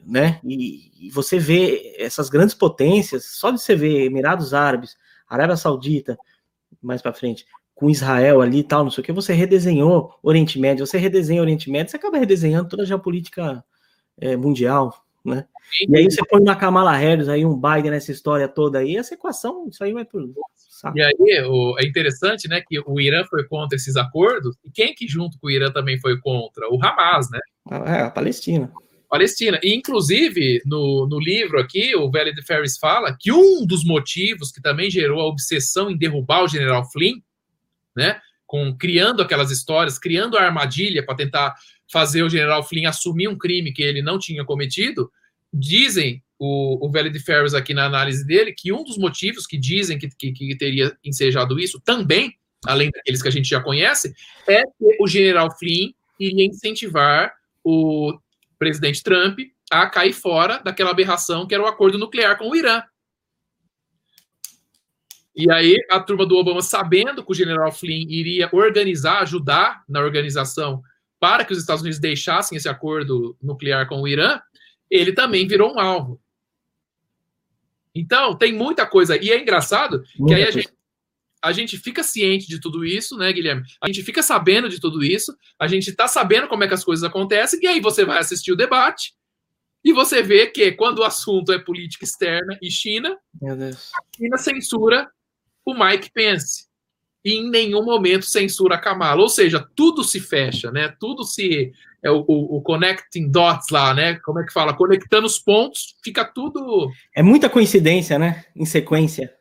Né? 0.05 0.39
E, 0.43 1.07
e, 1.07 1.09
você 1.09 1.39
vê 1.39 1.95
essas 1.97 2.29
grandes 2.29 2.53
potências, 2.53 3.25
só 3.31 3.49
de 3.49 3.59
você 3.59 3.75
ver 3.75 4.05
Emirados 4.05 4.53
Árabes, 4.53 4.95
Arábia 5.27 5.57
Saudita, 5.57 6.15
mais 6.79 7.01
para 7.01 7.13
frente, 7.13 7.47
com 7.81 7.89
Israel 7.89 8.41
ali 8.41 8.59
e 8.59 8.63
tal, 8.63 8.83
não 8.83 8.91
sei 8.91 9.01
o 9.01 9.03
que, 9.03 9.11
você 9.11 9.33
redesenhou 9.33 10.13
Oriente 10.21 10.59
Médio, 10.59 10.85
você 10.85 10.99
redesenha 10.99 11.41
Oriente 11.41 11.67
Médio, 11.67 11.89
você 11.89 11.97
acaba 11.97 12.19
redesenhando 12.19 12.69
toda 12.69 12.83
a 12.83 12.85
geopolítica 12.85 13.65
é, 14.19 14.37
mundial, 14.37 15.03
né? 15.25 15.45
E 15.89 15.97
aí 15.97 16.05
você 16.05 16.21
põe 16.29 16.39
uma 16.39 16.55
Kamala 16.55 16.95
Harris 16.95 17.27
aí, 17.27 17.43
um 17.43 17.59
Biden 17.59 17.89
nessa 17.89 18.11
história 18.11 18.47
toda 18.47 18.77
aí, 18.77 18.97
essa 18.97 19.15
equação, 19.15 19.67
isso 19.67 19.83
aí 19.83 19.93
vai 19.93 20.05
por... 20.05 20.29
Sabe? 20.55 20.99
E 20.99 21.03
aí 21.03 21.43
o, 21.43 21.75
é 21.79 21.83
interessante, 21.83 22.47
né, 22.47 22.61
que 22.61 22.79
o 22.85 23.01
Irã 23.01 23.23
foi 23.25 23.45
contra 23.45 23.75
esses 23.75 23.95
acordos, 23.95 24.55
e 24.63 24.69
quem 24.69 24.93
que 24.93 25.07
junto 25.07 25.39
com 25.39 25.47
o 25.47 25.51
Irã 25.51 25.71
também 25.71 25.99
foi 25.99 26.19
contra? 26.19 26.69
O 26.69 26.77
Hamas, 26.85 27.31
né? 27.31 27.39
É, 27.87 28.01
a 28.03 28.11
Palestina. 28.11 28.71
Palestina. 29.09 29.59
E, 29.63 29.73
inclusive, 29.73 30.61
no, 30.67 31.07
no 31.07 31.19
livro 31.19 31.59
aqui, 31.59 31.95
o 31.95 32.11
Velho 32.11 32.31
de 32.31 32.43
Ferris 32.43 32.77
fala 32.77 33.17
que 33.19 33.31
um 33.31 33.65
dos 33.65 33.83
motivos 33.83 34.51
que 34.51 34.61
também 34.61 34.89
gerou 34.91 35.19
a 35.19 35.27
obsessão 35.27 35.89
em 35.89 35.97
derrubar 35.97 36.43
o 36.43 36.47
general 36.47 36.87
Flynn, 36.91 37.19
né, 37.95 38.19
com 38.45 38.75
criando 38.77 39.21
aquelas 39.21 39.51
histórias, 39.51 39.97
criando 39.97 40.37
a 40.37 40.43
armadilha 40.43 41.05
para 41.05 41.15
tentar 41.15 41.55
fazer 41.91 42.23
o 42.23 42.29
general 42.29 42.63
Flynn 42.63 42.87
assumir 42.87 43.27
um 43.27 43.37
crime 43.37 43.71
que 43.71 43.81
ele 43.81 44.01
não 44.01 44.17
tinha 44.17 44.45
cometido, 44.45 45.11
dizem 45.53 46.23
o, 46.39 46.85
o 46.85 46.89
Velho 46.89 47.11
de 47.11 47.19
Ferris 47.19 47.53
aqui 47.53 47.73
na 47.73 47.85
análise 47.85 48.25
dele 48.25 48.51
que 48.51 48.71
um 48.73 48.83
dos 48.83 48.97
motivos 48.97 49.45
que 49.45 49.57
dizem 49.57 49.99
que, 49.99 50.09
que, 50.09 50.31
que 50.31 50.57
teria 50.57 50.97
ensejado 51.03 51.59
isso 51.59 51.79
também, 51.79 52.35
além 52.65 52.89
daqueles 52.89 53.21
que 53.21 53.27
a 53.27 53.31
gente 53.31 53.49
já 53.49 53.61
conhece, 53.61 54.13
é 54.47 54.63
que 54.63 54.97
o 54.99 55.07
general 55.07 55.55
Flynn 55.57 55.91
iria 56.19 56.45
incentivar 56.45 57.33
o 57.63 58.17
presidente 58.57 59.03
Trump 59.03 59.39
a 59.71 59.87
cair 59.87 60.13
fora 60.13 60.59
daquela 60.63 60.91
aberração 60.91 61.47
que 61.47 61.53
era 61.53 61.63
o 61.63 61.67
acordo 61.67 61.97
nuclear 61.97 62.37
com 62.37 62.49
o 62.49 62.55
Irã. 62.55 62.81
E 65.35 65.49
aí 65.51 65.75
a 65.89 65.99
turma 65.99 66.25
do 66.25 66.35
Obama, 66.35 66.61
sabendo 66.61 67.23
que 67.23 67.31
o 67.31 67.35
general 67.35 67.71
Flynn 67.71 68.05
iria 68.09 68.49
organizar, 68.51 69.21
ajudar 69.21 69.83
na 69.87 70.01
organização 70.01 70.81
para 71.19 71.45
que 71.45 71.53
os 71.53 71.59
Estados 71.59 71.81
Unidos 71.81 71.99
deixassem 71.99 72.57
esse 72.57 72.67
acordo 72.67 73.37
nuclear 73.41 73.87
com 73.87 74.01
o 74.01 74.07
Irã, 74.07 74.41
ele 74.89 75.13
também 75.13 75.47
virou 75.47 75.73
um 75.73 75.79
alvo. 75.79 76.19
Então, 77.93 78.35
tem 78.35 78.53
muita 78.53 78.85
coisa. 78.85 79.15
E 79.21 79.31
é 79.31 79.39
engraçado 79.39 80.03
muita 80.17 80.35
que 80.35 80.41
aí 80.41 80.47
a 80.47 80.51
gente, 80.51 80.69
a 81.41 81.51
gente 81.51 81.77
fica 81.77 82.03
ciente 82.03 82.47
de 82.47 82.59
tudo 82.59 82.83
isso, 82.83 83.17
né, 83.17 83.31
Guilherme? 83.31 83.63
A 83.81 83.87
gente 83.87 84.03
fica 84.03 84.23
sabendo 84.23 84.67
de 84.67 84.79
tudo 84.79 85.03
isso, 85.03 85.35
a 85.59 85.67
gente 85.67 85.89
está 85.89 86.07
sabendo 86.07 86.47
como 86.47 86.63
é 86.63 86.67
que 86.67 86.73
as 86.73 86.83
coisas 86.83 87.03
acontecem, 87.03 87.59
e 87.61 87.67
aí 87.67 87.79
você 87.79 88.03
vai 88.03 88.17
assistir 88.17 88.51
o 88.51 88.57
debate 88.57 89.13
e 89.83 89.91
você 89.93 90.21
vê 90.21 90.47
que 90.47 90.71
quando 90.73 90.99
o 90.99 91.03
assunto 91.03 91.51
é 91.51 91.59
política 91.59 92.05
externa 92.05 92.57
e 92.61 92.69
China, 92.69 93.17
a 93.43 94.15
China 94.15 94.37
censura 94.37 95.09
o 95.65 95.73
Mike 95.73 96.11
Pence. 96.11 96.67
E 97.23 97.35
em 97.35 97.49
nenhum 97.49 97.83
momento 97.83 98.25
censura 98.25 98.75
a 98.75 98.79
Kamala. 98.79 99.21
Ou 99.21 99.29
seja, 99.29 99.67
tudo 99.75 100.03
se 100.03 100.19
fecha, 100.19 100.71
né? 100.71 100.93
Tudo 100.99 101.23
se. 101.23 101.71
É 102.03 102.09
o, 102.09 102.25
o, 102.27 102.57
o, 102.57 102.61
connecting 102.63 103.29
dots 103.29 103.69
lá, 103.69 103.93
né? 103.93 104.15
Como 104.15 104.39
é 104.39 104.43
que 104.43 104.51
fala? 104.51 104.73
Conectando 104.73 105.27
os 105.27 105.37
pontos, 105.37 105.95
fica 106.03 106.25
tudo. 106.25 106.91
É 107.15 107.21
muita 107.21 107.47
coincidência, 107.47 108.17
né? 108.17 108.43
Em 108.55 108.65
sequência. 108.65 109.31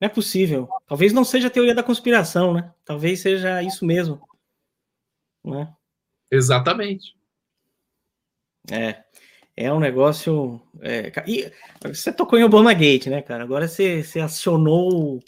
Não 0.00 0.06
é 0.06 0.08
possível. 0.08 0.68
Talvez 0.86 1.12
não 1.12 1.24
seja 1.24 1.48
a 1.48 1.50
teoria 1.50 1.74
da 1.74 1.82
conspiração, 1.82 2.54
né? 2.54 2.72
Talvez 2.84 3.20
seja 3.20 3.60
isso 3.60 3.84
mesmo. 3.84 4.20
Né? 5.44 5.68
Exatamente. 6.30 7.16
É. 8.70 9.02
É 9.56 9.72
um 9.72 9.80
negócio. 9.80 10.60
É, 10.82 11.10
e 11.26 11.50
você 11.82 12.12
tocou 12.12 12.38
em 12.38 12.44
Obama 12.44 12.74
Gate, 12.74 13.06
né, 13.06 13.22
cara? 13.22 13.42
Agora 13.42 13.66
você, 13.66 14.02
você 14.02 14.20
acionou 14.20 15.22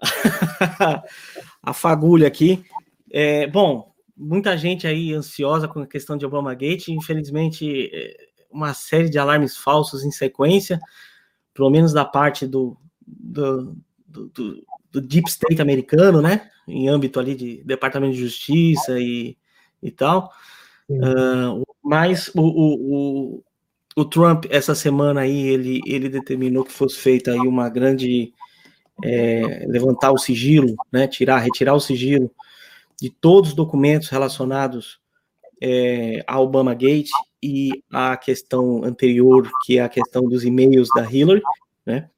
a 1.62 1.72
fagulha 1.72 2.26
aqui. 2.26 2.64
É, 3.08 3.46
bom, 3.46 3.92
muita 4.16 4.56
gente 4.56 4.84
aí 4.84 5.14
ansiosa 5.14 5.68
com 5.68 5.80
a 5.80 5.86
questão 5.86 6.16
de 6.16 6.26
Obama 6.26 6.52
Gate. 6.54 6.88
Infelizmente, 6.88 7.88
é, 7.94 8.16
uma 8.50 8.74
série 8.74 9.08
de 9.08 9.18
alarmes 9.18 9.56
falsos 9.56 10.02
em 10.02 10.10
sequência, 10.10 10.80
pelo 11.54 11.70
menos 11.70 11.92
da 11.92 12.04
parte 12.04 12.48
do, 12.48 12.76
do, 13.06 13.76
do, 14.06 14.64
do, 14.90 15.00
Deep 15.00 15.28
State 15.28 15.62
americano, 15.62 16.20
né? 16.20 16.50
Em 16.66 16.88
âmbito 16.88 17.20
ali 17.20 17.36
de 17.36 17.62
Departamento 17.64 18.14
de 18.14 18.20
Justiça 18.20 18.98
e, 18.98 19.36
e 19.80 19.92
tal. 19.92 20.32
Uh, 20.88 21.65
mas 21.86 22.28
o, 22.34 22.42
o, 22.42 23.42
o, 23.96 24.04
Trump, 24.04 24.44
essa 24.50 24.74
semana 24.74 25.22
aí, 25.22 25.46
ele, 25.46 25.80
ele 25.86 26.08
determinou 26.08 26.64
que 26.64 26.72
fosse 26.72 26.98
feita 26.98 27.32
aí 27.32 27.38
uma 27.40 27.68
grande. 27.68 28.32
É, 29.04 29.66
levantar 29.68 30.10
o 30.10 30.16
sigilo, 30.16 30.74
né? 30.90 31.06
Tirar, 31.06 31.38
retirar 31.38 31.74
o 31.74 31.80
sigilo 31.80 32.30
de 32.98 33.10
todos 33.10 33.50
os 33.50 33.56
documentos 33.56 34.08
relacionados 34.08 34.98
é, 35.60 36.24
a 36.26 36.40
Obama 36.40 36.72
Gate 36.72 37.10
e 37.42 37.82
a 37.92 38.16
questão 38.16 38.82
anterior, 38.82 39.50
que 39.66 39.76
é 39.76 39.82
a 39.82 39.88
questão 39.88 40.26
dos 40.26 40.44
e-mails 40.44 40.88
da 40.96 41.04
Hillary, 41.04 41.42
né? 41.84 42.08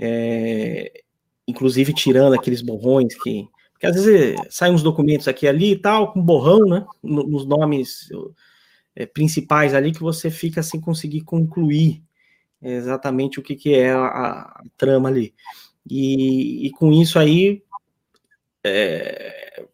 é, 0.00 0.90
inclusive 1.46 1.92
tirando 1.92 2.34
aqueles 2.34 2.62
borrões 2.62 3.14
que. 3.22 3.46
Porque 3.72 3.86
às 3.86 3.94
vezes 3.94 4.38
saem 4.50 4.74
uns 4.74 4.82
documentos 4.82 5.28
aqui 5.28 5.46
e 5.46 5.48
ali 5.48 5.72
e 5.72 5.76
tal, 5.76 6.12
com 6.12 6.20
borrão, 6.20 6.60
né? 6.66 6.84
Nos 7.02 7.46
nomes 7.46 8.08
é, 8.94 9.06
principais 9.06 9.74
ali, 9.74 9.92
que 9.92 10.00
você 10.00 10.30
fica 10.30 10.62
sem 10.62 10.80
conseguir 10.80 11.22
concluir 11.22 12.02
exatamente 12.62 13.38
o 13.38 13.42
que, 13.42 13.56
que 13.56 13.74
é 13.74 13.90
a, 13.92 14.06
a 14.06 14.62
trama 14.76 15.08
ali. 15.08 15.34
E, 15.88 16.66
e, 16.66 16.70
com 16.70 16.92
isso 16.92 17.18
aí. 17.18 17.62
É, 18.62 19.64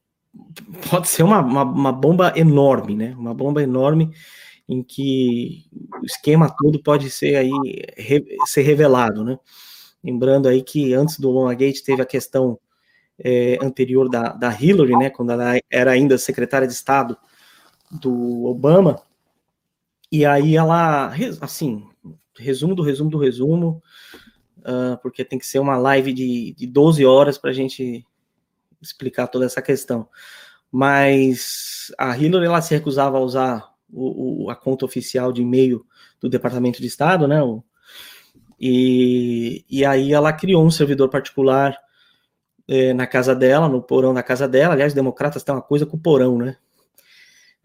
pode 0.88 1.08
ser 1.08 1.24
uma, 1.24 1.40
uma, 1.40 1.62
uma, 1.64 1.92
bomba 1.92 2.32
enorme, 2.36 2.94
né? 2.94 3.14
Uma 3.18 3.34
bomba 3.34 3.62
enorme 3.62 4.10
em 4.68 4.82
que 4.82 5.64
o 6.00 6.06
esquema 6.06 6.54
todo 6.56 6.80
pode 6.82 7.10
ser 7.10 7.36
aí 7.36 7.50
re, 7.96 8.24
ser 8.46 8.62
revelado, 8.62 9.24
né? 9.24 9.38
Lembrando 10.02 10.48
aí 10.48 10.62
que 10.62 10.94
antes 10.94 11.18
do 11.18 11.46
Gate 11.56 11.82
teve 11.82 12.02
a 12.02 12.06
questão 12.06 12.58
é, 13.18 13.58
anterior 13.60 14.08
da, 14.08 14.32
da 14.32 14.50
Hillary, 14.50 14.96
né, 14.96 15.10
quando 15.10 15.32
ela 15.32 15.58
era 15.70 15.90
ainda 15.90 16.18
secretária 16.18 16.66
de 16.66 16.74
Estado 16.74 17.16
do 17.90 18.44
Obama, 18.44 19.00
e 20.10 20.24
aí 20.24 20.56
ela, 20.56 21.12
assim, 21.40 21.84
resumo 22.36 22.74
do 22.74 22.82
resumo 22.82 23.10
do 23.10 23.18
resumo, 23.18 23.82
uh, 24.58 24.96
porque 25.02 25.24
tem 25.24 25.38
que 25.38 25.46
ser 25.46 25.58
uma 25.58 25.76
live 25.76 26.12
de, 26.12 26.54
de 26.56 26.66
12 26.66 27.04
horas 27.04 27.38
para 27.38 27.50
a 27.50 27.54
gente 27.54 28.04
explicar 28.80 29.26
toda 29.26 29.46
essa 29.46 29.62
questão. 29.62 30.08
Mas 30.70 31.92
a 31.98 32.16
Hillary 32.16 32.46
ela 32.46 32.62
se 32.62 32.74
recusava 32.74 33.18
a 33.18 33.20
usar 33.20 33.72
o, 33.92 34.44
o, 34.44 34.50
a 34.50 34.56
conta 34.56 34.84
oficial 34.84 35.32
de 35.32 35.42
e-mail 35.42 35.84
do 36.20 36.28
Departamento 36.28 36.80
de 36.80 36.86
Estado, 36.86 37.26
né, 37.26 37.42
o, 37.42 37.62
e, 38.58 39.64
e 39.68 39.84
aí 39.84 40.12
ela 40.12 40.32
criou 40.32 40.64
um 40.64 40.70
servidor 40.70 41.08
particular 41.08 41.76
é, 42.66 42.92
na 42.94 43.06
casa 43.06 43.34
dela, 43.34 43.68
no 43.68 43.82
porão 43.82 44.14
da 44.14 44.22
casa 44.22 44.48
dela. 44.48 44.74
Aliás, 44.74 44.94
democratas 44.94 45.42
têm 45.42 45.54
uma 45.54 45.62
coisa 45.62 45.84
com 45.84 45.96
o 45.96 46.00
porão, 46.00 46.38
né? 46.38 46.56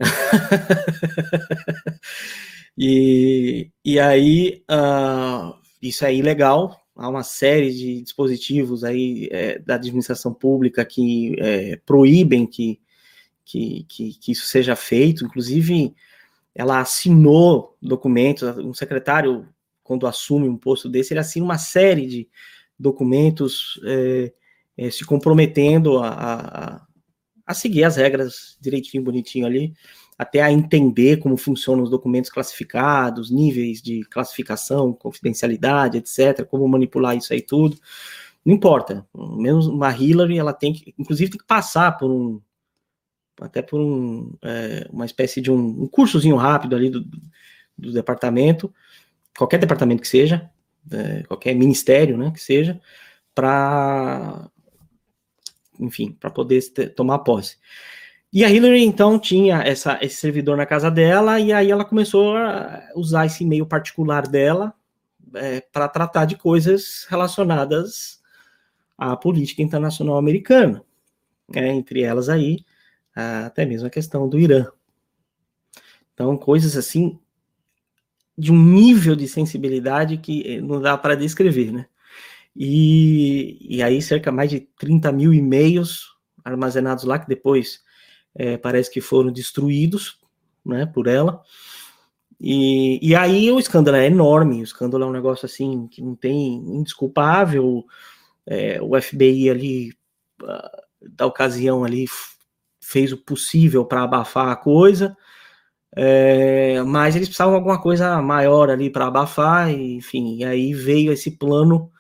e, 2.78 3.70
e 3.84 4.00
aí, 4.00 4.64
uh, 4.70 5.56
isso 5.82 6.06
é 6.06 6.14
ilegal. 6.14 6.80
Há 6.96 7.10
uma 7.10 7.24
série 7.24 7.74
de 7.74 8.02
dispositivos 8.02 8.84
aí 8.84 9.28
é, 9.32 9.60
da 9.60 9.76
administração 9.76 10.34
pública 10.34 10.86
que 10.86 11.36
é, 11.40 11.78
proíbem 11.86 12.46
que, 12.46 12.80
que, 13.46 13.86
que, 13.88 14.14
que 14.20 14.32
isso 14.32 14.46
seja 14.46 14.76
feito. 14.76 15.26
Inclusive, 15.26 15.96
ela 16.54 16.80
assinou 16.80 17.78
documentos, 17.82 18.44
um 18.58 18.74
secretário 18.74 19.48
quando 19.84 20.08
assume 20.08 20.48
um 20.48 20.58
posto 20.58 20.88
desse, 20.88 21.14
ele 21.14 21.20
assina 21.20 21.46
uma 21.46 21.58
série 21.58 22.08
de 22.08 22.30
documentos 22.78 23.80
é, 23.86 24.34
é, 24.78 24.90
se 24.90 25.06
comprometendo 25.06 26.00
a, 26.00 26.10
a, 26.10 26.88
a, 27.52 27.54
seguir 27.54 27.84
as 27.84 27.96
regras 27.96 28.58
direitinho, 28.60 29.04
bonitinho 29.04 29.46
ali, 29.46 29.74
até 30.18 30.42
a 30.42 30.52
entender 30.52 31.18
como 31.18 31.38
funcionam 31.38 31.84
os 31.84 31.90
documentos 31.90 32.30
classificados, 32.30 33.32
níveis 33.32 33.82
de 33.82 34.04
classificação, 34.06 34.94
confidencialidade, 34.94 35.98
etc., 35.98 36.46
como 36.46 36.68
manipular 36.68 37.16
isso 37.16 37.34
aí 37.34 37.42
tudo. 37.42 37.78
Não 38.46 38.54
importa, 38.54 39.06
menos 39.16 39.68
uma 39.68 39.92
Hillary, 39.96 40.38
ela 40.38 40.54
tem 40.54 40.74
que, 40.74 40.94
inclusive, 40.98 41.32
tem 41.32 41.40
que 41.40 41.46
passar 41.46 41.98
por 41.98 42.10
um, 42.10 42.42
até 43.40 43.62
por 43.62 43.80
um, 43.80 44.34
é, 44.44 44.88
uma 44.92 45.06
espécie 45.06 45.42
de 45.42 45.52
um, 45.52 45.84
um 45.84 45.88
cursozinho 45.88 46.36
rápido 46.36 46.76
ali 46.76 46.90
do, 46.90 47.04
do 47.78 47.92
departamento, 47.92 48.74
qualquer 49.38 49.60
departamento 49.60 50.02
que 50.02 50.08
seja, 50.08 50.50
é, 50.92 51.24
qualquer 51.24 51.56
ministério, 51.56 52.18
né, 52.18 52.32
que 52.32 52.42
seja, 52.42 52.80
para, 53.34 54.50
enfim, 55.82 56.16
para 56.20 56.30
poder 56.30 56.62
tomar 56.96 57.20
posse. 57.20 57.58
E 58.32 58.46
a 58.46 58.50
Hillary, 58.50 58.84
então, 58.84 59.20
tinha 59.20 59.62
essa, 59.62 60.00
esse 60.02 60.16
servidor 60.16 60.56
na 60.56 60.66
casa 60.66 60.90
dela, 60.90 61.40
e 61.40 61.52
aí 61.52 61.70
ela 61.70 61.84
começou 61.84 62.38
a 62.38 62.82
usar 62.96 63.26
esse 63.26 63.44
e-mail 63.44 63.66
particular 63.66 64.26
dela 64.26 64.74
é, 65.36 65.60
para 65.60 65.90
tratar 65.90 66.26
de 66.26 66.38
coisas 66.38 67.06
relacionadas 67.10 68.22
à 68.98 69.18
política 69.18 69.62
internacional 69.62 70.18
americana, 70.18 70.82
né, 71.54 71.74
entre 71.74 72.04
elas 72.04 72.30
aí 72.30 72.64
até 73.14 73.66
mesmo 73.66 73.88
a 73.88 73.92
questão 73.92 74.28
do 74.28 74.40
Irã. 74.40 74.66
Então, 76.14 76.38
coisas 76.38 76.78
assim 76.78 77.20
de 78.38 78.52
um 78.52 78.64
nível 78.64 79.16
de 79.16 79.28
sensibilidade 79.28 80.18
que 80.18 80.44
eh, 80.48 80.62
não 80.62 80.82
dá 80.82 80.98
para 80.98 81.16
descrever, 81.16 81.72
né? 81.72 81.86
E, 82.56 83.58
e 83.78 83.82
aí 83.82 84.02
cerca 84.02 84.32
mais 84.32 84.50
de 84.50 84.60
30 84.78 85.12
mil 85.12 85.34
e-mails 85.34 86.08
armazenados 86.44 87.04
lá, 87.04 87.20
que 87.20 87.28
depois 87.28 87.82
é, 88.36 88.58
parece 88.58 88.92
que 88.92 89.02
foram 89.02 89.32
destruídos, 89.32 90.20
né, 90.66 90.86
por 90.86 91.08
ela. 91.08 91.42
E, 92.40 93.00
e 93.08 93.16
aí 93.16 93.52
o 93.52 93.60
escândalo 93.60 93.98
é 93.98 94.08
enorme, 94.08 94.62
o 94.62 94.64
escândalo 94.64 95.04
é 95.04 95.08
um 95.08 95.12
negócio 95.12 95.46
assim 95.46 95.88
que 95.88 96.02
não 96.02 96.16
tem 96.16 96.56
indesculpável, 96.56 97.86
é, 98.48 98.82
o 98.82 99.00
FBI 99.00 99.50
ali, 99.50 99.94
ah, 100.44 100.82
da 101.02 101.28
ocasião 101.28 101.84
ali, 101.84 102.06
fez 102.80 103.14
o 103.14 103.18
possível 103.18 103.86
para 103.86 104.04
abafar 104.04 104.50
a 104.50 104.56
coisa, 104.56 105.16
é, 105.96 106.82
mas 106.84 107.16
eles 107.16 107.28
precisavam 107.28 107.54
de 107.54 107.60
alguma 107.60 107.80
coisa 107.80 108.20
maior 108.22 108.72
ali 108.72 108.90
para 108.90 109.06
abafar, 109.06 109.70
enfim, 109.70 110.38
e 110.38 110.44
aí 110.44 110.74
veio 110.74 111.14
esse 111.14 111.32
plano 111.32 111.92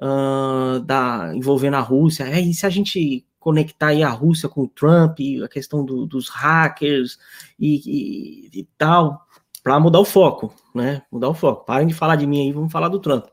uh, 0.00 0.80
da, 0.80 1.32
envolvendo 1.34 1.76
a 1.76 1.80
Rússia. 1.80 2.24
É, 2.24 2.40
e 2.40 2.52
se 2.54 2.66
a 2.66 2.70
gente 2.70 3.24
conectar 3.38 3.88
aí 3.88 4.02
a 4.02 4.10
Rússia 4.10 4.48
com 4.48 4.62
o 4.62 4.68
Trump, 4.68 5.18
a 5.44 5.48
questão 5.48 5.84
do, 5.84 6.06
dos 6.06 6.28
hackers 6.28 7.18
e, 7.58 7.80
e, 7.86 8.60
e 8.60 8.68
tal, 8.76 9.24
para 9.62 9.78
mudar 9.78 10.00
o 10.00 10.04
foco, 10.04 10.52
né? 10.74 11.02
Mudar 11.10 11.28
o 11.28 11.34
foco. 11.34 11.64
Parem 11.64 11.86
de 11.86 11.94
falar 11.94 12.16
de 12.16 12.26
mim 12.26 12.40
aí, 12.40 12.52
vamos 12.52 12.72
falar 12.72 12.88
do 12.88 12.98
Trump. 12.98 13.26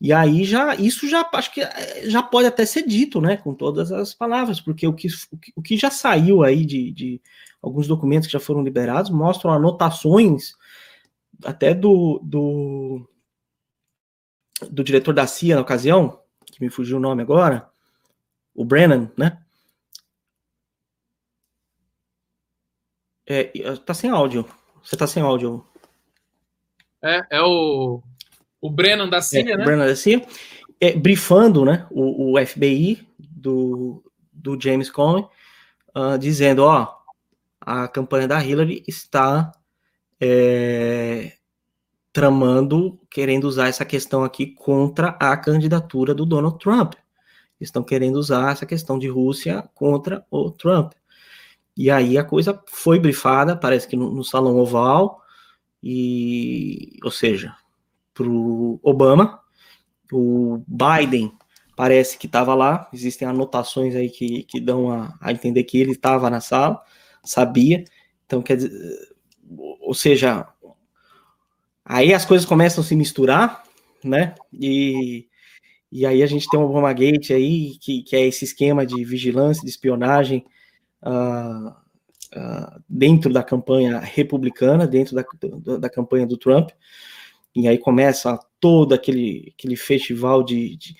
E 0.00 0.12
aí 0.12 0.44
já 0.44 0.74
isso 0.74 1.08
já 1.08 1.26
acho 1.32 1.52
que 1.54 1.62
eh, 1.62 2.02
já 2.08 2.22
pode 2.22 2.46
até 2.46 2.66
ser 2.66 2.86
dito, 2.86 3.20
né, 3.20 3.38
com 3.38 3.54
todas 3.54 3.90
as 3.90 4.12
palavras, 4.12 4.60
porque 4.60 4.86
o 4.86 4.92
que, 4.92 5.08
o 5.54 5.62
que 5.62 5.76
já 5.76 5.90
saiu 5.90 6.42
aí 6.42 6.66
de, 6.66 6.92
de 6.92 7.20
alguns 7.62 7.86
documentos 7.86 8.26
que 8.26 8.32
já 8.32 8.40
foram 8.40 8.62
liberados 8.62 9.10
mostram 9.10 9.52
anotações 9.52 10.52
até 11.44 11.74
do, 11.74 12.20
do, 12.22 13.08
do 14.70 14.82
diretor 14.82 15.12
da 15.12 15.26
CIA 15.26 15.56
na 15.56 15.62
ocasião, 15.62 16.20
que 16.44 16.62
me 16.62 16.70
fugiu 16.70 16.96
o 16.96 17.00
nome 17.00 17.22
agora, 17.22 17.68
o 18.54 18.64
Brennan, 18.64 19.10
né? 19.16 19.38
É, 23.26 23.44
tá 23.84 23.92
sem 23.92 24.08
áudio. 24.10 24.48
Você 24.82 24.96
tá 24.96 25.06
sem 25.06 25.22
áudio. 25.22 25.66
É, 27.02 27.26
é 27.30 27.42
o, 27.42 28.00
o 28.60 28.70
Brennan 28.70 29.08
da 29.08 29.20
CIA, 29.20 29.40
é, 29.40 29.56
né? 29.56 29.62
O 29.62 29.64
Brennan 29.64 29.86
da 29.86 29.96
CIA. 29.96 30.26
É, 30.80 30.92
brifando, 30.92 31.64
né, 31.64 31.86
o, 31.90 32.34
o 32.34 32.46
FBI 32.46 33.06
do, 33.18 34.04
do 34.30 34.60
James 34.60 34.90
Comey, 34.90 35.26
uh, 35.96 36.18
dizendo, 36.18 36.64
ó, 36.64 36.94
a 37.60 37.88
campanha 37.88 38.28
da 38.28 38.44
Hillary 38.44 38.84
está 38.86 39.52
é, 40.20 41.32
tramando, 42.16 42.98
querendo 43.10 43.44
usar 43.44 43.68
essa 43.68 43.84
questão 43.84 44.24
aqui 44.24 44.46
contra 44.46 45.08
a 45.20 45.36
candidatura 45.36 46.14
do 46.14 46.24
Donald 46.24 46.58
Trump. 46.58 46.94
Estão 47.60 47.82
querendo 47.82 48.16
usar 48.16 48.52
essa 48.52 48.64
questão 48.64 48.98
de 48.98 49.06
Rússia 49.06 49.68
contra 49.74 50.24
o 50.30 50.50
Trump. 50.50 50.94
E 51.76 51.90
aí 51.90 52.16
a 52.16 52.24
coisa 52.24 52.58
foi 52.68 52.98
brifada, 52.98 53.54
parece 53.54 53.86
que 53.86 53.96
no, 53.96 54.10
no 54.10 54.24
Salão 54.24 54.56
Oval, 54.56 55.20
e, 55.82 56.96
ou 57.04 57.10
seja, 57.10 57.54
para 58.14 58.26
o 58.26 58.80
Obama, 58.82 59.38
o 60.10 60.64
Biden 60.66 61.30
parece 61.76 62.16
que 62.16 62.24
estava 62.24 62.54
lá, 62.54 62.88
existem 62.94 63.28
anotações 63.28 63.94
aí 63.94 64.08
que, 64.08 64.44
que 64.44 64.58
dão 64.58 64.90
a, 64.90 65.14
a 65.20 65.32
entender 65.32 65.64
que 65.64 65.78
ele 65.78 65.92
estava 65.92 66.30
na 66.30 66.40
sala, 66.40 66.80
sabia. 67.22 67.84
Então, 68.24 68.40
quer 68.40 68.56
dizer, 68.56 68.72
ou 69.86 69.92
seja, 69.92 70.48
aí 71.86 72.12
as 72.12 72.24
coisas 72.24 72.46
começam 72.46 72.82
a 72.82 72.86
se 72.86 72.96
misturar, 72.96 73.62
né? 74.04 74.34
E, 74.52 75.26
e 75.90 76.04
aí 76.04 76.22
a 76.22 76.26
gente 76.26 76.48
tem 76.48 76.58
o 76.58 76.64
Obama 76.64 76.92
Gate 76.92 77.30
aí, 77.30 77.78
que, 77.80 78.02
que 78.02 78.16
é 78.16 78.26
esse 78.26 78.44
esquema 78.44 78.84
de 78.84 79.04
vigilância, 79.04 79.62
de 79.62 79.70
espionagem 79.70 80.44
uh, 81.02 81.68
uh, 81.68 82.82
dentro 82.88 83.32
da 83.32 83.42
campanha 83.42 84.00
republicana, 84.00 84.86
dentro 84.86 85.14
da, 85.14 85.24
da, 85.64 85.76
da, 85.76 85.88
campanha 85.88 86.26
do 86.26 86.36
Trump. 86.36 86.70
E 87.54 87.68
aí 87.68 87.78
começa 87.78 88.38
todo 88.60 88.92
aquele, 88.92 89.54
aquele 89.56 89.76
festival 89.76 90.42
de, 90.42 90.76
de 90.76 90.96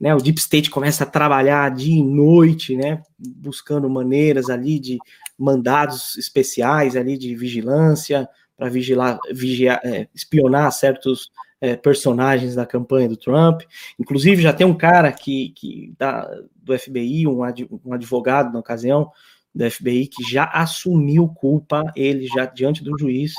né, 0.00 0.14
o 0.14 0.18
Deep 0.18 0.38
State 0.38 0.70
começa 0.70 1.02
a 1.02 1.06
trabalhar 1.06 1.74
dia 1.74 1.98
e 1.98 2.04
noite, 2.04 2.76
né, 2.76 3.02
buscando 3.18 3.90
maneiras 3.90 4.48
ali 4.48 4.78
de 4.78 4.98
mandados 5.36 6.16
especiais 6.16 6.94
ali 6.94 7.18
de 7.18 7.34
vigilância 7.34 8.28
para 8.58 8.68
vigilar, 8.68 9.20
vigiar, 9.30 9.80
é, 9.84 10.08
espionar 10.12 10.70
certos 10.72 11.30
é, 11.60 11.76
personagens 11.76 12.56
da 12.56 12.66
campanha 12.66 13.08
do 13.08 13.16
Trump. 13.16 13.62
Inclusive 13.98 14.42
já 14.42 14.52
tem 14.52 14.66
um 14.66 14.76
cara 14.76 15.12
que, 15.12 15.50
que 15.50 15.94
da, 15.96 16.28
do 16.56 16.76
FBI, 16.76 17.28
um, 17.28 17.44
ad, 17.44 17.66
um 17.84 17.92
advogado 17.92 18.52
na 18.52 18.58
ocasião 18.58 19.12
do 19.54 19.70
FBI 19.70 20.08
que 20.08 20.24
já 20.24 20.44
assumiu 20.44 21.28
culpa, 21.28 21.84
ele 21.94 22.26
já 22.26 22.46
diante 22.46 22.82
do 22.82 22.98
juiz, 22.98 23.32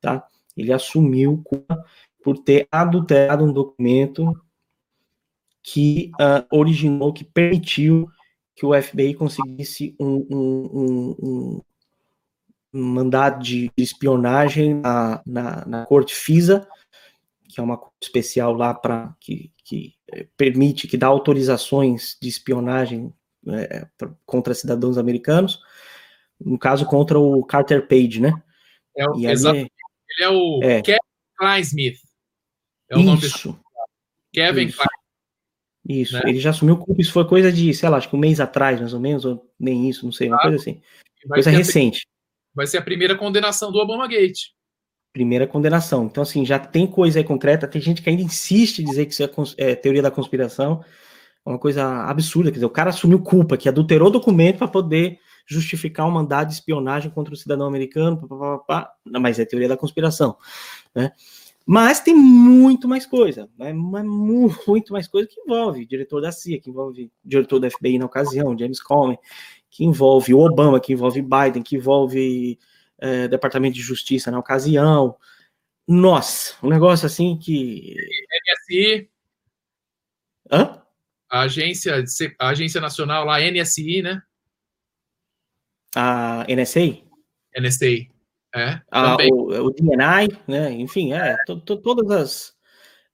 tá? 0.00 0.26
Ele 0.56 0.72
assumiu 0.72 1.40
culpa 1.44 1.82
por 2.22 2.38
ter 2.38 2.66
adulterado 2.70 3.44
um 3.44 3.52
documento 3.52 4.38
que 5.62 6.10
uh, 6.14 6.44
originou, 6.50 7.12
que 7.12 7.24
permitiu 7.24 8.08
que 8.56 8.66
o 8.66 8.82
FBI 8.82 9.14
conseguisse 9.14 9.94
um, 10.00 10.26
um, 10.30 10.70
um, 10.72 11.16
um 11.22 11.62
mandado 12.72 13.42
de 13.42 13.70
espionagem 13.76 14.74
na, 14.74 15.22
na, 15.26 15.64
na, 15.66 15.86
corte 15.86 16.14
FISA, 16.14 16.68
que 17.48 17.60
é 17.60 17.62
uma 17.62 17.78
corte 17.78 18.02
especial 18.02 18.52
lá 18.52 18.74
para 18.74 19.14
que, 19.20 19.50
que 19.64 19.94
eh, 20.12 20.26
permite, 20.36 20.86
que 20.86 20.96
dá 20.96 21.06
autorizações 21.06 22.16
de 22.20 22.28
espionagem 22.28 23.12
é, 23.48 23.86
contra 24.26 24.54
cidadãos 24.54 24.98
americanos, 24.98 25.60
no 26.38 26.58
caso 26.58 26.84
contra 26.84 27.18
o 27.18 27.44
Carter 27.44 27.86
Page, 27.86 28.20
né? 28.20 28.32
É 28.96 29.08
o, 29.08 29.18
e 29.18 29.26
exatamente. 29.26 29.72
Ele 30.10 30.24
é 30.24 30.30
o 30.30 30.60
é. 30.62 30.82
Kevin 30.82 30.98
Klein 31.36 31.60
Smith. 31.60 31.98
É 32.90 32.96
o 32.96 33.00
Isso. 33.00 33.48
nome 33.48 33.60
Kevin 34.32 34.66
Isso. 34.66 34.76
Klein. 34.76 34.98
Isso, 35.88 36.14
né? 36.14 36.22
ele 36.26 36.38
já 36.38 36.50
assumiu 36.50 36.76
culpa, 36.76 37.00
isso 37.00 37.12
foi 37.12 37.26
coisa 37.26 37.50
de, 37.50 37.72
sei 37.72 37.88
lá, 37.88 37.96
acho 37.96 38.10
que 38.10 38.14
um 38.16 38.18
mês 38.18 38.40
atrás, 38.40 38.78
mais 38.78 38.92
ou 38.92 39.00
menos, 39.00 39.24
ou 39.24 39.50
nem 39.58 39.88
isso, 39.88 40.04
não 40.04 40.12
sei, 40.12 40.28
uma 40.28 40.38
coisa 40.38 40.56
assim. 40.56 40.82
coisa 41.26 41.50
recente. 41.50 42.06
Vai 42.58 42.66
ser 42.66 42.78
a 42.78 42.82
primeira 42.82 43.16
condenação 43.16 43.70
do 43.70 43.78
Obama 43.78 44.08
Gate. 44.08 44.48
Primeira 45.12 45.46
condenação. 45.46 46.06
Então, 46.06 46.24
assim, 46.24 46.44
já 46.44 46.58
tem 46.58 46.88
coisa 46.88 47.20
aí 47.20 47.24
concreta, 47.24 47.68
tem 47.68 47.80
gente 47.80 48.02
que 48.02 48.10
ainda 48.10 48.20
insiste 48.20 48.80
em 48.80 48.84
dizer 48.84 49.06
que 49.06 49.12
isso 49.12 49.22
é, 49.22 49.30
é 49.58 49.74
teoria 49.76 50.02
da 50.02 50.10
conspiração, 50.10 50.84
é 51.46 51.48
uma 51.48 51.58
coisa 51.58 51.86
absurda, 52.04 52.50
quer 52.50 52.56
dizer, 52.56 52.66
o 52.66 52.70
cara 52.70 52.90
assumiu 52.90 53.20
culpa, 53.20 53.56
que 53.56 53.68
adulterou 53.68 54.10
documento 54.10 54.58
para 54.58 54.66
poder 54.66 55.20
justificar 55.46 56.06
um 56.06 56.10
mandado 56.10 56.48
de 56.48 56.54
espionagem 56.54 57.12
contra 57.12 57.32
o 57.32 57.36
cidadão 57.36 57.66
americano, 57.66 58.18
pá, 58.18 58.36
pá, 58.36 58.58
pá, 58.58 58.92
Não, 59.06 59.20
mas 59.20 59.38
é 59.38 59.44
teoria 59.44 59.68
da 59.68 59.76
conspiração, 59.76 60.36
né? 60.92 61.12
Mas 61.70 62.00
tem 62.00 62.14
muito 62.14 62.88
mais 62.88 63.04
coisa, 63.04 63.46
né? 63.58 63.74
muito 63.74 64.90
mais 64.90 65.06
coisa 65.06 65.28
que 65.28 65.38
envolve 65.38 65.84
diretor 65.84 66.22
da 66.22 66.32
CIA, 66.32 66.58
que 66.58 66.70
envolve 66.70 67.12
diretor 67.22 67.60
da 67.60 67.70
FBI 67.70 67.98
na 67.98 68.06
ocasião, 68.06 68.58
James 68.58 68.82
Comey, 68.82 69.18
que 69.70 69.84
envolve 69.84 70.34
o 70.34 70.40
Obama, 70.40 70.80
que 70.80 70.92
envolve 70.92 71.22
Biden, 71.22 71.62
que 71.62 71.76
envolve 71.76 72.58
é, 72.98 73.28
Departamento 73.28 73.74
de 73.74 73.82
Justiça 73.82 74.30
na 74.30 74.38
ocasião. 74.38 75.16
Nossa, 75.86 76.54
um 76.62 76.68
negócio 76.68 77.06
assim 77.06 77.36
que. 77.38 77.94
NSI. 78.70 79.10
Hã? 80.50 80.82
A 81.30 81.40
agência, 81.42 82.04
a 82.38 82.48
agência 82.48 82.80
nacional 82.80 83.24
lá, 83.24 83.38
NSI, 83.40 84.02
né? 84.02 84.22
A 85.94 86.46
NSA? 86.48 87.02
NSA. 87.58 88.08
É, 88.54 88.80
ah, 88.90 89.16
o, 89.30 89.66
o 89.66 89.70
DNI, 89.70 90.38
né? 90.46 90.72
Enfim, 90.72 91.12
é, 91.12 91.36
to, 91.44 91.60
to, 91.60 91.76
todas 91.76 92.10
as 92.10 92.58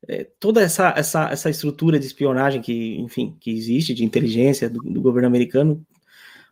é, 0.08 0.24
toda 0.38 0.62
essa, 0.62 0.94
essa, 0.96 1.30
essa 1.30 1.50
estrutura 1.50 1.98
de 1.98 2.06
espionagem 2.06 2.60
que, 2.60 2.98
enfim, 3.00 3.36
que 3.40 3.50
existe 3.50 3.94
de 3.94 4.04
inteligência 4.04 4.68
do, 4.68 4.78
do 4.80 5.00
governo 5.00 5.26
americano, 5.26 5.84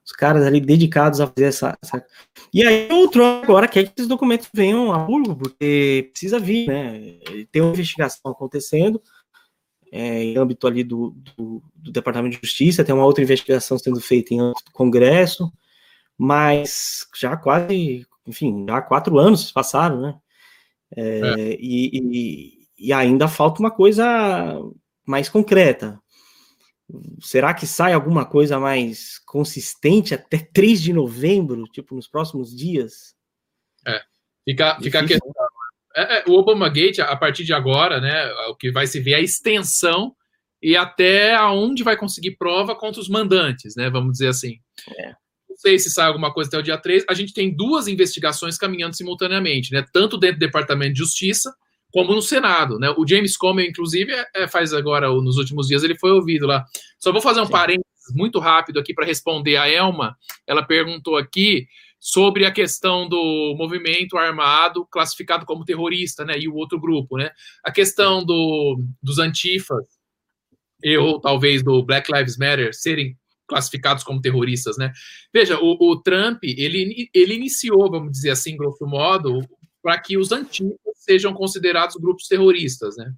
os 0.05 0.13
caras 0.13 0.45
ali 0.45 0.61
dedicados 0.61 1.21
a 1.21 1.27
fazer 1.27 1.47
essa, 1.47 1.79
essa... 1.83 2.05
E 2.53 2.67
aí 2.67 2.89
o 2.93 3.09
Trump 3.09 3.45
agora 3.45 3.69
quer 3.69 3.85
que 3.85 3.93
esses 3.97 4.09
documentos 4.09 4.49
venham 4.53 4.93
a 4.93 5.05
público, 5.05 5.37
porque 5.37 6.09
precisa 6.11 6.39
vir, 6.39 6.67
né? 6.67 7.19
Tem 7.51 7.63
uma 7.63 7.73
investigação 7.73 8.33
acontecendo 8.33 9.01
é, 9.93 10.25
em 10.25 10.37
âmbito 10.37 10.67
ali 10.67 10.83
do, 10.83 11.11
do, 11.11 11.63
do, 11.75 11.93
Departamento 11.93 12.37
de 12.37 12.47
Justiça, 12.47 12.83
tem 12.83 12.95
uma 12.95 13.05
outra 13.05 13.23
investigação 13.23 13.79
sendo 13.79 14.01
feita 14.01 14.35
em 14.35 14.41
âmbito 14.41 14.65
do 14.65 14.73
Congresso, 14.73 15.53
mas 16.19 17.07
já 17.15 17.37
quase 17.37 18.07
enfim, 18.27 18.65
já 18.69 18.81
quatro 18.81 19.19
anos 19.19 19.51
passaram, 19.51 20.01
né? 20.01 20.15
É, 20.97 21.03
é. 21.03 21.57
E, 21.59 21.91
e, 21.93 22.69
e, 22.79 22.93
ainda 22.93 23.29
falta 23.29 23.61
uma 23.61 23.71
coisa 23.71 24.05
mais 25.07 25.29
concreta. 25.29 25.99
Será 27.21 27.55
que 27.55 27.67
sai 27.67 27.93
alguma 27.93 28.25
coisa 28.25 28.59
mais 28.59 29.19
consistente 29.21 30.15
até 30.15 30.39
3 30.39 30.81
de 30.81 30.93
novembro, 30.93 31.65
tipo, 31.65 31.95
nos 31.95 32.09
próximos 32.09 32.55
dias? 32.55 33.15
É, 33.87 34.01
fica, 34.45 34.79
fica 34.81 35.01
a 35.01 35.07
questão. 35.07 35.33
É, 35.95 36.19
é, 36.19 36.25
o 36.27 36.33
Obama 36.33 36.69
Gate, 36.69 37.01
a 37.01 37.17
partir 37.17 37.45
de 37.45 37.53
agora, 37.53 38.01
né, 38.01 38.31
o 38.49 38.57
que 38.57 38.71
vai 38.71 38.87
se 38.87 39.01
ver 39.01 39.13
é 39.13 39.17
a 39.17 39.21
extensão 39.21 40.15
e 40.63 40.77
até 40.77 41.35
aonde 41.35 41.83
vai 41.83 41.97
conseguir 41.97 42.37
prova 42.37 42.75
contra 42.75 43.01
os 43.01 43.09
mandantes, 43.09 43.75
né, 43.77 43.91
vamos 43.91 44.13
dizer 44.13 44.29
assim. 44.29 44.59
É. 44.99 45.15
Não 45.49 45.57
sei 45.57 45.79
se 45.79 45.91
sai 45.91 46.07
alguma 46.07 46.33
coisa 46.33 46.49
até 46.49 46.59
o 46.59 46.63
dia 46.63 46.79
3. 46.79 47.05
A 47.09 47.15
gente 47.15 47.35
tem 47.35 47.55
duas 47.55 47.89
investigações 47.89 48.57
caminhando 48.57 48.97
simultaneamente, 48.97 49.73
né, 49.73 49.85
tanto 49.93 50.17
dentro 50.17 50.37
do 50.37 50.47
Departamento 50.47 50.95
de 50.95 50.99
Justiça 50.99 51.55
como 51.93 52.15
no 52.15 52.23
Senado, 52.23 52.79
né? 52.79 52.93
O 52.97 53.07
James 53.07 53.37
Comey, 53.37 53.69
inclusive, 53.69 54.13
é, 54.13 54.27
é, 54.35 54.49
faz 54.49 54.73
agora, 54.73 55.09
nos 55.09 55.37
últimos 55.37 55.69
dias, 55.69 55.85
ele 55.85 55.99
foi 55.99 56.11
ouvido 56.11 56.47
lá. 56.47 56.65
Só 56.99 57.13
vou 57.13 57.21
fazer 57.21 57.41
um 57.41 57.47
Sim. 57.47 57.53
parênteses 57.53 58.15
muito 58.15 58.39
rápido 58.39 58.81
aqui 58.81 58.95
para 58.95 59.05
responder 59.05 59.57
a 59.57 59.69
Elma. 59.69 60.17
Ela 60.47 60.63
perguntou 60.63 61.17
aqui 61.17 61.67
sobre 62.01 62.45
a 62.45 62.51
questão 62.51 63.09
do 63.09 63.55
movimento 63.57 64.17
armado 64.17 64.85
classificado 64.91 65.47
como 65.47 65.65
terrorista, 65.65 66.25
né? 66.25 66.39
E 66.39 66.49
o 66.49 66.55
outro 66.55 66.81
grupo, 66.81 67.17
né? 67.17 67.31
A 67.63 67.71
questão 67.71 68.25
do, 68.25 68.83
dos 69.01 69.19
antifas, 69.19 69.85
ou 70.99 71.21
talvez 71.21 71.63
do 71.63 71.83
Black 71.85 72.11
Lives 72.13 72.37
Matter, 72.37 72.75
serem 72.75 73.17
classificados 73.47 74.03
como 74.03 74.21
terroristas, 74.21 74.79
né? 74.79 74.93
Veja, 75.33 75.61
o, 75.61 75.91
o 75.91 76.03
Trump, 76.03 76.43
ele, 76.43 77.11
ele 77.15 77.35
iniciou, 77.35 77.91
vamos 77.91 78.13
dizer 78.13 78.31
assim, 78.31 78.57
grosso 78.57 78.87
modo, 78.87 79.47
para 79.83 79.99
que 80.01 80.17
os 80.17 80.33
antigos 80.33 80.77
sejam 80.95 81.33
considerados 81.35 81.97
grupos 81.97 82.29
terroristas, 82.29 82.97
né? 82.97 83.13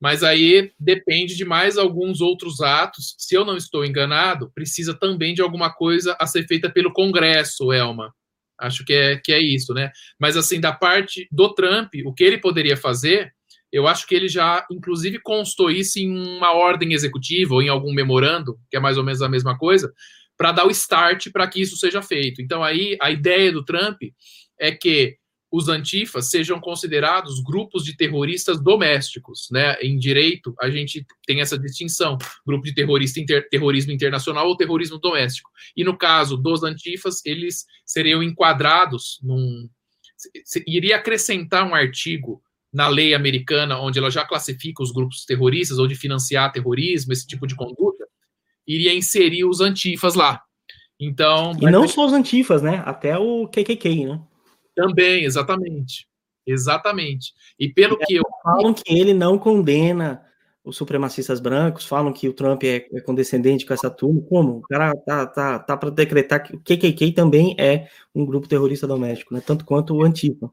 Mas 0.00 0.22
aí 0.22 0.72
depende 0.78 1.34
de 1.34 1.44
mais 1.44 1.78
alguns 1.78 2.20
outros 2.20 2.60
atos. 2.60 3.14
Se 3.18 3.34
eu 3.34 3.44
não 3.44 3.56
estou 3.56 3.84
enganado, 3.84 4.52
precisa 4.54 4.92
também 4.92 5.34
de 5.34 5.40
alguma 5.40 5.72
coisa 5.72 6.14
a 6.20 6.26
ser 6.26 6.46
feita 6.46 6.68
pelo 6.68 6.92
Congresso, 6.92 7.72
Elma. 7.72 8.14
Acho 8.58 8.84
que 8.84 8.92
é, 8.92 9.16
que 9.16 9.32
é 9.32 9.40
isso, 9.40 9.72
né? 9.72 9.90
Mas 10.18 10.36
assim, 10.36 10.60
da 10.60 10.72
parte 10.72 11.26
do 11.30 11.52
Trump, 11.54 11.92
o 12.04 12.12
que 12.12 12.24
ele 12.24 12.38
poderia 12.38 12.76
fazer, 12.76 13.32
eu 13.72 13.86
acho 13.86 14.06
que 14.06 14.14
ele 14.14 14.28
já, 14.28 14.66
inclusive, 14.70 15.18
constou 15.20 15.70
isso 15.70 15.98
em 15.98 16.10
uma 16.10 16.52
ordem 16.52 16.92
executiva 16.92 17.54
ou 17.54 17.62
em 17.62 17.68
algum 17.68 17.92
memorando, 17.92 18.58
que 18.70 18.76
é 18.76 18.80
mais 18.80 18.96
ou 18.96 19.04
menos 19.04 19.22
a 19.22 19.28
mesma 19.28 19.56
coisa, 19.58 19.92
para 20.36 20.52
dar 20.52 20.66
o 20.66 20.70
start 20.70 21.30
para 21.32 21.46
que 21.48 21.60
isso 21.60 21.76
seja 21.76 22.02
feito. 22.02 22.40
Então, 22.40 22.62
aí, 22.62 22.96
a 23.00 23.10
ideia 23.10 23.50
do 23.50 23.64
Trump 23.64 23.98
é 24.58 24.72
que 24.72 25.16
os 25.50 25.68
antifas 25.68 26.30
sejam 26.30 26.60
considerados 26.60 27.40
grupos 27.40 27.84
de 27.84 27.96
terroristas 27.96 28.60
domésticos, 28.60 29.48
né? 29.50 29.76
Em 29.80 29.96
direito, 29.96 30.54
a 30.60 30.68
gente 30.68 31.06
tem 31.26 31.40
essa 31.40 31.58
distinção: 31.58 32.18
grupo 32.46 32.64
de 32.64 32.74
terrorista 32.74 33.20
inter, 33.20 33.48
terrorismo 33.48 33.92
internacional 33.92 34.46
ou 34.48 34.56
terrorismo 34.56 34.98
doméstico. 34.98 35.50
E 35.76 35.84
no 35.84 35.96
caso 35.96 36.36
dos 36.36 36.62
antifas, 36.62 37.24
eles 37.24 37.64
seriam 37.84 38.22
enquadrados 38.22 39.18
num 39.22 39.68
iria 40.66 40.96
acrescentar 40.96 41.66
um 41.68 41.74
artigo 41.74 42.42
na 42.72 42.88
lei 42.88 43.14
americana 43.14 43.78
onde 43.78 43.98
ela 43.98 44.10
já 44.10 44.24
classifica 44.24 44.82
os 44.82 44.90
grupos 44.90 45.24
terroristas 45.24 45.78
ou 45.78 45.86
de 45.86 45.94
financiar 45.94 46.52
terrorismo, 46.52 47.12
esse 47.12 47.26
tipo 47.26 47.46
de 47.46 47.54
conduta, 47.54 48.06
iria 48.66 48.94
inserir 48.94 49.44
os 49.44 49.60
antifas 49.60 50.14
lá. 50.14 50.42
Então, 50.98 51.52
e 51.60 51.70
não 51.70 51.86
só 51.86 52.06
os 52.06 52.12
antifas, 52.12 52.62
né? 52.62 52.82
Até 52.86 53.18
o 53.18 53.46
KKK, 53.48 54.06
né? 54.06 54.20
Também, 54.76 55.24
exatamente. 55.24 56.06
Exatamente. 56.46 57.32
E 57.58 57.68
pelo 57.68 57.98
que 57.98 58.14
eu. 58.14 58.22
Falam 58.42 58.72
que 58.72 58.96
ele 58.96 59.12
não 59.12 59.36
condena 59.36 60.22
os 60.62 60.76
supremacistas 60.76 61.38
brancos, 61.40 61.86
falam 61.86 62.12
que 62.12 62.28
o 62.28 62.32
Trump 62.32 62.62
é, 62.64 62.86
é 62.92 63.00
condescendente 63.00 63.64
com 63.64 63.72
essa 63.72 63.88
turma. 63.90 64.20
Como? 64.22 64.58
O 64.58 64.62
cara 64.62 64.92
tá, 65.06 65.26
tá, 65.26 65.58
tá 65.58 65.76
para 65.76 65.90
decretar 65.90 66.42
que 66.42 66.54
o 66.54 66.60
KKK 66.60 67.12
também 67.12 67.54
é 67.58 67.88
um 68.14 68.26
grupo 68.26 68.48
terrorista 68.48 68.86
doméstico, 68.86 69.32
né? 69.32 69.42
tanto 69.44 69.64
quanto 69.64 69.94
o 69.94 70.02
Antifa. 70.02 70.50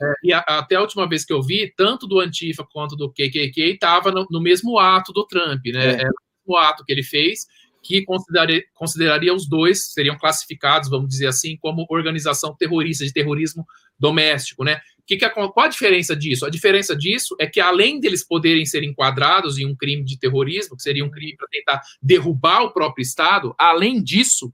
É, 0.00 0.12
e 0.22 0.32
a, 0.32 0.38
até 0.40 0.76
a 0.76 0.80
última 0.80 1.08
vez 1.08 1.24
que 1.24 1.32
eu 1.32 1.42
vi, 1.42 1.72
tanto 1.76 2.06
do 2.06 2.20
Antifa 2.20 2.64
quanto 2.72 2.96
do 2.96 3.10
KKK 3.10 3.72
estava 3.72 4.12
no, 4.12 4.26
no, 4.30 4.40
mesmo 4.40 4.78
ato 4.78 5.12
do 5.12 5.26
Trump, 5.26 5.64
né? 5.66 5.86
É. 5.86 6.00
Era 6.02 6.10
o 6.46 6.56
ato 6.56 6.84
que 6.84 6.92
ele 6.92 7.02
fez, 7.02 7.46
que 7.82 8.04
consideraria, 8.04 8.64
consideraria 8.74 9.34
os 9.34 9.48
dois, 9.48 9.92
seriam 9.92 10.18
classificados, 10.18 10.90
vamos 10.90 11.08
dizer 11.08 11.26
assim, 11.26 11.56
como 11.56 11.86
organização 11.88 12.54
terrorista, 12.54 13.04
de 13.04 13.12
terrorismo 13.12 13.66
doméstico, 13.98 14.64
né? 14.64 14.80
Que 15.06 15.16
que 15.16 15.28
qual 15.30 15.52
a 15.56 15.68
diferença 15.68 16.14
disso? 16.14 16.44
A 16.44 16.50
diferença 16.50 16.94
disso 16.94 17.34
é 17.40 17.46
que, 17.46 17.60
além 17.60 17.98
deles 17.98 18.22
poderem 18.22 18.66
ser 18.66 18.82
enquadrados 18.82 19.58
em 19.58 19.64
um 19.64 19.74
crime 19.74 20.04
de 20.04 20.18
terrorismo, 20.18 20.76
que 20.76 20.82
seria 20.82 21.04
um 21.04 21.10
crime 21.10 21.34
para 21.34 21.48
tentar 21.48 21.82
derrubar 22.02 22.62
o 22.62 22.72
próprio 22.72 23.02
Estado, 23.02 23.54
além 23.58 24.02
disso, 24.02 24.52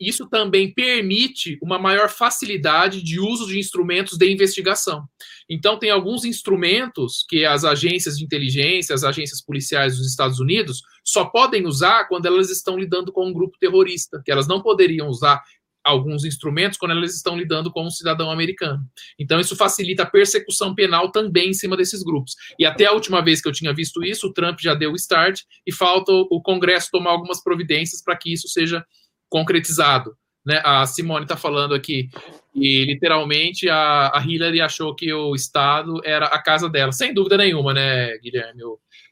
isso 0.00 0.28
também 0.28 0.72
permite 0.72 1.58
uma 1.60 1.78
maior 1.78 2.08
facilidade 2.08 3.02
de 3.02 3.18
uso 3.18 3.46
de 3.46 3.58
instrumentos 3.58 4.16
de 4.16 4.30
investigação. 4.30 5.04
Então, 5.48 5.78
tem 5.78 5.90
alguns 5.90 6.24
instrumentos 6.24 7.24
que 7.28 7.44
as 7.44 7.64
agências 7.64 8.16
de 8.16 8.24
inteligência, 8.24 8.94
as 8.94 9.02
agências 9.02 9.40
policiais 9.40 9.96
dos 9.96 10.06
Estados 10.06 10.38
Unidos 10.38 10.82
só 11.08 11.24
podem 11.24 11.66
usar 11.66 12.04
quando 12.04 12.26
elas 12.26 12.50
estão 12.50 12.76
lidando 12.76 13.10
com 13.10 13.26
um 13.26 13.32
grupo 13.32 13.56
terrorista, 13.58 14.20
que 14.22 14.30
elas 14.30 14.46
não 14.46 14.60
poderiam 14.60 15.08
usar 15.08 15.42
alguns 15.82 16.22
instrumentos 16.22 16.76
quando 16.76 16.90
elas 16.90 17.14
estão 17.14 17.34
lidando 17.34 17.72
com 17.72 17.82
um 17.82 17.90
cidadão 17.90 18.30
americano. 18.30 18.84
Então, 19.18 19.40
isso 19.40 19.56
facilita 19.56 20.02
a 20.02 20.10
persecução 20.10 20.74
penal 20.74 21.10
também 21.10 21.48
em 21.48 21.54
cima 21.54 21.78
desses 21.78 22.02
grupos. 22.02 22.34
E 22.58 22.66
até 22.66 22.84
a 22.84 22.92
última 22.92 23.22
vez 23.22 23.40
que 23.40 23.48
eu 23.48 23.52
tinha 23.52 23.72
visto 23.72 24.04
isso, 24.04 24.26
o 24.26 24.32
Trump 24.34 24.60
já 24.60 24.74
deu 24.74 24.92
o 24.92 24.96
start 24.96 25.40
e 25.66 25.72
falta 25.72 26.12
o 26.12 26.42
Congresso 26.42 26.90
tomar 26.92 27.12
algumas 27.12 27.42
providências 27.42 28.02
para 28.02 28.14
que 28.14 28.30
isso 28.30 28.46
seja 28.46 28.84
concretizado. 29.30 30.14
Né? 30.44 30.60
A 30.62 30.84
Simone 30.84 31.24
está 31.24 31.38
falando 31.38 31.74
aqui 31.74 32.10
e 32.54 32.84
literalmente 32.84 33.68
a, 33.68 34.10
a 34.14 34.22
Hillary 34.22 34.60
achou 34.60 34.94
que 34.94 35.10
o 35.12 35.34
Estado 35.34 36.00
era 36.04 36.26
a 36.26 36.42
casa 36.42 36.68
dela, 36.68 36.92
sem 36.92 37.14
dúvida 37.14 37.38
nenhuma, 37.38 37.72
né, 37.72 38.16
Guilherme? 38.18 38.62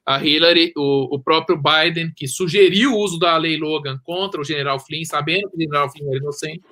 A 0.07 0.25
Hillary, 0.25 0.73
o, 0.77 1.17
o 1.17 1.21
próprio 1.21 1.61
Biden, 1.61 2.13
que 2.15 2.29
sugeriu 2.29 2.93
o 2.93 2.99
uso 2.99 3.19
da 3.19 3.37
lei 3.37 3.57
Logan 3.57 3.99
contra 4.05 4.41
o 4.41 4.45
general 4.45 4.79
Flynn, 4.79 5.05
sabendo 5.05 5.51
que 5.51 5.57
o 5.57 5.61
general 5.61 5.91
Flynn 5.91 6.09
era 6.09 6.19
inocente, 6.19 6.63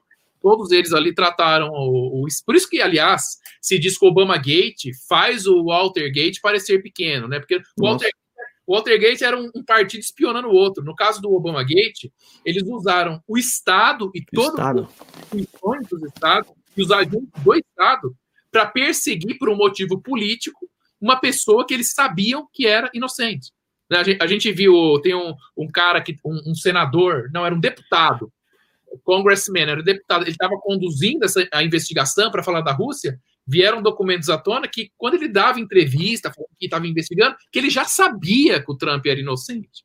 todos 0.41 0.71
eles 0.71 0.93
ali 0.93 1.13
trataram 1.13 1.71
o, 1.71 2.23
o, 2.23 2.27
por 2.47 2.55
isso 2.55 2.69
que 2.69 2.81
aliás 2.81 3.39
se 3.61 3.79
diz 3.79 3.99
que 3.99 4.05
o 4.05 4.09
Obama 4.09 4.37
Gate 4.37 4.93
faz 5.09 5.47
o 5.47 5.65
Walter 5.65 6.13
Gate 6.13 6.41
parecer 6.41 6.83
pequeno 6.83 7.27
né? 7.27 7.41
Porque 7.41 7.57
o 7.57 7.83
Walter 7.83 8.11
Watergate 8.67 9.23
era 9.23 9.39
um, 9.39 9.51
um, 9.55 9.63
partido 9.63 10.01
espionando 10.01 10.49
o 10.49 10.55
outro. 10.55 10.83
No 10.83 10.95
caso 10.95 11.21
do 11.21 11.33
Obama 11.33 11.63
Gate, 11.63 12.11
eles 12.45 12.63
usaram 12.67 13.23
o 13.29 13.37
Estado 13.37 14.11
e 14.15 14.25
todas 14.25 14.59
as 14.59 14.89
instituições 15.33 15.87
do 15.89 16.07
Estado 16.07 16.49
e 16.77 16.83
os 16.83 16.91
agentes 16.91 17.29
do 17.45 17.55
Estado 17.55 18.17
para 18.51 18.67
perseguir 18.67 19.39
por 19.39 19.49
um 19.49 19.57
motivo 19.57 20.01
político 20.01 20.69
uma 21.05 21.21
pessoa 21.21 21.67
que 21.67 21.75
eles 21.75 21.93
sabiam 21.93 22.49
que 22.51 22.67
era 22.67 22.91
inocente. 22.95 23.53
Né, 23.91 23.99
a 23.99 24.03
gente, 24.03 24.23
a 24.23 24.27
gente 24.27 24.53
viu, 24.53 24.99
tem 25.03 25.15
um, 25.15 25.35
um 25.55 25.69
cara 25.71 26.01
que, 26.01 26.17
um, 26.25 26.53
um, 26.53 26.55
senador, 26.55 27.31
não, 27.31 27.45
era 27.45 27.55
um 27.55 27.61
deputado, 27.61 28.33
congressman, 29.03 29.69
era 29.69 29.81
um 29.81 29.85
deputado, 29.85 30.23
ele 30.23 30.31
estava 30.31 30.57
conduzindo 30.63 31.25
essa, 31.25 31.47
a 31.53 31.63
investigação 31.63 32.31
para 32.31 32.43
falar 32.43 32.63
da 32.63 32.73
Rússia, 32.73 33.21
vieram 33.47 33.83
documentos 33.83 34.31
à 34.31 34.39
tona 34.39 34.67
que, 34.67 34.91
quando 34.97 35.15
ele 35.15 35.29
dava 35.29 35.61
entrevista, 35.61 36.33
que 36.59 36.65
estava 36.65 36.87
investigando, 36.87 37.37
que 37.53 37.59
ele 37.59 37.69
já 37.69 37.85
sabia 37.85 38.63
que 38.63 38.73
o 38.73 38.77
Trump 38.77 39.05
era 39.05 39.21
inocente. 39.21 39.85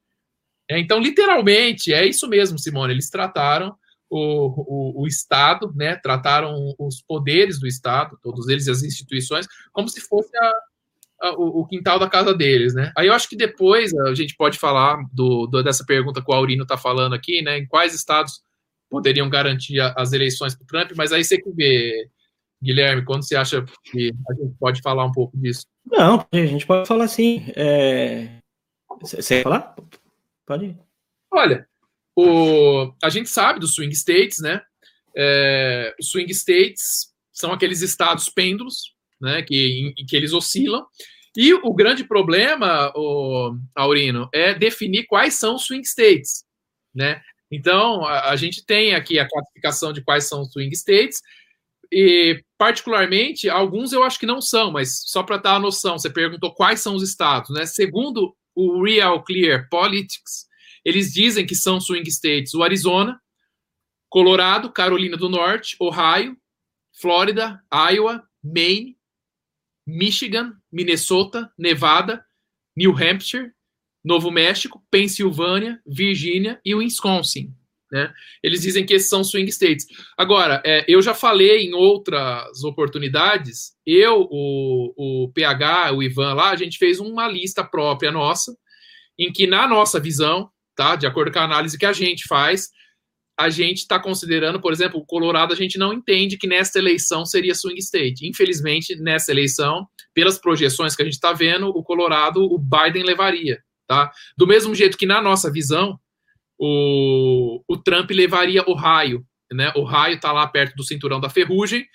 É, 0.71 0.79
então, 0.79 0.99
literalmente, 0.99 1.91
é 1.91 2.05
isso 2.07 2.29
mesmo, 2.29 2.57
Simone. 2.57 2.93
Eles 2.93 3.09
trataram 3.09 3.75
o, 4.09 4.97
o, 4.97 5.03
o, 5.03 5.07
Estado, 5.07 5.71
né, 5.75 5.95
trataram 5.95 6.73
os 6.79 7.01
poderes 7.01 7.59
do 7.59 7.67
Estado, 7.67 8.17
todos 8.23 8.47
eles 8.47 8.67
as 8.67 8.81
instituições, 8.81 9.45
como 9.71 9.87
se 9.87 10.01
fosse 10.01 10.35
a, 10.35 10.45
a, 10.45 10.53
o, 11.37 11.61
o, 11.61 11.67
quintal 11.67 11.99
da 11.99 12.09
casa 12.09 12.33
deles, 12.33 12.73
né? 12.73 12.91
Aí 12.97 13.07
eu 13.07 13.13
acho 13.13 13.27
que 13.27 13.35
depois 13.35 13.93
a 13.93 14.13
gente 14.13 14.35
pode 14.35 14.57
falar 14.57 14.97
do, 15.11 15.47
do 15.47 15.61
dessa 15.61 15.85
pergunta 15.85 16.21
que 16.23 16.31
o 16.31 16.33
Aurino 16.33 16.63
está 16.63 16.77
falando 16.77 17.13
aqui, 17.13 17.41
né? 17.41 17.57
Em 17.57 17.67
quais 17.67 17.93
estados 17.93 18.41
poderiam 18.89 19.29
garantir 19.29 19.79
as 19.79 20.13
eleições 20.13 20.55
para 20.55 20.63
o 20.63 20.67
Trump, 20.67 20.91
mas 20.97 21.11
aí 21.11 21.23
você 21.23 21.37
que 21.37 21.51
vê 21.51 22.09
Guilherme, 22.61 23.05
quando 23.05 23.25
você 23.25 23.35
acha 23.35 23.63
que 23.85 24.11
a 24.29 24.33
gente 24.33 24.55
pode 24.59 24.81
falar 24.81 25.05
um 25.05 25.11
pouco 25.11 25.37
disso? 25.37 25.65
Não, 25.85 26.25
a 26.31 26.45
gente 26.45 26.65
pode 26.65 26.87
falar 26.87 27.07
sim. 27.07 27.45
É... 27.55 28.39
Você 29.01 29.37
quer 29.37 29.43
falar? 29.43 29.75
Pode 30.45 30.65
ir. 30.65 30.77
Olha, 31.31 31.67
o... 32.17 32.91
a 33.01 33.09
gente 33.09 33.29
sabe 33.29 33.59
dos 33.59 33.75
swing 33.75 33.95
states, 33.95 34.39
né? 34.39 34.61
É... 35.15 35.95
Os 35.99 36.09
swing 36.09 36.33
states 36.33 37.13
são 37.31 37.53
aqueles 37.53 37.81
estados 37.81 38.29
pêndulos, 38.29 38.93
né? 39.19 39.41
Que, 39.41 39.93
em, 39.97 40.05
que 40.05 40.15
eles 40.15 40.33
oscilam. 40.33 40.85
E 41.35 41.53
o 41.53 41.73
grande 41.73 42.03
problema, 42.03 42.91
o 42.95 43.55
Aurino, 43.75 44.27
é 44.33 44.53
definir 44.53 45.05
quais 45.05 45.35
são 45.35 45.55
os 45.55 45.65
swing 45.65 45.85
states, 45.85 46.43
né? 46.93 47.21
Então, 47.51 48.03
a, 48.05 48.31
a 48.31 48.35
gente 48.35 48.65
tem 48.65 48.95
aqui 48.95 49.19
a 49.19 49.27
classificação 49.27 49.93
de 49.93 50.01
quais 50.01 50.27
são 50.27 50.41
os 50.41 50.51
swing 50.51 50.75
states, 50.75 51.21
e, 51.91 52.43
particularmente, 52.57 53.49
alguns 53.49 53.93
eu 53.93 54.03
acho 54.03 54.19
que 54.19 54.25
não 54.25 54.41
são, 54.41 54.71
mas 54.71 55.01
só 55.05 55.23
para 55.23 55.37
dar 55.37 55.55
a 55.55 55.59
noção, 55.59 55.97
você 55.97 56.09
perguntou 56.09 56.53
quais 56.53 56.81
são 56.81 56.95
os 56.95 57.03
estados, 57.03 57.49
né? 57.51 57.65
Segundo 57.65 58.35
o 58.55 58.83
Real 58.83 59.23
Clear 59.23 59.67
Politics, 59.69 60.47
Eles 60.83 61.11
dizem 61.13 61.45
que 61.45 61.55
são 61.55 61.79
swing 61.79 62.09
states 62.09 62.53
o 62.53 62.63
Arizona, 62.63 63.19
Colorado, 64.09 64.71
Carolina 64.71 65.17
do 65.17 65.29
Norte, 65.29 65.75
Ohio, 65.79 66.37
Flórida, 66.99 67.61
Iowa, 67.91 68.23
Maine, 68.43 68.97
Michigan, 69.89 70.53
Minnesota, 70.71 71.51
Nevada, 71.57 72.23
New 72.75 72.95
Hampshire, 72.95 73.51
Novo 74.03 74.31
México, 74.31 74.81
Pensilvânia, 74.89 75.81
Virgínia 75.85 76.59
e 76.63 76.73
Wisconsin. 76.73 77.53
Né? 77.91 78.13
Eles 78.43 78.61
dizem 78.61 78.85
que 78.85 78.93
esses 78.93 79.09
são 79.09 79.23
swing 79.23 79.49
states. 79.49 79.87
Agora, 80.17 80.61
é, 80.63 80.85
eu 80.87 81.01
já 81.01 81.13
falei 81.13 81.65
em 81.65 81.73
outras 81.73 82.63
oportunidades, 82.63 83.73
eu, 83.85 84.27
o, 84.29 85.23
o 85.25 85.31
PH, 85.33 85.93
o 85.93 86.03
Ivan 86.03 86.33
lá, 86.33 86.51
a 86.51 86.55
gente 86.55 86.77
fez 86.77 86.99
uma 86.99 87.27
lista 87.27 87.63
própria 87.63 88.11
nossa, 88.11 88.55
em 89.17 89.31
que, 89.33 89.47
na 89.47 89.67
nossa 89.67 89.99
visão, 89.99 90.49
tá, 90.75 90.95
de 90.95 91.07
acordo 91.07 91.31
com 91.31 91.39
a 91.39 91.43
análise 91.43 91.77
que 91.77 91.85
a 91.85 91.91
gente 91.91 92.25
faz, 92.27 92.69
a 93.39 93.49
gente 93.49 93.77
está 93.77 93.97
considerando, 93.97 94.59
por 94.59 94.73
exemplo, 94.73 94.99
o 94.99 95.05
Colorado, 95.05 95.53
a 95.53 95.55
gente 95.55 95.77
não 95.77 95.93
entende 95.93 96.37
que 96.37 96.45
nesta 96.45 96.77
eleição 96.77 97.25
seria 97.25 97.55
swing 97.55 97.79
state. 97.79 98.27
Infelizmente, 98.27 98.97
nessa 98.97 99.31
eleição, 99.31 99.87
pelas 100.13 100.37
projeções 100.37 100.93
que 100.93 101.01
a 101.01 101.05
gente 101.05 101.13
está 101.13 101.31
vendo, 101.31 101.69
o 101.69 101.81
Colorado, 101.81 102.43
o 102.43 102.59
Biden 102.59 103.03
levaria. 103.03 103.63
Tá? 103.87 104.11
Do 104.37 104.45
mesmo 104.45 104.75
jeito 104.75 104.97
que, 104.97 105.05
na 105.05 105.21
nossa 105.21 105.49
visão, 105.49 105.97
o, 106.59 107.63
o 107.65 107.77
Trump 107.77 108.11
levaria 108.11 108.61
Ohio. 108.67 109.25
Né? 109.49 109.71
Ohio 109.73 110.15
está 110.15 110.33
lá 110.33 110.45
perto 110.45 110.75
do 110.75 110.83
cinturão 110.83 111.21
da 111.21 111.29
ferrugem. 111.29 111.85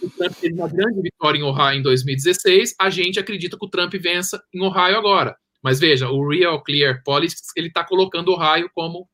O 0.00 0.08
Trump 0.08 0.32
teve 0.40 0.54
uma 0.54 0.68
grande 0.68 1.02
vitória 1.02 1.36
em 1.36 1.42
Ohio 1.42 1.80
em 1.80 1.82
2016. 1.82 2.76
A 2.80 2.88
gente 2.90 3.18
acredita 3.18 3.58
que 3.58 3.66
o 3.66 3.68
Trump 3.68 3.92
vença 3.94 4.40
em 4.54 4.60
Ohio 4.60 4.96
agora. 4.96 5.36
Mas 5.60 5.80
veja, 5.80 6.08
o 6.08 6.28
Real 6.28 6.62
Clear 6.62 7.02
Politics 7.04 7.50
ele 7.56 7.68
está 7.68 7.82
colocando 7.82 8.30
Ohio 8.30 8.70
como 8.72 9.08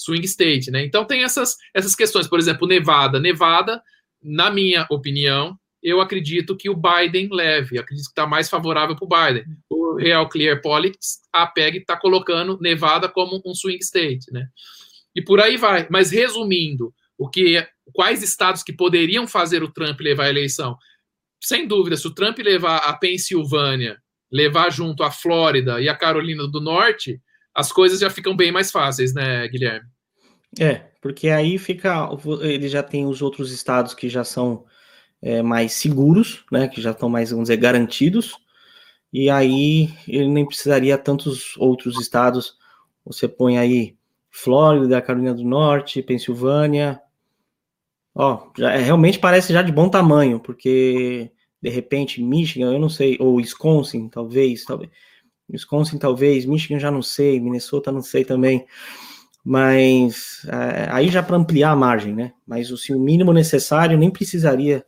swing 0.00 0.24
state, 0.24 0.70
né? 0.70 0.84
Então 0.84 1.04
tem 1.04 1.22
essas, 1.22 1.56
essas 1.74 1.94
questões, 1.94 2.26
por 2.26 2.38
exemplo, 2.38 2.66
Nevada. 2.66 3.20
Nevada, 3.20 3.82
na 4.22 4.50
minha 4.50 4.86
opinião, 4.90 5.58
eu 5.82 6.00
acredito 6.00 6.56
que 6.56 6.70
o 6.70 6.76
Biden 6.76 7.28
leve, 7.30 7.78
acredito 7.78 8.06
que 8.06 8.10
está 8.10 8.26
mais 8.26 8.48
favorável 8.48 8.96
para 8.96 9.04
o 9.04 9.08
Biden. 9.08 9.44
O 9.68 9.96
Real 9.96 10.28
Clear 10.28 10.60
Politics, 10.62 11.18
a 11.32 11.46
PEG 11.46 11.78
está 11.78 11.96
colocando 11.96 12.58
Nevada 12.60 13.08
como 13.08 13.42
um 13.44 13.54
swing 13.54 13.82
state, 13.82 14.32
né? 14.32 14.48
E 15.14 15.22
por 15.22 15.40
aí 15.40 15.56
vai. 15.56 15.86
Mas 15.90 16.10
resumindo, 16.10 16.94
o 17.18 17.28
que, 17.28 17.66
quais 17.92 18.22
estados 18.22 18.62
que 18.62 18.72
poderiam 18.72 19.26
fazer 19.26 19.62
o 19.62 19.70
Trump 19.70 20.00
levar 20.00 20.24
a 20.24 20.30
eleição? 20.30 20.76
Sem 21.42 21.66
dúvida, 21.66 21.96
se 21.96 22.06
o 22.06 22.14
Trump 22.14 22.38
levar 22.38 22.78
a 22.78 22.94
Pensilvânia, 22.94 23.98
levar 24.32 24.70
junto 24.70 25.02
a 25.02 25.10
Flórida 25.10 25.80
e 25.80 25.88
a 25.88 25.94
Carolina 25.94 26.46
do 26.46 26.60
Norte, 26.60 27.20
as 27.54 27.72
coisas 27.72 28.00
já 28.00 28.10
ficam 28.10 28.36
bem 28.36 28.52
mais 28.52 28.70
fáceis, 28.70 29.12
né, 29.12 29.46
Guilherme? 29.48 29.86
É, 30.58 30.82
porque 31.00 31.28
aí 31.28 31.58
fica. 31.58 32.08
Ele 32.40 32.68
já 32.68 32.82
tem 32.82 33.06
os 33.06 33.22
outros 33.22 33.52
estados 33.52 33.94
que 33.94 34.08
já 34.08 34.24
são 34.24 34.64
é, 35.22 35.42
mais 35.42 35.74
seguros, 35.74 36.44
né? 36.50 36.68
Que 36.68 36.80
já 36.80 36.90
estão 36.90 37.08
mais, 37.08 37.30
vamos 37.30 37.44
dizer, 37.44 37.56
garantidos. 37.56 38.36
E 39.12 39.28
aí 39.30 39.90
ele 40.06 40.28
nem 40.28 40.46
precisaria 40.46 40.96
tantos 40.98 41.56
outros 41.56 42.00
estados. 42.00 42.56
Você 43.04 43.28
põe 43.28 43.58
aí 43.58 43.96
Flórida, 44.30 45.02
Carolina 45.02 45.34
do 45.34 45.44
Norte, 45.44 46.02
Pensilvânia. 46.02 47.00
Ó, 48.14 48.50
já, 48.56 48.72
é, 48.72 48.78
realmente 48.78 49.18
parece 49.18 49.52
já 49.52 49.62
de 49.62 49.72
bom 49.72 49.88
tamanho, 49.88 50.40
porque 50.40 51.30
de 51.62 51.70
repente 51.70 52.22
Michigan, 52.22 52.72
eu 52.72 52.78
não 52.78 52.88
sei, 52.88 53.16
ou 53.20 53.36
Wisconsin, 53.36 54.08
talvez, 54.08 54.64
talvez 54.64 54.90
Wisconsin 55.52 55.98
talvez, 55.98 56.44
Michigan 56.44 56.78
já 56.78 56.90
não 56.90 57.02
sei, 57.02 57.40
Minnesota 57.40 57.90
não 57.92 58.02
sei 58.02 58.24
também, 58.24 58.66
mas 59.44 60.46
é, 60.46 60.88
aí 60.90 61.08
já 61.08 61.22
para 61.22 61.36
ampliar 61.36 61.70
a 61.70 61.76
margem, 61.76 62.14
né? 62.14 62.32
Mas 62.46 62.70
assim, 62.70 62.94
o 62.94 63.00
mínimo 63.00 63.32
necessário 63.32 63.98
nem 63.98 64.10
precisaria 64.10 64.84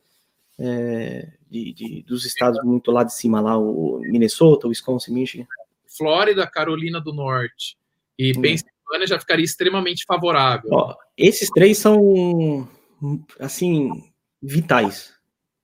é, 0.59 1.28
de, 1.51 1.72
de, 1.72 2.02
dos 2.02 2.24
estados 2.24 2.62
muito 2.64 2.90
lá 2.90 3.05
de 3.05 3.14
cima, 3.14 3.40
lá 3.40 3.59
o 3.59 4.01
Minnesota, 4.01 4.66
o 4.66 4.70
Wisconsin, 4.70 5.12
Michigan. 5.12 5.47
Flórida, 5.97 6.47
Carolina 6.47 7.01
do 7.01 7.12
Norte 7.12 7.76
e 8.18 8.32
hum. 8.32 8.40
Pensilvânia 8.40 9.06
já 9.06 9.18
ficaria 9.18 9.44
extremamente 9.44 10.05
favorável. 10.06 10.70
Ó, 10.72 10.94
esses 11.16 11.51
três 11.51 11.78
são 11.78 12.68
assim 13.39 13.90
vitais 14.43 15.12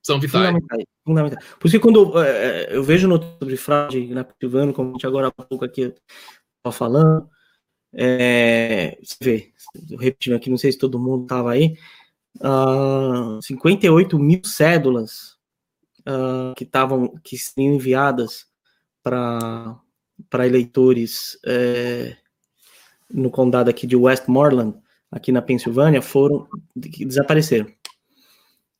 são 0.09 0.19
vitais. 0.19 0.47
Fundamentais, 0.47 0.85
fundamentais. 1.05 1.45
Por 1.59 1.67
isso 1.67 1.77
que 1.77 1.83
quando 1.83 2.19
é, 2.21 2.75
eu 2.75 2.83
vejo 2.83 3.07
no 3.07 3.21
sobre 3.39 3.57
fraude 3.57 4.07
na 4.07 4.23
né, 4.23 4.27
Silvano, 4.39 4.73
como 4.73 4.89
a 4.89 4.91
gente 4.93 5.07
agora 5.07 5.27
há 5.27 5.31
pouco 5.31 5.63
aqui 5.63 5.93
estava 6.57 6.75
falando, 6.75 7.29
é, 7.93 8.97
você 9.01 9.15
vê, 9.21 9.53
repetindo 9.99 10.35
aqui, 10.35 10.49
não 10.49 10.57
sei 10.57 10.71
se 10.71 10.77
todo 10.77 10.99
mundo 10.99 11.23
estava 11.23 11.51
aí, 11.51 11.77
uh, 12.41 13.37
ah, 13.37 13.39
58 13.41 14.19
mil 14.19 14.41
cédulas 14.43 15.37
uh, 16.01 16.53
que 16.55 16.63
estavam, 16.63 17.15
que 17.23 17.37
seriam 17.37 17.75
enviadas 17.75 18.47
para 19.01 19.79
eleitores 20.45 21.39
é, 21.45 22.17
no 23.09 23.31
condado 23.31 23.69
aqui 23.69 23.87
de 23.87 23.95
Westmoreland, 23.95 24.77
aqui 25.11 25.31
na 25.31 25.41
Pensilvânia, 25.41 26.01
foram 26.01 26.47
desapareceram. 26.75 27.67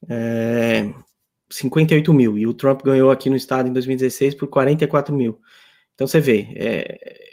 É, 0.08 0.94
58 1.50 2.14
mil, 2.14 2.38
e 2.38 2.48
o 2.48 2.54
Trump 2.54 2.82
ganhou 2.84 3.12
aqui 3.12 3.30
no 3.30 3.36
estado 3.36 3.68
em 3.68 3.74
2016 3.74 4.36
por 4.36 4.48
44 4.48 5.16
mil. 5.16 5.40
Então 5.96 6.08
você 6.08 6.20
vê, 6.20 6.48
é, 6.56 7.26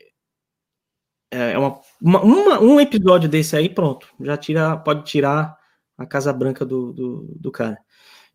é, 1.30 1.52
é 1.52 1.58
uma, 1.58 1.80
uma, 2.00 2.22
uma, 2.22 2.60
um 2.60 2.80
episódio 2.80 3.28
desse 3.28 3.56
aí, 3.56 3.68
pronto, 3.68 4.08
já 4.20 4.36
tira, 4.36 4.76
pode 4.76 5.04
tirar 5.04 5.56
a 5.98 6.06
Casa 6.06 6.32
Branca 6.32 6.64
do, 6.64 6.92
do, 6.92 7.36
do 7.38 7.50
cara. 7.50 7.78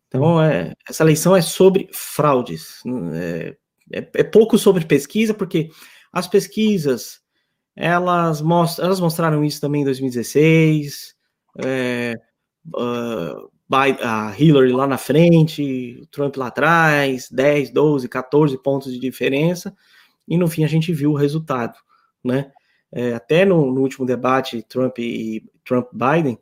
Então, 0.08 0.42
é, 0.42 0.74
essa 0.88 1.02
eleição 1.02 1.34
é 1.34 1.40
sobre 1.40 1.88
fraudes. 1.92 2.82
É, 3.14 3.56
é, 3.92 4.10
é, 4.14 4.22
pouco 4.22 4.58
sobre 4.58 4.84
pesquisa, 4.84 5.32
porque 5.32 5.70
as 6.12 6.28
pesquisas 6.28 7.20
elas, 7.74 8.42
mostram, 8.42 8.86
elas 8.86 9.00
mostraram 9.00 9.42
isso 9.44 9.60
também 9.60 9.82
em 9.82 9.84
2016. 9.84 11.14
É, 11.64 12.14
uh, 12.74 13.51
a 13.74 14.34
Hillary 14.38 14.72
lá 14.72 14.86
na 14.86 14.98
frente, 14.98 15.98
o 16.02 16.06
Trump 16.06 16.36
lá 16.36 16.48
atrás, 16.48 17.28
10, 17.30 17.70
12, 17.70 18.08
14 18.08 18.62
pontos 18.62 18.92
de 18.92 18.98
diferença, 18.98 19.74
e 20.26 20.36
no 20.36 20.48
fim 20.48 20.64
a 20.64 20.68
gente 20.68 20.92
viu 20.92 21.12
o 21.12 21.16
resultado, 21.16 21.78
né? 22.22 22.50
É, 22.90 23.14
até 23.14 23.44
no, 23.44 23.72
no, 23.72 23.80
último 23.80 24.04
debate 24.04 24.62
Trump 24.62 24.98
e 24.98 25.42
Trump 25.64 25.88
Biden, 25.92 26.38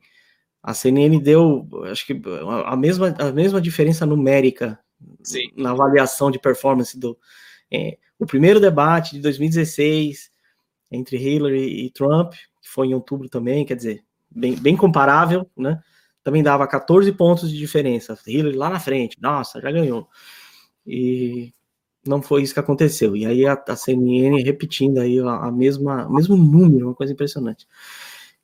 a 0.63 0.75
CNN 0.75 1.19
deu, 1.21 1.69
acho 1.85 2.05
que 2.05 2.21
a 2.67 2.77
mesma, 2.77 3.15
a 3.19 3.31
mesma 3.31 3.61
diferença 3.61 4.05
numérica 4.05 4.79
Sim. 5.23 5.49
na 5.57 5.71
avaliação 5.71 6.31
de 6.31 6.41
performance 6.41 6.99
do 6.99 7.17
é, 7.73 7.97
o 8.19 8.27
primeiro 8.27 8.61
debate 8.61 9.13
de 9.13 9.21
2016 9.21 10.31
entre 10.91 11.17
Hillary 11.17 11.87
e 11.87 11.91
Trump, 11.91 12.33
que 12.33 12.69
foi 12.69 12.89
em 12.89 12.95
outubro 12.95 13.29
também, 13.29 13.65
quer 13.65 13.77
dizer, 13.77 14.05
bem, 14.31 14.57
bem 14.57 14.77
comparável, 14.77 15.49
né? 15.57 15.81
Também 16.23 16.43
dava 16.43 16.67
14 16.67 17.11
pontos 17.13 17.51
de 17.51 17.59
diferença. 17.59 18.19
Hillary 18.27 18.57
lá 18.57 18.71
na 18.71 18.81
frente, 18.81 19.17
nossa, 19.21 19.61
já 19.61 19.71
ganhou. 19.71 20.09
E 20.87 21.53
não 22.07 22.23
foi 22.23 22.43
isso 22.43 22.55
que 22.55 22.61
aconteceu. 22.61 23.17
E 23.17 23.27
aí 23.27 23.47
a, 23.47 23.53
a 23.53 23.77
CNN 23.77 24.43
repetindo 24.43 24.99
aí 24.99 25.19
a, 25.21 25.47
a, 25.47 25.53
mesma, 25.53 26.09
mesmo 26.11 26.37
número, 26.37 26.89
uma 26.89 26.95
coisa 26.95 27.13
impressionante. 27.13 27.67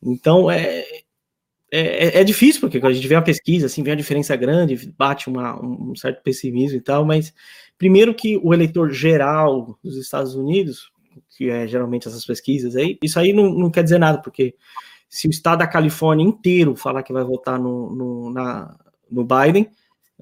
Então 0.02 0.50
é, 0.50 0.84
é, 1.70 2.20
é, 2.20 2.24
difícil, 2.24 2.60
porque 2.60 2.78
quando 2.78 2.92
a 2.92 2.94
gente 2.94 3.08
vê 3.08 3.14
a 3.14 3.22
pesquisa, 3.22 3.66
assim, 3.66 3.82
vê 3.82 3.90
a 3.90 3.96
diferença 3.96 4.36
grande, 4.36 4.92
bate 4.96 5.28
uma, 5.28 5.60
um 5.60 5.94
certo 5.96 6.22
pessimismo 6.22 6.78
e 6.78 6.80
tal, 6.80 7.04
mas 7.04 7.34
primeiro 7.76 8.14
que 8.14 8.36
o 8.42 8.54
eleitor 8.54 8.90
geral 8.90 9.78
dos 9.82 9.96
Estados 9.96 10.34
Unidos, 10.34 10.90
que 11.36 11.50
é 11.50 11.66
geralmente 11.66 12.08
essas 12.08 12.24
pesquisas 12.24 12.76
aí, 12.76 12.98
isso 13.02 13.18
aí 13.18 13.32
não, 13.32 13.52
não 13.52 13.70
quer 13.70 13.82
dizer 13.82 13.98
nada, 13.98 14.20
porque 14.22 14.54
se 15.16 15.26
o 15.26 15.30
estado 15.30 15.60
da 15.60 15.66
Califórnia 15.66 16.22
inteiro 16.22 16.76
falar 16.76 17.02
que 17.02 17.10
vai 17.10 17.24
votar 17.24 17.58
no, 17.58 17.90
no, 17.90 18.30
na, 18.30 18.76
no 19.10 19.24
Biden, 19.24 19.66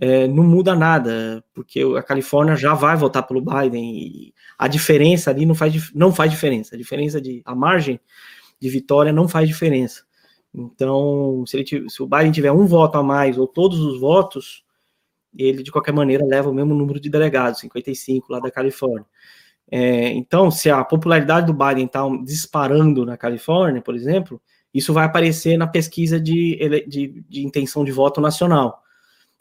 é, 0.01 0.29
não 0.29 0.45
muda 0.45 0.77
nada, 0.77 1.45
porque 1.53 1.81
a 1.99 2.03
Califórnia 2.03 2.55
já 2.55 2.75
vai 2.75 2.97
votar 2.97 3.27
pelo 3.27 3.41
Biden 3.41 3.97
e 3.97 4.35
a 4.57 4.69
diferença 4.69 5.31
ali 5.31 5.45
não 5.45 5.55
faz, 5.55 5.93
não 5.93 6.13
faz 6.13 6.31
diferença. 6.31 6.77
A 6.77 6.79
diferença 6.79 7.21
de 7.21 7.43
a 7.45 7.57
margem 7.57 7.99
de 8.61 8.69
vitória 8.69 9.13
não 9.13 9.27
faz 9.27 9.49
diferença. 9.49 10.05
Então, 10.55 11.43
se, 11.45 11.57
ele, 11.57 11.91
se 11.91 12.01
o 12.01 12.07
Biden 12.07 12.31
tiver 12.31 12.53
um 12.53 12.65
voto 12.65 12.97
a 12.97 13.03
mais 13.03 13.37
ou 13.37 13.49
todos 13.49 13.81
os 13.81 13.99
votos, 13.99 14.65
ele 15.37 15.65
de 15.65 15.73
qualquer 15.73 15.93
maneira 15.93 16.25
leva 16.25 16.51
o 16.51 16.55
mesmo 16.55 16.73
número 16.73 17.01
de 17.01 17.11
delegados, 17.11 17.59
55 17.59 18.33
lá 18.33 18.39
da 18.39 18.49
Califórnia. 18.49 19.07
É, 19.69 20.11
então, 20.11 20.53
se 20.53 20.71
a 20.71 20.85
popularidade 20.85 21.49
do 21.49 21.53
Biden 21.53 21.87
está 21.87 22.03
disparando 22.23 23.05
na 23.05 23.17
Califórnia, 23.17 23.83
por 23.83 23.97
exemplo, 23.97 24.41
isso 24.75 24.93
vai 24.93 25.05
aparecer 25.07 25.57
na 25.57 25.67
pesquisa 25.67 26.21
de, 26.21 26.85
de, 26.87 27.25
de 27.29 27.47
intenção 27.47 27.85
de 27.85 27.93
voto 27.93 28.21
nacional. 28.21 28.83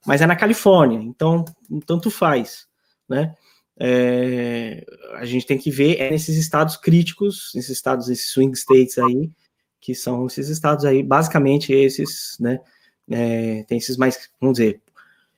Mas 0.05 0.21
é 0.21 0.27
na 0.27 0.35
Califórnia, 0.35 0.99
então 0.99 1.43
tanto 1.85 2.11
faz, 2.11 2.67
né? 3.09 3.33
é, 3.79 4.85
a 5.15 5.25
gente 5.25 5.45
tem 5.45 5.57
que 5.57 5.71
ver 5.71 5.99
é 5.99 6.09
nesses 6.09 6.37
estados 6.37 6.77
críticos, 6.77 7.51
nesses 7.55 7.71
estados, 7.71 8.09
esses 8.09 8.31
swing 8.31 8.55
states 8.55 8.97
aí, 8.97 9.31
que 9.79 9.95
são 9.95 10.25
esses 10.27 10.49
estados 10.49 10.85
aí, 10.85 11.03
basicamente 11.03 11.73
esses, 11.73 12.37
né? 12.39 12.59
É, 13.09 13.63
tem 13.63 13.77
esses 13.77 13.97
mais, 13.97 14.29
vamos 14.39 14.57
dizer, 14.57 14.81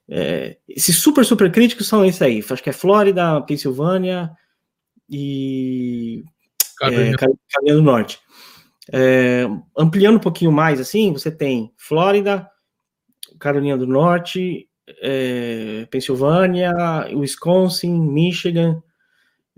é, 0.07 0.57
esses 0.67 0.97
super, 0.97 1.25
super 1.25 1.51
críticos 1.51 1.87
são 1.87 2.05
esses 2.05 2.21
aí. 2.21 2.43
Acho 2.47 2.61
que 2.61 2.69
é 2.69 2.73
Flórida, 2.73 3.41
Pensilvânia 3.41 4.31
e 5.09 6.23
Carolina, 6.77 7.11
é, 7.11 7.17
Carolina 7.17 7.75
do 7.75 7.81
Norte. 7.81 8.19
É, 8.91 9.45
ampliando 9.77 10.17
um 10.17 10.21
pouquinho 10.21 10.51
mais, 10.51 10.79
assim, 10.79 11.11
você 11.11 11.31
tem 11.31 11.73
Flórida, 11.75 12.49
Carolina 13.39 13.77
do 13.77 13.87
Norte, 13.87 14.69
é, 15.01 15.87
Pensilvânia, 15.89 16.73
Wisconsin, 17.13 17.91
Michigan, 17.99 18.81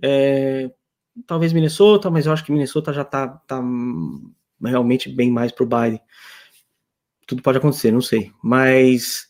é, 0.01 0.71
talvez 1.25 1.51
Minnesota, 1.51 2.09
mas 2.09 2.25
eu 2.25 2.33
acho 2.33 2.43
que 2.43 2.51
Minnesota 2.51 2.93
já 2.93 3.03
tá, 3.03 3.27
tá 3.27 3.61
realmente 4.63 5.09
bem 5.09 5.31
mais 5.31 5.51
pro 5.51 5.65
Biden. 5.65 6.01
Tudo 7.25 7.41
pode 7.41 7.57
acontecer, 7.57 7.91
não 7.91 8.01
sei. 8.01 8.31
Mas. 8.41 9.27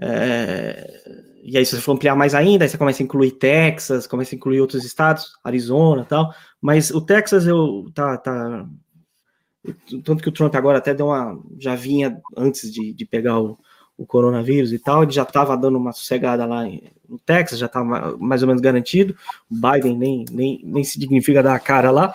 É, 0.00 1.22
e 1.42 1.56
aí, 1.56 1.64
se 1.64 1.76
você 1.76 1.82
for 1.82 1.92
ampliar 1.92 2.14
mais 2.14 2.34
ainda, 2.34 2.64
aí 2.64 2.68
você 2.68 2.78
começa 2.78 3.02
a 3.02 3.04
incluir 3.04 3.32
Texas, 3.32 4.06
começa 4.06 4.34
a 4.34 4.36
incluir 4.36 4.60
outros 4.60 4.84
estados, 4.84 5.32
Arizona 5.42 6.04
tal. 6.04 6.34
Mas 6.60 6.90
o 6.90 7.00
Texas 7.00 7.46
eu 7.46 7.90
tá, 7.94 8.16
tá 8.18 8.66
tanto 10.04 10.22
que 10.22 10.28
o 10.28 10.32
Trump 10.32 10.54
agora 10.54 10.78
até 10.78 10.92
deu 10.92 11.06
uma. 11.06 11.40
já 11.58 11.74
vinha 11.74 12.20
antes 12.36 12.72
de, 12.72 12.92
de 12.92 13.04
pegar 13.06 13.40
o, 13.40 13.58
o 13.96 14.06
coronavírus 14.06 14.72
e 14.72 14.78
tal, 14.78 15.02
ele 15.02 15.12
já 15.12 15.22
estava 15.22 15.56
dando 15.56 15.78
uma 15.78 15.92
sossegada 15.92 16.44
lá 16.44 16.64
no 17.08 17.18
Texas, 17.18 17.58
já 17.58 17.66
estava 17.66 18.16
mais 18.18 18.42
ou 18.42 18.48
menos 18.48 18.60
garantido. 18.60 19.16
O 19.50 19.54
Biden 19.54 19.96
nem, 19.96 20.24
nem, 20.30 20.60
nem 20.64 20.84
se 20.84 20.98
dignifica 20.98 21.42
dar 21.42 21.54
a 21.54 21.60
cara 21.60 21.90
lá. 21.90 22.14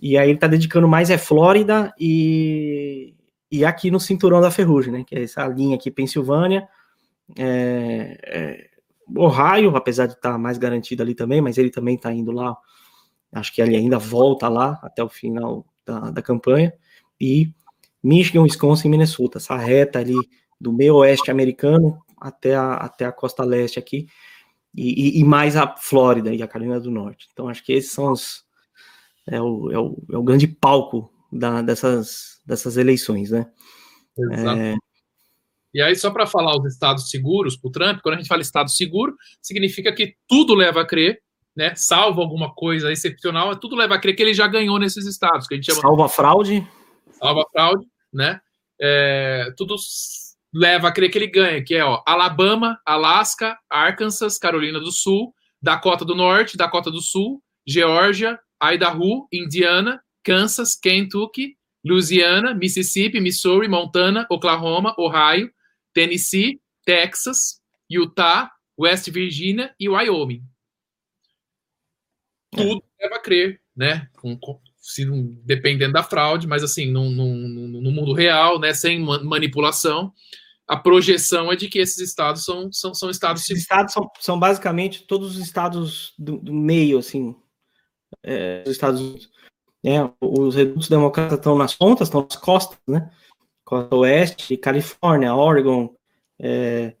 E 0.00 0.16
aí 0.16 0.28
ele 0.28 0.36
está 0.36 0.46
dedicando 0.46 0.88
mais 0.88 1.10
é 1.10 1.18
Flórida 1.18 1.92
e, 1.98 3.14
e 3.50 3.64
aqui 3.64 3.90
no 3.90 4.00
cinturão 4.00 4.40
da 4.40 4.50
ferrugem, 4.50 4.92
né? 4.92 5.04
Que 5.06 5.16
é 5.16 5.22
essa 5.24 5.46
linha 5.46 5.76
aqui, 5.76 5.90
Pensilvânia, 5.90 6.66
é, 7.36 8.18
é, 8.22 8.70
Ohio, 9.14 9.76
apesar 9.76 10.06
de 10.06 10.14
estar 10.14 10.32
tá 10.32 10.38
mais 10.38 10.56
garantido 10.56 11.02
ali 11.02 11.14
também, 11.14 11.40
mas 11.42 11.58
ele 11.58 11.70
também 11.70 11.96
está 11.96 12.12
indo 12.12 12.32
lá. 12.32 12.56
Acho 13.32 13.52
que 13.54 13.60
ele 13.60 13.76
ainda 13.76 13.98
volta 13.98 14.48
lá 14.48 14.80
até 14.82 15.04
o 15.04 15.08
final 15.08 15.66
da, 15.90 16.10
da 16.10 16.22
campanha. 16.22 16.72
E 17.20 17.50
Michigan, 18.02 18.42
Wisconsin 18.42 18.88
e 18.88 18.90
Minnesota, 18.90 19.38
essa 19.38 19.56
reta 19.56 19.98
ali 19.98 20.16
do 20.60 20.72
meio 20.72 20.96
oeste 20.96 21.30
americano 21.30 22.02
até 22.16 22.54
a, 22.54 22.74
até 22.74 23.06
a 23.06 23.12
costa 23.12 23.44
leste 23.44 23.78
aqui, 23.78 24.06
e, 24.74 25.18
e, 25.18 25.20
e, 25.20 25.24
mais 25.24 25.56
a 25.56 25.74
Flórida 25.76 26.32
e 26.32 26.42
a 26.42 26.46
Carolina 26.46 26.78
do 26.78 26.90
Norte. 26.90 27.28
Então, 27.32 27.48
acho 27.48 27.64
que 27.64 27.72
esses 27.72 27.90
são 27.90 28.12
os. 28.12 28.44
É 29.26 29.40
o, 29.40 29.70
é 29.72 29.78
o, 29.78 29.96
é 30.12 30.16
o 30.16 30.22
grande 30.22 30.46
palco 30.46 31.10
da, 31.32 31.60
dessas, 31.60 32.40
dessas 32.46 32.76
eleições, 32.76 33.30
né? 33.30 33.50
Exato. 34.16 34.60
É... 34.60 34.76
E 35.72 35.80
aí, 35.80 35.96
só 35.96 36.10
para 36.10 36.26
falar 36.26 36.56
os 36.56 36.72
estados 36.72 37.10
seguros 37.10 37.56
para 37.56 37.68
o 37.68 37.72
Trump, 37.72 38.00
quando 38.00 38.14
a 38.14 38.18
gente 38.18 38.28
fala 38.28 38.42
estado 38.42 38.70
seguro, 38.70 39.16
significa 39.40 39.92
que 39.92 40.14
tudo 40.28 40.54
leva 40.54 40.82
a 40.82 40.86
crer, 40.86 41.20
né? 41.60 41.74
Salvo 41.76 42.22
alguma 42.22 42.54
coisa 42.54 42.90
excepcional, 42.90 43.54
tudo 43.54 43.76
leva 43.76 43.94
a 43.94 43.98
crer 43.98 44.16
que 44.16 44.22
ele 44.22 44.32
já 44.32 44.46
ganhou 44.46 44.78
nesses 44.78 45.04
estados, 45.04 45.46
que 45.46 45.52
a 45.52 45.56
gente 45.58 45.66
chama. 45.66 45.82
Salva 45.82 46.08
fraude. 46.08 46.66
Salva 47.12 47.44
fraude, 47.52 47.86
né? 48.10 48.40
É, 48.80 49.52
tudo 49.58 49.76
leva 50.54 50.88
a 50.88 50.92
crer 50.92 51.10
que 51.10 51.18
ele 51.18 51.26
ganha, 51.26 51.62
que 51.62 51.74
é 51.74 51.84
ó, 51.84 52.02
Alabama, 52.06 52.80
Alaska, 52.86 53.58
Arkansas, 53.68 54.38
Carolina 54.38 54.80
do 54.80 54.90
Sul, 54.90 55.34
Dakota 55.60 56.02
do 56.02 56.14
Norte, 56.14 56.56
Dakota 56.56 56.90
do 56.90 57.02
Sul, 57.02 57.42
Geórgia, 57.66 58.40
Idaho, 58.62 59.28
Indiana, 59.30 60.02
Kansas, 60.24 60.74
Kentucky, 60.74 61.58
Louisiana, 61.84 62.54
Mississippi, 62.54 63.20
Missouri, 63.20 63.68
Montana, 63.68 64.26
Oklahoma, 64.30 64.94
Ohio, 64.98 65.50
Tennessee, 65.92 66.58
Texas, 66.86 67.60
Utah, 67.86 68.50
West 68.78 69.10
Virginia 69.10 69.74
e 69.78 69.90
Wyoming. 69.90 70.42
Tudo 72.50 72.82
é. 72.98 73.04
leva 73.04 73.16
a 73.16 73.20
crer, 73.20 73.60
né? 73.76 74.08
Com, 74.16 74.38
se, 74.76 75.04
dependendo 75.44 75.92
da 75.92 76.02
fraude, 76.02 76.46
mas 76.46 76.62
assim, 76.62 76.90
no, 76.90 77.10
no, 77.10 77.34
no 77.80 77.90
mundo 77.90 78.12
real, 78.12 78.58
né? 78.58 78.72
Sem 78.72 79.00
manipulação, 79.00 80.12
a 80.66 80.76
projeção 80.76 81.50
é 81.50 81.56
de 81.56 81.68
que 81.68 81.78
esses 81.78 81.98
estados 81.98 82.44
são, 82.44 82.72
são, 82.72 82.94
são 82.94 83.10
estados. 83.10 83.42
Esses 83.42 83.58
estados 83.62 83.92
são, 83.92 84.08
são 84.20 84.38
basicamente 84.38 85.04
todos 85.04 85.36
os 85.36 85.42
estados 85.42 86.14
do, 86.18 86.38
do 86.38 86.52
meio, 86.52 86.98
assim, 86.98 87.34
é, 88.22 88.62
dos 88.62 88.72
Estados 88.72 89.00
Unidos. 89.00 89.30
É, 89.84 89.98
os 90.20 90.54
redutos 90.54 90.88
democratas 90.88 91.38
estão 91.38 91.56
nas 91.56 91.74
pontas, 91.74 92.08
estão 92.08 92.22
nas 92.22 92.36
costas, 92.36 92.78
né? 92.86 93.10
Costa 93.64 93.96
Oeste, 93.96 94.56
Califórnia, 94.56 95.34
Oregon, 95.34 95.94
é, 96.38 96.94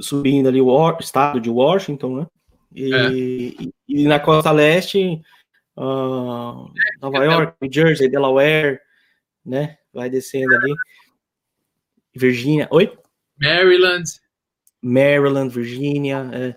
subindo 0.00 0.48
ali 0.48 0.60
o 0.60 0.98
estado 0.98 1.40
de 1.40 1.50
Washington, 1.50 2.16
né? 2.16 2.26
E, 2.74 2.92
é. 2.92 3.70
e, 3.88 4.06
na 4.08 4.18
costa 4.18 4.50
leste, 4.50 5.20
uh, 5.76 6.70
Nova 7.00 7.24
York, 7.24 7.54
New 7.60 7.72
Jersey, 7.72 8.08
Delaware, 8.08 8.80
né? 9.44 9.78
Vai 9.92 10.10
descendo 10.10 10.54
ali. 10.56 10.74
Virgínia. 12.14 12.66
Oi? 12.70 12.92
Maryland. 13.40 14.04
Maryland, 14.82 15.54
Virgínia. 15.54 16.28
É. 16.32 16.56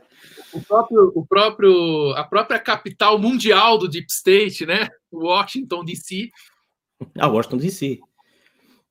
O 0.54 0.62
próprio, 0.62 1.12
o 1.14 1.26
próprio, 1.26 2.14
a 2.16 2.24
própria 2.24 2.60
capital 2.60 3.20
mundial 3.20 3.78
do 3.78 3.88
Deep 3.88 4.08
State, 4.10 4.66
né? 4.66 4.88
Washington 5.12 5.84
DC. 5.84 6.32
Ah, 7.20 7.28
Washington 7.28 7.58
DC. 7.58 8.00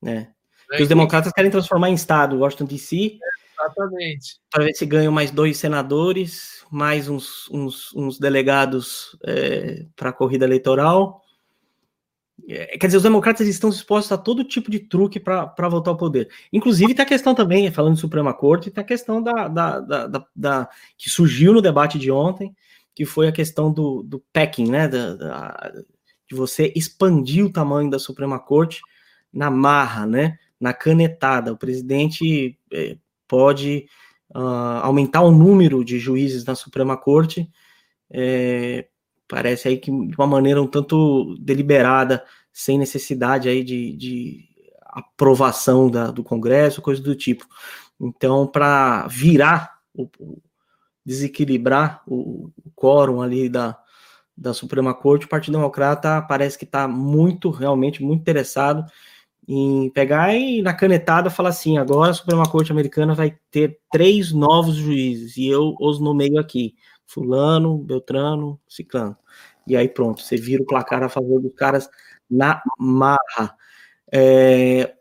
Né? 0.01 0.32
É, 0.73 0.82
os 0.82 0.89
democratas 0.89 1.32
querem 1.32 1.51
transformar 1.51 1.90
em 1.90 1.94
estado 1.94 2.39
Washington 2.39 2.66
DC. 2.66 3.19
Exatamente. 3.59 4.39
Para 4.51 4.65
ver 4.65 4.74
se 4.74 4.85
ganham 4.85 5.12
mais 5.12 5.31
dois 5.31 5.57
senadores, 5.57 6.65
mais 6.70 7.09
uns, 7.09 7.49
uns, 7.51 7.95
uns 7.95 8.19
delegados 8.19 9.16
é, 9.24 9.87
para 9.97 10.11
a 10.11 10.12
corrida 10.12 10.45
eleitoral. 10.45 11.23
É, 12.49 12.77
quer 12.78 12.87
dizer, 12.87 12.99
os 12.99 13.03
democratas 13.03 13.49
estão 13.49 13.70
dispostos 13.70 14.12
a 14.12 14.19
todo 14.19 14.45
tipo 14.45 14.70
de 14.70 14.78
truque 14.78 15.19
para 15.19 15.69
voltar 15.69 15.91
ao 15.91 15.97
poder. 15.97 16.28
Inclusive, 16.53 16.95
tem 16.95 17.05
a 17.05 17.09
questão 17.09 17.35
também, 17.35 17.70
falando 17.73 17.95
de 17.95 18.01
Suprema 18.01 18.35
Corte, 18.35 18.70
tem 18.70 18.83
a 18.83 18.87
questão 18.87 19.23
da, 19.23 19.49
da, 19.49 19.81
da, 19.81 20.27
da, 20.35 20.69
que 20.99 21.09
surgiu 21.09 21.55
no 21.55 21.62
debate 21.62 21.99
de 21.99 22.11
ontem, 22.11 22.55
que 22.95 23.05
foi 23.05 23.27
a 23.27 23.33
questão 23.33 23.73
do, 23.73 24.03
do 24.03 24.23
packing, 24.33 24.70
né? 24.70 24.87
Da, 24.87 25.73
de 26.28 26.35
você 26.35 26.73
expandir 26.77 27.45
o 27.45 27.53
tamanho 27.53 27.89
da 27.89 27.99
Suprema 27.99 28.39
Corte 28.39 28.81
na 29.33 29.51
marra, 29.51 30.07
né? 30.07 30.39
Na 30.61 30.73
canetada. 30.73 31.53
O 31.53 31.57
presidente 31.57 32.59
é, 32.73 32.97
pode 33.28 33.86
uh, 34.35 34.81
aumentar 34.82 35.23
o 35.23 35.31
número 35.31 35.85
de 35.85 35.98
juízes 35.98 36.44
na 36.44 36.55
Suprema 36.55 36.97
Corte. 36.97 37.51
É, 38.11 38.86
parece 39.28 39.69
aí 39.69 39.78
que 39.78 39.90
de 39.90 40.16
uma 40.16 40.27
maneira 40.27 40.62
um 40.62 40.66
tanto 40.66 41.36
deliberada, 41.39 42.24
sem 42.53 42.78
necessidade 42.78 43.48
aí 43.48 43.62
de, 43.62 43.97
de 43.97 44.44
aprovação 44.82 45.90
da, 45.90 46.11
do 46.11 46.24
Congresso, 46.24 46.82
coisa 46.82 47.03
do 47.03 47.15
tipo. 47.15 47.47
Então, 48.01 48.47
para 48.47 49.07
virar, 49.09 49.78
o, 49.94 50.09
o, 50.19 50.43
desequilibrar 51.05 52.03
o, 52.07 52.51
o 52.65 52.70
quórum 52.74 53.23
ali 53.23 53.48
da, 53.48 53.78
da 54.36 54.53
Suprema 54.53 54.94
Corte, 54.94 55.27
o 55.27 55.28
Partido 55.28 55.55
Democrata 55.55 56.23
parece 56.23 56.59
que 56.59 56.65
está 56.65 56.86
muito, 56.89 57.51
realmente, 57.51 58.03
muito 58.03 58.20
interessado 58.20 58.85
em 59.48 59.89
pegar 59.90 60.35
e 60.35 60.60
na 60.60 60.74
canetada 60.74 61.31
falar 61.31 61.51
assim, 61.51 61.78
agora 61.78 62.10
a 62.10 62.14
Suprema 62.14 62.48
Corte 62.48 62.73
Americana 62.73 63.14
vai 63.14 63.39
ter 63.51 63.78
três 63.93 64.32
novos 64.32 64.74
juízes, 64.74 65.36
e 65.36 65.47
eu 65.47 65.77
os 65.81 66.01
nomeio 66.01 66.39
aqui 66.39 66.74
fulano, 67.06 67.78
Beltrano, 67.78 68.60
Ciclano. 68.68 69.16
E 69.66 69.77
aí 69.77 69.89
pronto, 69.89 70.23
você 70.23 70.36
vira 70.36 70.62
o 70.62 70.66
placar 70.66 71.02
a 71.02 71.09
favor 71.09 71.40
dos 71.40 71.55
caras 71.55 71.89
na 72.28 72.60
marra. 72.78 73.56
É, 74.12 74.94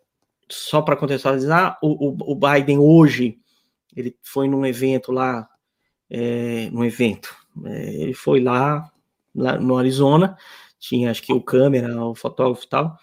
só 0.50 0.82
para 0.82 0.96
contextualizar, 0.96 1.78
o, 1.82 2.10
o, 2.10 2.32
o, 2.32 2.36
Biden 2.36 2.78
hoje, 2.80 3.40
ele 3.96 4.16
foi 4.24 4.48
num 4.48 4.66
evento 4.66 5.12
lá, 5.12 5.48
é, 6.10 6.70
num 6.72 6.84
evento, 6.86 7.36
é, 7.66 7.94
ele 7.96 8.14
foi 8.14 8.40
lá, 8.42 8.92
lá 9.34 9.58
no 9.58 9.78
Arizona, 9.78 10.38
tinha 10.80 11.10
acho 11.10 11.24
que 11.24 11.34
o 11.34 11.42
câmera, 11.42 12.04
o 12.04 12.14
fotógrafo 12.14 12.66
e 12.66 12.70
tal, 12.70 12.98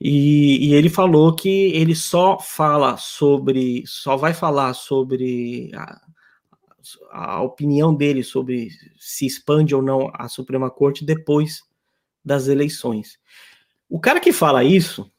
e, 0.00 0.68
e, 0.70 0.74
ele 0.74 0.88
falou 0.88 1.34
que 1.34 1.72
ele 1.74 1.94
só 1.94 2.38
fala 2.38 2.96
sobre, 2.96 3.84
só 3.86 4.16
vai 4.16 4.32
falar 4.32 4.72
sobre 4.72 5.70
a, 5.74 6.00
a 7.10 7.42
opinião 7.42 7.94
dele 7.94 8.24
sobre 8.24 8.70
se 8.98 9.26
expande 9.26 9.74
ou 9.74 9.82
não 9.82 10.10
a 10.14 10.26
Suprema 10.26 10.70
Corte 10.70 11.04
depois 11.04 11.62
das 12.24 12.48
eleições. 12.48 13.18
O 13.88 14.00
cara 14.00 14.20
que 14.20 14.32
fala 14.32 14.64
isso 14.64 15.12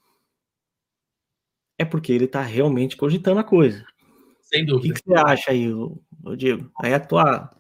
é 1.77 1.85
porque 1.85 2.11
ele 2.11 2.25
está 2.25 2.41
realmente 2.41 2.97
cogitando 2.97 3.39
a 3.39 3.43
coisa. 3.43 3.85
Sem 4.41 4.65
dúvida. 4.65 4.93
O 4.93 4.95
que, 4.95 5.01
que 5.01 5.07
você 5.07 5.19
acha 5.19 5.51
aí, 5.51 5.67
Diego? 6.37 6.71
Aí 6.81 6.93
a 6.93 6.99
tua. 6.99 7.51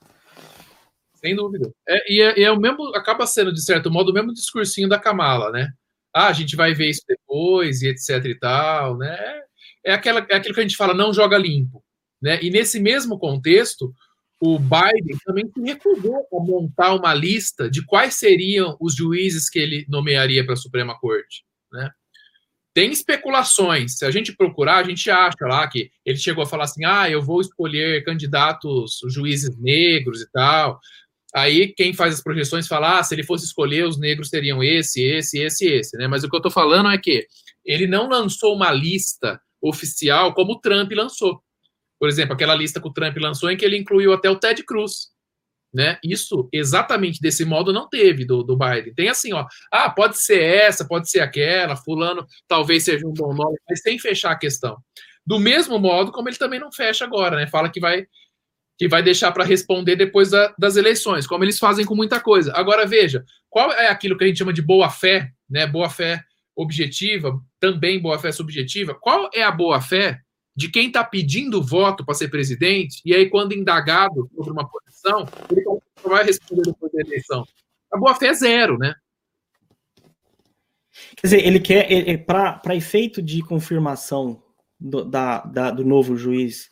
Sem 1.15 1.35
dúvida. 1.35 1.71
É, 1.87 2.11
e, 2.11 2.21
é, 2.21 2.39
e 2.39 2.43
é 2.43 2.51
o 2.51 2.59
mesmo, 2.59 2.95
acaba 2.95 3.27
sendo, 3.27 3.53
de 3.53 3.63
certo 3.63 3.91
modo, 3.91 4.09
o 4.09 4.13
mesmo 4.13 4.33
discursinho 4.33 4.89
da 4.89 4.99
Kamala, 4.99 5.51
né? 5.51 5.71
Ah, 6.13 6.27
a 6.27 6.33
gente 6.33 6.55
vai 6.55 6.73
ver 6.73 6.89
isso 6.89 7.03
depois, 7.07 7.81
e 7.81 7.87
etc 7.87 8.25
e 8.25 8.35
tal, 8.35 8.97
né? 8.97 9.41
É, 9.85 9.93
aquela, 9.93 10.25
é 10.29 10.35
aquilo 10.35 10.53
que 10.53 10.59
a 10.59 10.63
gente 10.63 10.75
fala, 10.75 10.93
não 10.93 11.13
joga 11.13 11.37
limpo. 11.37 11.83
Né? 12.21 12.39
E 12.41 12.49
nesse 12.49 12.79
mesmo 12.79 13.17
contexto, 13.17 13.93
o 14.39 14.59
Biden 14.59 15.17
também 15.25 15.49
se 15.51 15.61
recusou 15.61 16.27
a 16.33 16.43
montar 16.43 16.93
uma 16.93 17.13
lista 17.13 17.69
de 17.69 17.85
quais 17.85 18.15
seriam 18.15 18.77
os 18.79 18.95
juízes 18.95 19.49
que 19.49 19.59
ele 19.59 19.85
nomearia 19.87 20.43
para 20.43 20.53
a 20.53 20.57
Suprema 20.57 20.97
Corte. 20.99 21.43
Né? 21.71 21.89
Tem 22.73 22.91
especulações. 22.91 23.97
Se 23.97 24.05
a 24.05 24.11
gente 24.11 24.35
procurar, 24.35 24.77
a 24.77 24.83
gente 24.83 25.09
acha 25.09 25.45
lá 25.45 25.67
que 25.67 25.91
ele 26.05 26.17
chegou 26.17 26.43
a 26.43 26.47
falar 26.47 26.63
assim: 26.63 26.85
ah, 26.85 27.09
eu 27.09 27.21
vou 27.21 27.41
escolher 27.41 28.03
candidatos, 28.03 28.99
juízes 29.09 29.55
negros 29.57 30.21
e 30.21 30.31
tal. 30.31 30.79
Aí 31.33 31.73
quem 31.73 31.93
faz 31.93 32.15
as 32.15 32.23
projeções 32.23 32.67
fala: 32.67 32.99
ah, 32.99 33.03
se 33.03 33.15
ele 33.15 33.23
fosse 33.23 33.45
escolher, 33.45 33.85
os 33.85 33.97
negros 33.97 34.29
teriam 34.29 34.63
esse, 34.63 35.01
esse, 35.01 35.39
esse, 35.39 35.65
esse. 35.65 35.97
Né? 35.97 36.07
Mas 36.07 36.23
o 36.23 36.29
que 36.29 36.35
eu 36.35 36.39
estou 36.39 36.51
falando 36.51 36.89
é 36.89 36.97
que 36.97 37.25
ele 37.65 37.87
não 37.87 38.09
lançou 38.09 38.55
uma 38.55 38.71
lista 38.71 39.39
oficial 39.61 40.33
como 40.33 40.53
o 40.53 40.59
Trump 40.59 40.91
lançou. 40.91 41.41
Por 41.99 42.09
exemplo, 42.09 42.33
aquela 42.33 42.55
lista 42.55 42.81
que 42.81 42.87
o 42.87 42.93
Trump 42.93 43.15
lançou 43.17 43.51
em 43.51 43.57
que 43.57 43.63
ele 43.63 43.77
incluiu 43.77 44.11
até 44.11 44.29
o 44.29 44.35
Ted 44.35 44.63
Cruz. 44.63 45.11
Né? 45.73 45.97
Isso 46.03 46.49
exatamente 46.51 47.21
desse 47.21 47.45
modo 47.45 47.71
não 47.71 47.87
teve 47.87 48.25
do, 48.25 48.43
do 48.43 48.57
Biden. 48.57 48.93
Tem 48.93 49.07
assim, 49.07 49.31
ó, 49.31 49.45
ah, 49.71 49.89
pode 49.89 50.17
ser 50.17 50.41
essa, 50.41 50.85
pode 50.85 51.09
ser 51.09 51.21
aquela, 51.21 51.77
fulano 51.77 52.25
talvez 52.45 52.83
seja 52.83 53.07
um 53.07 53.13
bom 53.13 53.33
nome, 53.33 53.55
mas 53.69 53.81
sem 53.81 53.97
fechar 53.97 54.31
a 54.31 54.37
questão. 54.37 54.77
Do 55.25 55.39
mesmo 55.39 55.79
modo 55.79 56.11
como 56.11 56.27
ele 56.27 56.37
também 56.37 56.59
não 56.59 56.71
fecha 56.73 57.05
agora, 57.05 57.37
né? 57.37 57.47
Fala 57.47 57.69
que 57.69 57.79
vai 57.79 58.05
que 58.81 58.87
vai 58.87 59.03
deixar 59.03 59.31
para 59.31 59.43
responder 59.43 59.95
depois 59.95 60.31
da, 60.31 60.55
das 60.57 60.75
eleições, 60.75 61.27
como 61.27 61.43
eles 61.43 61.59
fazem 61.59 61.85
com 61.85 61.93
muita 61.93 62.19
coisa. 62.19 62.51
Agora 62.55 62.83
veja, 62.83 63.23
qual 63.47 63.71
é 63.71 63.87
aquilo 63.87 64.17
que 64.17 64.23
a 64.23 64.27
gente 64.27 64.39
chama 64.39 64.51
de 64.51 64.63
boa 64.63 64.89
fé, 64.89 65.29
né? 65.47 65.67
Boa 65.67 65.87
fé 65.87 66.19
objetiva, 66.55 67.39
também 67.59 68.01
boa 68.01 68.17
fé 68.17 68.31
subjetiva. 68.31 68.95
Qual 68.95 69.29
é 69.35 69.43
a 69.43 69.51
boa 69.51 69.79
fé 69.79 70.19
de 70.55 70.67
quem 70.67 70.87
está 70.87 71.03
pedindo 71.03 71.61
voto 71.61 72.03
para 72.03 72.15
ser 72.15 72.29
presidente, 72.29 73.03
e 73.05 73.13
aí, 73.13 73.29
quando 73.29 73.53
indagado 73.53 74.27
sobre 74.35 74.51
uma 74.51 74.67
posição, 74.67 75.27
ele 75.51 75.63
vai 76.03 76.23
responder 76.23 76.63
depois 76.63 76.91
da 76.91 77.01
eleição. 77.01 77.45
A 77.93 77.99
boa-fé 77.99 78.29
é 78.29 78.33
zero, 78.33 78.79
né? 78.79 78.95
Quer 81.17 81.27
dizer, 81.27 81.45
ele 81.45 81.59
quer, 81.59 82.25
para 82.25 82.75
efeito 82.75 83.21
de 83.21 83.43
confirmação 83.43 84.41
do, 84.79 85.05
da, 85.05 85.41
da, 85.41 85.69
do 85.69 85.85
novo 85.85 86.17
juiz, 86.17 86.67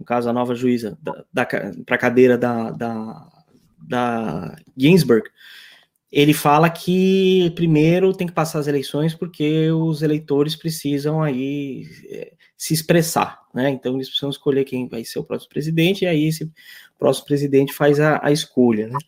no 0.00 0.04
caso, 0.04 0.30
a 0.30 0.32
nova 0.32 0.54
juíza, 0.54 0.98
para 1.34 1.94
a 1.94 1.98
cadeira 1.98 2.38
da, 2.38 2.70
da, 2.70 3.28
da 3.78 4.56
Ginsburg, 4.74 5.28
ele 6.10 6.32
fala 6.32 6.70
que 6.70 7.52
primeiro 7.54 8.14
tem 8.14 8.26
que 8.26 8.32
passar 8.32 8.60
as 8.60 8.66
eleições 8.66 9.14
porque 9.14 9.70
os 9.70 10.00
eleitores 10.00 10.56
precisam 10.56 11.22
aí 11.22 11.86
é, 12.08 12.32
se 12.56 12.72
expressar, 12.72 13.42
né? 13.54 13.68
Então 13.68 13.94
eles 13.94 14.08
precisam 14.08 14.30
escolher 14.30 14.64
quem 14.64 14.88
vai 14.88 15.04
ser 15.04 15.18
o 15.18 15.24
próximo 15.24 15.50
presidente, 15.50 16.02
e 16.04 16.08
aí 16.08 16.28
esse 16.28 16.50
próximo 16.98 17.26
presidente 17.26 17.74
faz 17.74 18.00
a, 18.00 18.18
a 18.24 18.32
escolha, 18.32 18.88
né? 18.88 18.98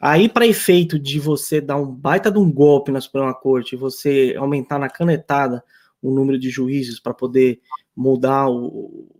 Aí, 0.00 0.26
para 0.30 0.46
efeito 0.46 0.98
de 0.98 1.20
você 1.20 1.60
dar 1.60 1.76
um 1.76 1.94
baita 1.94 2.30
de 2.30 2.38
um 2.38 2.50
golpe 2.50 2.90
na 2.90 3.02
Suprema 3.02 3.34
Corte, 3.34 3.76
você 3.76 4.34
aumentar 4.38 4.78
na 4.78 4.88
canetada 4.88 5.62
o 6.00 6.10
número 6.10 6.38
de 6.38 6.48
juízes 6.48 6.98
para 6.98 7.12
poder 7.12 7.60
mudar 7.94 8.48
o, 8.48 9.19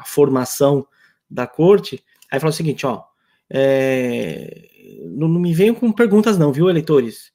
a, 0.00 0.04
formação 0.04 0.86
da 1.28 1.46
corte, 1.46 2.02
aí 2.30 2.40
fala 2.40 2.50
o 2.50 2.54
seguinte, 2.54 2.86
ó, 2.86 3.04
é, 3.48 4.68
não, 5.04 5.28
não, 5.28 5.40
me 5.40 5.52
venham 5.52 5.74
com 5.74 5.92
perguntas 5.92 6.38
não, 6.38 6.52
viu, 6.52 6.68
eleitores? 6.68 7.32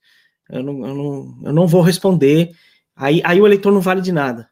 Eu 0.49 0.63
não, 0.63 0.87
eu 0.87 0.95
não, 0.95 1.39
eu 1.45 1.53
não 1.53 1.67
vou 1.67 1.81
responder, 1.81 2.55
aí, 2.95 3.21
aí 3.23 3.41
o 3.41 3.45
eleitor 3.45 3.71
não 3.71 3.81
vale 3.81 4.01
de 4.01 4.11
nada. 4.11 4.49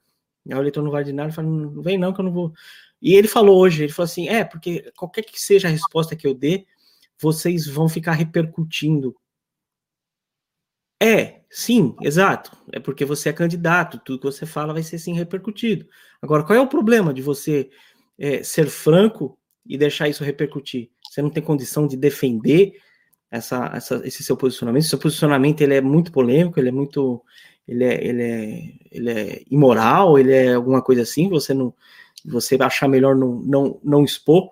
Aí 0.49 0.57
o 0.57 0.61
eleitor 0.61 0.83
não 0.83 0.91
vai 0.91 1.03
de 1.03 1.13
nada 1.13 1.29
e 1.29 1.33
fala, 1.33 1.47
não 1.47 1.81
vem 1.81 1.97
não 1.97 2.13
que 2.13 2.19
eu 2.19 2.25
não 2.25 2.31
vou. 2.31 2.53
E 3.01 3.15
ele 3.15 3.27
falou 3.27 3.59
hoje, 3.59 3.83
ele 3.83 3.91
falou 3.91 4.05
assim, 4.05 4.27
é, 4.29 4.43
porque 4.43 4.91
qualquer 4.95 5.23
que 5.23 5.39
seja 5.39 5.67
a 5.67 5.71
resposta 5.71 6.15
que 6.15 6.25
eu 6.25 6.33
dê, 6.33 6.65
vocês 7.19 7.67
vão 7.67 7.87
ficar 7.87 8.13
repercutindo. 8.13 9.15
É, 11.01 11.41
sim, 11.49 11.95
exato. 12.01 12.55
É 12.71 12.79
porque 12.79 13.03
você 13.03 13.29
é 13.29 13.33
candidato, 13.33 13.99
tudo 13.99 14.19
que 14.19 14.25
você 14.25 14.45
fala 14.45 14.73
vai 14.73 14.83
ser 14.83 14.97
sim 14.99 15.13
repercutido. 15.13 15.85
Agora, 16.21 16.43
qual 16.43 16.57
é 16.57 16.61
o 16.61 16.67
problema 16.67 17.13
de 17.13 17.21
você 17.21 17.69
é, 18.17 18.43
ser 18.43 18.67
franco 18.67 19.37
e 19.65 19.77
deixar 19.77 20.09
isso 20.09 20.23
repercutir? 20.23 20.89
Você 21.09 21.21
não 21.21 21.29
tem 21.29 21.43
condição 21.43 21.87
de 21.87 21.95
defender 21.97 22.73
essa, 23.29 23.71
essa, 23.73 24.01
esse 24.05 24.23
seu 24.23 24.37
posicionamento. 24.37 24.83
Seu 24.83 24.99
posicionamento 24.99 25.61
ele 25.61 25.75
é 25.75 25.81
muito 25.81 26.11
polêmico, 26.11 26.59
ele 26.59 26.69
é 26.69 26.71
muito 26.71 27.23
ele 27.67 27.83
é, 27.83 28.05
ele 28.05 28.23
é, 28.23 28.73
ele 28.91 29.09
é 29.09 29.43
imoral, 29.49 30.19
ele 30.19 30.33
é 30.33 30.53
alguma 30.53 30.81
coisa 30.81 31.01
assim, 31.01 31.29
você 31.29 31.53
não 31.53 31.73
você 32.25 32.55
achar 32.61 32.87
melhor 32.87 33.15
não, 33.15 33.35
não, 33.41 33.79
não 33.83 34.03
expor, 34.03 34.49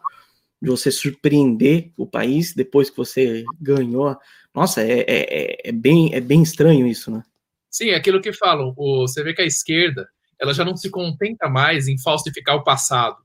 você 0.62 0.92
surpreender 0.92 1.92
o 1.98 2.06
país 2.06 2.54
depois 2.54 2.90
que 2.90 2.98
você 2.98 3.44
ganhou. 3.60 4.16
Nossa, 4.54 4.82
é, 4.82 5.06
é, 5.08 5.70
é, 5.70 5.72
bem, 5.72 6.14
é 6.14 6.20
bem 6.20 6.44
estranho 6.44 6.86
isso, 6.86 7.10
né? 7.10 7.24
Sim, 7.70 7.90
é 7.90 7.96
aquilo 7.96 8.22
que 8.22 8.34
falam. 8.34 8.74
O, 8.76 9.08
você 9.08 9.24
vê 9.24 9.34
que 9.34 9.42
a 9.42 9.46
esquerda 9.46 10.08
ela 10.38 10.54
já 10.54 10.66
não 10.66 10.76
se 10.76 10.90
contenta 10.90 11.48
mais 11.48 11.88
em 11.88 11.98
falsificar 11.98 12.56
o 12.56 12.64
passado. 12.64 13.18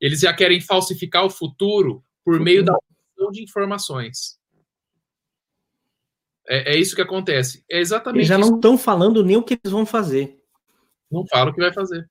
Eles 0.00 0.20
já 0.20 0.32
querem 0.32 0.60
falsificar 0.60 1.24
o 1.24 1.30
futuro 1.30 2.04
por 2.24 2.40
meio 2.40 2.64
da 2.64 2.74
de 3.32 3.42
informações. 3.42 4.38
É, 6.48 6.74
é 6.74 6.78
isso 6.78 6.96
que 6.96 7.02
acontece. 7.02 7.64
É 7.70 7.78
exatamente. 7.78 8.20
Eles 8.20 8.28
já 8.28 8.38
não 8.38 8.56
estão 8.56 8.78
falando 8.78 9.22
nem 9.22 9.36
o 9.36 9.42
que 9.42 9.54
eles 9.62 9.70
vão 9.70 9.84
fazer. 9.84 10.40
Não 11.10 11.26
falam 11.26 11.52
o 11.52 11.54
que 11.54 11.60
vai 11.60 11.72
fazer. 11.72 12.08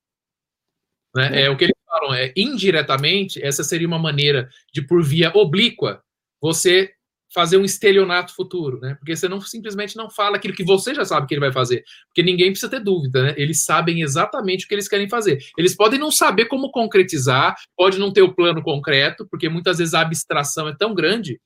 Né? 1.15 1.41
É. 1.41 1.45
é 1.45 1.49
o 1.49 1.57
que 1.57 1.65
eles 1.65 1.75
falam. 1.85 2.13
É 2.13 2.31
indiretamente, 2.37 3.43
essa 3.43 3.63
seria 3.63 3.87
uma 3.87 3.99
maneira 3.99 4.49
de, 4.71 4.81
por 4.81 5.03
via 5.03 5.31
oblíqua, 5.35 6.03
você 6.39 6.93
fazer 7.33 7.57
um 7.57 7.63
estelionato 7.63 8.33
futuro, 8.33 8.79
né? 8.79 8.95
Porque 8.95 9.15
você 9.15 9.27
não 9.27 9.39
simplesmente 9.39 9.95
não 9.95 10.09
fala 10.09 10.37
aquilo 10.37 10.53
que 10.53 10.63
você 10.63 10.93
já 10.95 11.05
sabe 11.05 11.27
que 11.27 11.33
ele 11.33 11.41
vai 11.41 11.53
fazer, 11.53 11.83
porque 12.07 12.23
ninguém 12.23 12.51
precisa 12.51 12.69
ter 12.69 12.79
dúvida, 12.79 13.23
né? 13.23 13.35
Eles 13.37 13.63
sabem 13.63 14.01
exatamente 14.01 14.65
o 14.65 14.67
que 14.67 14.73
eles 14.73 14.87
querem 14.87 15.07
fazer. 15.07 15.39
Eles 15.57 15.75
podem 15.75 15.99
não 15.99 16.11
saber 16.11 16.45
como 16.45 16.71
concretizar, 16.71 17.55
pode 17.75 17.99
não 17.99 18.11
ter 18.11 18.21
o 18.21 18.33
plano 18.33 18.61
concreto, 18.61 19.27
porque 19.29 19.47
muitas 19.47 19.77
vezes 19.77 19.93
a 19.93 20.01
abstração 20.01 20.67
é 20.67 20.75
tão 20.75 20.93
grande 20.93 21.39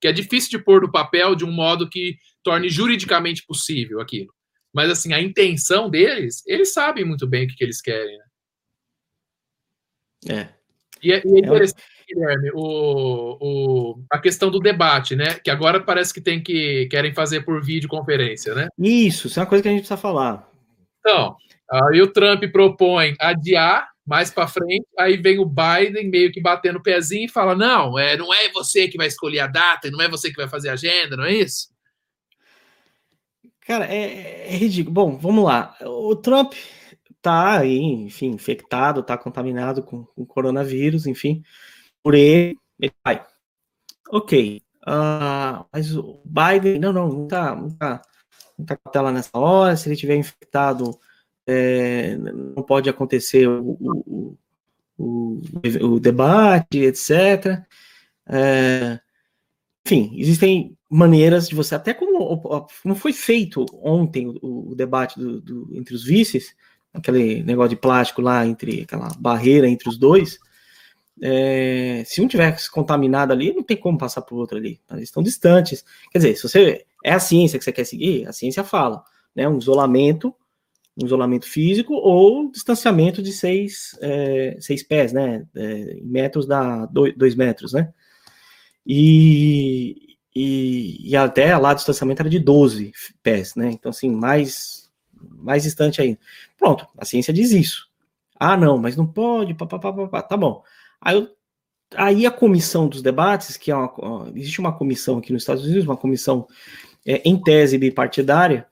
que 0.00 0.08
é 0.08 0.12
difícil 0.12 0.50
de 0.50 0.64
pôr 0.64 0.82
no 0.82 0.92
papel 0.92 1.34
de 1.34 1.44
um 1.44 1.52
modo 1.52 1.88
que 1.88 2.16
torne 2.42 2.68
juridicamente 2.68 3.44
possível 3.46 4.00
aquilo. 4.00 4.32
Mas, 4.72 4.90
assim, 4.90 5.12
a 5.12 5.20
intenção 5.20 5.88
deles, 5.88 6.42
eles 6.46 6.72
sabem 6.72 7.04
muito 7.04 7.26
bem 7.26 7.44
o 7.44 7.48
que, 7.48 7.56
que 7.56 7.64
eles 7.64 7.80
querem, 7.80 8.18
né? 8.18 8.24
É. 10.28 10.48
E 11.02 11.12
é, 11.12 11.22
e 11.24 11.34
é 11.34 11.38
interessante, 11.38 11.80
é. 11.80 11.95
Guilherme, 12.08 12.50
o, 12.54 13.36
o, 13.40 14.04
a 14.10 14.18
questão 14.18 14.50
do 14.50 14.60
debate, 14.60 15.16
né? 15.16 15.34
Que 15.34 15.50
agora 15.50 15.80
parece 15.80 16.14
que 16.14 16.20
tem 16.20 16.42
que 16.42 16.86
querem 16.90 17.12
fazer 17.12 17.42
por 17.44 17.62
videoconferência, 17.62 18.54
né? 18.54 18.68
Isso, 18.78 19.26
isso 19.26 19.38
é 19.38 19.42
uma 19.42 19.48
coisa 19.48 19.62
que 19.62 19.68
a 19.68 19.72
gente 19.72 19.80
precisa 19.80 19.96
falar. 19.96 20.48
Então, 21.00 21.36
aí 21.70 22.00
o 22.00 22.12
Trump 22.12 22.44
propõe 22.52 23.14
adiar 23.20 23.88
mais 24.06 24.30
para 24.30 24.46
frente, 24.46 24.86
aí 24.96 25.16
vem 25.16 25.40
o 25.40 25.44
Biden 25.44 26.08
meio 26.08 26.30
que 26.30 26.40
batendo 26.40 26.78
o 26.78 26.82
pezinho 26.82 27.24
e 27.24 27.30
fala: 27.30 27.56
não, 27.56 27.98
é, 27.98 28.16
não 28.16 28.32
é 28.32 28.48
você 28.50 28.86
que 28.86 28.96
vai 28.96 29.08
escolher 29.08 29.40
a 29.40 29.46
data, 29.48 29.90
não 29.90 30.00
é 30.00 30.08
você 30.08 30.30
que 30.30 30.36
vai 30.36 30.48
fazer 30.48 30.68
a 30.68 30.74
agenda, 30.74 31.16
não 31.16 31.24
é 31.24 31.32
isso? 31.32 31.68
Cara, 33.66 33.84
é, 33.86 34.46
é 34.46 34.56
ridículo. 34.56 34.94
Bom, 34.94 35.18
vamos 35.18 35.44
lá. 35.44 35.76
O 35.82 36.14
Trump 36.14 36.54
tá 37.20 37.58
aí, 37.58 37.78
enfim, 37.78 38.28
infectado, 38.28 39.02
tá 39.02 39.18
contaminado 39.18 39.82
com, 39.82 40.04
com 40.04 40.24
coronavírus, 40.24 41.04
enfim, 41.08 41.42
por 42.06 42.14
ele, 42.14 42.56
vai. 43.04 43.26
Ok. 44.12 44.62
Uh, 44.86 45.66
mas 45.72 45.96
o 45.96 46.22
Biden, 46.24 46.78
não, 46.78 46.92
não, 46.92 47.08
não 47.08 47.26
tá, 47.26 47.56
não 47.56 47.68
tá, 47.70 48.00
não 48.56 48.64
tá 48.64 48.76
com 48.76 48.88
a 48.88 48.92
tela 48.92 49.10
nessa 49.10 49.36
hora. 49.36 49.76
Se 49.76 49.88
ele 49.88 49.96
tiver 49.96 50.14
infectado, 50.14 50.96
é, 51.44 52.16
não 52.16 52.62
pode 52.62 52.88
acontecer 52.88 53.48
o, 53.48 53.76
o, 53.80 54.38
o, 54.96 55.40
o 55.82 55.98
debate, 55.98 56.78
etc. 56.78 57.60
É, 58.28 59.00
enfim, 59.84 60.12
existem 60.16 60.78
maneiras 60.88 61.48
de 61.48 61.56
você, 61.56 61.74
até 61.74 61.92
como, 61.92 62.40
como 62.84 62.94
foi 62.94 63.12
feito 63.12 63.66
ontem 63.82 64.28
o, 64.28 64.70
o 64.70 64.74
debate 64.76 65.18
do, 65.18 65.40
do, 65.40 65.76
entre 65.76 65.92
os 65.92 66.04
vices, 66.04 66.54
aquele 66.94 67.42
negócio 67.42 67.70
de 67.70 67.76
plástico 67.76 68.20
lá, 68.20 68.46
entre 68.46 68.82
aquela 68.82 69.08
barreira 69.18 69.68
entre 69.68 69.88
os 69.88 69.98
dois, 69.98 70.38
é, 71.22 72.02
se 72.04 72.20
um 72.20 72.28
tiver 72.28 72.56
contaminado 72.70 73.32
ali, 73.32 73.52
não 73.52 73.62
tem 73.62 73.76
como 73.76 73.98
passar 73.98 74.22
para 74.22 74.34
o 74.34 74.38
outro 74.38 74.58
ali, 74.58 74.80
eles 74.90 75.04
estão 75.04 75.22
distantes. 75.22 75.84
Quer 76.10 76.18
dizer, 76.18 76.36
se 76.36 76.42
você 76.42 76.86
é 77.04 77.12
a 77.12 77.20
ciência 77.20 77.58
que 77.58 77.64
você 77.64 77.72
quer 77.72 77.84
seguir, 77.84 78.26
a 78.26 78.32
ciência 78.32 78.62
fala, 78.64 79.02
né, 79.34 79.48
um 79.48 79.58
isolamento 79.58 80.34
um 80.96 81.04
isolamento 81.04 81.46
físico 81.46 81.92
ou 81.94 82.50
distanciamento 82.50 83.22
de 83.22 83.30
seis, 83.30 83.96
é, 84.00 84.56
seis 84.58 84.82
pés, 84.82 85.12
né? 85.12 85.46
É, 85.54 86.00
metros 86.02 86.46
da 86.46 86.86
dois, 86.86 87.14
dois, 87.14 87.34
metros, 87.34 87.74
né? 87.74 87.92
E, 88.86 90.16
e, 90.34 91.10
e 91.10 91.16
até 91.16 91.56
lá 91.58 91.72
o 91.72 91.74
distanciamento 91.74 92.22
era 92.22 92.30
de 92.30 92.38
12 92.38 92.92
pés, 93.22 93.54
né? 93.54 93.70
Então, 93.70 93.90
assim, 93.90 94.10
mais, 94.10 94.90
mais 95.12 95.64
distante 95.64 96.00
ainda. 96.00 96.18
Pronto, 96.58 96.86
a 96.96 97.04
ciência 97.04 97.32
diz 97.32 97.50
isso. 97.52 97.90
Ah, 98.38 98.56
não, 98.56 98.78
mas 98.78 98.96
não 98.96 99.06
pode, 99.06 99.54
papapá, 99.54 100.22
tá 100.22 100.36
bom. 100.36 100.62
Aí, 101.00 101.16
eu, 101.16 101.28
aí 101.94 102.26
a 102.26 102.30
comissão 102.30 102.88
dos 102.88 103.02
debates, 103.02 103.56
que 103.56 103.70
é 103.70 103.76
uma, 103.76 104.30
existe 104.34 104.60
uma 104.60 104.72
comissão 104.72 105.18
aqui 105.18 105.32
nos 105.32 105.42
Estados 105.42 105.64
Unidos, 105.64 105.84
uma 105.84 105.96
comissão 105.96 106.46
é, 107.06 107.22
em 107.24 107.40
tese 107.40 107.78
bipartidária, 107.78 108.66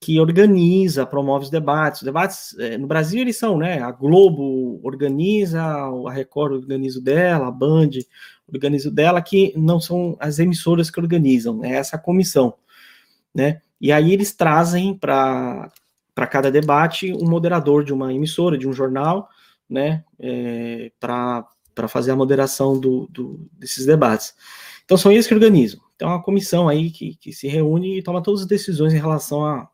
que 0.00 0.20
organiza, 0.20 1.06
promove 1.06 1.46
os 1.46 1.50
debates. 1.50 2.02
Os 2.02 2.04
debates 2.04 2.56
é, 2.58 2.78
no 2.78 2.86
Brasil 2.86 3.20
eles 3.20 3.38
são, 3.38 3.58
né? 3.58 3.80
A 3.80 3.90
Globo 3.90 4.80
organiza, 4.84 5.62
a 5.62 6.12
Record 6.12 6.52
organiza 6.52 6.98
o 6.98 7.02
dela, 7.02 7.48
a 7.48 7.50
Band 7.50 7.90
organiza 8.46 8.88
o 8.88 8.92
dela, 8.92 9.20
que 9.20 9.52
não 9.56 9.80
são 9.80 10.16
as 10.20 10.38
emissoras 10.38 10.90
que 10.90 11.00
organizam, 11.00 11.64
é 11.64 11.72
essa 11.72 11.98
comissão, 11.98 12.54
né? 13.34 13.60
E 13.80 13.90
aí 13.90 14.12
eles 14.12 14.32
trazem 14.32 14.94
para 14.94 15.70
cada 16.30 16.50
debate 16.50 17.12
um 17.12 17.28
moderador 17.28 17.84
de 17.84 17.92
uma 17.92 18.12
emissora, 18.12 18.56
de 18.56 18.68
um 18.68 18.72
jornal, 18.72 19.28
né? 19.68 20.04
É, 20.18 20.90
para 21.00 21.88
fazer 21.88 22.10
a 22.12 22.16
moderação 22.16 22.78
do, 22.78 23.06
do, 23.08 23.48
desses 23.52 23.84
debates. 23.84 24.34
Então 24.84 24.96
são 24.96 25.12
eles 25.12 25.26
que 25.26 25.34
organizam. 25.34 25.80
Então 25.94 26.08
é 26.08 26.12
uma 26.12 26.22
comissão 26.22 26.68
aí 26.68 26.90
que, 26.90 27.16
que 27.16 27.32
se 27.32 27.48
reúne 27.48 27.98
e 27.98 28.02
toma 28.02 28.22
todas 28.22 28.42
as 28.42 28.46
decisões 28.46 28.94
em 28.94 28.98
relação 28.98 29.44
a, 29.44 29.68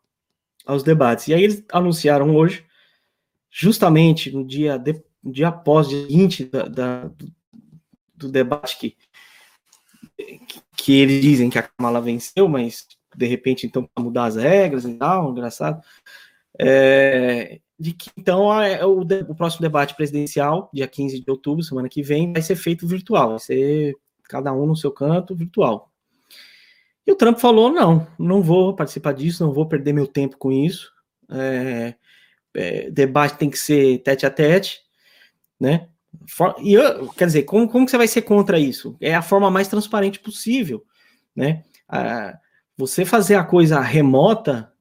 aos 0.64 0.82
debates. 0.82 1.28
E 1.28 1.35
aí 1.35 1.43
eles 1.43 1.64
anunciaram 1.70 2.35
hoje, 2.35 2.64
justamente 3.51 4.31
no 4.31 4.44
dia, 4.44 4.78
de, 4.78 5.02
dia 5.23 5.48
após, 5.48 5.89
dia 5.89 6.06
20 6.06 6.44
da, 6.47 6.62
da 6.62 7.05
do, 7.09 7.32
do, 8.14 8.28
debate, 8.31 8.78
que, 8.78 8.97
que 10.77 10.93
eles 10.93 11.20
dizem 11.20 11.51
que 11.51 11.59
a 11.59 11.62
Kamala 11.62 12.01
venceu, 12.01 12.48
mas 12.48 12.86
de 13.14 13.27
repente 13.27 13.66
então 13.66 13.89
para 13.94 14.02
mudar 14.02 14.24
as 14.24 14.36
regras 14.36 14.85
e 14.85 14.94
tal, 14.94 15.31
engraçado. 15.31 15.82
É, 16.59 17.60
de 17.82 17.92
que 17.92 18.10
então 18.16 18.48
a, 18.48 18.86
o, 18.86 19.00
o, 19.00 19.34
próximo 19.34 19.62
debate 19.62 19.96
presidencial, 19.96 20.70
dia 20.72 20.86
15 20.86 21.18
de 21.18 21.28
outubro, 21.28 21.64
semana 21.64 21.88
que 21.88 22.00
vem, 22.00 22.32
vai 22.32 22.40
ser 22.40 22.54
feito 22.54 22.86
virtual, 22.86 23.30
vai 23.30 23.38
ser 23.40 23.96
cada 24.22 24.52
um 24.52 24.66
no 24.66 24.76
seu 24.76 24.92
canto, 24.92 25.34
virtual. 25.34 25.90
E 27.04 27.10
o 27.10 27.16
Trump 27.16 27.40
falou: 27.40 27.72
não, 27.72 28.06
não 28.16 28.40
vou 28.40 28.76
participar 28.76 29.12
disso, 29.12 29.44
não 29.44 29.52
vou 29.52 29.66
perder 29.66 29.92
meu 29.92 30.06
tempo 30.06 30.36
com 30.38 30.52
isso. 30.52 30.92
É, 31.28 31.94
é, 32.54 32.88
debate 32.88 33.36
tem 33.36 33.50
que 33.50 33.59
ser 33.59 33.98
tete 33.98 34.24
a 34.24 34.30
tete, 34.30 34.80
né? 35.59 35.88
E 36.60 36.74
eu, 36.74 37.09
quer 37.09 37.26
dizer, 37.26 37.42
como, 37.42 37.68
como 37.68 37.84
que 37.84 37.90
você 37.90 37.98
vai 37.98 38.06
ser 38.06 38.22
contra 38.22 38.60
isso? 38.60 38.96
É 39.00 39.12
a 39.12 39.22
forma 39.22 39.50
mais 39.50 39.66
transparente 39.66 40.20
possível, 40.20 40.84
né? 41.34 41.64
Ah, 41.88 42.38
você 42.76 43.04
fazer 43.04 43.34
a 43.34 43.42
coisa 43.42 43.80
remota, 43.80 44.72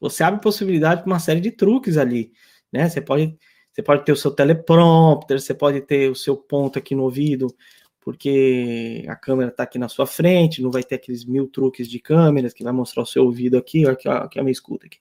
você 0.00 0.22
abre 0.24 0.40
possibilidade 0.40 1.02
para 1.02 1.10
uma 1.12 1.18
série 1.18 1.40
de 1.40 1.50
truques 1.50 1.96
ali, 1.96 2.32
né? 2.72 2.88
Você 2.88 3.00
pode, 3.00 3.36
você 3.72 3.82
pode 3.82 4.04
ter 4.04 4.12
o 4.12 4.16
seu 4.16 4.30
teleprompter, 4.30 5.40
você 5.40 5.54
pode 5.54 5.80
ter 5.82 6.10
o 6.10 6.14
seu 6.14 6.36
ponto 6.36 6.78
aqui 6.78 6.94
no 6.94 7.02
ouvido 7.02 7.54
porque 8.00 9.04
a 9.08 9.14
câmera 9.14 9.50
está 9.50 9.62
aqui 9.62 9.78
na 9.78 9.88
sua 9.88 10.06
frente, 10.06 10.62
não 10.62 10.70
vai 10.70 10.82
ter 10.82 10.94
aqueles 10.94 11.24
mil 11.24 11.46
truques 11.46 11.86
de 11.88 11.98
câmeras 12.00 12.52
que 12.52 12.64
vai 12.64 12.72
mostrar 12.72 13.02
o 13.02 13.06
seu 13.06 13.24
ouvido 13.24 13.58
aqui, 13.58 13.86
aqui, 13.86 14.08
aqui 14.08 14.38
é 14.38 14.40
a 14.40 14.44
minha 14.44 14.52
escuta 14.52 14.86
aqui. 14.86 14.98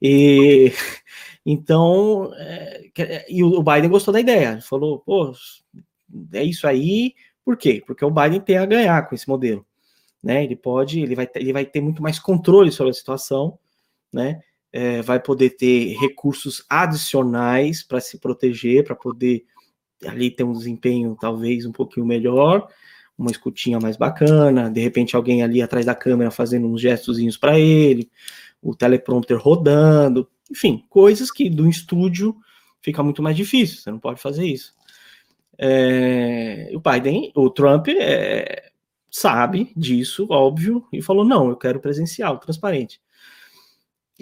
E 0.00 0.72
então, 1.44 2.32
é, 2.36 3.26
e 3.28 3.42
o 3.42 3.62
Biden 3.62 3.90
gostou 3.90 4.14
da 4.14 4.20
ideia, 4.20 4.52
ele 4.52 4.60
falou, 4.60 5.00
pô, 5.00 5.32
é 6.32 6.44
isso 6.44 6.66
aí, 6.66 7.14
por 7.44 7.56
quê? 7.56 7.82
Porque 7.84 8.04
o 8.04 8.10
Biden 8.10 8.40
tem 8.40 8.58
a 8.58 8.66
ganhar 8.66 9.08
com 9.08 9.14
esse 9.14 9.28
modelo, 9.28 9.66
né? 10.22 10.44
Ele 10.44 10.56
pode, 10.56 11.00
ele 11.00 11.16
vai, 11.16 11.28
ele 11.34 11.52
vai 11.52 11.66
ter 11.66 11.80
muito 11.80 12.00
mais 12.02 12.18
controle 12.18 12.70
sobre 12.70 12.90
a 12.90 12.94
situação, 12.94 13.58
né? 14.12 14.40
É, 14.72 15.02
vai 15.02 15.20
poder 15.20 15.50
ter 15.50 15.96
recursos 15.98 16.64
adicionais 16.68 17.82
para 17.82 18.00
se 18.00 18.18
proteger, 18.18 18.84
para 18.84 18.94
poder 18.94 19.44
ali 20.06 20.30
tem 20.30 20.46
um 20.46 20.52
desempenho 20.52 21.16
talvez 21.20 21.66
um 21.66 21.72
pouquinho 21.72 22.06
melhor, 22.06 22.68
uma 23.18 23.30
escutinha 23.30 23.78
mais 23.78 23.96
bacana, 23.96 24.70
de 24.70 24.80
repente 24.80 25.14
alguém 25.14 25.42
ali 25.42 25.60
atrás 25.60 25.84
da 25.84 25.94
câmera 25.94 26.30
fazendo 26.30 26.66
uns 26.66 26.80
gestozinhos 26.80 27.36
para 27.36 27.58
ele, 27.58 28.10
o 28.62 28.74
teleprompter 28.74 29.38
rodando, 29.38 30.28
enfim, 30.50 30.84
coisas 30.88 31.30
que 31.30 31.50
do 31.50 31.68
estúdio 31.68 32.34
fica 32.80 33.02
muito 33.02 33.22
mais 33.22 33.36
difícil, 33.36 33.80
você 33.80 33.90
não 33.90 33.98
pode 33.98 34.20
fazer 34.20 34.46
isso. 34.46 34.74
É, 35.58 36.70
o 36.74 36.80
Biden, 36.80 37.30
o 37.34 37.50
Trump 37.50 37.88
é, 37.88 38.70
sabe 39.10 39.70
disso, 39.76 40.26
óbvio, 40.30 40.86
e 40.90 41.02
falou: 41.02 41.24
não, 41.24 41.50
eu 41.50 41.56
quero 41.56 41.80
presencial, 41.80 42.38
transparente. 42.38 42.98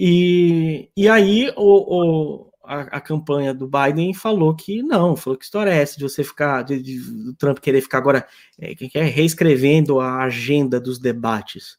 E, 0.01 0.89
e 0.97 1.09
aí 1.09 1.53
o, 1.57 2.45
o 2.45 2.53
a, 2.63 2.83
a, 2.83 3.01
campanha 3.01 3.53
do 3.53 3.67
Biden 3.69 4.15
falou 4.15 4.55
que 4.55 4.81
não, 4.81 5.17
falou 5.17 5.37
que 5.37 5.45
história 5.45 5.73
é 5.73 5.79
essa 5.79 5.97
de 5.97 6.05
você 6.05 6.23
ficar, 6.23 6.63
de, 6.63 6.81
de, 6.81 7.01
do 7.01 7.35
Trump 7.35 7.59
querer 7.59 7.81
ficar 7.81 7.99
agora 7.99 8.25
é, 8.61 8.75
é, 8.95 9.03
reescrevendo 9.03 9.99
a 9.99 10.23
agenda 10.23 10.81
dos 10.81 11.01
debates, 11.01 11.79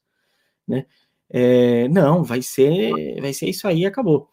né? 0.67 0.85
É, 1.29 1.87
não, 1.87 2.21
vai 2.21 2.41
ser, 2.41 3.21
vai 3.21 3.31
ser 3.31 3.47
isso 3.47 3.65
aí, 3.67 3.85
acabou. 3.85 4.29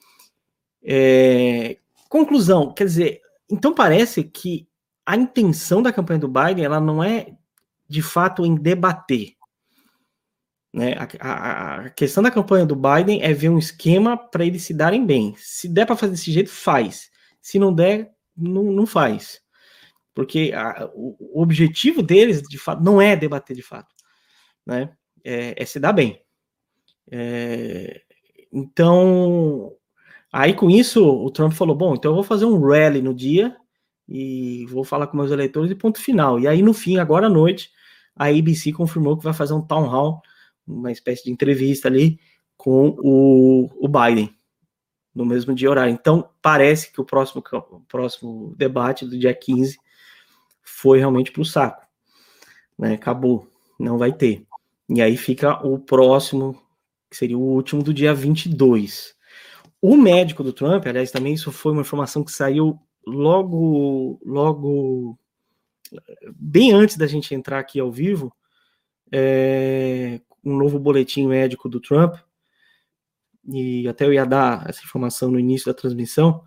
É, 0.82 1.76
conclusão, 2.08 2.72
quer 2.72 2.86
dizer, 2.86 3.20
então 3.48 3.72
parece 3.72 4.24
que 4.24 4.66
a 5.04 5.14
intenção 5.14 5.80
da 5.80 5.92
campanha 5.92 6.18
do 6.18 6.28
Biden 6.28 6.64
ela 6.64 6.80
não 6.80 7.04
é 7.04 7.28
de 7.88 8.02
fato 8.02 8.44
em 8.44 8.56
debater, 8.56 9.35
né? 10.76 10.92
A, 10.92 11.08
a, 11.26 11.76
a, 11.86 11.90
questão 11.90 12.22
da 12.22 12.30
campanha 12.30 12.66
do 12.66 12.76
Biden 12.76 13.22
é 13.22 13.32
ver 13.32 13.48
um 13.48 13.56
esquema 13.56 14.14
para 14.14 14.44
eles 14.44 14.62
se 14.62 14.74
darem 14.74 15.06
bem. 15.06 15.34
Se 15.38 15.66
der 15.66 15.86
para 15.86 15.96
fazer 15.96 16.12
desse 16.12 16.30
jeito, 16.30 16.50
faz. 16.50 17.10
Se 17.40 17.58
não 17.58 17.72
der, 17.72 18.12
não, 18.36 18.64
não 18.64 18.86
faz. 18.86 19.40
Porque 20.14 20.52
a, 20.54 20.86
o, 20.94 21.16
o, 21.38 21.42
objetivo 21.42 22.02
deles, 22.02 22.42
de 22.42 22.58
fato, 22.58 22.84
não 22.84 23.00
é 23.00 23.16
debater 23.16 23.56
de 23.56 23.62
fato. 23.62 23.88
Né? 24.66 24.90
É, 25.24 25.62
é 25.62 25.64
se 25.64 25.80
dar 25.80 25.94
bem. 25.94 26.20
É, 27.10 28.02
então, 28.52 29.72
aí 30.30 30.52
com 30.52 30.70
isso, 30.70 31.02
o 31.02 31.30
Trump 31.30 31.54
falou: 31.54 31.74
bom, 31.74 31.94
então 31.94 32.10
eu 32.10 32.16
vou 32.16 32.24
fazer 32.24 32.44
um 32.44 32.60
rally 32.60 33.00
no 33.00 33.14
dia 33.14 33.56
e 34.06 34.66
vou 34.66 34.84
falar 34.84 35.06
com 35.06 35.16
meus 35.16 35.30
eleitores 35.30 35.70
e 35.70 35.74
ponto 35.74 35.98
final. 35.98 36.38
E 36.38 36.46
aí, 36.46 36.60
no 36.60 36.74
fim, 36.74 36.98
agora 36.98 37.28
à 37.28 37.30
noite, 37.30 37.70
a 38.14 38.26
ABC 38.26 38.72
confirmou 38.72 39.16
que 39.16 39.24
vai 39.24 39.32
fazer 39.32 39.54
um 39.54 39.62
town 39.62 39.86
hall 39.86 40.20
uma 40.66 40.90
espécie 40.90 41.24
de 41.24 41.30
entrevista 41.30 41.88
ali 41.88 42.18
com 42.56 42.96
o, 42.98 43.70
o 43.78 43.88
Biden 43.88 44.34
no 45.14 45.24
mesmo 45.24 45.54
dia 45.54 45.70
horário. 45.70 45.92
Então, 45.92 46.28
parece 46.42 46.92
que 46.92 47.00
o 47.00 47.04
próximo, 47.04 47.42
o 47.70 47.80
próximo 47.80 48.54
debate 48.56 49.06
do 49.06 49.18
dia 49.18 49.34
15 49.34 49.78
foi 50.62 50.98
realmente 50.98 51.32
para 51.32 51.40
o 51.40 51.44
saco. 51.44 51.86
Né? 52.78 52.94
Acabou, 52.94 53.48
não 53.78 53.96
vai 53.96 54.12
ter. 54.12 54.46
E 54.88 55.00
aí 55.00 55.16
fica 55.16 55.66
o 55.66 55.78
próximo, 55.78 56.60
que 57.10 57.16
seria 57.16 57.38
o 57.38 57.40
último 57.40 57.82
do 57.82 57.94
dia 57.94 58.14
22. 58.14 59.16
O 59.80 59.96
médico 59.96 60.42
do 60.42 60.52
Trump, 60.52 60.86
aliás, 60.86 61.10
também 61.10 61.34
isso 61.34 61.50
foi 61.50 61.72
uma 61.72 61.80
informação 61.80 62.22
que 62.22 62.32
saiu 62.32 62.78
logo, 63.06 64.20
logo, 64.24 65.18
bem 66.34 66.72
antes 66.72 66.96
da 66.96 67.06
gente 67.06 67.34
entrar 67.34 67.58
aqui 67.58 67.80
ao 67.80 67.90
vivo, 67.90 68.34
é, 69.12 70.20
um 70.46 70.56
novo 70.56 70.78
boletim 70.78 71.26
médico 71.26 71.68
do 71.68 71.80
Trump, 71.80 72.14
e 73.48 73.86
até 73.88 74.06
eu 74.06 74.12
ia 74.12 74.24
dar 74.24 74.68
essa 74.68 74.82
informação 74.82 75.30
no 75.30 75.38
início 75.38 75.66
da 75.66 75.74
transmissão, 75.74 76.42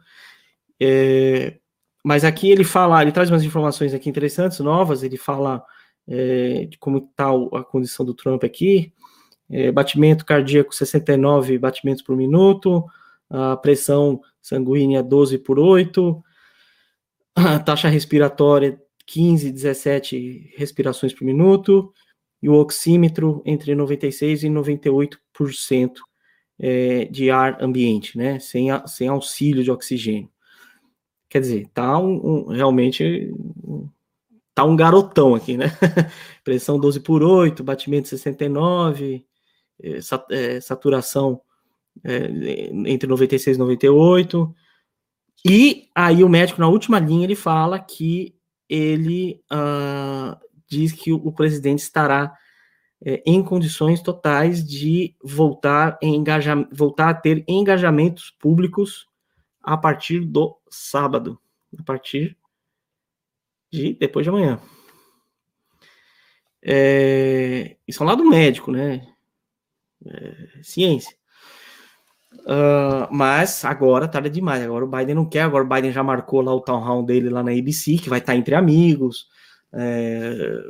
é, 0.79 1.57
mas 2.03 2.23
aqui 2.23 2.49
ele 2.49 2.63
fala, 2.63 3.01
ele 3.01 3.11
traz 3.11 3.29
umas 3.29 3.43
informações 3.43 3.93
aqui 3.93 4.09
interessantes, 4.09 4.59
novas, 4.59 5.03
ele 5.03 5.17
fala 5.17 5.63
é, 6.07 6.65
de 6.65 6.77
como 6.77 6.97
está 6.97 7.29
a 7.53 7.63
condição 7.63 8.05
do 8.05 8.13
Trump 8.13 8.43
aqui, 8.43 8.93
é, 9.49 9.71
batimento 9.71 10.25
cardíaco 10.25 10.73
69 10.73 11.57
batimentos 11.57 12.01
por 12.01 12.15
minuto, 12.15 12.85
a 13.29 13.57
pressão 13.57 14.21
sanguínea 14.41 15.03
12 15.03 15.39
por 15.39 15.59
8, 15.59 16.23
a 17.35 17.59
taxa 17.59 17.89
respiratória 17.89 18.81
15, 19.05 19.51
17 19.51 20.53
respirações 20.55 21.13
por 21.13 21.25
minuto, 21.25 21.91
e 22.41 22.49
o 22.49 22.53
oxímetro 22.53 23.41
entre 23.45 23.73
96% 23.73 24.43
e 24.43 24.49
98% 24.49 25.91
é, 26.57 27.05
de 27.05 27.29
ar 27.29 27.61
ambiente, 27.61 28.17
né? 28.17 28.39
Sem, 28.39 28.71
a, 28.71 28.85
sem 28.87 29.07
auxílio 29.07 29.63
de 29.63 29.71
oxigênio. 29.71 30.29
Quer 31.29 31.41
dizer, 31.41 31.67
tá 31.73 31.97
um, 31.97 32.13
um 32.13 32.47
realmente 32.47 33.31
tá 34.53 34.63
um 34.63 34.75
garotão 34.75 35.35
aqui, 35.35 35.55
né? 35.55 35.67
Pressão 36.43 36.79
12 36.79 36.99
por 37.01 37.23
8, 37.23 37.63
batimento 37.63 38.07
69, 38.07 39.25
é, 39.81 39.99
é, 40.31 40.61
saturação 40.61 41.41
é, 42.03 42.69
entre 42.85 43.07
96 43.07 43.55
e 43.55 43.59
98. 43.59 44.55
E 45.47 45.87
aí 45.95 46.23
o 46.23 46.29
médico, 46.29 46.59
na 46.59 46.67
última 46.67 46.99
linha, 46.99 47.23
ele 47.23 47.35
fala 47.35 47.79
que 47.79 48.35
ele 48.67 49.41
uh, 49.51 50.37
diz 50.69 50.91
que 50.91 51.11
o, 51.11 51.31
presidente 51.31 51.79
estará 51.79 52.37
é, 53.03 53.21
em 53.25 53.43
condições 53.43 54.01
totais 54.01 54.63
de 54.63 55.15
voltar, 55.23 55.97
voltar 56.71 57.09
a 57.09 57.13
ter 57.13 57.43
engajamentos 57.47 58.31
públicos 58.39 59.07
a 59.61 59.75
partir 59.77 60.21
do 60.21 60.57
sábado, 60.69 61.39
a 61.77 61.83
partir 61.83 62.37
de 63.71 63.93
depois 63.93 64.23
de 64.23 64.29
amanhã. 64.29 64.59
É, 66.61 67.77
isso 67.87 68.01
é 68.01 68.05
um 68.05 68.09
lado 68.09 68.25
médico, 68.25 68.71
né? 68.71 69.07
É, 70.05 70.63
ciência. 70.63 71.17
Uh, 72.31 73.07
mas 73.11 73.63
agora 73.65 74.07
tarde 74.07 74.29
demais. 74.29 74.63
Agora 74.63 74.85
o 74.85 74.87
Biden 74.87 75.15
não 75.15 75.25
quer. 75.25 75.41
Agora 75.41 75.63
o 75.63 75.67
Biden 75.67 75.91
já 75.91 76.03
marcou 76.03 76.41
lá 76.41 76.53
o 76.53 76.61
town 76.61 76.79
hall 76.79 77.03
dele 77.03 77.29
lá 77.29 77.43
na 77.43 77.51
ABC, 77.51 77.97
que 77.97 78.09
vai 78.09 78.19
estar 78.19 78.35
entre 78.35 78.55
amigos. 78.55 79.27
É, 79.73 80.63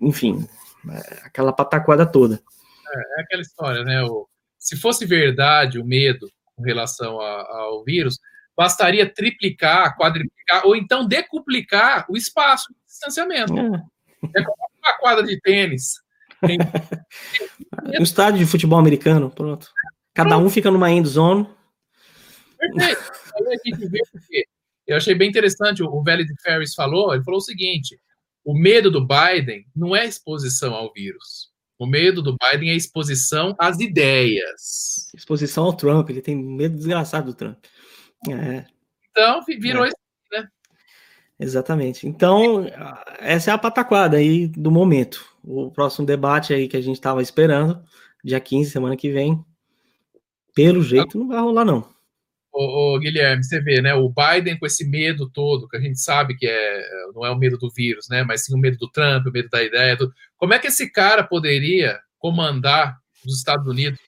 enfim, 0.00 0.46
é, 0.90 1.26
aquela 1.26 1.52
pataquada 1.52 2.04
toda. 2.06 2.42
É, 2.94 2.98
é, 2.98 3.22
aquela 3.22 3.42
história, 3.42 3.84
né? 3.84 4.02
O, 4.02 4.28
se 4.58 4.76
fosse 4.76 5.06
verdade 5.06 5.78
o 5.78 5.84
medo 5.84 6.30
com 6.56 6.62
relação 6.62 7.20
a, 7.20 7.40
ao 7.60 7.84
vírus, 7.84 8.18
bastaria 8.56 9.08
triplicar, 9.08 9.96
quadriplicar 9.96 10.66
ou 10.66 10.74
então 10.74 11.06
decuplicar 11.06 12.06
o 12.08 12.16
espaço 12.16 12.72
de 12.72 12.78
distanciamento. 12.86 13.56
É, 13.56 14.40
é 14.40 14.42
como 14.42 14.56
uma 14.82 14.98
quadra 14.98 15.24
de 15.24 15.40
tênis. 15.40 15.94
Tem... 16.40 16.58
um 18.00 18.02
estádio 18.02 18.38
de 18.40 18.46
futebol 18.46 18.78
americano, 18.78 19.30
pronto. 19.30 19.68
Cada 20.12 20.36
um 20.36 20.50
fica 20.50 20.70
numa 20.70 20.90
end 20.90 21.08
zone. 21.08 21.48
Perfeito. 22.58 23.12
Eu 24.86 24.96
achei 24.96 25.14
bem 25.14 25.28
interessante, 25.28 25.82
o 25.82 26.02
velho 26.02 26.26
de 26.26 26.34
Ferris 26.42 26.74
falou, 26.74 27.14
ele 27.14 27.22
falou 27.22 27.38
o 27.38 27.42
seguinte, 27.42 28.00
o 28.48 28.54
medo 28.54 28.90
do 28.90 29.06
Biden 29.06 29.66
não 29.76 29.94
é 29.94 30.06
exposição 30.06 30.72
ao 30.72 30.90
vírus. 30.90 31.50
O 31.78 31.84
medo 31.84 32.22
do 32.22 32.34
Biden 32.34 32.70
é 32.70 32.74
exposição 32.74 33.54
às 33.58 33.78
ideias. 33.78 35.12
Exposição 35.14 35.64
ao 35.64 35.74
Trump, 35.74 36.08
ele 36.08 36.22
tem 36.22 36.34
medo 36.34 36.74
desgraçado 36.74 37.26
do 37.26 37.34
Trump. 37.34 37.62
É. 38.26 38.64
Então, 39.10 39.44
virou 39.60 39.84
é. 39.84 39.90
né? 40.32 40.48
Exatamente. 41.38 42.08
Então, 42.08 42.64
essa 43.18 43.50
é 43.50 43.54
a 43.54 43.58
pataquada 43.58 44.16
aí 44.16 44.48
do 44.48 44.70
momento. 44.70 45.26
O 45.44 45.70
próximo 45.70 46.06
debate 46.06 46.54
aí 46.54 46.68
que 46.68 46.76
a 46.78 46.80
gente 46.80 46.96
estava 46.96 47.20
esperando, 47.20 47.84
dia 48.24 48.40
15, 48.40 48.70
semana 48.70 48.96
que 48.96 49.10
vem, 49.10 49.44
pelo 50.54 50.82
jeito 50.82 51.18
não 51.18 51.28
vai 51.28 51.38
rolar, 51.38 51.66
não. 51.66 51.86
Ô, 52.60 52.96
ô, 52.96 52.98
Guilherme, 52.98 53.44
você 53.44 53.60
vê, 53.60 53.80
né? 53.80 53.94
O 53.94 54.12
Biden 54.12 54.58
com 54.58 54.66
esse 54.66 54.84
medo 54.84 55.30
todo, 55.30 55.68
que 55.68 55.76
a 55.76 55.80
gente 55.80 56.00
sabe 56.00 56.36
que 56.36 56.44
é, 56.44 56.82
não 57.14 57.24
é 57.24 57.30
o 57.30 57.38
medo 57.38 57.56
do 57.56 57.70
vírus, 57.70 58.08
né? 58.10 58.24
Mas 58.24 58.44
sim 58.44 58.52
o 58.52 58.58
medo 58.58 58.76
do 58.76 58.90
Trump, 58.90 59.24
o 59.24 59.30
medo 59.30 59.48
da 59.48 59.62
ideia. 59.62 59.94
Do... 59.94 60.12
Como 60.36 60.52
é 60.52 60.58
que 60.58 60.66
esse 60.66 60.90
cara 60.90 61.22
poderia 61.22 62.00
comandar 62.18 62.98
os 63.24 63.38
Estados 63.38 63.64
Unidos? 63.64 64.00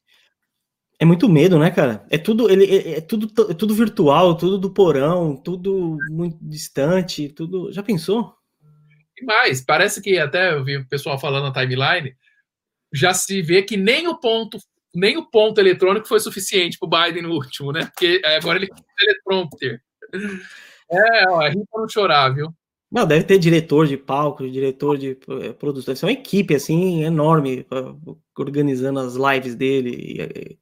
É 0.98 1.05
muito 1.05 1.28
medo, 1.28 1.60
né, 1.60 1.70
cara? 1.70 2.05
É 2.10 2.18
tudo, 2.18 2.51
ele 2.51 2.64
é, 2.64 2.97
é 2.97 3.01
tudo, 3.01 3.31
é 3.48 3.55
tudo 3.55 3.72
virtual, 3.72 4.36
tudo 4.36 4.59
do 4.59 4.74
porão, 4.74 5.36
tudo 5.36 5.97
muito 6.10 6.36
distante, 6.43 7.28
tudo. 7.28 7.70
Já 7.72 7.85
pensou? 7.85 8.35
E 9.16 9.24
mais, 9.24 9.60
parece 9.60 10.02
que 10.02 10.18
até 10.18 10.55
eu 10.55 10.64
vi 10.64 10.77
o 10.77 10.89
pessoal 10.89 11.20
falando 11.20 11.44
na 11.44 11.52
timeline, 11.52 12.16
já 12.93 13.14
se 13.14 13.40
vê 13.43 13.62
que 13.62 13.77
nem 13.77 14.09
o 14.09 14.18
ponto 14.18 14.59
nem 14.94 15.16
o 15.16 15.24
ponto 15.24 15.58
eletrônico 15.60 16.08
foi 16.08 16.20
suficiente 16.20 16.78
para 16.78 16.86
o 16.86 16.90
Biden 16.90 17.22
no 17.22 17.32
último, 17.32 17.72
né? 17.72 17.86
Porque 17.86 18.20
agora 18.24 18.58
ele 18.58 18.68
tem 18.68 18.84
teleprompter. 18.98 19.80
É, 20.90 21.30
ó, 21.30 21.46
ri 21.46 21.64
para 21.70 21.80
não 21.80 21.88
chorar, 21.88 22.34
viu? 22.34 22.52
Não, 22.90 23.06
deve 23.06 23.22
ter 23.22 23.38
diretor 23.38 23.86
de 23.86 23.96
palco, 23.96 24.50
diretor 24.50 24.98
de 24.98 25.16
é, 25.42 25.52
produção. 25.52 25.94
Ser 25.94 26.06
uma 26.06 26.12
equipe, 26.12 26.54
assim, 26.54 27.04
enorme, 27.04 27.64
organizando 28.36 28.98
as 28.98 29.14
lives 29.14 29.54
dele. 29.54 30.58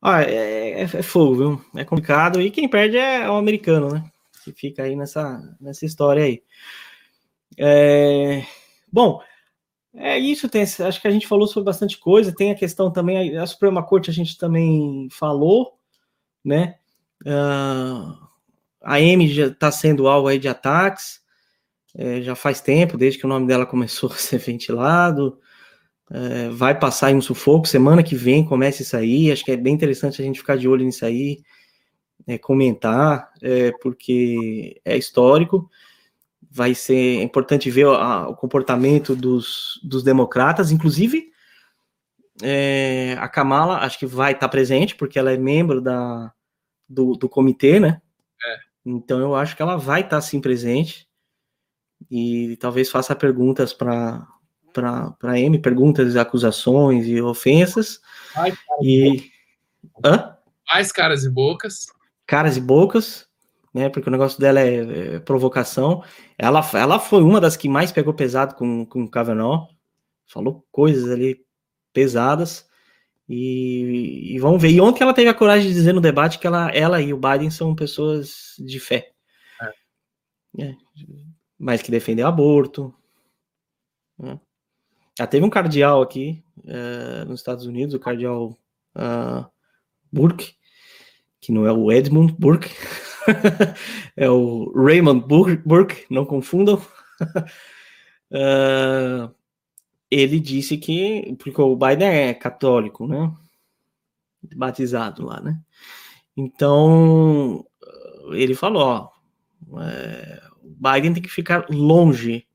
Ah, 0.00 0.22
é, 0.22 0.82
é, 0.82 0.82
é, 0.82 1.02
fogo, 1.02 1.34
viu? 1.34 1.64
É 1.76 1.84
complicado. 1.84 2.40
E 2.40 2.50
quem 2.50 2.68
perde 2.68 2.96
é 2.96 3.28
o 3.28 3.34
americano, 3.34 3.92
né? 3.92 4.04
Que 4.44 4.52
fica 4.52 4.84
aí 4.84 4.94
nessa, 4.94 5.40
nessa 5.60 5.84
história 5.84 6.24
aí. 6.24 6.42
É... 7.58 8.44
Bom, 8.92 9.20
é 9.94 10.18
isso, 10.18 10.48
tem, 10.48 10.62
acho 10.62 11.00
que 11.00 11.08
a 11.08 11.10
gente 11.10 11.26
falou 11.26 11.46
sobre 11.46 11.64
bastante 11.64 11.98
coisa. 11.98 12.34
Tem 12.34 12.52
a 12.52 12.56
questão 12.56 12.90
também, 12.90 13.36
a 13.36 13.46
Suprema 13.46 13.82
Corte 13.82 14.10
a 14.10 14.12
gente 14.12 14.38
também 14.38 15.08
falou, 15.10 15.78
né? 16.44 16.76
Uh, 17.22 18.16
a 18.82 19.00
M 19.00 19.28
já 19.28 19.48
está 19.48 19.70
sendo 19.70 20.06
alvo 20.06 20.28
aí 20.28 20.38
de 20.38 20.48
ataques, 20.48 21.20
é, 21.94 22.22
já 22.22 22.34
faz 22.36 22.60
tempo, 22.60 22.96
desde 22.96 23.18
que 23.18 23.26
o 23.26 23.28
nome 23.28 23.46
dela 23.46 23.66
começou 23.66 24.10
a 24.10 24.14
ser 24.16 24.38
ventilado. 24.38 25.38
É, 26.12 26.48
vai 26.50 26.76
passar 26.78 27.12
em 27.12 27.16
um 27.16 27.22
sufoco, 27.22 27.68
semana 27.68 28.02
que 28.02 28.16
vem 28.16 28.44
começa 28.44 28.82
isso 28.82 28.96
aí. 28.96 29.30
Acho 29.30 29.44
que 29.44 29.52
é 29.52 29.56
bem 29.56 29.74
interessante 29.74 30.22
a 30.22 30.24
gente 30.24 30.40
ficar 30.40 30.56
de 30.56 30.68
olho 30.68 30.84
nisso 30.84 31.04
aí, 31.04 31.40
é, 32.26 32.38
comentar, 32.38 33.30
é, 33.42 33.72
porque 33.82 34.80
é 34.84 34.96
histórico 34.96 35.68
vai 36.50 36.74
ser 36.74 37.22
importante 37.22 37.70
ver 37.70 37.86
a, 37.86 38.28
o 38.28 38.34
comportamento 38.34 39.14
dos, 39.14 39.78
dos 39.84 40.02
democratas, 40.02 40.72
inclusive 40.72 41.30
é, 42.42 43.16
a 43.18 43.28
Kamala 43.28 43.78
acho 43.78 43.98
que 43.98 44.06
vai 44.06 44.32
estar 44.32 44.48
presente, 44.48 44.96
porque 44.96 45.18
ela 45.18 45.32
é 45.32 45.36
membro 45.36 45.80
da, 45.80 46.32
do, 46.88 47.12
do 47.12 47.28
comitê, 47.28 47.78
né? 47.78 48.00
É. 48.44 48.56
Então 48.84 49.20
eu 49.20 49.34
acho 49.34 49.54
que 49.54 49.62
ela 49.62 49.76
vai 49.76 50.00
estar 50.00 50.20
sim 50.20 50.40
presente 50.40 51.06
e 52.10 52.56
talvez 52.58 52.90
faça 52.90 53.14
perguntas 53.14 53.72
para 53.72 54.26
para 54.72 55.36
M, 55.36 55.58
perguntas, 55.58 56.14
acusações 56.14 57.04
e 57.04 57.20
ofensas. 57.20 58.00
Mais 58.36 58.56
e 58.80 59.28
Hã? 60.04 60.36
mais 60.72 60.92
caras 60.92 61.24
e 61.24 61.28
bocas. 61.28 61.86
Caras 62.24 62.56
e 62.56 62.60
bocas 62.60 63.28
né? 63.72 63.88
Porque 63.88 64.08
o 64.08 64.12
negócio 64.12 64.40
dela 64.40 64.60
é, 64.60 65.16
é, 65.16 65.18
provocação. 65.20 66.02
Ela, 66.36 66.60
ela 66.74 66.98
foi 66.98 67.22
uma 67.22 67.40
das 67.40 67.56
que 67.56 67.68
mais 67.68 67.92
pegou 67.92 68.14
pesado 68.14 68.54
com, 68.54 68.84
com 68.86 69.04
o 69.04 69.10
Kavanaugh, 69.10 69.68
falou 70.26 70.66
coisas 70.70 71.10
ali 71.10 71.44
pesadas. 71.92 72.68
E, 73.28 74.34
e, 74.34 74.38
vamos 74.40 74.60
ver. 74.60 74.70
E 74.70 74.80
ontem 74.80 75.04
ela 75.04 75.14
teve 75.14 75.28
a 75.28 75.34
coragem 75.34 75.68
de 75.68 75.74
dizer 75.74 75.92
no 75.92 76.00
debate 76.00 76.38
que 76.38 76.46
ela, 76.46 76.68
ela 76.70 77.00
e 77.00 77.12
o 77.12 77.16
Biden 77.16 77.50
são 77.50 77.76
pessoas 77.76 78.54
de 78.58 78.80
fé. 78.80 79.12
É. 80.58 80.64
É, 80.64 80.74
mas 81.56 81.80
que 81.80 81.92
defendem 81.92 82.24
aborto. 82.24 82.92
Né? 84.18 84.38
Já 85.16 85.26
teve 85.26 85.46
um 85.46 85.50
cardeal 85.50 86.02
aqui 86.02 86.42
é, 86.66 87.24
nos 87.24 87.40
Estados 87.40 87.66
Unidos, 87.66 87.94
o 87.94 88.00
cardeal 88.00 88.58
uh, 88.96 89.46
Burke, 90.10 90.54
que 91.40 91.52
não 91.52 91.66
é 91.66 91.72
o 91.72 91.92
Edmund 91.92 92.34
Burke, 92.38 92.70
é 94.16 94.28
o 94.28 94.72
Raymond 94.74 95.26
Burke, 95.64 96.06
não 96.10 96.24
confundam. 96.24 96.76
uh, 98.30 99.32
ele 100.10 100.40
disse 100.40 100.76
que, 100.76 101.36
porque 101.38 101.60
o 101.60 101.76
Biden 101.76 102.08
é 102.08 102.34
católico, 102.34 103.06
né? 103.06 103.32
Batizado 104.56 105.24
lá, 105.24 105.40
né? 105.40 105.60
Então, 106.36 107.64
ele 108.32 108.54
falou: 108.54 108.82
ó, 108.82 109.10
é, 109.82 110.42
o 110.62 110.68
Biden 110.68 111.14
tem 111.14 111.22
que 111.22 111.28
ficar 111.28 111.66
longe 111.68 112.46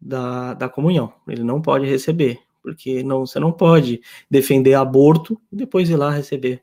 da, 0.00 0.54
da 0.54 0.68
comunhão, 0.68 1.12
ele 1.26 1.42
não 1.42 1.60
pode 1.60 1.86
receber, 1.86 2.38
porque 2.62 3.02
não, 3.02 3.26
você 3.26 3.40
não 3.40 3.52
pode 3.52 4.00
defender 4.30 4.74
aborto 4.74 5.40
e 5.50 5.56
depois 5.56 5.88
ir 5.88 5.96
lá 5.96 6.10
receber 6.10 6.62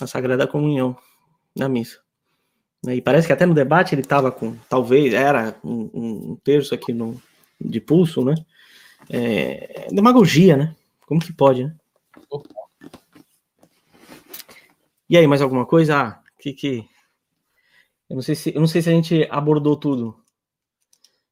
a 0.00 0.06
Sagrada 0.06 0.46
Comunhão 0.46 0.96
na 1.58 1.68
missa. 1.68 1.98
Né, 2.84 2.96
e 2.96 3.02
parece 3.02 3.26
que 3.26 3.32
até 3.32 3.44
no 3.44 3.54
debate 3.54 3.94
ele 3.94 4.02
estava 4.02 4.30
com, 4.30 4.56
talvez, 4.68 5.12
era 5.12 5.56
um, 5.64 5.90
um, 5.92 6.36
terço 6.36 6.74
aqui 6.74 6.92
no, 6.92 7.20
de 7.60 7.80
pulso, 7.80 8.24
né? 8.24 8.34
É, 9.10 9.88
demagogia, 9.90 10.56
né? 10.56 10.76
Como 11.06 11.20
que 11.20 11.32
pode, 11.32 11.64
né? 11.64 11.74
E 15.10 15.16
aí, 15.16 15.26
mais 15.26 15.40
alguma 15.40 15.66
coisa? 15.66 15.98
Ah, 15.98 16.22
que 16.38 16.52
que... 16.52 16.88
Eu 18.08 18.16
não 18.16 18.22
sei 18.22 18.34
se, 18.34 18.54
eu 18.54 18.60
não 18.60 18.68
sei 18.68 18.80
se 18.80 18.88
a 18.88 18.92
gente 18.92 19.26
abordou 19.30 19.76
tudo. 19.76 20.16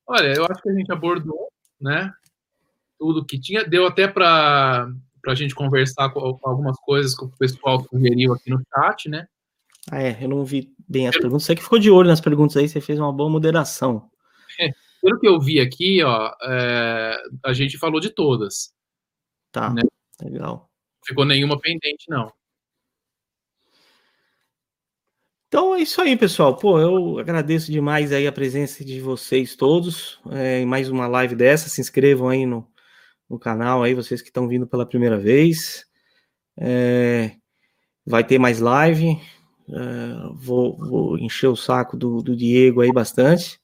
Olha, 0.06 0.32
eu 0.34 0.44
acho 0.44 0.62
que 0.62 0.68
a 0.68 0.74
gente 0.74 0.90
abordou, 0.90 1.50
né? 1.80 2.12
Tudo 2.98 3.24
que 3.24 3.38
tinha. 3.38 3.64
Deu 3.64 3.86
até 3.86 4.08
para 4.08 4.88
a 5.26 5.34
gente 5.34 5.54
conversar 5.54 6.10
com, 6.10 6.36
com 6.38 6.48
algumas 6.48 6.78
coisas 6.80 7.14
que 7.16 7.24
o 7.24 7.30
pessoal 7.30 7.82
sugeriu 7.82 8.32
aqui 8.32 8.50
no 8.50 8.62
chat, 8.74 9.08
né? 9.08 9.26
Ah, 9.90 10.02
é, 10.02 10.18
eu 10.20 10.28
não 10.28 10.44
vi 10.44 10.74
bem 10.88 11.08
as 11.08 11.16
perguntas. 11.16 11.44
Você 11.44 11.54
que 11.54 11.62
ficou 11.62 11.78
de 11.78 11.90
olho 11.90 12.08
nas 12.08 12.20
perguntas 12.20 12.56
aí, 12.56 12.68
você 12.68 12.80
fez 12.80 12.98
uma 12.98 13.12
boa 13.12 13.30
moderação. 13.30 14.10
É, 14.58 14.70
pelo 15.00 15.18
que 15.20 15.28
eu 15.28 15.40
vi 15.40 15.60
aqui, 15.60 16.02
ó, 16.02 16.32
é, 16.42 17.16
a 17.44 17.52
gente 17.52 17.78
falou 17.78 18.00
de 18.00 18.10
todas. 18.10 18.74
Tá, 19.52 19.72
né? 19.72 19.82
legal. 20.20 20.70
Ficou 21.04 21.24
nenhuma 21.24 21.58
pendente, 21.58 22.06
não. 22.08 22.32
Então 25.48 25.74
é 25.74 25.80
isso 25.80 26.02
aí, 26.02 26.16
pessoal. 26.16 26.56
Pô, 26.56 26.80
eu 26.80 27.18
agradeço 27.20 27.70
demais 27.70 28.12
aí 28.12 28.26
a 28.26 28.32
presença 28.32 28.84
de 28.84 29.00
vocês 29.00 29.54
todos 29.54 30.18
é, 30.32 30.60
em 30.60 30.66
mais 30.66 30.90
uma 30.90 31.06
live 31.06 31.36
dessa. 31.36 31.68
Se 31.68 31.80
inscrevam 31.80 32.28
aí 32.28 32.44
no, 32.44 32.68
no 33.30 33.38
canal 33.38 33.82
aí, 33.82 33.94
vocês 33.94 34.20
que 34.20 34.28
estão 34.28 34.48
vindo 34.48 34.66
pela 34.66 34.84
primeira 34.84 35.16
vez. 35.16 35.86
É, 36.58 37.36
vai 38.04 38.24
ter 38.24 38.38
mais 38.38 38.58
live. 38.58 39.20
É, 39.68 40.34
vou, 40.34 40.76
vou, 40.76 41.18
encher 41.18 41.48
o 41.48 41.56
saco 41.56 41.96
do, 41.96 42.22
do, 42.22 42.36
Diego 42.36 42.80
aí 42.80 42.92
bastante. 42.92 43.60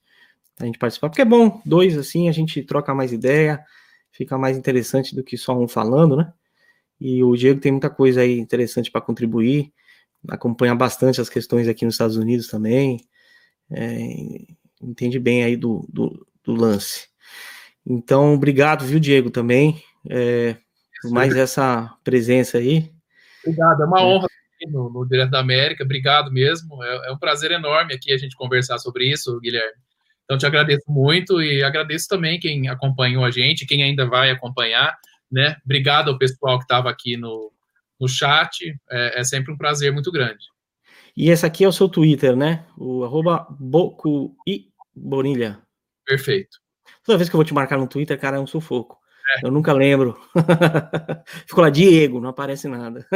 A 0.59 0.65
gente 0.65 0.77
participar, 0.77 1.09
porque 1.09 1.21
é 1.21 1.25
bom, 1.25 1.61
dois 1.65 1.97
assim, 1.97 2.29
a 2.29 2.31
gente 2.31 2.61
troca 2.63 2.93
mais 2.93 3.11
ideia, 3.11 3.63
fica 4.11 4.37
mais 4.37 4.57
interessante 4.57 5.15
do 5.15 5.23
que 5.23 5.37
só 5.37 5.57
um 5.57 5.67
falando, 5.67 6.15
né? 6.15 6.31
E 6.99 7.23
o 7.23 7.35
Diego 7.35 7.59
tem 7.59 7.71
muita 7.71 7.89
coisa 7.89 8.21
aí 8.21 8.37
interessante 8.37 8.91
para 8.91 9.01
contribuir, 9.01 9.73
acompanha 10.27 10.75
bastante 10.75 11.19
as 11.19 11.29
questões 11.29 11.67
aqui 11.67 11.85
nos 11.85 11.95
Estados 11.95 12.17
Unidos 12.17 12.47
também, 12.47 12.99
é, 13.71 14.45
entende 14.81 15.19
bem 15.19 15.43
aí 15.43 15.57
do, 15.57 15.85
do, 15.89 16.25
do, 16.43 16.53
lance. 16.53 17.07
Então, 17.85 18.35
obrigado, 18.35 18.85
viu, 18.85 18.99
Diego, 18.99 19.29
também, 19.29 19.81
é, 20.09 20.55
por 21.01 21.11
mais 21.11 21.35
essa 21.35 21.93
presença 22.03 22.57
aí. 22.57 22.91
Obrigado, 23.43 23.83
é 23.83 23.85
uma 23.85 24.01
é. 24.01 24.19
No, 24.67 24.89
no 24.89 25.05
Direto 25.07 25.31
da 25.31 25.39
América. 25.39 25.83
Obrigado 25.83 26.31
mesmo. 26.31 26.83
É, 26.83 27.09
é, 27.09 27.11
um 27.11 27.17
prazer 27.17 27.51
enorme 27.51 27.93
aqui 27.93 28.11
a 28.13 28.17
gente 28.17 28.35
conversar 28.35 28.79
sobre 28.79 29.11
isso, 29.11 29.39
Guilherme. 29.39 29.77
Então, 30.23 30.37
te 30.37 30.45
agradeço 30.45 30.85
muito 30.87 31.41
e 31.41 31.63
agradeço 31.63 32.07
também 32.07 32.39
quem 32.39 32.67
acompanhou 32.69 33.25
a 33.25 33.31
gente, 33.31 33.65
quem 33.65 33.83
ainda 33.83 34.05
vai 34.05 34.31
acompanhar. 34.31 34.97
Né? 35.31 35.57
Obrigado 35.65 36.09
ao 36.09 36.17
pessoal 36.17 36.57
que 36.57 36.65
estava 36.65 36.89
aqui 36.89 37.17
no, 37.17 37.51
no 37.99 38.07
chat. 38.07 38.73
É, 38.89 39.19
é, 39.19 39.23
sempre 39.23 39.51
um 39.51 39.57
prazer 39.57 39.91
muito 39.91 40.11
grande. 40.11 40.45
E 41.15 41.29
esse 41.29 41.45
aqui 41.45 41.63
é 41.63 41.67
o 41.67 41.73
seu 41.73 41.87
Twitter, 41.87 42.35
né? 42.35 42.65
O 42.77 43.03
arroba 43.03 43.45
Boco 43.59 44.35
e 44.47 44.69
Bonilha. 44.95 45.59
Perfeito. 46.05 46.57
Toda 47.03 47.17
vez 47.17 47.29
que 47.29 47.35
eu 47.35 47.37
vou 47.37 47.45
te 47.45 47.53
marcar 47.53 47.77
no 47.77 47.87
Twitter, 47.87 48.19
cara, 48.19 48.37
é 48.37 48.39
um 48.39 48.47
sufoco. 48.47 49.02
É. 49.29 49.45
Eu 49.45 49.51
nunca 49.51 49.71
lembro. 49.73 50.19
Ficou 51.47 51.63
lá 51.63 51.69
Diego, 51.69 52.19
não 52.19 52.29
aparece 52.29 52.67
nada. 52.67 53.07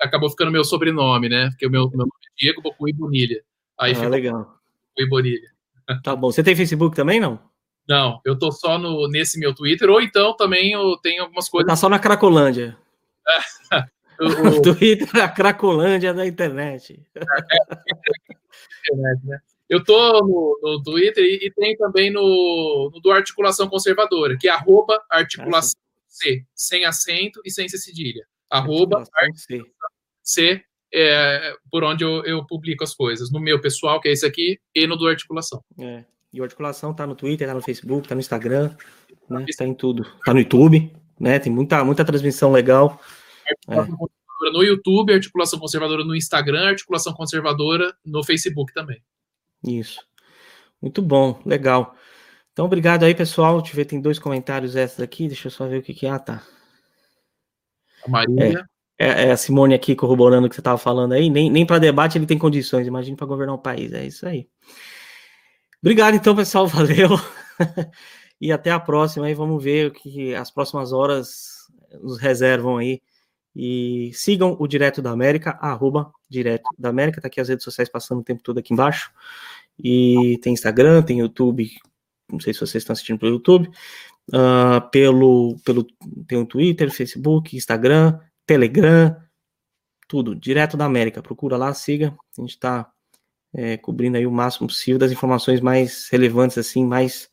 Acabou 0.00 0.28
ficando 0.30 0.50
meu 0.50 0.64
sobrenome, 0.64 1.28
né? 1.28 1.48
Porque 1.50 1.66
o 1.66 1.70
meu, 1.70 1.88
meu 1.88 1.98
nome 1.98 2.10
é 2.24 2.28
Diego 2.36 2.60
Bocui 2.60 2.92
Bonilha. 2.92 3.42
Aí 3.78 3.92
ah, 3.92 3.94
ficou 3.94 4.10
legal. 4.10 4.58
Bocui 4.96 5.08
Bonilha. 5.08 5.50
Tá 6.02 6.14
bom. 6.14 6.30
Você 6.30 6.42
tem 6.42 6.56
Facebook 6.56 6.94
também, 6.94 7.18
não? 7.20 7.40
Não, 7.88 8.20
eu 8.24 8.38
tô 8.38 8.52
só 8.52 8.78
no, 8.78 9.08
nesse 9.08 9.38
meu 9.38 9.54
Twitter, 9.54 9.90
ou 9.90 10.00
então 10.00 10.36
também 10.36 10.72
eu 10.72 10.96
tenho 10.98 11.22
algumas 11.22 11.48
coisas. 11.48 11.68
Tá 11.68 11.76
só 11.76 11.88
na 11.88 11.98
Cracolândia. 11.98 12.76
o, 14.20 14.58
o... 14.58 14.62
Twitter 14.62 15.08
é 15.16 15.22
a 15.22 15.28
Cracolândia 15.28 16.14
da 16.14 16.26
internet. 16.26 17.02
É, 17.14 17.20
é, 17.20 18.90
internet, 18.90 19.26
né? 19.26 19.40
Eu 19.68 19.82
tô 19.82 20.20
no, 20.20 20.58
no 20.62 20.82
Twitter 20.82 21.24
e, 21.24 21.46
e, 21.46 21.50
tem 21.52 21.76
também 21.76 22.10
no, 22.10 22.90
no, 22.92 23.00
do 23.00 23.10
Articulação 23.10 23.68
Conservadora, 23.68 24.36
que 24.38 24.48
é 24.48 24.50
arroba 24.50 25.02
articulação 25.10 25.80
C, 26.06 26.44
sem 26.54 26.84
acento 26.84 27.40
e 27.44 27.50
sem 27.50 27.68
cedilha. 27.68 28.26
Arroba 28.50 29.02
C, 29.34 29.62
C 30.22 30.64
é, 30.94 31.54
por 31.70 31.82
onde 31.84 32.04
eu, 32.04 32.22
eu, 32.24 32.44
publico 32.44 32.84
as 32.84 32.94
coisas. 32.94 33.30
No 33.30 33.40
meu 33.40 33.60
pessoal, 33.60 34.00
que 34.00 34.08
é 34.08 34.12
esse 34.12 34.26
aqui, 34.26 34.60
e 34.74 34.86
no 34.86 34.96
do 34.96 35.08
Articulação. 35.08 35.62
É. 35.80 36.04
E 36.32 36.40
o 36.40 36.44
Articulação 36.44 36.92
tá 36.92 37.06
no 37.06 37.14
Twitter, 37.14 37.48
tá 37.48 37.54
no 37.54 37.62
Facebook, 37.62 38.08
tá 38.08 38.14
no 38.14 38.20
Instagram, 38.20 38.74
né? 39.28 39.44
Tá 39.56 39.66
em 39.66 39.74
tudo. 39.74 40.04
Tá 40.24 40.34
no 40.34 40.40
YouTube, 40.40 40.92
né? 41.18 41.38
Tem 41.38 41.52
muita, 41.52 41.82
muita 41.84 42.04
transmissão 42.04 42.52
legal. 42.52 43.00
Articulação 43.48 43.94
é. 43.94 43.96
Conservadora 43.96 44.52
no 44.52 44.62
YouTube, 44.62 45.14
Articulação 45.14 45.58
Conservadora 45.58 46.04
no 46.04 46.14
Instagram, 46.14 46.68
Articulação 46.68 47.12
Conservadora 47.12 47.94
no 48.04 48.22
Facebook 48.22 48.72
também. 48.72 49.02
Isso. 49.66 50.00
Muito 50.80 51.00
bom, 51.00 51.40
legal. 51.46 51.94
Então, 52.52 52.66
obrigado 52.66 53.04
aí, 53.04 53.14
pessoal. 53.14 53.58
Deixa 53.60 53.72
eu 53.72 53.76
ver, 53.76 53.84
tem 53.86 54.00
dois 54.00 54.18
comentários 54.18 54.76
esses 54.76 55.00
aqui. 55.00 55.26
Deixa 55.26 55.46
eu 55.46 55.52
só 55.52 55.66
ver 55.66 55.78
o 55.78 55.82
que 55.82 55.94
que 55.94 56.06
é. 56.06 56.10
Ah, 56.10 56.18
tá. 56.18 56.42
A 58.04 58.10
Maria. 58.10 58.68
É, 58.98 59.06
é, 59.06 59.28
é 59.28 59.30
a 59.32 59.36
Simone 59.36 59.74
aqui 59.74 59.94
corroborando 59.94 60.46
o 60.46 60.50
que 60.50 60.54
você 60.54 60.60
estava 60.60 60.76
falando 60.76 61.12
aí. 61.12 61.30
Nem, 61.30 61.50
nem 61.50 61.64
para 61.64 61.78
debate 61.78 62.18
ele 62.18 62.26
tem 62.26 62.38
condições. 62.38 62.86
Imagine 62.86 63.16
para 63.16 63.26
governar 63.26 63.54
o 63.54 63.58
país. 63.58 63.92
É 63.92 64.04
isso 64.04 64.26
aí. 64.26 64.48
Obrigado, 65.80 66.14
então, 66.14 66.36
pessoal. 66.36 66.66
Valeu. 66.68 67.10
e 68.40 68.52
até 68.52 68.70
a 68.70 68.80
próxima. 68.80 69.26
Aí 69.26 69.34
vamos 69.34 69.62
ver 69.62 69.88
o 69.88 69.92
que 69.92 70.34
as 70.34 70.50
próximas 70.50 70.92
horas 70.92 71.68
nos 72.02 72.18
reservam 72.18 72.76
aí. 72.76 73.00
E 73.54 74.10
sigam 74.14 74.56
o 74.58 74.66
Direto 74.66 75.02
da 75.02 75.10
América, 75.10 75.58
arroba 75.60 76.10
Direto 76.28 76.68
da 76.78 76.88
América. 76.88 77.20
Tá 77.20 77.28
aqui 77.28 77.40
as 77.40 77.48
redes 77.48 77.64
sociais 77.64 77.88
passando 77.88 78.20
o 78.20 78.24
tempo 78.24 78.42
todo 78.42 78.58
aqui 78.58 78.72
embaixo. 78.72 79.10
E 79.78 80.38
tem 80.42 80.52
Instagram, 80.52 81.02
tem 81.02 81.20
YouTube. 81.20 81.70
Não 82.30 82.40
sei 82.40 82.52
se 82.52 82.60
vocês 82.60 82.82
estão 82.82 82.92
assistindo 82.92 83.18
pelo 83.18 83.32
YouTube. 83.32 83.68
Uh, 84.28 84.88
pelo, 84.90 85.56
pelo 85.64 85.86
tem 86.26 86.38
o 86.38 86.46
Twitter, 86.46 86.90
Facebook, 86.90 87.56
Instagram, 87.56 88.18
Telegram, 88.46 89.16
tudo, 90.08 90.34
direto 90.34 90.76
da 90.76 90.84
América. 90.84 91.22
Procura 91.22 91.56
lá, 91.56 91.72
siga. 91.74 92.16
A 92.38 92.40
gente 92.40 92.50
está 92.50 92.90
é, 93.52 93.76
cobrindo 93.76 94.16
aí 94.16 94.26
o 94.26 94.32
máximo 94.32 94.68
possível 94.68 94.98
das 94.98 95.12
informações 95.12 95.60
mais 95.60 96.08
relevantes, 96.10 96.56
assim, 96.58 96.84
mais 96.84 97.30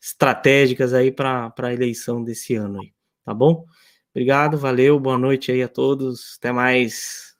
estratégicas 0.00 0.92
aí 0.92 1.10
para 1.10 1.52
a 1.56 1.72
eleição 1.72 2.22
desse 2.22 2.54
ano 2.54 2.80
aí, 2.80 2.92
tá 3.24 3.34
bom? 3.34 3.64
Obrigado, 4.10 4.58
valeu, 4.58 4.98
boa 4.98 5.18
noite 5.18 5.52
aí 5.52 5.62
a 5.62 5.68
todos, 5.68 6.36
até 6.38 6.52
mais. 6.52 7.36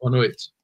Boa 0.00 0.10
noite. 0.10 0.57